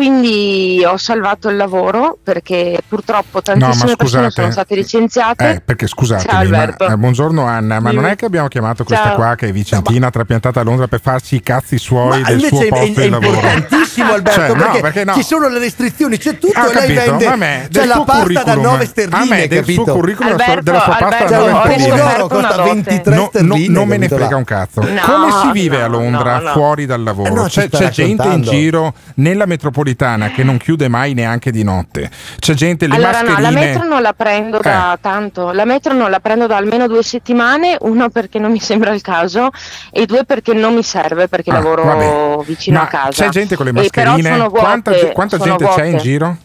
Quindi 0.01 0.83
ho 0.85 0.95
salvato 0.97 1.49
il 1.49 1.55
lavoro 1.55 2.19
perché 2.21 2.77
purtroppo 2.87 3.41
tantissime 3.41 3.95
persone 3.95 4.29
sono 4.29 4.51
state 4.51 4.75
licenziate. 4.75 5.49
Eh, 5.53 5.59
perché 5.61 5.87
scusatemi, 5.87 6.31
ma, 6.33 6.37
Alberto. 6.37 6.85
eh, 6.85 6.95
buongiorno 6.95 7.43
Anna, 7.43 7.79
ma 7.79 7.89
non 7.89 8.01
Dimmi. 8.01 8.11
è 8.13 8.15
che 8.15 8.25
abbiamo 8.25 8.47
chiamato 8.47 8.83
questa 8.83 9.05
Ciao. 9.05 9.15
qua 9.15 9.33
che 9.33 9.47
è 9.47 9.51
Vicentina, 9.51 10.11
trapiantata 10.11 10.59
a 10.59 10.63
Londra 10.63 10.87
per 10.87 11.01
farci 11.01 11.37
i 11.37 11.41
cazzi 11.41 11.79
suoi 11.79 12.21
Ma 12.21 12.27
del 12.29 12.41
suo 12.43 12.61
è, 12.61 12.67
posto 12.67 12.85
è 12.99 13.03
di 13.05 13.09
lavoro? 13.09 13.27
importantissimo 13.33 14.13
Alberto 14.13 14.39
Cioè, 14.39 14.47
no, 14.49 14.55
perché, 14.65 14.79
perché 14.81 15.03
no? 15.03 15.13
ci 15.15 15.23
sono 15.23 15.47
le 15.49 15.57
restrizioni, 15.57 16.17
c'è 16.19 16.37
tutto 16.37 16.59
Ah, 16.59 16.67
e 16.69 16.73
lei 16.73 16.73
capito, 16.95 17.01
vende 17.01 17.25
a 17.25 17.35
me, 17.35 17.67
del 17.71 17.87
la 17.87 17.93
pasta 17.95 18.13
da 18.13 18.21
curriculum, 18.21 18.61
9 18.61 18.83
a 18.83 18.85
sterline, 18.87 19.25
me 19.35 19.47
del 19.47 19.59
capito? 19.61 19.83
suo 19.83 19.93
curriculum, 19.93 20.31
della 20.35 20.43
sua- 20.51 20.61
della 20.61 20.79
sua 20.81 20.95
pasta 20.95 21.05
Alberto, 21.07 21.33
da 21.33 21.39
9 21.39 21.51
ho 21.51 21.79
sterline. 21.79 22.19
costa 22.19 22.37
una 22.37 22.51
dote. 22.51 22.63
23 22.69 23.15
No, 23.15 23.21
no, 23.21 23.27
sterline, 23.29 23.73
non 23.73 23.87
me 23.87 23.97
ne 23.97 24.07
frega 24.07 24.35
un 24.35 24.43
cazzo. 24.43 24.81
No, 24.81 25.01
Come 25.03 25.31
si 25.41 25.51
vive 25.53 25.77
no, 25.79 25.83
a 25.85 25.87
Londra 25.87 26.37
no, 26.37 26.43
no. 26.43 26.51
fuori 26.51 26.85
dal 26.85 27.01
lavoro? 27.01 27.29
Eh 27.29 27.33
no, 27.33 27.49
ci 27.49 27.67
c'è 27.67 27.89
gente 27.89 28.27
in 28.27 28.43
giro 28.43 28.93
nella 29.15 29.47
metropolitana 29.47 29.85
che 30.31 30.43
non 30.43 30.57
chiude 30.57 30.88
mai 30.88 31.14
neanche 31.14 31.51
di 31.51 31.64
notte. 31.64 32.09
C'è 32.39 32.53
gente, 32.53 32.88
le 32.88 32.95
allora 32.95 33.22
no, 33.22 33.27
la 33.30 33.39
mascherine. 33.39 33.65
metro 33.65 33.88
non 33.88 34.01
la 34.01 34.14
prendo 34.14 34.59
da 34.59 34.93
Eh. 34.93 34.97
tanto, 35.01 35.51
la 35.51 35.65
metro 35.65 35.93
non 35.93 36.09
la 36.09 36.19
prendo 36.19 36.47
da 36.47 36.57
almeno 36.57 36.88
due 36.88 37.03
settimane, 37.03 37.77
uno 37.81 38.09
perché 38.09 38.39
non 38.39 38.51
mi 38.51 38.59
sembra 38.59 38.91
il 38.93 39.01
caso 39.01 39.49
e 39.91 40.05
due 40.05 40.23
perché 40.26 40.53
non 40.53 40.73
mi 40.73 40.84
serve 40.84 41.27
perché 41.27 41.49
Ah, 41.51 41.53
lavoro 41.53 41.84
vabbè. 41.84 42.43
vicino 42.45 42.80
Ma 42.80 42.85
a 42.85 42.88
casa. 42.88 43.23
C'è 43.26 43.30
gente 43.30 43.55
con 43.55 43.65
le 43.65 43.72
mascherine? 43.72 44.38
vuote, 44.38 44.49
quanta 44.49 44.91
quanta 45.14 45.38
gente 45.38 45.65
c'è 45.68 45.84
in 45.85 45.89
vuote. 45.91 46.03
giro? 46.03 46.38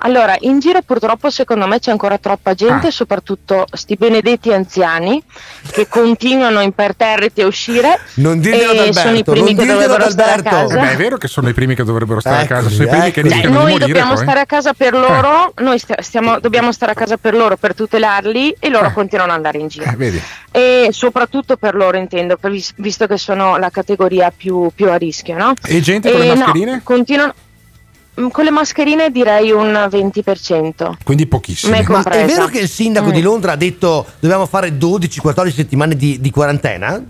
Allora, 0.00 0.36
in 0.40 0.60
giro 0.60 0.80
purtroppo 0.82 1.28
secondo 1.28 1.66
me 1.66 1.80
c'è 1.80 1.90
ancora 1.90 2.18
troppa 2.18 2.54
gente, 2.54 2.86
Ah. 2.86 2.90
soprattutto 2.90 3.66
sti 3.72 3.96
benedetti 3.96 4.52
anziani 4.52 5.20
che 5.72 5.88
continuano 5.88 6.60
imperterriti 6.60 7.42
a 7.42 7.46
uscire. 7.46 7.98
Non 8.14 8.38
dirglielo 8.40 8.72
e 8.72 8.88
ad 8.88 8.92
sono 8.94 9.14
i 9.16 9.18
Alberto, 9.18 9.32
primi 9.32 9.46
non 9.54 9.56
che 9.56 9.62
dirglielo 9.64 9.80
dovrebbero 9.80 10.04
ad 10.04 10.10
stare 10.10 10.30
a 10.30 10.34
Alberto. 10.34 10.56
casa. 10.58 10.74
Eh 10.78 10.80
beh, 10.86 10.92
è 10.92 10.96
vero 10.96 11.16
che 11.16 11.26
sono 11.28 11.48
i 11.48 11.52
primi 11.52 11.74
che 11.74 11.82
dovrebbero 11.84 12.20
stare 12.20 12.42
a 12.42 12.46
casa, 12.46 12.68
sono 12.68 12.84
i 12.84 12.88
primi 12.88 13.10
che 13.10 13.22
rischiano 13.22 13.46
di 13.48 13.52
Noi 13.54 13.62
morire. 13.72 13.86
dobbiamo 13.86 14.14
poi. 14.14 14.22
stare 14.22 14.40
a 14.40 14.46
casa 14.46 14.72
per 14.72 14.92
loro, 14.94 15.52
noi 15.56 15.78
st- 15.80 16.00
stiamo- 16.00 16.38
dobbiamo 16.38 16.70
stare 16.72 16.92
a 16.92 16.94
casa 16.94 17.16
per 17.16 17.34
loro 17.34 17.56
per 17.56 17.74
tutelarli 17.74 18.56
e 18.60 18.68
loro 18.68 18.86
Eh. 18.86 18.92
continuano 18.92 19.30
ad 19.32 19.36
andare 19.38 19.58
in 19.58 19.66
giro. 19.68 19.90
Eh, 19.90 19.96
vedi. 19.96 20.22
E 20.52 20.88
soprattutto 20.92 21.56
per 21.56 21.74
loro 21.74 21.96
intendo, 21.96 22.38
visto 22.76 23.06
che 23.08 23.18
sono 23.18 23.56
la 23.56 23.70
categoria 23.70 24.32
più, 24.34 24.70
più 24.74 24.88
a 24.90 24.94
rischio, 24.96 25.36
no? 25.36 25.54
E 25.66 25.80
gente 25.80 26.10
con 26.10 26.20
le 26.20 26.28
no, 26.28 26.34
mascherine? 26.36 26.80
continuano. 26.84 27.34
Mm, 28.18 28.28
Con 28.28 28.44
le 28.44 28.50
mascherine 28.50 29.10
direi 29.10 29.50
un 29.50 29.72
20%. 29.90 30.92
Quindi 31.04 31.26
pochissimi. 31.26 31.72
Me- 31.72 31.84
Ma 31.88 32.02
è 32.02 32.24
vero 32.24 32.46
che 32.46 32.58
il 32.60 32.68
sindaco 32.68 33.08
Mm. 33.08 33.12
di 33.12 33.22
Londra 33.22 33.52
ha 33.52 33.56
detto 33.56 34.06
dobbiamo 34.18 34.46
fare 34.46 34.76
12-14 34.76 35.52
settimane 35.52 35.94
di, 35.96 36.20
di 36.20 36.30
quarantena? 36.30 37.02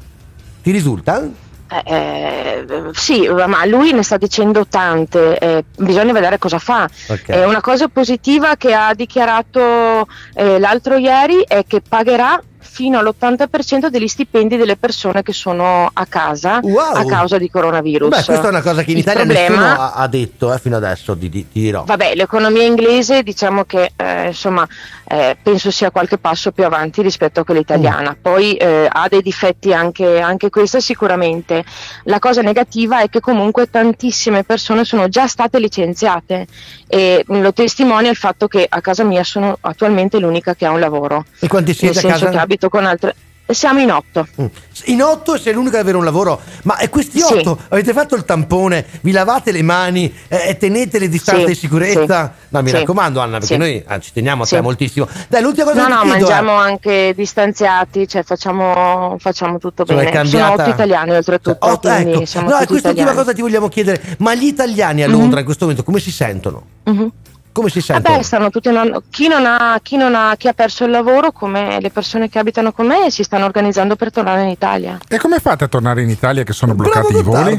Ti 0.62 0.70
risulta? 0.70 1.28
Eh, 1.70 1.82
eh, 1.84 2.64
sì, 2.92 3.28
ma 3.28 3.64
lui 3.66 3.92
ne 3.92 4.02
sta 4.02 4.16
dicendo 4.16 4.66
tante, 4.66 5.38
eh, 5.38 5.64
bisogna 5.76 6.12
vedere 6.14 6.38
cosa 6.38 6.58
fa. 6.58 6.88
Ok. 7.08 7.28
Eh, 7.28 7.44
una 7.44 7.60
cosa 7.60 7.88
positiva 7.88 8.56
che 8.56 8.72
ha 8.72 8.94
dichiarato 8.94 10.06
eh, 10.34 10.58
l'altro 10.58 10.96
ieri 10.96 11.44
è 11.46 11.64
che 11.66 11.82
pagherà 11.86 12.40
fino 12.60 12.98
all'80% 12.98 13.86
degli 13.88 14.08
stipendi 14.08 14.56
delle 14.56 14.76
persone 14.76 15.22
che 15.22 15.32
sono 15.32 15.90
a 15.92 16.06
casa 16.06 16.60
Wow. 16.62 16.94
a 16.94 17.04
causa 17.04 17.38
di 17.38 17.50
coronavirus. 17.50 18.08
Beh, 18.08 18.24
questa 18.24 18.46
è 18.46 18.48
una 18.50 18.62
cosa 18.62 18.82
che 18.82 18.90
in 18.90 18.96
Il 18.98 19.02
Italia 19.02 19.24
problema- 19.24 19.66
nessuno 19.68 19.90
ha, 19.94 20.06
detto 20.08 20.52
eh, 20.52 20.58
fino 20.58 20.76
adesso, 20.76 21.16
ti, 21.16 21.28
ti- 21.30 21.46
dirò. 21.52 21.84
Vabbè, 21.84 22.14
l'economia 22.14 22.62
inglese 22.64 23.22
diciamo 23.22 23.64
che 23.64 23.92
eh, 23.96 24.26
insomma 24.28 24.66
eh, 25.08 25.36
penso 25.42 25.70
sia 25.70 25.90
qualche 25.90 26.18
passo 26.18 26.52
più 26.52 26.64
avanti 26.64 27.02
rispetto 27.02 27.40
a 27.40 27.44
quella 27.44 27.60
italiana. 27.60 28.10
Mm. 28.10 28.20
Poi 28.22 28.54
eh, 28.54 28.88
ha 28.90 29.06
dei 29.08 29.22
difetti 29.22 29.72
anche, 29.72 30.20
anche 30.20 30.50
questa 30.50 30.80
sicuramente. 30.80 31.64
La 32.04 32.18
cosa 32.18 32.42
negativa 32.42 33.00
è 33.00 33.08
che 33.08 33.20
comunque 33.20 33.70
tantissime 33.70 34.44
persone 34.44 34.84
sono 34.84 35.08
già 35.08 35.26
state 35.26 35.58
licenziate 35.58 36.46
e 36.86 37.24
lo 37.26 37.52
testimonia 37.52 38.10
il 38.10 38.16
fatto 38.16 38.48
che 38.48 38.66
a 38.68 38.80
casa 38.80 39.04
mia 39.04 39.22
sono 39.24 39.56
attualmente 39.60 40.18
l'unica 40.18 40.54
che 40.54 40.66
ha 40.66 40.70
un 40.70 40.80
lavoro. 40.80 41.24
E 41.38 41.48
quanti 41.48 41.74
siete 41.74 41.98
a 41.98 42.02
casa? 42.02 42.26
Che 42.48 42.54
abito 42.54 42.68
con 42.68 42.84
altre. 42.86 43.14
Siamo 43.50 43.80
in 43.80 43.90
otto. 43.90 44.28
Mm. 44.42 44.44
In 44.86 45.00
otto 45.02 45.38
sei 45.38 45.54
l'unico 45.54 45.76
ad 45.76 45.80
avere 45.80 45.96
un 45.96 46.04
lavoro, 46.04 46.38
ma 46.64 46.76
e 46.76 46.90
questi 46.90 47.18
Sì. 47.18 47.32
otto 47.32 47.58
avete 47.70 47.94
fatto 47.94 48.14
il 48.14 48.26
tampone, 48.26 48.84
vi 49.00 49.10
lavate 49.10 49.52
le 49.52 49.62
mani 49.62 50.12
eh, 50.28 50.48
e 50.50 50.56
tenete 50.58 50.98
le 50.98 51.08
distanze 51.08 51.40
Sì, 51.40 51.46
di 51.46 51.54
sicurezza? 51.54 52.34
sì, 52.38 52.46
No, 52.50 52.60
mi 52.60 52.68
sì. 52.68 52.74
raccomando 52.74 53.20
Anna, 53.20 53.38
perché 53.38 53.54
Sì. 53.54 53.56
noi 53.56 53.82
ah, 53.86 53.98
ci 54.00 54.12
teniamo 54.12 54.42
a 54.42 54.44
Sì. 54.44 54.56
te 54.56 54.60
moltissimo. 54.60 55.08
Dai, 55.28 55.40
l'ultima 55.40 55.64
cosa 55.72 55.80
No, 55.80 55.86
che 55.86 55.92
no, 55.94 56.00
chiedo 56.02 56.14
è- 56.16 56.18
mangiamo 56.20 56.52
anche 56.58 57.14
distanziati, 57.16 58.06
cioè 58.06 58.22
facciamo, 58.22 59.16
facciamo 59.18 59.56
tutto 59.56 59.80
Insomma, 59.88 60.02
è 60.02 60.04
bene. 60.12 60.26
Sono 60.26 60.42
cambiata- 60.42 60.62
otto 60.64 60.70
italiani 60.74 61.10
oltretutto, 61.12 61.56
Otto, 61.66 61.88
quindi 61.88 62.10
ecco. 62.10 62.18
No, 62.18 62.20
e 62.20 62.24
tutti 62.26 62.26
quest'ultima 62.66 62.90
italiani. 62.92 63.16
cosa 63.16 63.32
ti 63.32 63.40
vogliamo 63.40 63.68
chiedere, 63.68 64.02
ma 64.18 64.34
gli 64.34 64.44
italiani 64.44 65.02
a 65.04 65.08
Mhm. 65.08 65.12
Londra 65.14 65.38
in 65.38 65.44
questo 65.46 65.64
momento 65.64 65.84
come 65.86 66.00
si 66.00 66.10
sentono? 66.12 66.62
Mhm. 66.84 67.12
Come 67.58 67.70
si 67.70 67.80
sentono? 67.80 68.14
Vabbè, 68.14 68.22
stanno 68.24 68.50
tutti 68.50 68.70
non- 68.70 69.02
chi, 69.10 69.26
non 69.26 69.44
ha, 69.44 69.80
chi 69.82 69.96
non 69.96 70.14
ha 70.14 70.34
chi 70.36 70.46
ha 70.46 70.52
perso 70.52 70.84
il 70.84 70.92
lavoro, 70.92 71.32
come 71.32 71.80
le 71.80 71.90
persone 71.90 72.28
che 72.28 72.38
abitano 72.38 72.70
con 72.72 72.86
me, 72.86 73.10
si 73.10 73.24
stanno 73.24 73.46
organizzando 73.46 73.96
per 73.96 74.12
tornare 74.12 74.42
in 74.42 74.48
Italia. 74.48 74.96
E 75.08 75.18
come 75.18 75.40
fate 75.40 75.64
a 75.64 75.66
tornare 75.68 76.02
in 76.02 76.08
Italia 76.08 76.44
che 76.44 76.52
sono 76.52 76.74
bloccati 76.74 77.16
i 77.16 77.22
voli? 77.22 77.58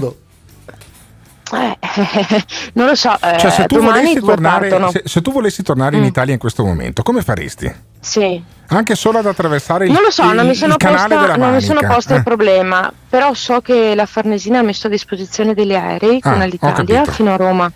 Eh, 1.52 1.78
non 2.74 2.86
lo 2.86 2.96
so, 2.96 3.12
eh, 3.22 3.38
Cioè, 3.40 3.50
se 3.52 3.66
tu, 3.66 3.80
tornare, 4.24 4.70
se, 4.92 5.02
se 5.04 5.22
tu 5.22 5.32
volessi 5.32 5.64
tornare 5.64 5.96
in 5.98 6.04
Mm. 6.04 6.06
Italia 6.06 6.34
in 6.34 6.40
questo 6.40 6.64
momento, 6.64 7.02
come 7.02 7.22
faresti? 7.24 7.74
Sì. 8.00 8.42
Anche 8.68 8.94
solo 8.96 9.18
ad 9.18 9.26
attraversare 9.26 9.88
il, 9.88 9.92
Non 9.92 10.04
lo 10.04 10.12
so, 10.12 10.32
non 10.32 10.46
mi 10.46 10.52
il- 10.52 10.56
sono 10.58 10.76
il 10.80 10.88
posta, 10.88 11.36
non 11.38 11.54
mi 11.56 11.62
sono 11.62 11.80
posta 11.88 12.14
eh? 12.14 12.18
il 12.18 12.24
problema, 12.24 12.94
però 13.10 13.34
so 13.34 13.62
che 13.62 13.96
la 13.96 14.06
Farnesina 14.06 14.60
ha 14.60 14.62
messo 14.62 14.86
a 14.88 14.90
disposizione 14.92 15.56
degli 15.56 15.74
aerei 15.74 16.20
Ah, 16.22 16.32
con 16.34 16.40
l'Italia 16.48 17.04
fino 17.06 17.34
a 17.34 17.36
Roma. 17.36 17.70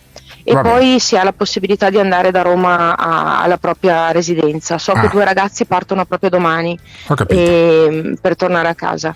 E 0.45 0.53
Va 0.53 0.61
bene. 0.61 0.76
poi 0.78 0.99
si 0.99 1.15
ha 1.18 1.24
la 1.24 1.32
possibilità 1.34 1.90
di 1.90 1.99
andare 1.99 2.30
da 2.32 2.41
Roma 2.41 2.98
a- 2.98 3.41
alla 3.41 3.57
propria 3.57 4.11
residenza. 4.11 4.78
So 4.78 4.91
Ah. 4.91 4.99
che 5.02 5.07
due 5.10 5.24
ragazzi 5.24 5.65
partono 5.65 6.03
proprio 6.06 6.30
domani 6.30 6.78
capito. 7.07 7.34
ehm, 7.40 8.15
per 8.20 8.36
tornare 8.36 8.68
a 8.68 8.76
casa. 8.76 9.15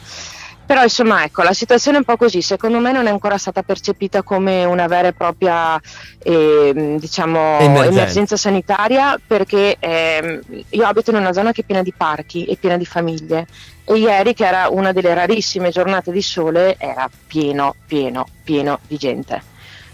Però 0.66 0.84
insomma 0.84 1.24
ecco, 1.24 1.44
la 1.44 1.54
situazione 1.54 1.96
è 1.96 2.00
un 2.00 2.06
po' 2.06 2.18
così, 2.18 2.42
secondo 2.42 2.80
me 2.80 2.92
non 2.92 3.08
è 3.08 3.10
ancora 3.10 3.38
stata 3.38 3.62
percepita 3.64 4.22
come 4.22 4.66
una 4.66 4.86
vera 4.88 5.08
e 5.08 5.14
propria 5.14 5.80
ehm, 6.24 7.00
diciamo, 7.00 7.58
Emergenza. 7.60 8.36
sanitaria 8.36 9.18
perché 9.26 9.78
ehm, 9.80 10.40
io 10.72 10.86
abito 10.86 11.12
in 11.12 11.18
una 11.18 11.32
zona 11.32 11.52
che 11.54 11.62
è 11.62 11.64
piena 11.64 11.82
di 11.82 11.94
parchi 11.96 12.46
e 12.46 12.58
piena 12.58 12.76
di 12.78 12.86
famiglie 12.86 13.48
e 13.86 13.94
ieri 13.96 14.34
che 14.34 14.46
era 14.46 14.68
una 14.70 14.92
delle 14.92 15.14
rarissime 15.14 15.70
giornate 15.70 16.12
di 16.12 16.22
sole 16.22 16.76
era 16.78 17.10
pieno, 17.28 17.76
pieno, 17.86 18.28
pieno 18.44 18.80
di 18.88 18.98
gente. 18.98 19.42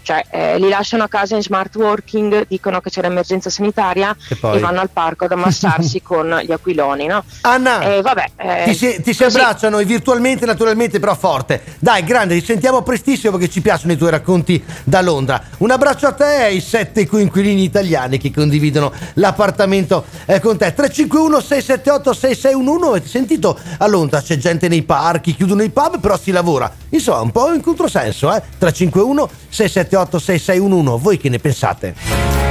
Cioè 0.04 0.26
eh, 0.30 0.58
li 0.58 0.68
lasciano 0.68 1.02
a 1.02 1.08
casa 1.08 1.34
in 1.34 1.42
smart 1.42 1.74
working, 1.76 2.46
dicono 2.46 2.80
che 2.80 2.90
c'è 2.90 3.00
l'emergenza 3.00 3.48
sanitaria 3.48 4.14
E 4.28 4.36
e 4.40 4.58
vanno 4.58 4.80
al 4.80 4.90
parco 4.90 5.24
ad 5.24 5.32
ammassarsi 5.32 6.02
con 6.04 6.40
gli 6.44 6.52
aquiloni, 6.52 7.06
no? 7.06 7.24
Anna, 7.40 7.80
Eh, 7.80 8.02
vabbè, 8.02 8.24
eh, 8.36 8.64
ti 8.66 8.74
si, 8.74 9.00
ti 9.02 9.14
si 9.14 9.24
abbracciano 9.24 9.78
e 9.78 9.84
virtualmente, 9.86 10.44
naturalmente, 10.44 11.00
però 11.00 11.14
forte. 11.14 11.62
Dai, 11.78 12.04
grande, 12.04 12.38
ci 12.38 12.44
sentiamo 12.44 12.82
prestissimo 12.82 13.36
perché 13.36 13.50
ci 13.50 13.62
piacciono 13.62 13.92
i 13.92 13.96
tuoi 13.96 14.10
racconti 14.10 14.62
da 14.84 15.00
Londra. 15.00 15.42
Un 15.58 15.70
abbraccio 15.70 16.06
a 16.06 16.12
te 16.12 16.36
e 16.36 16.42
ai 16.42 16.60
sette 16.60 17.06
coinquilini 17.06 17.62
italiani 17.62 18.18
che 18.18 18.30
condividono 18.30 18.92
l'appartamento 19.14 20.04
eh, 20.26 20.38
con 20.38 20.58
te. 20.58 20.74
351 20.74 21.40
678 21.40 22.12
6611 22.12 22.88
avete 22.88 23.08
sentito? 23.08 23.58
A 23.78 23.86
Londra 23.86 24.20
c'è 24.20 24.36
gente 24.36 24.68
nei 24.68 24.82
parchi, 24.82 25.34
chiudono 25.34 25.62
i 25.62 25.70
pub, 25.70 25.98
però 25.98 26.18
si 26.18 26.30
lavora. 26.30 26.70
Insomma, 26.90 27.20
un 27.20 27.32
po' 27.32 27.52
in 27.52 27.62
controsenso, 27.62 28.32
eh? 28.34 28.42
351 28.58 29.28
678 29.54 30.18
6611 30.18 30.98
voi 31.00 31.16
che 31.16 31.28
ne 31.28 31.38
pensate? 31.38 32.43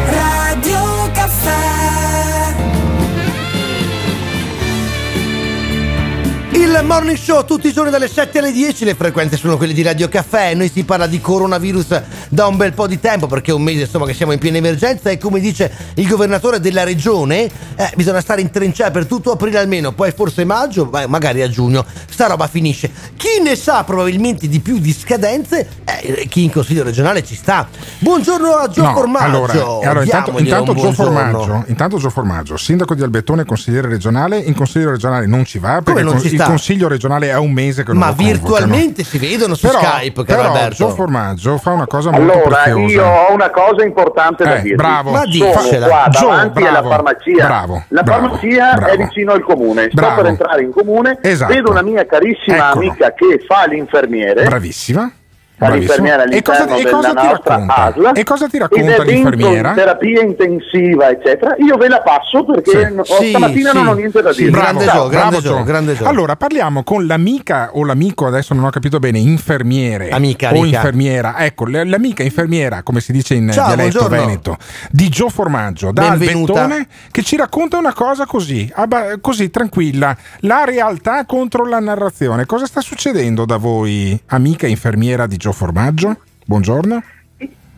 Il 6.64 6.80
morning 6.86 7.18
show 7.18 7.44
tutti 7.44 7.68
i 7.68 7.74
giorni 7.74 7.92
dalle 7.92 8.08
7 8.08 8.38
alle 8.40 8.54
10, 8.54 8.86
le 8.86 8.96
frequenze 8.96 9.36
sono 9.36 9.58
quelle 9.58 9.74
di 9.74 9.82
Radio 9.82 10.08
Caffè, 10.08 10.54
noi 10.54 10.70
si 10.70 10.86
parla 10.86 11.08
di 11.08 11.20
coronavirus 11.20 12.02
da 12.30 12.48
un 12.48 12.56
bel 12.56 12.72
po' 12.72 12.88
di 12.88 13.02
tempo 13.02 13.28
perché 13.28 13.52
è 13.52 13.54
un 13.54 13.62
mese 13.62 13.82
insomma 13.82 14.06
che 14.06 14.14
siamo 14.14 14.32
in 14.32 14.40
piena 14.40 14.58
emergenza 14.58 15.10
e 15.10 15.18
come 15.18 15.42
dice 15.42 15.70
il 15.96 16.08
governatore 16.08 16.62
della 16.62 16.86
regione 16.86 17.50
eh, 17.76 17.92
bisogna 17.98 18.22
stare 18.22 18.40
in 18.40 18.50
trincea 18.50 18.92
per 18.92 19.08
tutto 19.08 19.34
aprile 19.34 19.60
almeno, 19.60 19.92
poi 19.92 20.14
forse 20.14 20.46
maggio, 20.46 20.88
ma- 20.90 21.06
magari 21.06 21.42
a 21.42 21.50
giugno, 21.50 21.86
sta 22.10 22.28
roba 22.28 22.48
finisce. 22.48 22.90
Chi 23.18 23.42
ne 23.44 23.58
sa 23.58 23.84
probabilmente 23.84 24.48
di 24.48 24.62
più 24.62 24.80
di 24.80 24.94
scadenze, 24.94 25.68
eh, 25.84 26.28
chi 26.30 26.44
in 26.44 26.52
consiglio 26.52 26.84
regionale 26.84 27.26
ci 27.26 27.36
sta. 27.36 27.68
Buongiorno 28.00 28.56
a 28.56 28.70
Gio 28.70 28.84
No, 28.84 28.94
Formaggio. 28.94 29.26
allora, 29.26 29.54
allora, 29.54 30.04
intanto, 30.04 30.40
intanto 30.40 30.74
Gio. 30.76 30.94
Formaggio, 30.94 31.66
intanto 31.68 31.98
Gio 31.98 32.10
Formaggio, 32.10 32.56
sindaco 32.56 32.96
di 32.96 33.04
Albettone, 33.04 33.44
consigliere 33.44 33.90
regionale, 33.90 34.38
in 34.38 34.56
consiglio 34.56 34.92
regionale 34.92 35.26
non 35.26 35.44
ci 35.44 35.60
va 35.60 35.82
perché 35.84 35.92
Come 35.92 36.04
non 36.04 36.22
ci 36.22 36.30
sta? 36.30 36.52
Il 36.54 36.60
consiglio 36.60 36.88
regionale 36.88 37.30
è 37.30 37.38
un 37.38 37.52
mese 37.52 37.84
che 37.84 37.92
non 37.92 38.00
Ma 38.00 38.12
virtualmente 38.12 39.04
si 39.04 39.18
vedono 39.18 39.56
su 39.56 39.68
Però, 39.68 39.80
Skype, 39.80 40.24
caro 40.24 40.42
però 40.42 40.54
Alberto. 40.54 40.76
Gio 40.76 40.90
Formaggio 40.90 41.58
fa 41.58 41.72
una 41.72 41.88
cosa 41.88 42.12
molto 42.12 42.32
Allora, 42.34 42.56
preziosa. 42.64 42.94
io 42.94 43.06
ho 43.06 43.34
una 43.34 43.50
cosa 43.50 43.84
importante 43.84 44.44
da 44.44 44.56
Eh, 44.58 44.62
dirvi. 44.62 44.76
bravo. 44.76 45.12
Ma 45.12 45.20
Sono 45.30 45.62
dicela. 45.62 45.88
qua 45.88 46.08
Gio, 46.10 46.20
davanti 46.28 46.62
bravo, 46.62 46.78
alla 46.78 46.88
farmacia. 46.90 47.46
bravo, 47.46 47.84
la 47.90 48.04
farmacia 48.06 48.74
bravo. 48.76 48.86
è 48.94 48.98
vicino 48.98 49.32
al 49.34 49.44
comune. 49.44 49.84
Sto 49.84 49.96
Bravo. 49.96 50.16
per 50.22 50.26
entrare 50.28 50.62
in 50.64 50.72
comune, 50.72 51.18
Esatto. 51.22 51.54
vedo 51.54 51.72
una 51.72 51.82
mia 51.82 52.06
carissima 52.06 52.70
Eccolo. 52.70 52.86
amica 52.88 53.14
che 53.14 53.44
fa 53.48 53.66
l'infermiere. 53.68 54.44
Bravissima. 54.44 55.12
L'infermiera 55.56 56.24
E 56.26 56.42
cosa, 56.42 56.66
e 56.76 56.84
cosa 56.90 57.14
ti 57.14 57.28
racconta? 57.28 57.76
ASL 57.76 58.12
E 58.16 58.24
cosa 58.24 58.48
ti 58.50 58.58
racconta 58.58 59.04
l'infermiera? 59.04 59.70
in 59.70 59.76
terapia 59.76 60.22
intensiva, 60.22 61.10
eccetera. 61.10 61.56
Io 61.60 61.78
ve 61.78 61.88
la 61.88 62.02
passo 62.02 62.44
perché 62.44 62.88
Sì. 62.88 62.94
no- 62.94 63.04
Sì, 63.06 63.30
stamattina 63.30 63.70
sì. 63.70 63.76
non 63.78 63.88
ho 63.88 63.94
niente 63.94 64.22
da 64.22 64.34
Sì, 64.34 64.40
dire. 64.46 64.52
bravo, 64.52 64.84
Ciao. 64.84 65.08
bravo, 65.08 65.40
Gio. 65.40 65.64
Allora, 66.06 66.36
parliamo 66.36 66.84
con 66.84 67.06
l'amica 67.06 67.70
o 67.74 67.86
l'amico, 67.86 68.26
adesso 68.26 68.54
non 68.54 68.66
ho 68.66 68.70
capito 68.72 69.00
bene, 69.00 69.20
infermiere 69.20 70.10
Amica, 70.10 70.48
o 70.48 70.60
amica. 70.60 70.78
infermiera. 70.78 71.36
Ecco, 71.38 71.66
l'amica 71.68 72.24
infermiera, 72.24 72.84
come 72.84 73.00
si 73.00 73.14
dice 73.14 73.36
in 73.36 73.50
Ciao, 73.52 73.68
dialetto 73.68 74.00
buongiorno. 74.00 74.26
veneto, 74.26 74.58
di 74.92 75.08
Gio 75.08 75.30
Formaggio, 75.30 75.92
da 75.92 76.10
Benvenuta. 76.10 76.64
Albettone, 76.64 76.88
che 77.10 77.24
ci 77.24 77.38
racconta 77.38 77.78
una 77.78 77.94
cosa 77.94 78.26
così, 78.26 78.70
abba- 78.76 79.18
così 79.22 79.50
tranquilla, 79.50 80.14
la 80.42 80.66
realtà 80.66 81.26
contro 81.26 81.66
la 81.66 81.80
narrazione. 81.80 82.46
Cosa 82.46 82.66
sta 82.66 82.82
succedendo 82.82 83.46
da 83.46 83.56
voi, 83.58 84.20
amica 84.28 84.68
infermiera 84.68 85.26
di 85.26 85.38
Gio 85.38 85.52
Formaggio? 85.54 86.18
Buongiorno. 86.46 87.02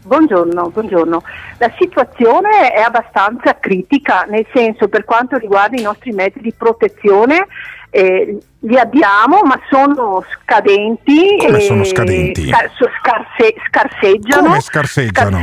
Buongiorno, 0.05 0.69
buongiorno. 0.69 1.23
La 1.57 1.71
situazione 1.79 2.71
è 2.71 2.81
abbastanza 2.81 3.57
critica, 3.59 4.25
nel 4.29 4.45
senso 4.53 4.87
per 4.87 5.03
quanto 5.03 5.37
riguarda 5.37 5.79
i 5.79 5.83
nostri 5.83 6.11
mezzi 6.11 6.39
di 6.41 6.53
protezione, 6.53 7.47
eh, 7.89 8.37
li 8.59 8.77
abbiamo 8.77 9.41
ma 9.43 9.59
sono 9.69 10.23
scadenti. 10.43 11.37
Come 11.39 11.57
e 11.57 11.61
sono 11.61 11.83
scadenti? 11.83 12.47
scar- 12.47 12.69
scarse- 13.01 13.55
scarseggiano. 13.67 14.47
Come 14.47 14.61
scarseggiano? 14.61 15.41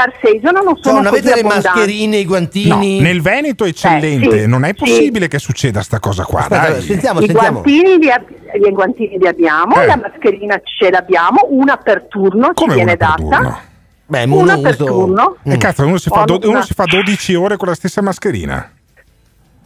Scarseggiano, 0.00 0.60
non 0.60 0.78
sono 0.80 1.00
non 1.00 1.04
così 1.10 1.20
avete 1.20 1.34
le 1.34 1.40
abbondanti. 1.40 1.66
mascherine, 1.68 2.16
i 2.18 2.22
No, 2.22 2.28
guantini? 2.28 3.00
nel 3.00 3.22
Veneto 3.22 3.64
è 3.64 3.68
eccellente, 3.68 4.28
Eh, 4.36 4.40
sì, 4.42 4.46
non 4.46 4.64
è 4.64 4.68
sì. 4.68 4.74
possibile 4.74 5.28
che 5.28 5.38
succeda 5.38 5.80
sta 5.82 5.98
cosa 6.00 6.24
qua. 6.24 6.40
Aspetta, 6.40 6.70
dai. 6.70 6.82
sentiamo, 6.82 7.20
I 7.20 7.26
sentiamo. 7.26 7.60
guantini, 7.62 7.98
li 7.98 8.10
ab- 8.10 8.28
i 8.54 8.70
guantini 8.70 9.18
li 9.18 9.26
abbiamo, 9.26 9.80
Eh. 9.80 9.86
la 9.86 9.96
mascherina 9.96 10.60
ce 10.62 10.90
l'abbiamo, 10.90 11.46
una 11.48 11.76
per 11.78 12.06
turno 12.08 12.48
ci 12.48 12.52
Come 12.54 12.74
viene 12.74 12.96
una 13.00 13.14
per 13.16 13.24
data. 13.24 13.36
turno? 13.38 13.58
Beh, 14.08 14.22
Una 14.24 14.58
per 14.58 14.76
turno. 14.76 15.36
E 15.42 15.56
cazzo, 15.56 15.84
uno 15.84 15.98
si, 15.98 16.08
do- 16.10 16.38
una- 16.42 16.48
uno 16.48 16.62
si 16.62 16.74
fa 16.74 16.84
12 16.84 17.34
ore 17.34 17.56
con 17.56 17.66
la 17.68 17.74
stessa 17.74 18.02
mascherina. 18.02 18.70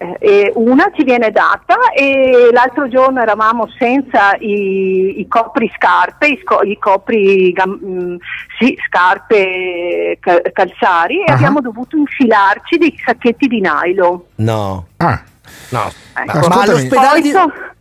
Eh, 0.02 0.16
e 0.18 0.52
una 0.54 0.90
ci 0.96 1.04
viene 1.04 1.30
data 1.30 1.90
e 1.94 2.48
l'altro 2.52 2.88
giorno 2.88 3.20
eravamo 3.20 3.68
senza 3.78 4.34
i, 4.38 5.20
i 5.20 5.28
copri 5.28 5.70
scarpe, 5.76 6.26
i, 6.26 6.38
sco- 6.42 6.62
i 6.62 6.78
copri 6.78 7.52
gam- 7.52 7.78
mm, 7.84 8.16
sì, 8.58 8.74
scarpe 8.86 10.16
ca- 10.18 10.40
calzari 10.54 11.20
e 11.22 11.30
Ah. 11.30 11.34
abbiamo 11.34 11.60
dovuto 11.60 11.98
infilarci 11.98 12.78
dei 12.78 12.98
sacchetti 13.04 13.46
di 13.46 13.60
nylon. 13.60 14.22
No. 14.36 14.86
Ah. 14.96 15.22
No. 15.68 15.90
Ecco. 16.14 16.48
Ma, 16.48 16.62
all'ospedale 16.62 17.20
di, 17.20 17.32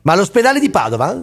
ma 0.02 0.12
all'ospedale 0.14 0.60
di 0.60 0.70
Padova? 0.70 1.22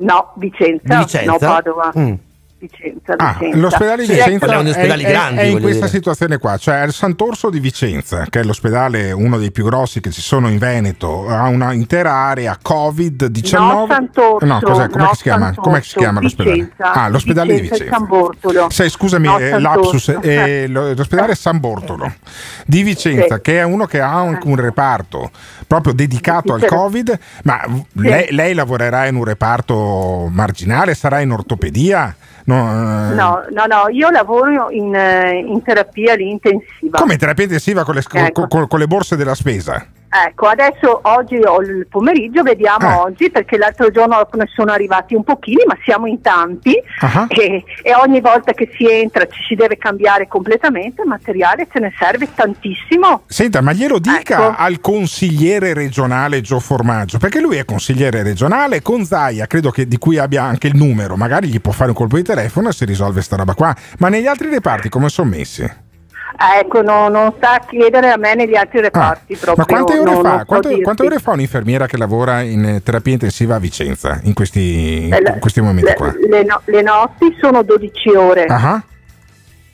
No, 0.00 0.32
Vicenza, 0.36 0.98
Vicenza? 0.98 1.30
no 1.30 1.38
Padova. 1.38 1.92
Mm. 1.96 2.12
Vicenza, 2.60 3.14
Ah, 3.16 3.36
Vicenza. 3.38 3.56
l'ospedale 3.58 4.02
di 4.02 4.08
Sì, 4.08 4.14
Vicenza 4.14 4.38
parliamo 4.40 4.62
di 4.64 4.68
è, 4.70 4.72
ospedali 4.72 5.02
è- 5.04 5.08
grandi, 5.10 5.40
è 5.40 5.44
in 5.44 5.60
questa 5.60 5.86
dire. 5.86 5.96
situazione 5.96 6.38
qua, 6.38 6.56
cioè 6.56 6.82
il 6.82 6.92
Sant'Orso 6.92 7.50
di 7.50 7.60
Vicenza, 7.60 8.24
che 8.28 8.40
è 8.40 8.42
l'ospedale 8.42 9.12
uno 9.12 9.38
dei 9.38 9.52
più 9.52 9.62
grossi 9.64 10.00
che 10.00 10.10
ci 10.10 10.20
sono 10.20 10.48
in 10.48 10.58
Veneto, 10.58 11.28
ha 11.28 11.46
una 11.46 11.72
intera 11.72 12.12
area 12.12 12.58
Covid-19. 12.60 13.58
No, 13.58 13.86
Sant'Orso, 13.88 14.44
No, 14.46 14.60
cos'è? 14.60 14.88
Com'è 14.88 15.02
no, 15.04 15.14
si 15.14 15.22
chiama? 15.22 15.50
Che 15.54 15.82
si 15.82 15.96
chiama 15.98 16.20
l'ospedale? 16.20 16.56
Vicenza, 16.56 16.92
ah, 16.92 17.08
l'ospedale 17.08 17.54
di 17.54 17.60
Vicenza 17.60 17.76
e 17.76 17.86
Vicenza. 17.86 17.98
San 17.98 18.06
Bortolo. 18.08 18.70
Sai, 18.70 18.90
scusami, 18.90 19.26
No, 19.28 19.38
eh, 19.38 19.60
lapsus, 19.60 20.08
eh, 20.20 20.66
lo- 20.68 20.92
l'ospedale 20.94 21.34
San 21.36 21.60
Bortolo 21.60 22.12
di 22.66 22.82
Vicenza, 22.82 23.36
Sì. 23.36 23.40
che 23.40 23.58
è 23.60 23.62
uno 23.62 23.86
che 23.86 24.00
ha 24.00 24.12
anche 24.12 24.48
un 24.48 24.56
reparto 24.56 25.30
proprio 25.66 25.92
dedicato 25.92 26.54
al 26.54 26.60
Sì. 26.62 26.66
Covid, 26.66 27.18
ma 27.44 27.60
lei, 27.92 28.32
lei 28.32 28.52
lavorerà 28.54 29.06
in 29.06 29.14
un 29.14 29.24
reparto 29.24 30.28
marginale, 30.32 30.94
sarà 30.96 31.20
in 31.20 31.30
ortopedia? 31.30 32.16
No, 32.48 33.10
eh, 33.10 33.14
No, 33.14 33.42
no, 33.50 33.66
no, 33.66 33.88
io 33.90 34.08
lavoro 34.10 34.70
in, 34.70 34.94
eh, 34.94 35.38
in 35.38 35.62
terapia 35.62 36.14
lì 36.14 36.30
intensiva. 36.30 36.98
Come 36.98 37.16
terapia 37.18 37.44
intensiva 37.44 37.84
con 37.84 37.94
le, 37.94 38.02
Ecco. 38.10 38.46
con- 38.46 38.66
con 38.66 38.78
le 38.78 38.86
borse 38.86 39.16
della 39.16 39.34
spesa? 39.34 39.86
Ecco, 40.10 40.46
adesso 40.46 41.00
oggi 41.02 41.36
ho 41.36 41.60
il 41.60 41.86
pomeriggio, 41.88 42.42
vediamo 42.42 42.88
Eh. 42.88 42.94
oggi, 42.94 43.30
perché 43.30 43.58
l'altro 43.58 43.90
giorno 43.90 44.26
ne 44.32 44.46
sono 44.54 44.72
arrivati 44.72 45.14
un 45.14 45.22
pochini, 45.22 45.62
ma 45.66 45.76
siamo 45.84 46.06
in 46.06 46.20
tanti 46.22 46.74
Ah. 47.00 47.26
e, 47.28 47.62
e 47.82 47.94
ogni 47.94 48.20
volta 48.20 48.52
che 48.52 48.70
si 48.76 48.88
entra 48.90 49.26
ci 49.26 49.42
si 49.46 49.54
deve 49.54 49.76
cambiare 49.76 50.26
completamente 50.26 51.02
il 51.02 51.08
materiale, 51.08 51.66
ce 51.70 51.78
ne 51.80 51.92
serve 51.98 52.26
tantissimo. 52.34 53.22
Senta, 53.26 53.60
ma 53.60 53.72
glielo 53.72 53.98
dica 53.98 54.18
Ecco. 54.48 54.54
al 54.56 54.80
consigliere 54.80 55.74
regionale 55.74 56.40
Gio 56.40 56.58
Formaggio, 56.58 57.18
perché 57.18 57.40
lui 57.40 57.56
è 57.56 57.64
consigliere 57.66 58.22
regionale 58.22 58.80
con 58.80 59.04
Zaia, 59.04 59.46
credo 59.46 59.70
che 59.70 59.86
di 59.86 59.98
cui 59.98 60.16
abbia 60.18 60.42
anche 60.42 60.68
il 60.68 60.76
numero, 60.76 61.16
magari 61.16 61.48
gli 61.48 61.60
può 61.60 61.72
fare 61.72 61.90
un 61.90 61.96
colpo 61.96 62.16
di 62.16 62.22
telefono 62.22 62.68
e 62.70 62.72
si 62.72 62.84
risolve 62.86 63.20
sta 63.20 63.36
roba 63.36 63.52
qua. 63.54 63.74
Ma 63.98 64.08
negli 64.08 64.26
altri 64.26 64.48
reparti 64.48 64.88
come 64.88 65.08
sono 65.10 65.28
messi? 65.30 65.70
Ecco, 66.36 66.82
no- 66.82 67.08
non 67.08 67.32
sta 67.36 67.54
a 67.54 67.58
chiedere 67.60 68.10
a 68.10 68.16
me 68.16 68.34
negli 68.34 68.54
altri 68.54 68.80
reparti 68.80 69.36
proprio. 69.36 69.52
Ah, 69.52 69.56
Ma 69.56 69.64
quante 69.84 69.98
ore 69.98 70.12
no- 70.14 70.20
fa? 70.20 70.44
Quante, 70.44 70.80
quante 70.82 71.02
ore 71.04 71.18
fa 71.18 71.32
un'infermiera 71.32 71.86
che 71.86 71.96
lavora 71.96 72.40
in 72.42 72.64
eh, 72.64 72.82
terapia 72.82 73.12
intensiva 73.14 73.56
a 73.56 73.58
Vicenza 73.58 74.20
in 74.22 74.34
questi, 74.34 75.06
in 75.06 75.12
Eh, 75.14 75.20
le- 75.20 75.38
questi 75.40 75.60
momenti 75.60 75.88
le, 75.88 75.94
qua? 75.94 76.14
le 76.28 76.44
no- 76.44 76.60
le 76.64 76.82
notti 76.82 77.34
sono 77.40 77.62
12 77.62 78.10
ore. 78.10 78.44
Ah, 78.44 78.82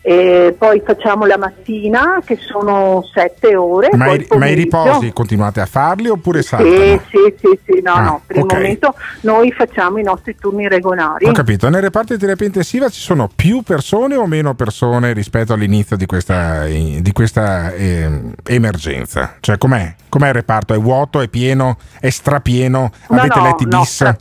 E 0.06 0.54
poi 0.58 0.82
facciamo 0.84 1.24
la 1.24 1.38
mattina 1.38 2.20
che 2.22 2.36
sono 2.38 3.02
7 3.10 3.56
ore. 3.56 3.88
Ma, 3.96 4.04
poi 4.04 4.20
i, 4.20 4.36
ma 4.36 4.48
i 4.48 4.54
riposi 4.54 5.10
continuate 5.14 5.62
a 5.62 5.66
farli 5.66 6.08
oppure 6.10 6.42
Sì, 6.42 6.48
saltano? 6.48 7.02
sì, 7.08 7.34
sì, 7.40 7.58
sì, 7.64 7.80
no, 7.82 7.92
Ah, 7.94 8.00
no, 8.02 8.20
per 8.26 8.36
ok. 8.36 8.42
il 8.50 8.54
momento 8.58 8.94
noi 9.22 9.50
facciamo 9.52 9.96
i 9.96 10.02
nostri 10.02 10.36
turni 10.38 10.68
regolari. 10.68 11.24
Ho 11.26 11.32
capito, 11.32 11.70
nel 11.70 11.80
reparto 11.80 12.12
di 12.12 12.18
terapia 12.18 12.44
intensiva 12.44 12.90
ci 12.90 13.00
sono 13.00 13.30
più 13.34 13.62
persone 13.62 14.14
o 14.14 14.26
meno 14.26 14.52
persone 14.52 15.14
rispetto 15.14 15.54
all'inizio 15.54 15.96
di 15.96 16.04
questa, 16.04 16.64
di 16.66 17.10
questa 17.14 17.72
ehm, 17.72 18.34
emergenza? 18.46 19.36
Cioè 19.40 19.56
com'è? 19.56 19.94
Com'è 20.10 20.28
il 20.28 20.34
reparto? 20.34 20.74
È 20.74 20.78
vuoto, 20.78 21.22
è 21.22 21.28
pieno, 21.28 21.78
è 21.98 22.10
strapieno? 22.10 22.90
No, 23.08 23.18
Avete 23.20 23.38
no, 23.38 23.46
letti 23.46 23.66
bis? 23.66 23.94
stra- 23.94 24.14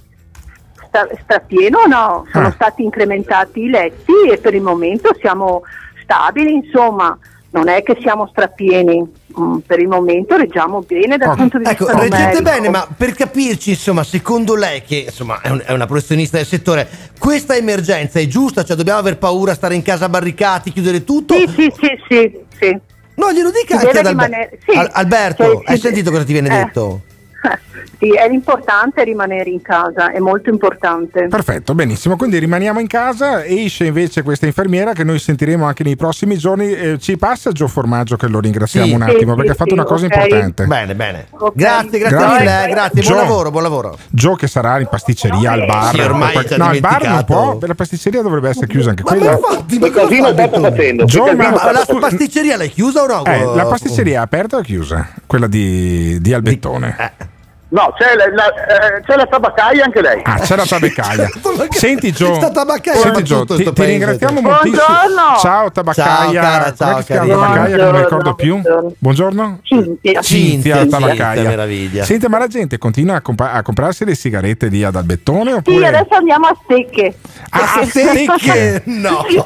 Sta, 0.96 1.08
sta 1.24 1.40
pieno, 1.40 1.80
no, 1.88 2.28
sono 2.32 2.48
Ah. 2.50 2.52
stati 2.52 2.84
incrementati 2.84 3.62
i 3.62 3.70
letti 3.70 4.12
e 4.32 4.38
per 4.38 4.54
il 4.54 4.62
momento 4.62 5.10
siamo 5.20 5.64
stabili, 6.04 6.54
insomma, 6.54 7.18
non 7.50 7.68
è 7.68 7.82
che 7.82 7.98
siamo 8.00 8.28
strapieni, 8.28 9.04
mm, 9.40 9.58
per 9.66 9.80
il 9.80 9.88
momento 9.88 10.36
reggiamo 10.36 10.82
bene 10.82 11.18
dal 11.18 11.36
punto 11.36 11.58
di 11.58 11.64
Ecco, 11.68 11.86
vista 11.86 12.00
reggete 12.00 12.18
numerico. 12.22 12.42
bene, 12.44 12.70
ma 12.70 12.88
per 12.96 13.16
capirci, 13.16 13.72
insomma, 13.72 14.04
secondo 14.04 14.54
lei, 14.54 14.84
che 14.84 15.06
insomma 15.08 15.42
è, 15.42 15.50
un- 15.50 15.64
è 15.66 15.72
una 15.72 15.88
professionista 15.88 16.38
del 16.38 16.46
settore, 16.46 16.88
questa 17.18 17.56
emergenza 17.56 18.20
è 18.20 18.28
giusta? 18.28 18.64
Cioè, 18.64 18.76
dobbiamo 18.76 19.00
aver 19.00 19.18
paura, 19.18 19.56
stare 19.56 19.74
in 19.74 19.82
casa 19.82 20.08
barricati, 20.10 20.72
chiudere 20.72 21.04
tutto? 21.04 21.34
Sì, 21.34 21.48
sì, 21.48 21.74
sì, 21.76 21.90
sì, 22.08 22.40
sì. 22.60 22.80
No, 23.16 23.32
glielo 23.32 23.50
dica 23.50 23.80
Si 23.80 23.86
anche 23.88 23.98
ad 24.00 24.06
Albe- 24.06 24.10
rimanere- 24.26 24.60
sì. 24.64 24.78
Al- 24.78 24.90
Alberto, 24.94 25.44
Cioè, 25.44 25.62
hai 25.66 25.76
si- 25.76 25.82
sentito 25.82 26.12
cosa 26.12 26.24
ti 26.24 26.34
viene 26.34 26.50
eh. 26.50 26.64
detto? 26.66 27.02
Sì, 28.00 28.10
è 28.10 28.28
l'importante 28.28 29.04
rimanere 29.04 29.50
in 29.50 29.62
casa, 29.62 30.12
è 30.12 30.20
molto 30.20 30.50
importante. 30.50 31.28
Perfetto, 31.28 31.74
benissimo. 31.74 32.18
Quindi 32.18 32.38
rimaniamo 32.38 32.80
in 32.82 32.88
casa. 32.88 33.46
Esce 33.46 33.86
invece 33.86 34.24
questa 34.24 34.46
infermiera 34.46 34.92
che 34.94 35.04
noi 35.06 35.20
sentiremo 35.20 35.66
anche 35.66 35.84
nei 35.84 35.96
prossimi 35.96 36.38
giorni. 36.38 36.72
Eh, 36.72 36.98
ci 37.00 37.18
passa 37.18 37.52
Gio 37.52 37.68
Formaggio, 37.68 38.18
che 38.18 38.28
lo 38.28 38.40
ringraziamo 38.42 38.88
Sì. 38.88 38.94
un 38.94 39.02
attimo 39.04 39.32
sì, 39.32 39.36
perché 39.38 39.52
ha 39.52 39.54
sì, 39.54 39.58
fatto 39.60 39.74
una 39.74 39.84
cosa 39.84 40.06
ok. 40.08 40.16
importante. 40.16 40.66
Bene, 40.66 40.96
bene. 40.96 41.28
Ok. 41.32 41.54
Grazie, 41.56 42.00
grazie 42.00 42.18
Grazie. 42.18 42.40
mille, 42.40 42.64
eh, 42.64 42.68
grazie. 42.70 43.02
Buon 43.04 43.14
Gio- 43.14 43.22
lavoro, 43.22 43.52
buon 43.52 43.64
lavoro. 43.64 43.98
Gio 44.10 44.36
che 44.36 44.48
sarà 44.48 44.80
in 44.80 44.88
pasticceria 44.88 45.52
al 45.52 45.66
bar. 45.66 45.94
Sì, 45.94 46.02
ormai 46.02 46.36
ha 46.36 46.58
no, 46.58 46.74
il 46.74 46.80
bar 46.82 47.08
non 47.08 47.24
può. 47.26 47.58
La 47.62 47.76
pasticceria 47.76 48.22
dovrebbe 48.22 48.50
essere 48.50 48.68
chiusa 48.68 48.90
anche 48.90 49.04
Ma 49.04 49.12
quella. 49.12 49.32
infatti, 49.34 49.80
ma 49.80 49.90
casino 49.92 50.28
Albertone? 50.28 50.70
facendo? 50.72 51.06
Gio, 51.06 51.26
ma- 51.36 51.50
Ma 51.52 51.72
la 51.72 51.86
pasticceria 52.00 52.58
l'hai 52.58 52.70
chiusa 52.70 53.04
o 53.04 53.08
no? 53.08 53.24
Eh, 53.26 53.46
la 53.56 53.66
pasticceria 53.66 54.20
è 54.20 54.22
aperta 54.24 54.58
o 54.58 54.62
chiusa? 54.62 55.08
Quella 55.26 55.48
di, 55.48 56.18
di 56.20 56.34
Albettone. 56.34 56.96
Eh. 57.00 57.32
No, 57.74 57.92
c'è 57.98 58.14
la, 58.16 58.26
la- 58.32 58.98
eh, 58.98 59.02
c'è 59.02 59.16
la 59.16 59.26
tabaccaia 59.26 59.84
anche 59.86 60.00
lei. 60.02 60.22
Ah, 60.24 60.38
c'è 60.38 60.56
la 60.56 60.64
tabaccaia. 60.66 61.28
Senti 61.74 62.12
Gio, 62.12 62.36
Sta 62.36 62.52
tabaccaia 62.52 63.00
senti, 63.00 63.24
Gio, 63.24 63.40
tutto 63.46 63.56
ti, 63.56 63.74
ti 63.74 63.84
ringraziamo 63.86 64.42
Buongiorno. 64.42 64.70
moltissimo. 64.72 65.38
Ciao 65.40 65.72
tabaccaia. 65.72 66.06
Ciao, 66.06 66.32
cara, 66.34 66.64
ciao, 66.76 67.04
tabaccaia 67.04 67.22
che 67.22 67.26
non 67.26 67.92
mi 67.94 67.98
ricordo 67.98 68.36
Buongiorno, 68.36 68.36
più? 68.36 68.54
buongiorno. 68.62 68.94
Buongiorno. 69.00 69.60
Cinzia. 69.64 70.22
Cinzia, 70.22 70.86
tabaccaia. 70.86 71.42
meraviglia. 71.50 72.04
Senti, 72.04 72.28
ma 72.28 72.38
la 72.38 72.48
gente 72.48 72.78
continua 72.78 73.16
a, 73.16 73.22
compa- 73.22 73.54
a 73.54 73.64
comprarsi 73.64 74.06
le 74.06 74.14
sigarette 74.14 74.68
lì 74.68 74.84
ad 74.84 74.96
Albettone 74.96 75.50
Sì, 75.52 75.58
oppure 75.58 75.88
adesso 75.88 76.14
andiamo 76.14 76.46
a 76.48 76.56
stecche. 76.64 77.16
Ah, 77.50 77.80
a 77.80 77.86
stecche? 77.86 78.84
No. 79.04 79.26
Sì, 79.28 79.42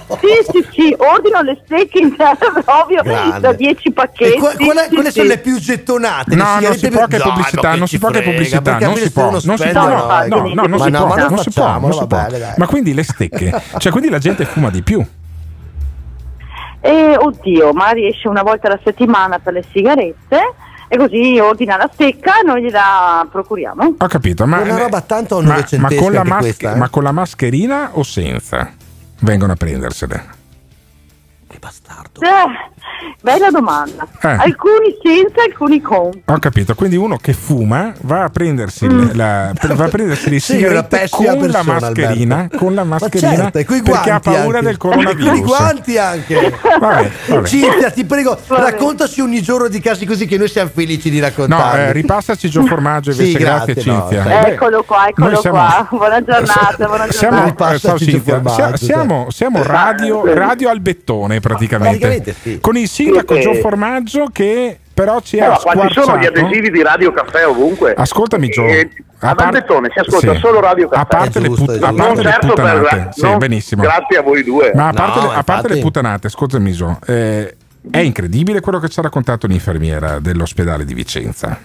sì, 0.51 0.67
sì, 0.73 0.95
ordino 0.97 1.41
le 1.43 1.61
stecche 1.65 1.99
in 1.99 2.13
proprio 2.15 3.01
Grande. 3.03 3.39
da 3.39 3.53
10 3.53 3.87
E 3.87 3.91
pacchetti. 3.93 4.37
qual 4.37 4.53
è- 4.77 4.87
sì, 4.89 4.93
quelle 4.95 5.11
sì. 5.11 5.17
sono 5.19 5.27
le 5.29 5.37
più 5.37 5.57
gettonate. 5.57 6.35
No, 6.35 6.59
non 6.59 6.75
si 6.77 6.89
può 6.89 7.05
che 7.07 7.17
pubblicità, 7.19 7.75
non 7.75 7.87
si 7.87 7.97
può 7.99 8.09
che 8.09 8.16
frega, 8.21 8.31
pubblicità, 8.31 8.77
non 8.79 8.95
si 8.95 9.11
può, 9.11 9.29
non 9.31 9.39
si 9.39 9.47
può, 9.47 9.87
no, 9.87 9.95
no, 9.95 10.05
dai, 10.07 10.29
no, 10.29 10.37
no, 10.37 10.53
non 10.67 10.69
ma 10.69 10.83
si 10.85 10.91
può, 10.91 11.05
ma 11.07 11.15
non 11.15 11.37
si 11.39 11.49
può, 11.51 11.79
non 11.79 11.93
si 11.93 12.07
può. 12.07 12.27
Ma 12.57 12.67
quindi 12.67 12.93
le 12.93 13.03
stecche, 13.03 13.61
cioè 13.77 13.91
quindi 13.91 14.09
la 14.09 14.19
gente 14.19 14.45
fuma 14.45 14.69
di 14.69 14.81
più. 14.81 15.05
E 16.79 17.17
oddio, 17.17 17.73
magari 17.73 18.07
esce 18.07 18.27
una 18.27 18.43
volta 18.43 18.67
alla 18.67 18.79
settimana 18.83 19.39
per 19.39 19.53
le 19.53 19.63
sigarette 19.71 20.53
e 20.87 20.97
così 20.97 21.37
ordina 21.39 21.75
la 21.75 21.89
stecca 21.91 22.39
e 22.39 22.45
noi 22.45 22.61
gliela 22.61 23.27
procuriamo. 23.29 23.95
Ho 23.97 24.07
capito, 24.07 24.45
ma 24.45 24.59
Una 24.59 24.77
roba 24.77 25.01
tanto 25.01 25.41
ma, 25.41 25.63
ma 25.77 25.89
con 25.95 26.13
mas- 26.23 26.39
questa, 26.39 26.73
eh? 26.73 26.77
ma 26.77 26.89
con 26.89 27.03
la 27.03 27.11
mascherina 27.11 27.89
o 27.93 28.03
senza? 28.03 28.71
Vengono 29.19 29.53
a 29.53 29.55
prendersele. 29.55 30.35
Che 31.57 31.65
bastardo. 31.65 32.21
Eh, 32.21 33.15
bella 33.21 33.49
domanda. 33.49 34.05
Eh. 34.21 34.27
Alcuni 34.27 34.95
senza, 35.01 35.41
alcuni 35.43 35.81
con. 35.81 36.11
Ho 36.25 36.37
capito, 36.39 36.75
quindi 36.75 36.95
uno 36.97 37.17
che 37.17 37.33
fuma 37.33 37.93
va 38.01 38.25
a 38.25 38.29
prendersi, 38.29 38.87
le- 38.87 39.15
la, 39.15 39.51
va 39.73 39.85
a 39.85 39.87
prendersi 39.87 40.29
le 40.29 40.39
sigarette 40.39 40.99
pessima 40.99 41.35
con 41.35 41.47
la 41.49 41.63
persona, 41.63 41.79
mascherina, 41.79 42.35
Alberto. 42.35 42.57
con 42.57 42.75
la 42.75 42.83
Ma 42.83 42.97
mascherina 42.99 43.49
certo, 43.51 43.73
perché 43.83 44.11
ha 44.11 44.19
paura 44.19 44.59
anche. 44.59 44.69
del 44.69 44.75
E 44.75 44.77
coi 44.77 44.91
coronavirus. 44.91 45.39
guanti 45.41 45.97
anche. 45.97 46.59
Vabbè, 46.79 47.11
vabbè. 47.27 47.47
Cinzia, 47.47 47.89
ti 47.91 48.05
prego, 48.05 48.37
Vabbè. 48.47 48.61
raccontaci 48.61 49.21
ogni 49.21 49.41
giorno 49.41 49.67
di 49.67 49.79
casi 49.79 50.05
così 50.05 50.27
che 50.27 50.37
noi 50.37 50.47
siamo 50.49 50.69
felici 50.71 51.09
di 51.09 51.19
No, 51.19 51.25
raccontare. 51.25 51.87
eh, 51.87 51.91
ripassaci 51.93 52.49
Gio 52.49 52.65
Formaggio 52.67 53.09
invece, 53.11 53.31
Sì, 53.31 53.37
grazie, 53.37 53.73
grazie, 53.73 53.91
no, 53.91 53.99
Cinzia. 54.09 54.23
Beh, 54.23 54.39
Eccolo 54.51 54.83
qua, 54.83 55.07
eccolo 55.07 55.39
siamo- 55.39 55.57
qua. 55.57 55.87
Buona 55.89 56.23
giornata, 56.23 56.85
buona 56.85 57.07
Siamo, 57.09 57.35
giornata. 57.37 57.45
Ripassaci 57.71 58.03
eh, 58.15 58.21
ciao 58.23 58.37
Cinzia, 58.37 58.75
siamo, 58.77 59.25
siamo 59.31 59.63
radio, 59.63 60.23
radio 60.35 60.69
Albettone 60.69 61.39
praticamente, 61.47 61.97
Praticamente 61.99 62.33
sì. 62.41 62.59
con 62.59 62.77
il 62.77 62.87
sindaco 62.87 63.35
Sì, 63.35 63.41
Gio. 63.41 63.53
Formaggio 63.55 64.27
che 64.31 64.79
però 64.93 65.19
ci 65.21 65.39
ha 65.39 65.49
qua 65.49 65.55
ci 65.55 65.93
sono 65.93 66.17
gli 66.17 66.23
squarciato 66.23 66.39
adesivi 66.39 66.71
di 66.71 66.81
Radio 66.81 67.11
Caffè 67.13 67.45
ovunque. 67.47 67.93
Ascoltami 67.93 68.49
Gio, 68.49 68.65
Eh, 68.65 68.89
a 69.19 69.35
par- 69.35 69.47
Albettone 69.47 69.89
si 69.93 69.99
ascolta 69.99 70.33
sì. 70.33 70.39
solo 70.39 70.59
Radio 70.59 70.87
Caffè. 70.87 71.01
A 71.01 71.05
parte, 71.05 71.37
È 71.37 71.41
le, 71.41 71.47
giusto, 71.47 71.65
put- 71.65 71.83
a 71.83 71.87
giusto. 71.89 71.93
parte 71.95 72.13
non 72.13 72.15
le 72.23 72.29
certo 72.31 72.47
puttanate, 72.47 72.79
per 72.95 73.07
sì, 73.13 73.21
non- 73.21 73.37
benissimo. 73.37 73.81
Grazie 73.83 74.17
a 74.17 74.21
voi 74.21 74.43
due. 74.43 74.71
Ma 74.73 74.87
a 74.87 74.93
parte, 74.93 75.19
No, 75.19 75.25
le, 75.27 75.31
a 75.31 75.43
parte 75.43 75.51
infatti. 75.61 75.73
le 75.75 75.79
puttanate, 75.81 76.27
ascoltami 76.27 76.71
Gio, 76.71 76.99
eh, 77.05 77.55
è 77.91 77.99
incredibile 77.99 78.59
quello 78.59 78.79
che 78.79 78.89
ci 78.89 78.99
ha 78.99 79.03
raccontato 79.03 79.45
l'infermiera 79.47 80.19
dell'ospedale 80.19 80.83
di 80.83 80.93
Vicenza. 80.95 81.59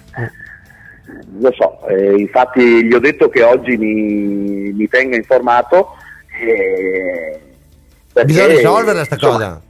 Lo 1.39 1.51
so, 1.57 1.87
eh, 1.87 2.15
infatti 2.19 2.85
gli 2.85 2.93
ho 2.93 2.99
detto 2.99 3.27
che 3.29 3.41
oggi 3.43 3.75
mi, 3.77 4.71
mi 4.73 4.87
tenga 4.87 5.15
informato. 5.15 5.95
eh, 6.39 7.39
perché, 8.13 8.27
Bisogna 8.31 8.47
risolverla 8.53 9.03
sta 9.05 9.15
insomma, 9.15 9.33
cosa. 9.33 9.61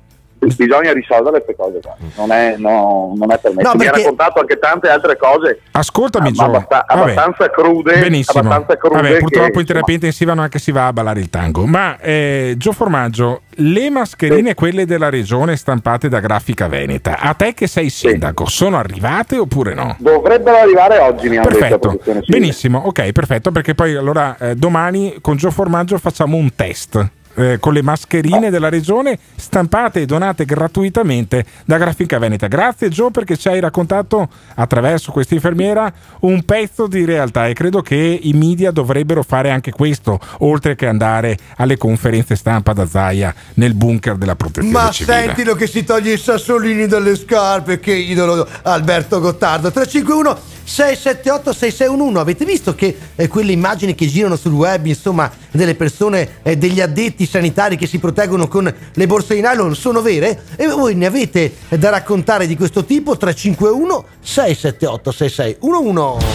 Bisogna 0.56 0.92
risolvere 0.94 1.44
queste 1.44 1.56
cose 1.56 1.80
qua. 1.82 1.96
Non 2.18 2.32
è, 2.32 2.56
no, 2.58 3.14
non 3.16 3.32
è 3.32 3.38
per 3.40 3.54
me. 3.54 3.62
No, 3.64 3.72
Tu 3.72 3.78
Mi 3.78 3.86
ha 3.86 3.90
perché- 3.92 4.04
raccontato 4.04 4.40
anche 4.40 4.60
tante 4.60 4.90
altre 4.90 5.18
cose. 5.18 5.62
Ascoltami, 5.72 6.30
ah, 6.30 6.32
Gio. 6.32 6.52
Vabbè. 6.52 6.66
abbastanza 6.88 7.50
crude. 7.50 8.00
Benissimo. 8.00 8.40
abbastanza 8.40 8.78
crude 8.78 8.96
Vabbè, 8.96 9.14
che, 9.14 9.20
purtroppo 9.20 9.44
in 9.46 9.50
insomma, 9.60 9.66
terapia 9.66 9.94
intensiva 9.96 10.34
non 10.34 10.46
è 10.46 10.50
che 10.50 10.60
si 10.60 10.72
va 10.72 10.88
a 10.88 10.94
ballare 10.94 11.20
il 11.20 11.30
tango. 11.30 11.66
Ma 11.66 11.98
eh, 12.00 12.56
Gio 12.58 12.72
Formaggio, 12.72 13.42
le 13.58 13.90
mascherine, 13.90 14.54
quelle 14.54 14.86
della 14.86 15.10
regione 15.10 15.56
stampate 15.56 16.10
da 16.10 16.20
Grafica 16.20 16.68
Veneta, 16.68 17.20
a 17.20 17.34
te 17.34 17.54
che 17.54 17.68
sei 17.68 17.90
sindaco, 17.90 18.46
sono 18.48 18.78
arrivate 18.78 19.38
oppure 19.38 19.74
no? 19.74 19.96
Dovrebbero 20.00 20.58
arrivare 20.58 20.98
oggi, 21.00 21.30
mi 21.30 21.38
hanno 21.38 21.50
detto. 21.50 21.78
Perfetto, 21.80 22.22
benissimo, 22.28 22.80
ok, 22.86 23.12
perfetto, 23.12 23.52
perché 23.52 23.76
poi 23.76 23.96
allora 23.96 24.36
eh, 24.40 24.56
domani 24.56 25.18
con 25.22 25.36
Gio 25.38 25.52
Formaggio 25.52 25.98
facciamo 25.98 26.38
un 26.38 26.54
test. 26.56 27.08
Eh, 27.36 27.58
con 27.60 27.74
le 27.74 27.82
mascherine 27.82 28.50
della 28.50 28.70
regione 28.70 29.18
stampate 29.36 30.02
e 30.02 30.06
donate 30.06 30.46
gratuitamente 30.46 31.46
da 31.66 31.78
Grafica 31.78 32.18
Veneta. 32.20 32.48
Grazie 32.48 32.90
Gio 32.90 33.10
perché 33.10 33.38
ci 33.38 33.48
hai 33.48 33.60
raccontato 33.60 34.30
attraverso 34.56 35.12
questa 35.12 35.34
infermiera 35.34 35.92
un 36.22 36.44
pezzo 36.44 36.88
di 36.88 37.06
realtà 37.06 37.48
e 37.48 37.54
credo 37.54 37.82
che 37.82 38.20
i 38.22 38.34
media 38.34 38.72
dovrebbero 38.72 39.24
fare 39.24 39.50
anche 39.50 39.72
questo, 39.72 40.20
oltre 40.40 40.76
che 40.76 40.88
andare 40.88 41.38
alle 41.58 41.78
conferenze 41.78 42.36
stampa 42.36 42.74
da 42.74 42.88
Zaia 42.88 43.34
nel 43.56 43.74
bunker 43.74 44.16
della 44.16 44.36
protezione 44.36 44.72
Ma 44.72 44.90
civile. 44.90 45.24
sentilo 45.24 45.56
che 45.56 45.68
si 45.68 45.84
toglie 45.84 46.14
i 46.14 46.18
sassolini 46.18 46.88
dalle 46.88 47.16
scarpe, 47.16 47.80
che 47.80 47.94
idolo 47.94 48.48
Alberto 48.64 49.20
Gottardo. 49.20 49.72
351 49.72 50.52
678 50.64 51.54
6611. 51.54 52.20
Avete 52.20 52.46
visto 52.46 52.74
che 52.74 52.98
eh, 53.16 53.28
quelle 53.28 53.52
immagini 53.52 53.96
che 53.96 54.08
girano 54.08 54.36
sul 54.36 54.54
web, 54.54 54.86
insomma, 54.86 55.32
delle 55.52 55.76
persone, 55.76 56.40
eh, 56.44 56.58
degli 56.58 56.82
addetti 56.82 57.23
sanitari 57.26 57.78
che 57.78 57.88
si 57.88 58.00
proteggono 58.00 58.48
con 58.48 58.74
le 58.94 59.08
borse 59.08 59.36
in 59.36 59.44
nylon 59.44 59.76
sono 59.76 60.02
vere? 60.02 60.44
E 60.56 60.68
voi 60.68 60.96
ne 60.96 61.06
avete 61.06 61.54
da 61.70 61.90
raccontare 61.90 62.48
di 62.48 62.56
questo 62.56 62.86
tipo? 62.86 63.18
351 63.18 64.06
678 64.22 65.12
6611. 65.12 66.26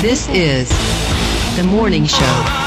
This 0.00 0.26
is 0.32 0.68
the 1.56 1.62
morning 1.62 2.06
show. 2.06 2.62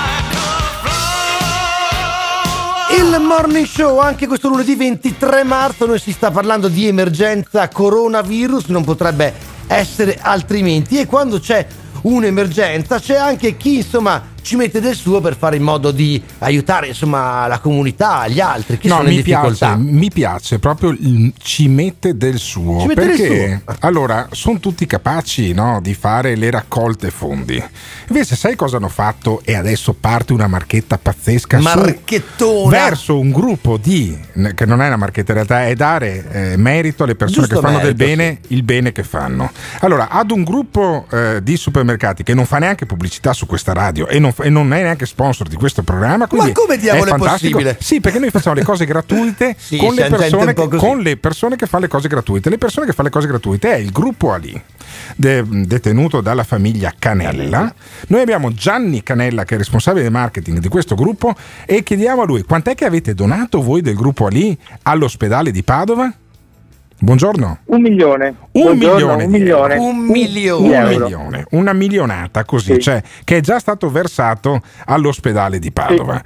Il 2.98 3.20
morning 3.20 3.66
show 3.66 4.00
anche 4.00 4.28
questo 4.28 4.48
lunedì 4.48 4.76
23 4.76 5.44
marzo 5.44 5.86
noi 5.86 6.00
si 6.00 6.12
sta 6.12 6.32
parlando 6.32 6.68
di 6.68 6.88
emergenza 6.88 7.68
coronavirus, 7.68 8.68
non 8.68 8.84
potrebbe 8.84 9.34
essere 9.68 10.18
altrimenti 10.20 10.98
e 10.98 11.06
quando 11.06 11.40
c'è 11.40 11.66
un'emergenza 12.04 13.00
c'è 13.00 13.16
anche 13.16 13.58
chi 13.58 13.78
insomma 13.78 14.36
ci 14.48 14.56
mette 14.56 14.80
del 14.80 14.96
suo 14.96 15.20
per 15.20 15.36
fare 15.36 15.58
in 15.58 15.62
modo 15.64 15.92
di 15.92 16.24
aiutare 16.38 16.88
insomma 16.88 17.48
la 17.48 17.60
comunità, 17.60 18.30
gli 18.30 18.40
altri 18.40 18.78
che 18.78 18.88
No, 18.88 18.96
sono 18.96 19.10
in 19.10 19.16
mi 19.18 19.22
difficoltà. 19.22 19.76
piace, 19.76 19.92
mi 19.92 20.10
piace 20.10 20.60
proprio 20.60 20.92
il 20.92 21.34
ci 21.38 21.68
mette 21.68 22.16
del 22.16 22.38
suo. 22.38 22.86
Mette 22.86 23.06
del 23.06 23.18
perché 23.18 23.62
allora 23.80 24.30
sono 24.32 24.60
tutti 24.60 24.86
capaci 24.86 25.52
no, 25.52 25.82
di 25.82 25.94
fare 25.94 26.38
le 26.38 26.50
raccolte 26.50 27.10
fondi. 27.12 27.62
Invece, 28.08 28.38
sai 28.38 28.56
cosa 28.56 28.78
hanno 28.78 28.88
fatto? 28.88 29.42
E 29.44 29.54
adesso 29.54 29.94
parte 29.94 30.32
una 30.32 30.48
marchetta 30.48 30.98
pazzesca 30.98 31.60
su- 31.60 32.70
verso 32.70 33.20
un 33.20 33.32
gruppo 33.32 33.76
di 33.76 34.18
che 34.56 34.66
non 34.66 34.82
è 34.82 34.88
una 34.88 34.96
marchetta, 34.96 35.32
in 35.32 35.38
realtà 35.46 35.66
è 35.68 35.76
dare 35.76 36.26
eh, 36.54 36.58
merito 36.58 37.04
alle 37.04 37.16
persone 37.16 37.48
Giusto 37.48 37.60
che 37.60 37.68
fanno 37.68 37.80
del 37.84 37.96
merito, 37.98 38.06
bene 38.06 38.40
il 38.48 38.64
bene 38.64 38.92
che 38.94 39.04
fanno. 39.04 39.52
Allora, 39.80 40.08
ad 40.08 40.32
un 40.32 40.44
gruppo 40.46 41.06
eh, 41.12 41.42
di 41.44 41.58
supermercati 41.58 42.24
che 42.24 42.34
non 42.34 42.46
fa 42.46 42.60
neanche 42.60 42.86
pubblicità 42.86 43.34
su 43.34 43.46
questa 43.46 43.74
radio 43.74 44.08
e 44.08 44.20
non, 44.20 44.34
e 44.42 44.50
non 44.50 44.72
è 44.74 44.82
neanche 44.82 45.06
sponsor 45.06 45.48
di 45.48 45.56
questo 45.56 45.84
programma, 45.84 46.28
quindi 46.28 46.52
come 46.52 46.78
diavolo 46.78 47.06
è 47.06 47.10
fantastico. 47.10 47.58
possibile? 47.58 47.78
Sì, 47.80 48.00
perché 48.00 48.20
noi 48.20 48.30
facciamo 48.30 48.56
le 48.56 48.64
cose 48.64 48.86
gratuite 48.86 49.56
Sì, 49.60 49.78
con, 49.78 49.94
le 49.94 50.08
persone 50.10 50.54
con 50.54 51.00
le 51.00 51.18
persone 51.18 51.56
che 51.56 51.66
fanno 51.66 51.84
le 51.84 51.90
cose 51.90 52.08
gratuite. 52.08 52.50
Le 52.50 52.58
persone 52.58 52.86
che 52.86 52.94
fanno 52.94 53.08
le 53.08 53.14
cose 53.14 53.28
gratuite 53.28 53.74
è 53.74 53.78
il 53.78 53.92
gruppo 53.92 54.32
Ali. 54.32 54.62
de- 55.16 55.44
detenuto 55.48 56.22
dalla 56.22 56.44
famiglia 56.44 56.94
Canella. 56.98 57.74
Noi 58.08 58.22
abbiamo 58.22 58.54
Gianni 58.54 59.04
Canella 59.04 59.44
che 59.44 59.56
è 59.56 59.58
responsabile 59.58 60.04
del 60.04 60.12
marketing 60.12 60.60
di 60.60 60.68
questo 60.68 60.96
gruppo 60.96 61.36
e 61.66 61.84
chiediamo 61.84 62.22
a 62.22 62.26
lui 62.26 62.44
quant'è 62.44 62.76
che 62.76 62.86
avete 62.86 63.14
donato 63.14 63.62
voi 63.62 63.82
del 63.82 63.96
gruppo 63.96 64.26
Ali 64.26 64.58
all'ospedale 64.84 65.52
di 65.52 65.64
Padova? 65.64 66.12
Buongiorno. 67.00 67.60
Un 67.66 67.82
milione. 67.82 68.34
Un 68.54 68.64
Buongiorno, 68.64 69.18
milione, 69.18 69.24
un 69.26 69.30
milione. 69.30 69.76
Un 69.78 69.98
milione. 70.00 70.84
Un 70.84 70.88
milione, 70.90 71.46
una 71.52 71.74
milionata 71.74 72.44
così, 72.44 72.80
cioè, 72.80 73.04
che 73.24 73.38
è 73.38 73.40
già 73.40 73.60
stato 73.60 73.92
versato 73.92 74.62
all'ospedale 74.86 75.60
di 75.60 75.72
Padova. 75.72 76.20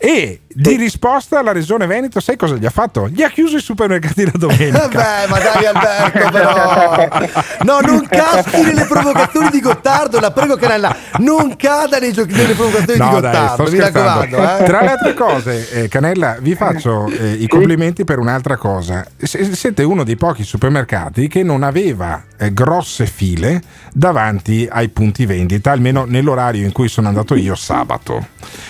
E 0.00 0.40
di 0.48 0.74
risposta 0.76 1.42
la 1.42 1.52
regione 1.52 1.86
Veneto, 1.86 2.18
sai 2.18 2.36
cosa 2.36 2.56
gli 2.56 2.64
ha 2.66 2.70
fatto? 2.70 3.08
Gli 3.08 3.22
ha 3.22 3.28
chiuso 3.28 3.56
i 3.58 3.60
supermercati 3.60 4.24
la 4.24 4.32
domenica. 4.34 4.88
Beh, 4.88 5.28
ma 5.28 5.38
dai 5.38 5.64
Alberto, 5.66 6.28
però. 6.32 7.40
No, 7.62 7.78
non 7.86 8.06
caschi 8.08 8.62
nelle 8.62 8.84
provocazioni 8.86 9.50
di 9.50 9.60
Gottardo, 9.60 10.18
la 10.18 10.32
prego 10.32 10.56
Canella, 10.56 10.96
non 11.18 11.54
cada 11.56 11.98
nei 11.98 12.12
giochi 12.12 12.32
nelle 12.32 12.54
provocazioni 12.54 12.98
No, 12.98 13.14
di 13.14 13.20
dai, 13.20 13.32
Gottardo, 13.32 13.52
sto 13.52 13.62
mi 13.72 13.78
scherzando. 13.80 14.20
raccomando. 14.36 14.64
Eh. 14.64 14.66
Tra 14.66 14.80
le 14.80 14.90
altre 14.90 15.14
cose, 15.14 15.70
eh, 15.70 15.88
Canella, 15.88 16.36
vi 16.40 16.54
faccio 16.56 17.06
eh, 17.06 17.32
i 17.34 17.46
complimenti 17.46 18.02
per 18.04 18.18
un'altra 18.18 18.56
cosa. 18.56 19.06
S- 19.18 19.50
siete 19.50 19.82
uno 19.84 20.02
dei 20.04 20.15
pochi 20.16 20.42
supermercati 20.44 21.28
che 21.28 21.42
non 21.42 21.62
aveva 21.62 22.24
eh, 22.36 22.52
grosse 22.52 23.06
file 23.06 23.62
davanti 23.92 24.66
ai 24.70 24.88
punti 24.88 25.26
vendita, 25.26 25.70
almeno 25.70 26.04
nell'orario 26.04 26.64
in 26.64 26.72
cui 26.72 26.88
sono 26.88 27.08
andato 27.08 27.34
io 27.34 27.54
sabato. 27.54 28.26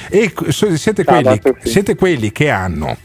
E 0.08 0.32
siete, 0.50 1.04
quelli, 1.04 1.24
Sabato, 1.24 1.56
sì. 1.62 1.68
siete 1.70 1.94
quelli 1.94 2.30
che 2.32 2.50
hanno 2.50 2.96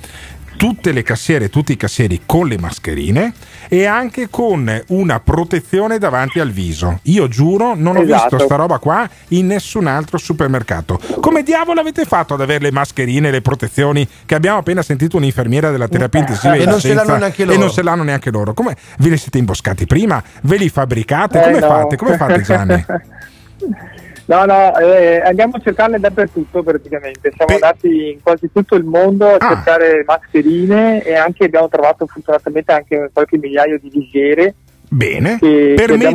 tutte 0.61 0.91
le 0.91 1.01
cassiere, 1.01 1.49
tutti 1.49 1.71
i 1.71 1.75
cassieri 1.75 2.21
con 2.23 2.47
le 2.47 2.59
mascherine 2.59 3.33
e 3.67 3.85
anche 3.85 4.29
con 4.29 4.71
una 4.89 5.19
protezione 5.19 5.97
davanti 5.97 6.39
al 6.39 6.51
viso. 6.51 6.99
Io 7.05 7.27
giuro, 7.27 7.73
non 7.75 7.95
ho 7.97 8.01
Esatto. 8.03 8.35
visto 8.35 8.45
sta 8.45 8.55
roba 8.57 8.77
qua 8.77 9.09
in 9.29 9.47
nessun 9.47 9.87
altro 9.87 10.19
supermercato. 10.19 10.99
Come 11.19 11.41
diavolo 11.41 11.79
avete 11.79 12.05
fatto 12.05 12.35
ad 12.35 12.41
avere 12.41 12.65
le 12.65 12.71
mascherine 12.71 13.29
e 13.29 13.31
le 13.31 13.41
protezioni 13.41 14.07
che 14.23 14.35
abbiamo 14.35 14.59
appena 14.59 14.83
sentito 14.83 15.17
un'infermiera 15.17 15.71
della 15.71 15.87
terapia 15.87 16.19
intensiva 16.19 16.53
E 16.53 16.65
non 16.65 16.79
ce 16.79 16.89
licenza 16.89 17.05
l'hanno 17.05 17.17
neanche 17.17 17.41
e 17.41 17.45
loro. 17.45 17.57
non 17.57 17.71
se 17.71 17.81
l'hanno 17.81 18.03
neanche 18.03 18.29
loro? 18.29 18.53
Come 18.53 18.75
ve 18.99 19.09
li 19.09 19.17
siete 19.17 19.39
imboscati 19.39 19.87
prima? 19.87 20.21
Ve 20.43 20.57
li 20.57 20.69
fabbricate? 20.69 21.39
Eh, 21.39 21.43
Come 21.43 21.59
no. 21.59 21.67
fate? 21.67 21.95
Come 21.97 22.17
fate 22.17 22.41
Gianni? 22.43 22.85
No, 24.31 24.45
no, 24.45 24.77
eh, 24.79 25.19
andiamo 25.25 25.57
a 25.57 25.59
cercarle 25.61 25.99
dappertutto 25.99 26.63
praticamente. 26.63 27.33
Siamo 27.35 27.53
andati 27.53 28.11
in 28.11 28.21
quasi 28.23 28.49
tutto 28.53 28.75
il 28.75 28.85
mondo 28.85 29.27
a 29.27 29.35
Ah. 29.37 29.47
cercare 29.55 30.03
mascherine 30.05 31.03
e 31.03 31.15
anche 31.15 31.43
abbiamo 31.43 31.67
trovato 31.67 32.05
fortunatamente 32.07 32.71
anche 32.71 33.09
qualche 33.11 33.37
migliaio 33.37 33.77
di 33.81 33.89
visiere 33.93 34.55
Bene, 34.93 35.37
che, 35.39 35.73
per 35.77 35.85
che 35.91 35.95
mettere 35.95 36.11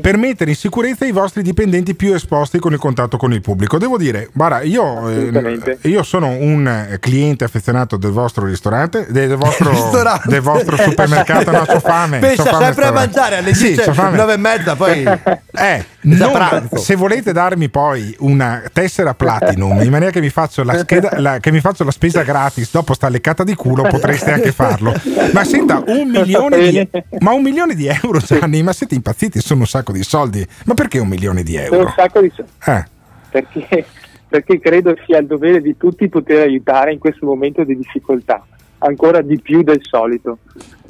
per 0.00 0.16
mettere 0.16 0.50
in 0.50 0.56
sicurezza 0.56 1.04
i 1.04 1.10
vostri 1.12 1.42
dipendenti 1.42 1.94
più 1.94 2.14
esposti 2.14 2.58
con 2.58 2.72
il 2.72 2.78
contatto 2.78 3.18
con 3.18 3.34
il 3.34 3.42
pubblico. 3.42 3.76
Devo 3.76 3.98
dire, 3.98 4.30
guarda, 4.32 4.62
io, 4.62 5.06
eh, 5.10 5.76
io 5.82 6.02
sono 6.02 6.28
un 6.28 6.66
eh, 6.66 6.98
cliente 6.98 7.44
affezionato 7.44 7.98
del 7.98 8.12
vostro 8.12 8.46
ristorante, 8.46 9.04
de- 9.10 9.26
del 9.26 9.36
vostro, 9.36 9.68
Ristorante. 9.72 10.28
del 10.30 10.40
vostro 10.40 10.78
supermercato, 10.78 11.50
no, 11.50 11.64
c'ho 11.66 11.80
fame. 11.80 12.16
Pensa 12.20 12.44
fame 12.44 12.64
sempre 12.64 12.84
a 12.86 12.92
mangiare 12.92 13.36
alle 13.36 13.52
Sì, 13.52 13.74
10, 13.74 13.82
c'ho 13.82 13.92
fame. 13.92 14.16
9 14.16 14.32
e 14.32 14.36
mezza, 14.38 14.74
poi 14.74 15.02
Eh, 15.52 15.84
non- 16.02 16.68
se 16.76 16.94
volete 16.94 17.32
darmi 17.32 17.68
poi 17.68 18.14
una 18.20 18.62
tessera 18.72 19.14
platinum 19.14 19.80
in 19.82 19.90
maniera 19.90 20.10
che 20.10 20.20
mi 20.20 20.30
faccio 20.30 20.62
la, 20.64 20.78
scheda- 20.78 21.20
la- 21.20 21.38
che 21.38 21.50
mi 21.52 21.60
faccio 21.60 21.84
la 21.84 21.90
spesa 21.90 22.22
gratis 22.22 22.70
dopo 22.72 22.94
sta 22.94 23.08
leccata 23.08 23.44
di 23.44 23.54
culo, 23.54 23.82
potreste 23.82 24.32
anche 24.32 24.52
farlo. 24.52 24.92
Ma 25.32 25.44
senta, 25.44 25.82
un 25.86 26.08
milione 26.08 26.70
di, 26.70 26.88
ma 27.18 27.32
un 27.32 27.42
milione 27.42 27.74
di 27.74 27.86
euro, 27.86 28.18
Gianni, 28.18 28.62
ma 28.62 28.72
siete 28.72 28.94
impazziti? 28.94 29.40
Sono 29.40 29.60
un 29.60 29.66
sacco 29.66 29.92
di 29.92 30.02
soldi. 30.02 30.46
Ma 30.64 30.74
perché 30.74 30.98
un 30.98 31.08
milione 31.08 31.42
di 31.42 31.52
Sono 31.54 31.64
euro? 31.66 31.86
un 31.86 31.92
sacco 31.96 32.20
di 32.20 32.32
Eh. 32.66 32.84
perché, 33.30 33.84
perché 34.28 34.58
credo 34.60 34.94
sia 35.06 35.18
il 35.18 35.26
dovere 35.26 35.60
di 35.60 35.76
tutti 35.76 36.08
poter 36.08 36.40
aiutare 36.42 36.92
in 36.92 36.98
questo 36.98 37.26
momento 37.26 37.62
di 37.64 37.76
difficoltà, 37.76 38.44
ancora 38.78 39.20
di 39.20 39.38
più 39.40 39.62
del 39.62 39.80
solito. 39.82 40.38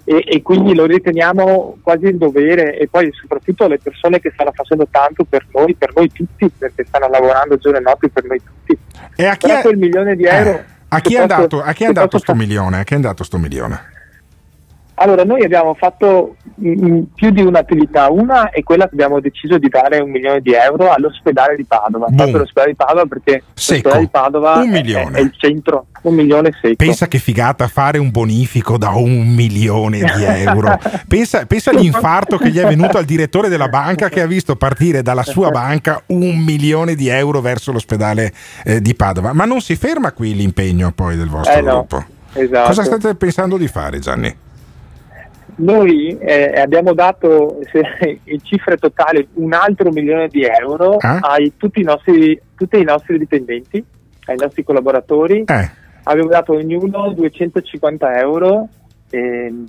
E, 0.05 0.24
e 0.27 0.43
quindi 0.43 0.74
lo 0.74 0.86
riteniamo 0.86 1.78
quasi 1.82 2.06
il 2.06 2.16
dovere 2.16 2.78
e 2.78 2.89
poi 2.89 3.10
soprattutto 3.12 3.66
le 3.66 3.78
persone 3.78 4.20
che 4.20 4.31
stanno 4.32 4.52
facendo 4.52 4.86
tanto 4.90 5.24
per 5.24 5.47
noi, 5.52 5.74
per 5.74 5.93
noi 5.94 6.10
tutti, 6.10 6.51
perché 6.56 6.85
stanno 6.86 7.09
lavorando 7.09 7.56
giorno 7.56 7.78
e 7.78 7.82
notte 7.82 8.09
per 8.09 8.24
noi 8.24 8.40
tutti. 8.43 8.78
E 9.16 9.27
a 9.27 9.36
chi 9.36 9.51
è, 9.51 9.60
quel 9.60 9.77
milione 9.77 10.16
di 10.16 10.24
euro... 10.24 10.51
eh, 10.51 10.64
a 10.89 11.01
chi 11.01 11.10
posso- 11.10 11.20
andato, 11.20 11.62
a 11.62 11.72
chi 11.72 11.85
è 11.85 11.86
andato 11.86 12.09
posso 12.09 12.24
sto 12.24 12.35
milione? 12.35 12.81
A 12.81 12.85
chi 12.85 12.93
è 12.93 12.97
andato 12.97 13.24
sto 13.24 13.39
milione? 13.39 13.81
Allora, 15.02 15.24
noi 15.24 15.43
abbiamo 15.43 15.72
fatto 15.74 16.36
mm, 16.62 17.02
più 17.14 17.31
di 17.31 17.40
un'attività. 17.43 18.10
Una 18.10 18.51
è 18.51 18.62
quella 18.62 18.85
che 18.85 18.90
abbiamo 18.93 19.18
deciso 19.18 19.56
di 19.56 19.68
dare 19.68 19.98
un 19.98 20.10
milione 20.10 20.40
di 20.40 20.52
euro 20.52 20.93
all'ospedale 20.93 21.56
di 21.56 21.64
Padova. 21.64 22.05
Boom. 22.06 22.16
Proprio 22.16 22.39
l'ospedale 22.39 22.72
di 22.72 22.77
Padova 22.77 23.06
perché 23.06 23.43
Secco. 23.55 23.89
l'ospedale 23.89 24.01
di 24.01 24.09
Padova 24.10 24.52
Un 24.59 24.68
è- 24.68 24.70
milione. 24.70 25.18
È, 25.18 25.20
il 25.22 25.32
centro, 25.39 25.86
un 26.02 26.14
milione 26.14 26.51
secco. 26.60 26.74
Pensa 26.77 27.09
che 27.09 27.18
figata 27.18 27.66
fare 27.66 27.97
un 27.97 28.10
bonifico 28.10 28.77
da 28.77 28.90
un 28.90 29.27
milione 29.27 30.01
di 30.01 30.24
euro. 30.24 30.78
Pensa, 31.09 31.47
pensa 31.47 31.70
all'infarto 31.70 32.36
che 32.36 32.51
gli 32.51 32.59
è 32.59 32.66
venuto 32.66 32.98
al 32.98 33.05
direttore 33.05 33.48
della 33.48 33.68
banca 33.68 34.09
che 34.09 34.20
ha 34.20 34.27
visto 34.27 34.55
partire 34.56 35.02
dalla 35.02 35.22
sua 35.22 35.51
banca 35.51 36.02
un 36.09 36.39
milione 36.39 36.94
di 36.94 37.09
euro 37.09 37.40
verso 37.40 37.72
l'ospedale 37.72 38.32
eh, 38.64 38.81
di 38.81 38.94
Padova. 38.94 39.32
Ma 39.32 39.44
non 39.44 39.60
si 39.60 39.77
ferma 39.77 40.12
qui 40.12 40.35
l'impegno 40.35 40.93
poi 40.94 41.16
del 41.16 41.28
vostro 41.28 41.55
Eh 41.55 41.62
no. 41.62 41.72
gruppo. 41.72 42.05
Esatto. 42.35 42.66
Cosa 42.66 42.85
state 42.85 43.14
pensando 43.14 43.56
di 43.56 43.66
fare, 43.66 43.98
Gianni? 43.98 44.48
Noi 45.61 46.16
eh, 46.19 46.59
abbiamo 46.61 46.95
dato 46.95 47.59
se- 47.70 48.19
in 48.24 48.43
cifre 48.43 48.77
totali 48.77 49.27
un 49.35 49.53
altro 49.53 49.91
milione 49.91 50.28
di 50.28 50.43
euro 50.45 50.97
Ah? 50.99 51.19
ai 51.20 51.53
tutti 51.57 51.81
i 51.81 51.85
nostri, 51.85 52.41
tutti 52.57 52.78
i 52.78 52.85
nostri 52.85 53.19
dipendenti, 53.19 53.85
ai 54.27 54.37
nostri 54.37 54.62
collaboratori. 54.65 55.45
Eh. 55.47 55.70
Abbiamo 56.05 56.31
dato 56.31 56.55
ognuno 56.55 57.12
250 57.12 58.19
euro 58.19 58.69
ehm, 59.11 59.66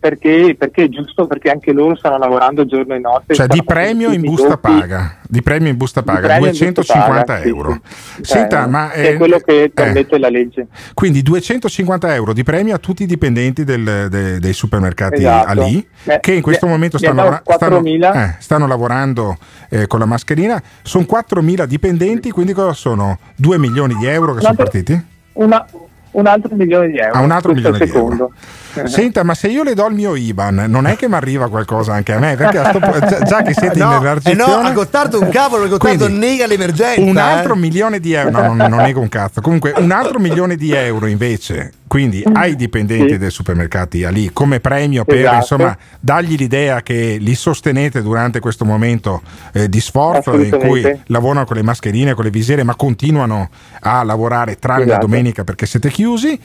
perché, 0.00 0.54
perché 0.58 0.84
è 0.84 0.88
giusto, 0.88 1.26
perché 1.26 1.50
anche 1.50 1.70
loro 1.72 1.94
stanno 1.94 2.16
lavorando 2.16 2.64
giorno 2.64 2.94
e 2.94 2.98
notte. 2.98 3.34
Cioè 3.34 3.46
di 3.46 3.62
premio 3.62 4.12
in 4.12 4.22
busta 4.22 4.48
doppi. 4.48 4.60
paga, 4.78 5.16
di 5.28 5.42
premio 5.42 5.68
in 5.68 5.76
busta 5.76 6.02
paga, 6.02 6.20
premio 6.26 6.46
in 6.46 6.50
busta 6.52 6.64
250 6.70 7.24
paga, 7.24 7.42
sì, 7.42 7.48
euro. 7.48 7.80
sì. 8.16 8.22
Senta, 8.22 8.64
Eh, 8.64 8.68
ma 8.68 8.90
è 8.92 9.06
eh, 9.08 9.16
quello 9.16 9.38
che 9.40 9.64
eh, 9.64 9.68
permette 9.70 10.18
la 10.18 10.30
legge. 10.30 10.68
Quindi 10.94 11.22
250 11.22 12.14
euro 12.14 12.32
di 12.32 12.42
premio 12.44 12.74
a 12.74 12.78
tutti 12.78 13.02
i 13.02 13.06
dipendenti 13.06 13.62
del- 13.64 14.06
de- 14.08 14.38
dei 14.38 14.52
supermercati 14.54 15.16
Esatto. 15.20 15.48
Ali, 15.50 15.86
Eh, 16.04 16.18
che 16.20 16.32
in 16.32 16.40
questo 16.42 16.66
momento 16.66 16.96
stanno, 16.96 17.40
stanno- 17.44 17.80
4.000. 17.82 18.14
eh, 18.14 18.34
stanno 18.38 18.66
lavorando 18.66 19.36
eh, 19.68 19.86
con 19.86 19.98
la 19.98 20.06
mascherina. 20.06 20.62
Sono 20.82 21.04
4.000 21.04 21.66
dipendenti, 21.66 22.30
quindi 22.30 22.54
cosa 22.54 22.72
sono? 22.72 23.18
2 23.36 23.58
milioni 23.58 23.94
di 23.96 24.06
euro 24.06 24.32
che 24.32 24.40
sono 24.40 24.54
partiti? 24.54 25.04
Una- 25.34 25.66
un 26.14 26.26
altro 26.26 26.54
milione 26.54 26.88
di 26.88 26.98
euro. 26.98 27.12
Ah, 27.18 27.20
un 27.20 27.30
altro 27.30 27.52
milione 27.52 27.78
di 27.78 27.86
secondo. 27.86 28.32
Eh. 28.74 28.86
Senta, 28.88 29.22
ma 29.22 29.34
se 29.34 29.48
io 29.48 29.62
le 29.62 29.74
do 29.74 29.86
il 29.86 29.94
mio 29.94 30.14
IBAN, 30.14 30.64
non 30.68 30.86
è 30.86 30.96
che 30.96 31.08
mi 31.08 31.14
arriva 31.14 31.48
qualcosa 31.48 31.92
anche 31.92 32.12
a 32.12 32.18
me? 32.18 32.36
Perché 32.36 32.58
a 32.58 32.68
sto 32.70 32.78
già, 32.80 33.22
già 33.22 33.42
che 33.42 33.52
siete 33.52 33.78
No, 33.78 33.86
in 33.86 33.92
eh 33.92 34.00
elargizione... 34.00 34.62
no, 34.62 34.68
a 34.68 34.72
Gottardo 34.72 35.20
un 35.20 35.28
cavolo, 35.28 35.68
Gottardo 35.68 36.04
Quindi, 36.06 36.26
nega 36.26 36.46
l'emergenza. 36.46 37.00
Un 37.00 37.16
altro 37.16 37.54
eh. 37.54 37.58
milione 37.58 38.00
di 38.00 38.12
euro, 38.12 38.30
no, 38.30 38.54
non, 38.54 38.70
non 38.70 38.78
nego 38.80 39.00
un 39.00 39.08
cazzo. 39.08 39.40
Comunque, 39.40 39.74
un 39.76 39.90
altro 39.90 40.18
milione 40.18 40.56
di 40.56 40.72
euro 40.72 41.06
invece, 41.06 41.72
quindi 41.94 42.24
ai 42.32 42.56
dipendenti 42.56 43.12
Sì. 43.12 43.18
dei 43.18 43.30
supermercati 43.30 44.04
lì 44.10 44.30
come 44.32 44.58
premio 44.58 45.04
per 45.04 45.18
Esatto. 45.18 45.36
insomma 45.36 45.78
dargli 46.00 46.34
l'idea 46.34 46.82
che 46.82 47.18
li 47.20 47.36
sostenete 47.36 48.02
durante 48.02 48.40
questo 48.40 48.64
momento 48.64 49.22
eh, 49.52 49.68
di 49.68 49.78
sforzo 49.78 50.34
in 50.40 50.58
cui 50.58 50.82
lavorano 51.06 51.44
con 51.44 51.54
le 51.54 51.62
mascherine, 51.62 52.14
con 52.14 52.24
le 52.24 52.30
visiere, 52.30 52.64
ma 52.64 52.74
continuano 52.74 53.48
a 53.82 54.02
lavorare 54.02 54.56
tranne 54.58 54.86
la 54.86 54.90
Esatto. 54.94 55.06
domenica 55.06 55.44
perché 55.44 55.66
siete 55.66 55.88
chiusi. 55.88 56.36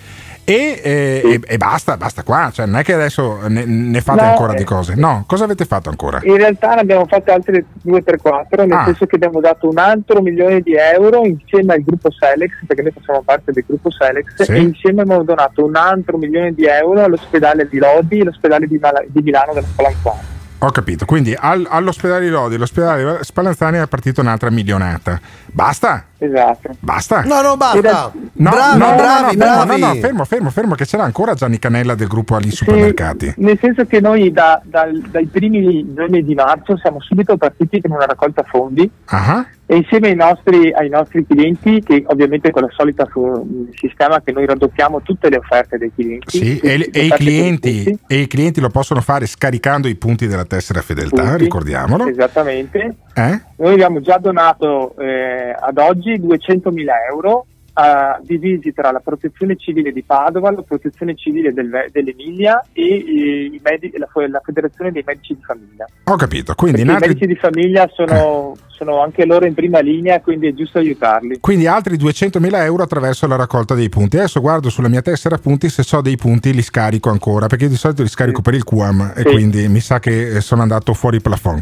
E, 0.49 0.81
eh, 0.83 1.21
e- 1.23 1.39
e 1.45 1.57
basta, 1.57 1.95
basta 1.95 2.23
qua, 2.23 2.49
cioè, 2.51 2.65
non 2.65 2.77
è 2.79 2.83
che 2.83 2.93
adesso 2.93 3.39
ne, 3.47 3.65
ne 3.65 4.01
fate 4.01 4.21
No, 4.23 4.29
ancora 4.29 4.53
eh. 4.53 4.55
di 4.55 4.63
cose. 4.63 4.95
No, 4.95 5.23
cosa 5.27 5.43
avete 5.43 5.65
fatto 5.65 5.89
ancora? 5.89 6.19
In 6.23 6.37
realtà 6.37 6.73
ne 6.73 6.81
abbiamo 6.81 7.05
fatte 7.05 7.31
altre 7.31 7.65
2 7.83 8.01
per 8.01 8.17
4, 8.19 8.63
nel 8.65 8.77
Ah. 8.77 8.85
senso 8.85 9.05
che 9.05 9.15
abbiamo 9.15 9.39
dato 9.41 9.69
un 9.69 9.77
altro 9.77 10.21
milione 10.21 10.61
di 10.61 10.73
euro 10.75 11.23
insieme 11.23 11.73
al 11.73 11.83
gruppo 11.83 12.09
Selex, 12.11 12.51
perché 12.65 12.81
noi 12.81 12.91
facciamo 12.91 13.21
parte 13.21 13.51
del 13.51 13.63
gruppo 13.67 13.91
Selex, 13.91 14.41
Sì. 14.41 14.51
e 14.51 14.57
insieme 14.59 15.01
abbiamo 15.03 15.23
donato 15.23 15.63
un 15.63 15.75
altro 15.75 16.17
milione 16.17 16.51
di 16.53 16.65
euro 16.65 17.03
all'ospedale 17.03 17.67
di 17.69 17.77
Lodi 17.77 18.17
e 18.17 18.21
all'ospedale 18.21 18.65
di, 18.65 18.77
Mala- 18.79 19.03
di 19.07 19.21
Milano 19.21 19.53
della 19.53 19.67
Spalancone. 19.67 20.37
Ho 20.61 20.71
capito, 20.71 21.05
quindi 21.05 21.33
al- 21.33 21.65
all'ospedale 21.69 22.25
di 22.25 22.29
Lodi, 22.29 22.55
all'ospedale 22.55 23.19
Spallanzani 23.23 23.77
è 23.77 23.87
partita 23.87 24.19
un'altra 24.19 24.49
milionata. 24.49 25.17
Basta? 25.45 26.03
Esatto. 26.17 26.71
Basta? 26.81 27.21
No, 27.21 27.41
no, 27.41 27.55
basta. 27.55 28.11
No, 28.33 28.49
bravi, 28.49 28.77
no, 28.77 28.89
no, 28.89 28.95
bravi, 28.95 29.37
no, 29.37 29.45
no, 29.55 29.65
bravi. 29.65 29.79
no, 29.81 29.87
no, 29.87 29.93
fermo, 29.95 30.25
fermo, 30.25 30.49
fermo, 30.49 30.75
che 30.75 30.85
c'era 30.85 31.03
ancora 31.03 31.33
Gianni 31.33 31.59
Canella 31.59 31.95
del 31.95 32.07
gruppo 32.07 32.35
Ali 32.35 32.51
Supermercati. 32.51 33.35
Nel 33.37 33.57
senso 33.61 33.85
che 33.85 34.01
noi 34.01 34.33
da- 34.33 34.61
dal- 34.65 34.99
dai 35.09 35.27
primi 35.27 35.93
giorni 35.93 36.25
di 36.25 36.33
marzo 36.35 36.75
siamo 36.77 36.99
subito 36.99 37.37
partiti 37.37 37.79
con 37.79 37.91
una 37.91 38.05
raccolta 38.05 38.43
fondi 38.43 38.89
Ah, 39.05 39.45
e 39.71 39.75
insieme 39.75 40.07
ai 40.07 40.15
nostri, 40.15 40.73
ai 40.73 40.89
nostri 40.89 41.23
clienti, 41.27 41.79
che 41.83 42.03
ovviamente 42.07 42.49
con 42.49 42.63
la 42.63 42.69
solita 42.71 43.05
fu- 43.05 43.69
sistema 43.75 44.19
che 44.19 44.31
noi 44.31 44.47
raddoppiamo 44.47 45.03
tutte 45.03 45.29
le 45.29 45.37
offerte 45.37 45.77
dei 45.77 45.91
clienti. 45.93 46.39
Sì, 46.39 46.57
e, 46.57 46.89
e 46.91 47.05
i 47.05 47.09
clienti, 47.09 47.99
e 48.07 48.15
i 48.17 48.25
clienti 48.25 48.61
lo 48.61 48.69
possono 48.69 48.99
fare 48.99 49.27
scaricando 49.27 49.87
i 49.87 49.93
punti 49.93 50.25
della 50.25 50.45
tessera 50.45 50.81
fedeltà, 50.81 51.21
punti. 51.21 51.43
ricordiamolo. 51.43 52.07
Esattamente. 52.07 52.95
Eh? 53.13 53.41
Noi 53.57 53.73
abbiamo 53.73 54.01
già 54.01 54.17
donato 54.17 54.95
eh, 54.97 55.55
ad 55.55 55.77
oggi 55.77 56.19
200.000 56.19 56.87
euro 57.11 57.45
eh, 57.79 58.21
divisi 58.23 58.73
tra 58.73 58.91
la 58.91 58.99
protezione 58.99 59.55
civile 59.55 59.91
di 59.91 60.03
Padova, 60.03 60.51
la 60.51 60.63
protezione 60.63 61.15
civile 61.15 61.53
del 61.53 61.69
dell'Emilia 61.91 62.65
e 62.73 62.83
eh, 62.83 63.45
i 63.45 63.61
medi- 63.63 63.93
la, 63.95 64.07
la 64.27 64.41
federazione 64.43 64.91
dei 64.91 65.03
medici 65.05 65.35
di 65.35 65.41
famiglia. 65.41 65.85
Ho 66.05 66.15
capito, 66.15 66.55
quindi, 66.55 66.81
in 66.81 66.87
Perché 66.87 67.03
I 67.03 67.05
altri, 67.05 67.25
medici 67.25 67.33
di 67.33 67.39
famiglia 67.39 67.87
sono, 67.93 68.55
sono 68.79 69.01
anche 69.03 69.25
loro 69.25 69.45
in 69.45 69.53
prima 69.53 69.79
linea, 69.81 70.21
quindi 70.21 70.47
è 70.47 70.53
giusto 70.53 70.77
aiutarli. 70.77 71.39
quindi 71.41 71.67
altri 71.67 71.97
200.000 71.97 72.63
euro 72.63 72.83
attraverso 72.83 73.27
la 73.27 73.35
raccolta 73.35 73.75
dei 73.75 73.89
punti. 73.89 74.17
Adesso 74.17 74.39
guardo 74.39 74.69
sulla 74.69 74.87
mia 74.87 75.01
tessera 75.01 75.37
punti, 75.37 75.67
se 75.69 75.83
ho 75.95 76.01
dei 76.01 76.15
punti 76.15 76.53
li 76.53 76.61
scarico 76.61 77.09
ancora, 77.09 77.47
perché 77.47 77.67
di 77.67 77.75
solito 77.75 78.01
li 78.01 78.07
scarico 78.07 78.41
per 78.41 78.53
il 78.53 78.63
QAM 78.63 79.13
e 79.15 79.21
Sì. 79.21 79.29
quindi 79.29 79.67
mi 79.67 79.81
sa 79.81 79.99
che 79.99 80.37
eh, 80.37 80.41
sono 80.41 80.61
andato 80.61 80.93
fuori 80.93 81.19
plafond. 81.19 81.61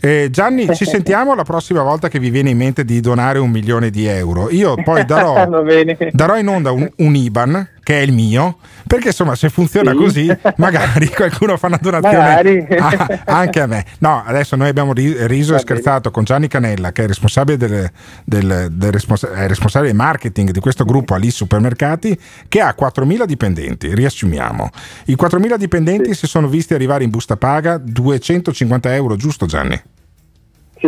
Eh, 0.00 0.28
Gianni, 0.30 0.68
ci 0.76 0.84
sentiamo 0.84 1.34
la 1.34 1.44
prossima 1.44 1.82
volta 1.82 2.08
che 2.08 2.18
vi 2.18 2.28
viene 2.28 2.50
in 2.50 2.58
mente 2.58 2.84
di 2.84 3.00
donare 3.00 3.38
un 3.38 3.50
milione 3.50 3.88
di 3.88 4.04
euro. 4.06 4.50
Io 4.50 4.74
poi 4.82 5.04
darò, 5.06 5.48
darò 6.12 6.36
in 6.36 6.48
onda 6.48 6.72
un, 6.72 6.86
un 6.96 7.14
IBAN 7.14 7.68
che 7.84 7.98
è 8.00 8.02
il 8.02 8.12
mio, 8.12 8.56
perché 8.88 9.08
insomma 9.08 9.36
se 9.36 9.48
funziona 9.50 9.92
Sì. 9.92 9.96
così 9.96 10.38
magari 10.56 11.08
qualcuno 11.10 11.56
fa 11.56 11.68
una 11.68 11.78
donazione 11.80 12.66
a- 12.76 13.20
anche 13.26 13.60
a 13.60 13.66
me. 13.66 13.84
No, 13.98 14.24
adesso 14.26 14.56
noi 14.56 14.68
abbiamo 14.68 14.92
ri- 14.92 15.26
riso 15.28 15.54
e 15.54 15.60
scherzato 15.60 16.10
con 16.10 16.24
Gianni 16.24 16.48
Canella 16.48 16.90
che 16.90 17.04
è 17.04 17.06
responsabile 17.06 17.56
del, 17.56 17.88
del- 18.24 18.68
del 18.72 18.90
responsa- 18.90 19.30
è 19.32 19.46
responsabile 19.46 19.92
del 19.92 20.00
marketing 20.00 20.50
di 20.50 20.58
questo 20.60 20.84
gruppo 20.84 21.14
Ali 21.14 21.30
Supermercati 21.30 22.18
che 22.48 22.60
ha 22.60 22.74
4.000 22.76 23.24
dipendenti, 23.24 23.94
riassumiamo. 23.94 24.70
I 25.06 25.16
4.000 25.20 25.56
dipendenti 25.56 26.14
si 26.14 26.26
sono 26.26 26.48
visti 26.48 26.74
arrivare 26.74 27.04
in 27.04 27.10
busta 27.10 27.36
paga 27.36 27.76
250 27.78 28.94
euro, 28.94 29.16
giusto 29.16 29.46
Gianni? 29.46 29.80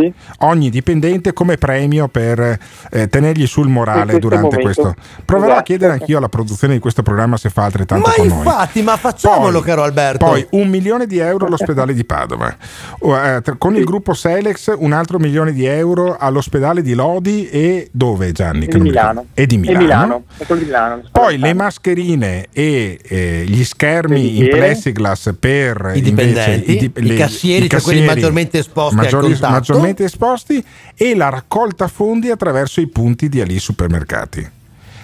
Sì. 0.00 0.12
Ogni 0.40 0.68
dipendente 0.70 1.32
come 1.32 1.56
premio 1.56 2.08
per 2.08 2.58
eh, 2.90 3.08
tenergli 3.08 3.46
sul 3.46 3.68
morale 3.68 4.02
questo 4.12 4.18
durante 4.20 4.56
momento. 4.56 4.62
questo. 4.82 4.94
Proverò 5.24 5.44
a 5.48 5.54
Esatto. 5.54 5.64
chiedere 5.64 5.92
anch'io 5.94 6.18
alla 6.18 6.28
produzione 6.28 6.74
di 6.74 6.80
questo 6.80 7.02
programma 7.02 7.36
se 7.38 7.48
fa 7.50 7.64
altrettanto 7.64 8.06
Ma 8.08 8.14
con 8.14 8.26
noi. 8.26 8.36
infatti, 8.36 8.82
ma 8.82 8.96
facciamolo, 8.96 9.58
Poi- 9.58 9.68
caro 9.68 9.82
Alberto. 9.84 10.24
Poi 10.26 10.46
un 10.50 10.68
milione 10.68 11.06
di 11.06 11.18
euro 11.18 11.46
all'ospedale 11.46 11.94
di 11.94 12.04
Padova. 12.04 12.54
Eh, 13.00 13.42
con 13.58 13.74
il 13.76 13.84
gruppo 13.84 14.12
Selex 14.12 14.74
un 14.76 14.92
altro 14.92 15.18
milione 15.18 15.52
di 15.52 15.64
euro 15.64 16.16
all'ospedale 16.18 16.82
di 16.82 16.94
Lodi 16.94 17.48
e 17.48 17.88
dove 17.92 18.32
Gianni? 18.32 18.66
E 18.66 18.68
di. 18.68 18.80
Milano. 18.80 19.26
E 19.34 19.46
di 19.46 19.54
E 19.54 19.58
Milano. 19.58 20.24
E 20.36 20.54
Milano. 20.54 21.02
Poi 21.10 21.38
le 21.38 21.54
mascherine 21.54 22.46
e 22.52 22.98
eh, 23.02 23.44
gli 23.46 23.64
schermi 23.64 24.38
in 24.38 24.48
plexiglass 24.50 25.32
per 25.38 25.92
I 25.94 26.00
dipendenti, 26.02 26.70
invece 26.72 26.78
dip- 26.78 26.98
i 27.02 27.14
cassieri, 27.16 27.68
cioè 27.70 27.80
quelli 27.80 28.04
maggiormente 28.04 28.58
esposti 28.58 28.96
al 28.96 29.02
maggiori- 29.04 29.32
contatto. 29.32 29.54
Maggiormente 29.86 30.04
esposti 30.04 30.64
e 30.94 31.14
la 31.14 31.28
raccolta 31.28 31.88
fondi 31.88 32.30
attraverso 32.30 32.80
i 32.80 32.88
punti 32.88 33.28
di 33.28 33.40
Ali 33.40 33.58
Supermercati. 33.58 34.54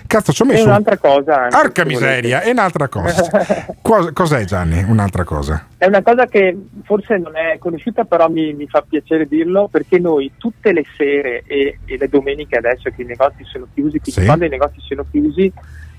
Cazzo, 0.04 0.32
ci 0.32 0.42
ho 0.42 0.44
messo 0.44 0.64
un- 0.64 0.68
un'altra 0.68 0.98
cosa. 0.98 1.48
anche, 1.48 1.82
se 1.82 1.86
miseria, 1.86 2.36
volete. 2.38 2.48
e 2.48 2.50
un'altra 2.50 2.88
cosa. 2.88 3.46
Cos- 3.80 4.10
cos'è 4.12 4.44
Gianni? 4.44 4.82
Un'altra 4.86 5.24
cosa. 5.24 5.66
È 5.78 5.86
una 5.86 6.02
cosa 6.02 6.26
che 6.26 6.54
forse 6.84 7.16
non 7.16 7.34
è 7.36 7.56
conosciuta, 7.58 8.04
però 8.04 8.28
mi, 8.28 8.52
mi 8.52 8.66
fa 8.68 8.84
piacere 8.86 9.26
dirlo, 9.26 9.68
perché 9.68 9.98
noi 9.98 10.32
tutte 10.36 10.72
le 10.72 10.84
sere 10.98 11.44
e, 11.46 11.78
e 11.86 11.96
le 11.96 12.08
domeniche 12.08 12.56
adesso 12.58 12.90
che 12.94 13.02
i 13.02 13.06
negozi 13.06 13.42
sono 13.44 13.66
chiusi, 13.72 14.00
quindi 14.00 14.20
Sì. 14.20 14.24
quando 14.26 14.44
i 14.44 14.48
negozi 14.50 14.80
sono 14.80 15.06
chiusi, 15.10 15.50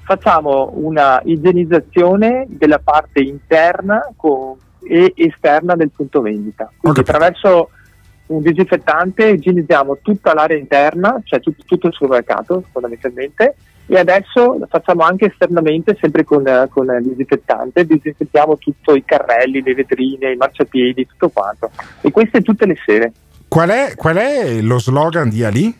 facciamo 0.03 0.71
una 0.75 1.19
igienizzazione 1.25 2.45
della 2.49 2.79
parte 2.79 3.19
interna 3.21 4.07
co- 4.15 4.57
e 4.87 5.11
esterna 5.15 5.75
del 5.75 5.89
punto 5.89 6.21
vendita. 6.21 6.69
Quindi 6.77 6.99
attraverso 6.99 7.69
un 8.35 8.41
disinfettante 8.41 9.27
igienizziamo 9.29 9.99
tutta 10.01 10.33
l'area 10.33 10.57
interna, 10.57 11.19
cioè 11.23 11.39
tut- 11.39 11.65
tutto 11.65 11.87
il 11.87 11.93
supermercato 11.93 12.63
fondamentalmente, 12.71 13.55
e 13.85 13.97
adesso 13.97 14.57
lo 14.57 14.67
facciamo 14.69 15.03
anche 15.03 15.25
esternamente, 15.25 15.97
sempre 15.99 16.23
con, 16.23 16.43
con 16.69 16.87
il 16.87 17.07
disinfettante, 17.07 17.85
disinfettiamo 17.85 18.57
tutto 18.57 18.95
i 18.95 19.03
carrelli, 19.03 19.61
le 19.61 19.73
vetrine, 19.73 20.31
i 20.31 20.37
marciapiedi, 20.37 21.05
tutto 21.07 21.29
quanto. 21.29 21.69
E 22.01 22.11
queste 22.11 22.41
tutte 22.41 22.65
le 22.65 22.75
sere. 22.85 23.11
Qual 23.47 23.69
è, 23.69 23.93
qual 23.95 24.15
è 24.15 24.61
lo 24.61 24.79
slogan 24.79 25.29
di 25.29 25.43
Ali? 25.43 25.77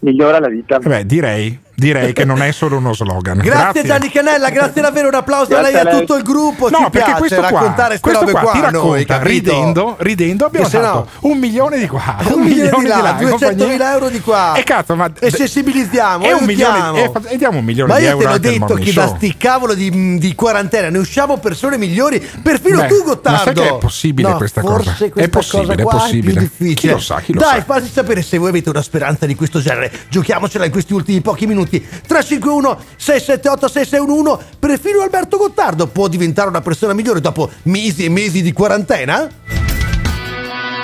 Migliora 0.00 0.40
la 0.40 0.48
vita. 0.48 0.78
Eh 0.78 0.88
beh, 0.88 1.06
direi, 1.06 1.58
direi 1.74 2.12
che 2.12 2.24
non 2.24 2.42
è 2.42 2.52
solo 2.52 2.76
uno 2.76 2.94
slogan. 2.94 3.38
Grazie, 3.38 3.84
Gianni 3.84 4.10
Canella, 4.10 4.50
grazie 4.50 4.80
davvero, 4.82 5.08
un 5.08 5.14
applauso 5.14 5.56
a 5.56 5.60
lei 5.60 5.74
e 5.74 5.78
a 5.78 5.86
tutto 5.86 6.14
il 6.16 6.22
gruppo. 6.22 6.68
No, 6.70 6.76
Ci 6.78 6.82
perché 6.90 6.98
piace 6.98 7.18
questo 7.18 7.40
qua, 7.40 7.48
raccontare 7.50 7.98
queste 8.00 8.18
questo 8.18 8.20
robe 8.20 8.32
qua 8.32 8.40
qua, 8.42 8.52
ti 8.52 8.60
racconta, 8.60 9.16
noi, 9.18 9.26
ridendo, 9.28 9.96
ridendo 9.98 10.44
abbiamo 10.46 10.68
fatto 10.68 11.08
un 11.20 11.38
milione 11.38 11.78
di 11.78 11.86
qua, 11.88 12.16
Un 12.32 12.40
milione 12.42 12.70
di 12.80 12.86
là, 12.86 13.16
in 13.20 13.26
200.000 13.26 13.28
compagnia- 13.30 13.92
euro 13.92 14.08
di 14.08 14.20
qua. 14.20 14.54
E 14.54 14.62
cazzo, 14.62 14.94
ma 14.96 15.10
E 15.18 15.30
sensibilizziamo, 15.30 16.24
e 16.24 16.32
un 16.32 16.44
milione, 16.44 17.02
e, 17.04 17.10
e 17.28 17.36
diamo 17.38 17.58
un 17.58 17.64
milione 17.64 17.92
Ma 17.92 17.98
di 17.98 18.04
io 18.04 18.10
euro 18.10 18.18
te 18.20 18.24
l'ho 18.28 18.32
anche 18.34 18.48
al 18.48 18.52
detto 18.58 18.74
che 18.74 18.92
da 18.92 19.06
sti 19.08 19.36
cavolo 19.36 19.74
di, 19.74 20.18
di 20.18 20.34
quarantena 20.34 20.88
ne 20.88 20.98
usciamo 20.98 21.38
persone 21.38 21.76
migliori, 21.78 22.20
perfino 22.42 22.80
Beh, 22.82 22.86
tu 22.88 23.02
Gottardo. 23.04 23.30
ma 23.38 23.44
sai 23.44 23.54
che 23.54 23.74
è 23.74 23.78
possibile 23.78 24.28
No, 24.28 24.36
questa 24.36 24.60
cosa? 24.60 24.94
questa 24.98 25.20
È 25.20 25.28
possibile, 25.28 25.82
cosa 25.82 25.96
è 25.96 25.98
possibile. 25.98 26.32
più 26.32 26.40
difficile. 26.42 26.74
Chi 26.74 26.88
lo 26.88 26.98
sa, 26.98 27.20
chi 27.20 27.32
lo 27.32 27.40
Dai, 27.40 27.62
fatti 27.62 27.88
sapere 27.92 28.22
se 28.22 28.38
voi 28.38 28.48
avete 28.50 28.68
una 28.70 28.82
speranza 28.82 29.26
di 29.26 29.34
questo 29.34 29.60
genere. 29.60 29.90
Giochiamocela 30.08 30.64
in 30.64 30.70
questi 30.70 30.92
ultimi 30.92 31.20
pochi 31.20 31.46
minuti. 31.46 31.61
Minuti. 31.62 31.80
351 31.80 32.78
678 32.96 33.68
6611 33.68 34.56
perfino 34.58 35.02
Alberto 35.02 35.36
Gottardo 35.36 35.86
può 35.86 36.08
diventare 36.08 36.48
una 36.48 36.60
persona 36.60 36.92
migliore 36.92 37.20
dopo 37.20 37.50
mesi 37.64 38.04
e 38.04 38.08
mesi 38.08 38.42
di 38.42 38.52
quarantena? 38.52 39.28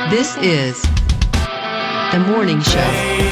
This 0.09 0.37
is 0.41 0.81
The 2.11 2.19
Morning 2.19 2.63
Show. 2.63 3.28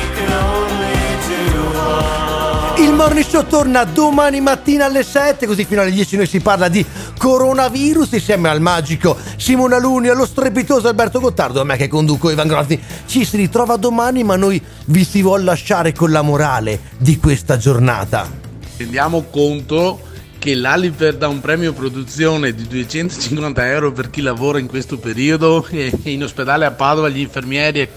Il 2.78 2.92
Morning 2.92 3.24
Show 3.24 3.46
torna 3.46 3.84
domani 3.84 4.40
mattina 4.42 4.84
alle 4.84 5.02
7, 5.02 5.46
così 5.46 5.64
fino 5.64 5.80
alle 5.80 5.90
10 5.90 6.16
noi 6.16 6.26
si 6.26 6.40
parla 6.40 6.68
di 6.68 6.84
coronavirus 7.16 8.12
insieme 8.12 8.50
al 8.50 8.60
magico 8.60 9.16
Simona 9.38 9.78
Luni, 9.78 10.08
allo 10.08 10.26
strepitoso 10.26 10.86
Alberto 10.86 11.18
Gottardo, 11.18 11.62
a 11.62 11.64
me 11.64 11.78
che 11.78 11.88
conduco 11.88 12.30
Ivan 12.30 12.48
Grosni. 12.48 12.78
Ci 13.06 13.24
si 13.24 13.38
ritrova 13.38 13.76
domani, 13.76 14.24
ma 14.24 14.36
noi 14.36 14.62
vi 14.86 15.04
si 15.04 15.22
vuol 15.22 15.44
lasciare 15.44 15.92
con 15.92 16.10
la 16.10 16.20
morale 16.20 16.80
di 16.98 17.18
questa 17.18 17.56
giornata. 17.56 18.30
Rendiamo 18.76 19.24
conto 19.30 20.00
che 20.38 20.54
l'Aliper 20.54 21.16
dà 21.16 21.28
un 21.28 21.40
premio 21.40 21.72
produzione 21.72 22.54
di 22.54 22.68
250 22.68 23.70
euro 23.70 23.92
per 23.92 24.10
chi 24.10 24.20
lavora 24.20 24.58
in 24.58 24.66
questo 24.66 24.98
periodo 24.98 25.66
e 25.70 25.90
in 26.02 26.22
ospedale 26.22 26.66
a 26.66 26.72
Padova 26.72 27.08
gli 27.08 27.20
infermieri 27.20 27.88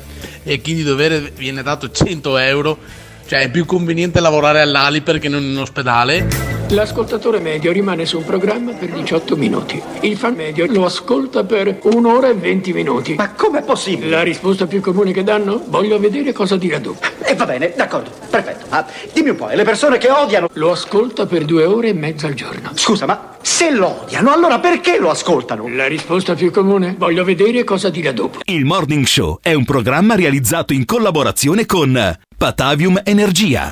e 0.42 0.62
chi 0.62 0.74
di 0.74 0.84
dovere 0.84 1.34
viene 1.36 1.64
dato 1.64 1.92
100 1.92 2.38
euro. 2.38 3.08
Cioè 3.30 3.42
è 3.42 3.52
più 3.52 3.68
conveniente 3.68 4.20
lavorare 4.22 4.60
all'Aliper 4.60 5.20
che 5.20 5.30
non 5.30 5.44
in 5.44 5.56
ospedale. 5.56 6.26
L'ascoltatore 6.70 7.40
medio 7.40 7.72
rimane 7.72 8.08
sul 8.08 8.24
programma 8.24 8.72
per 8.72 8.90
18 8.90 9.38
minuti. 9.38 9.80
Il 10.00 10.18
fan 10.18 10.34
medio 10.34 10.66
lo 10.66 10.86
ascolta 10.86 11.44
per 11.44 11.78
un'ora 11.84 12.30
e 12.30 12.34
20 12.34 12.74
minuti. 12.74 13.14
Ma 13.14 13.32
com'è 13.34 13.62
possibile? 13.62 14.10
La 14.10 14.24
risposta 14.24 14.66
più 14.66 14.82
comune 14.82 15.12
che 15.12 15.24
danno? 15.24 15.62
Voglio 15.68 16.00
vedere 16.00 16.34
cosa 16.34 16.58
dirà 16.58 16.80
dopo. 16.80 17.06
E 17.22 17.36
va 17.36 17.46
bene, 17.46 17.72
d'accordo, 17.76 18.10
perfetto. 18.32 18.66
Ma 18.70 18.84
dimmi 19.14 19.30
un 19.30 19.36
po', 19.36 19.50
e 19.50 19.56
le 19.56 19.64
persone 19.64 20.00
che 20.00 20.10
odiano... 20.10 20.50
Lo 20.54 20.72
ascolta 20.72 21.28
per 21.28 21.46
due 21.46 21.66
ore 21.66 21.90
e 21.90 21.94
mezza 21.94 22.26
al 22.26 22.34
giorno. 22.34 22.72
Scusa, 22.74 23.06
ma 23.06 23.38
se 23.44 23.70
lo 23.70 24.06
odiano, 24.06 24.34
allora 24.34 24.58
perché 24.58 24.98
lo 24.98 25.12
ascoltano? 25.12 25.68
La 25.68 25.86
risposta 25.86 26.34
più 26.34 26.50
comune? 26.50 26.96
Voglio 26.98 27.24
vedere 27.24 27.64
cosa 27.64 27.92
dirà 27.92 28.12
dopo. 28.12 28.40
Il 28.46 28.66
Morning 28.66 29.06
Show 29.06 29.38
è 29.40 29.54
un 29.54 29.66
programma 29.66 30.16
realizzato 30.16 30.74
in 30.74 30.86
collaborazione 30.86 31.68
con 31.68 32.18
Patavium 32.40 32.96
Energia. 33.06 33.68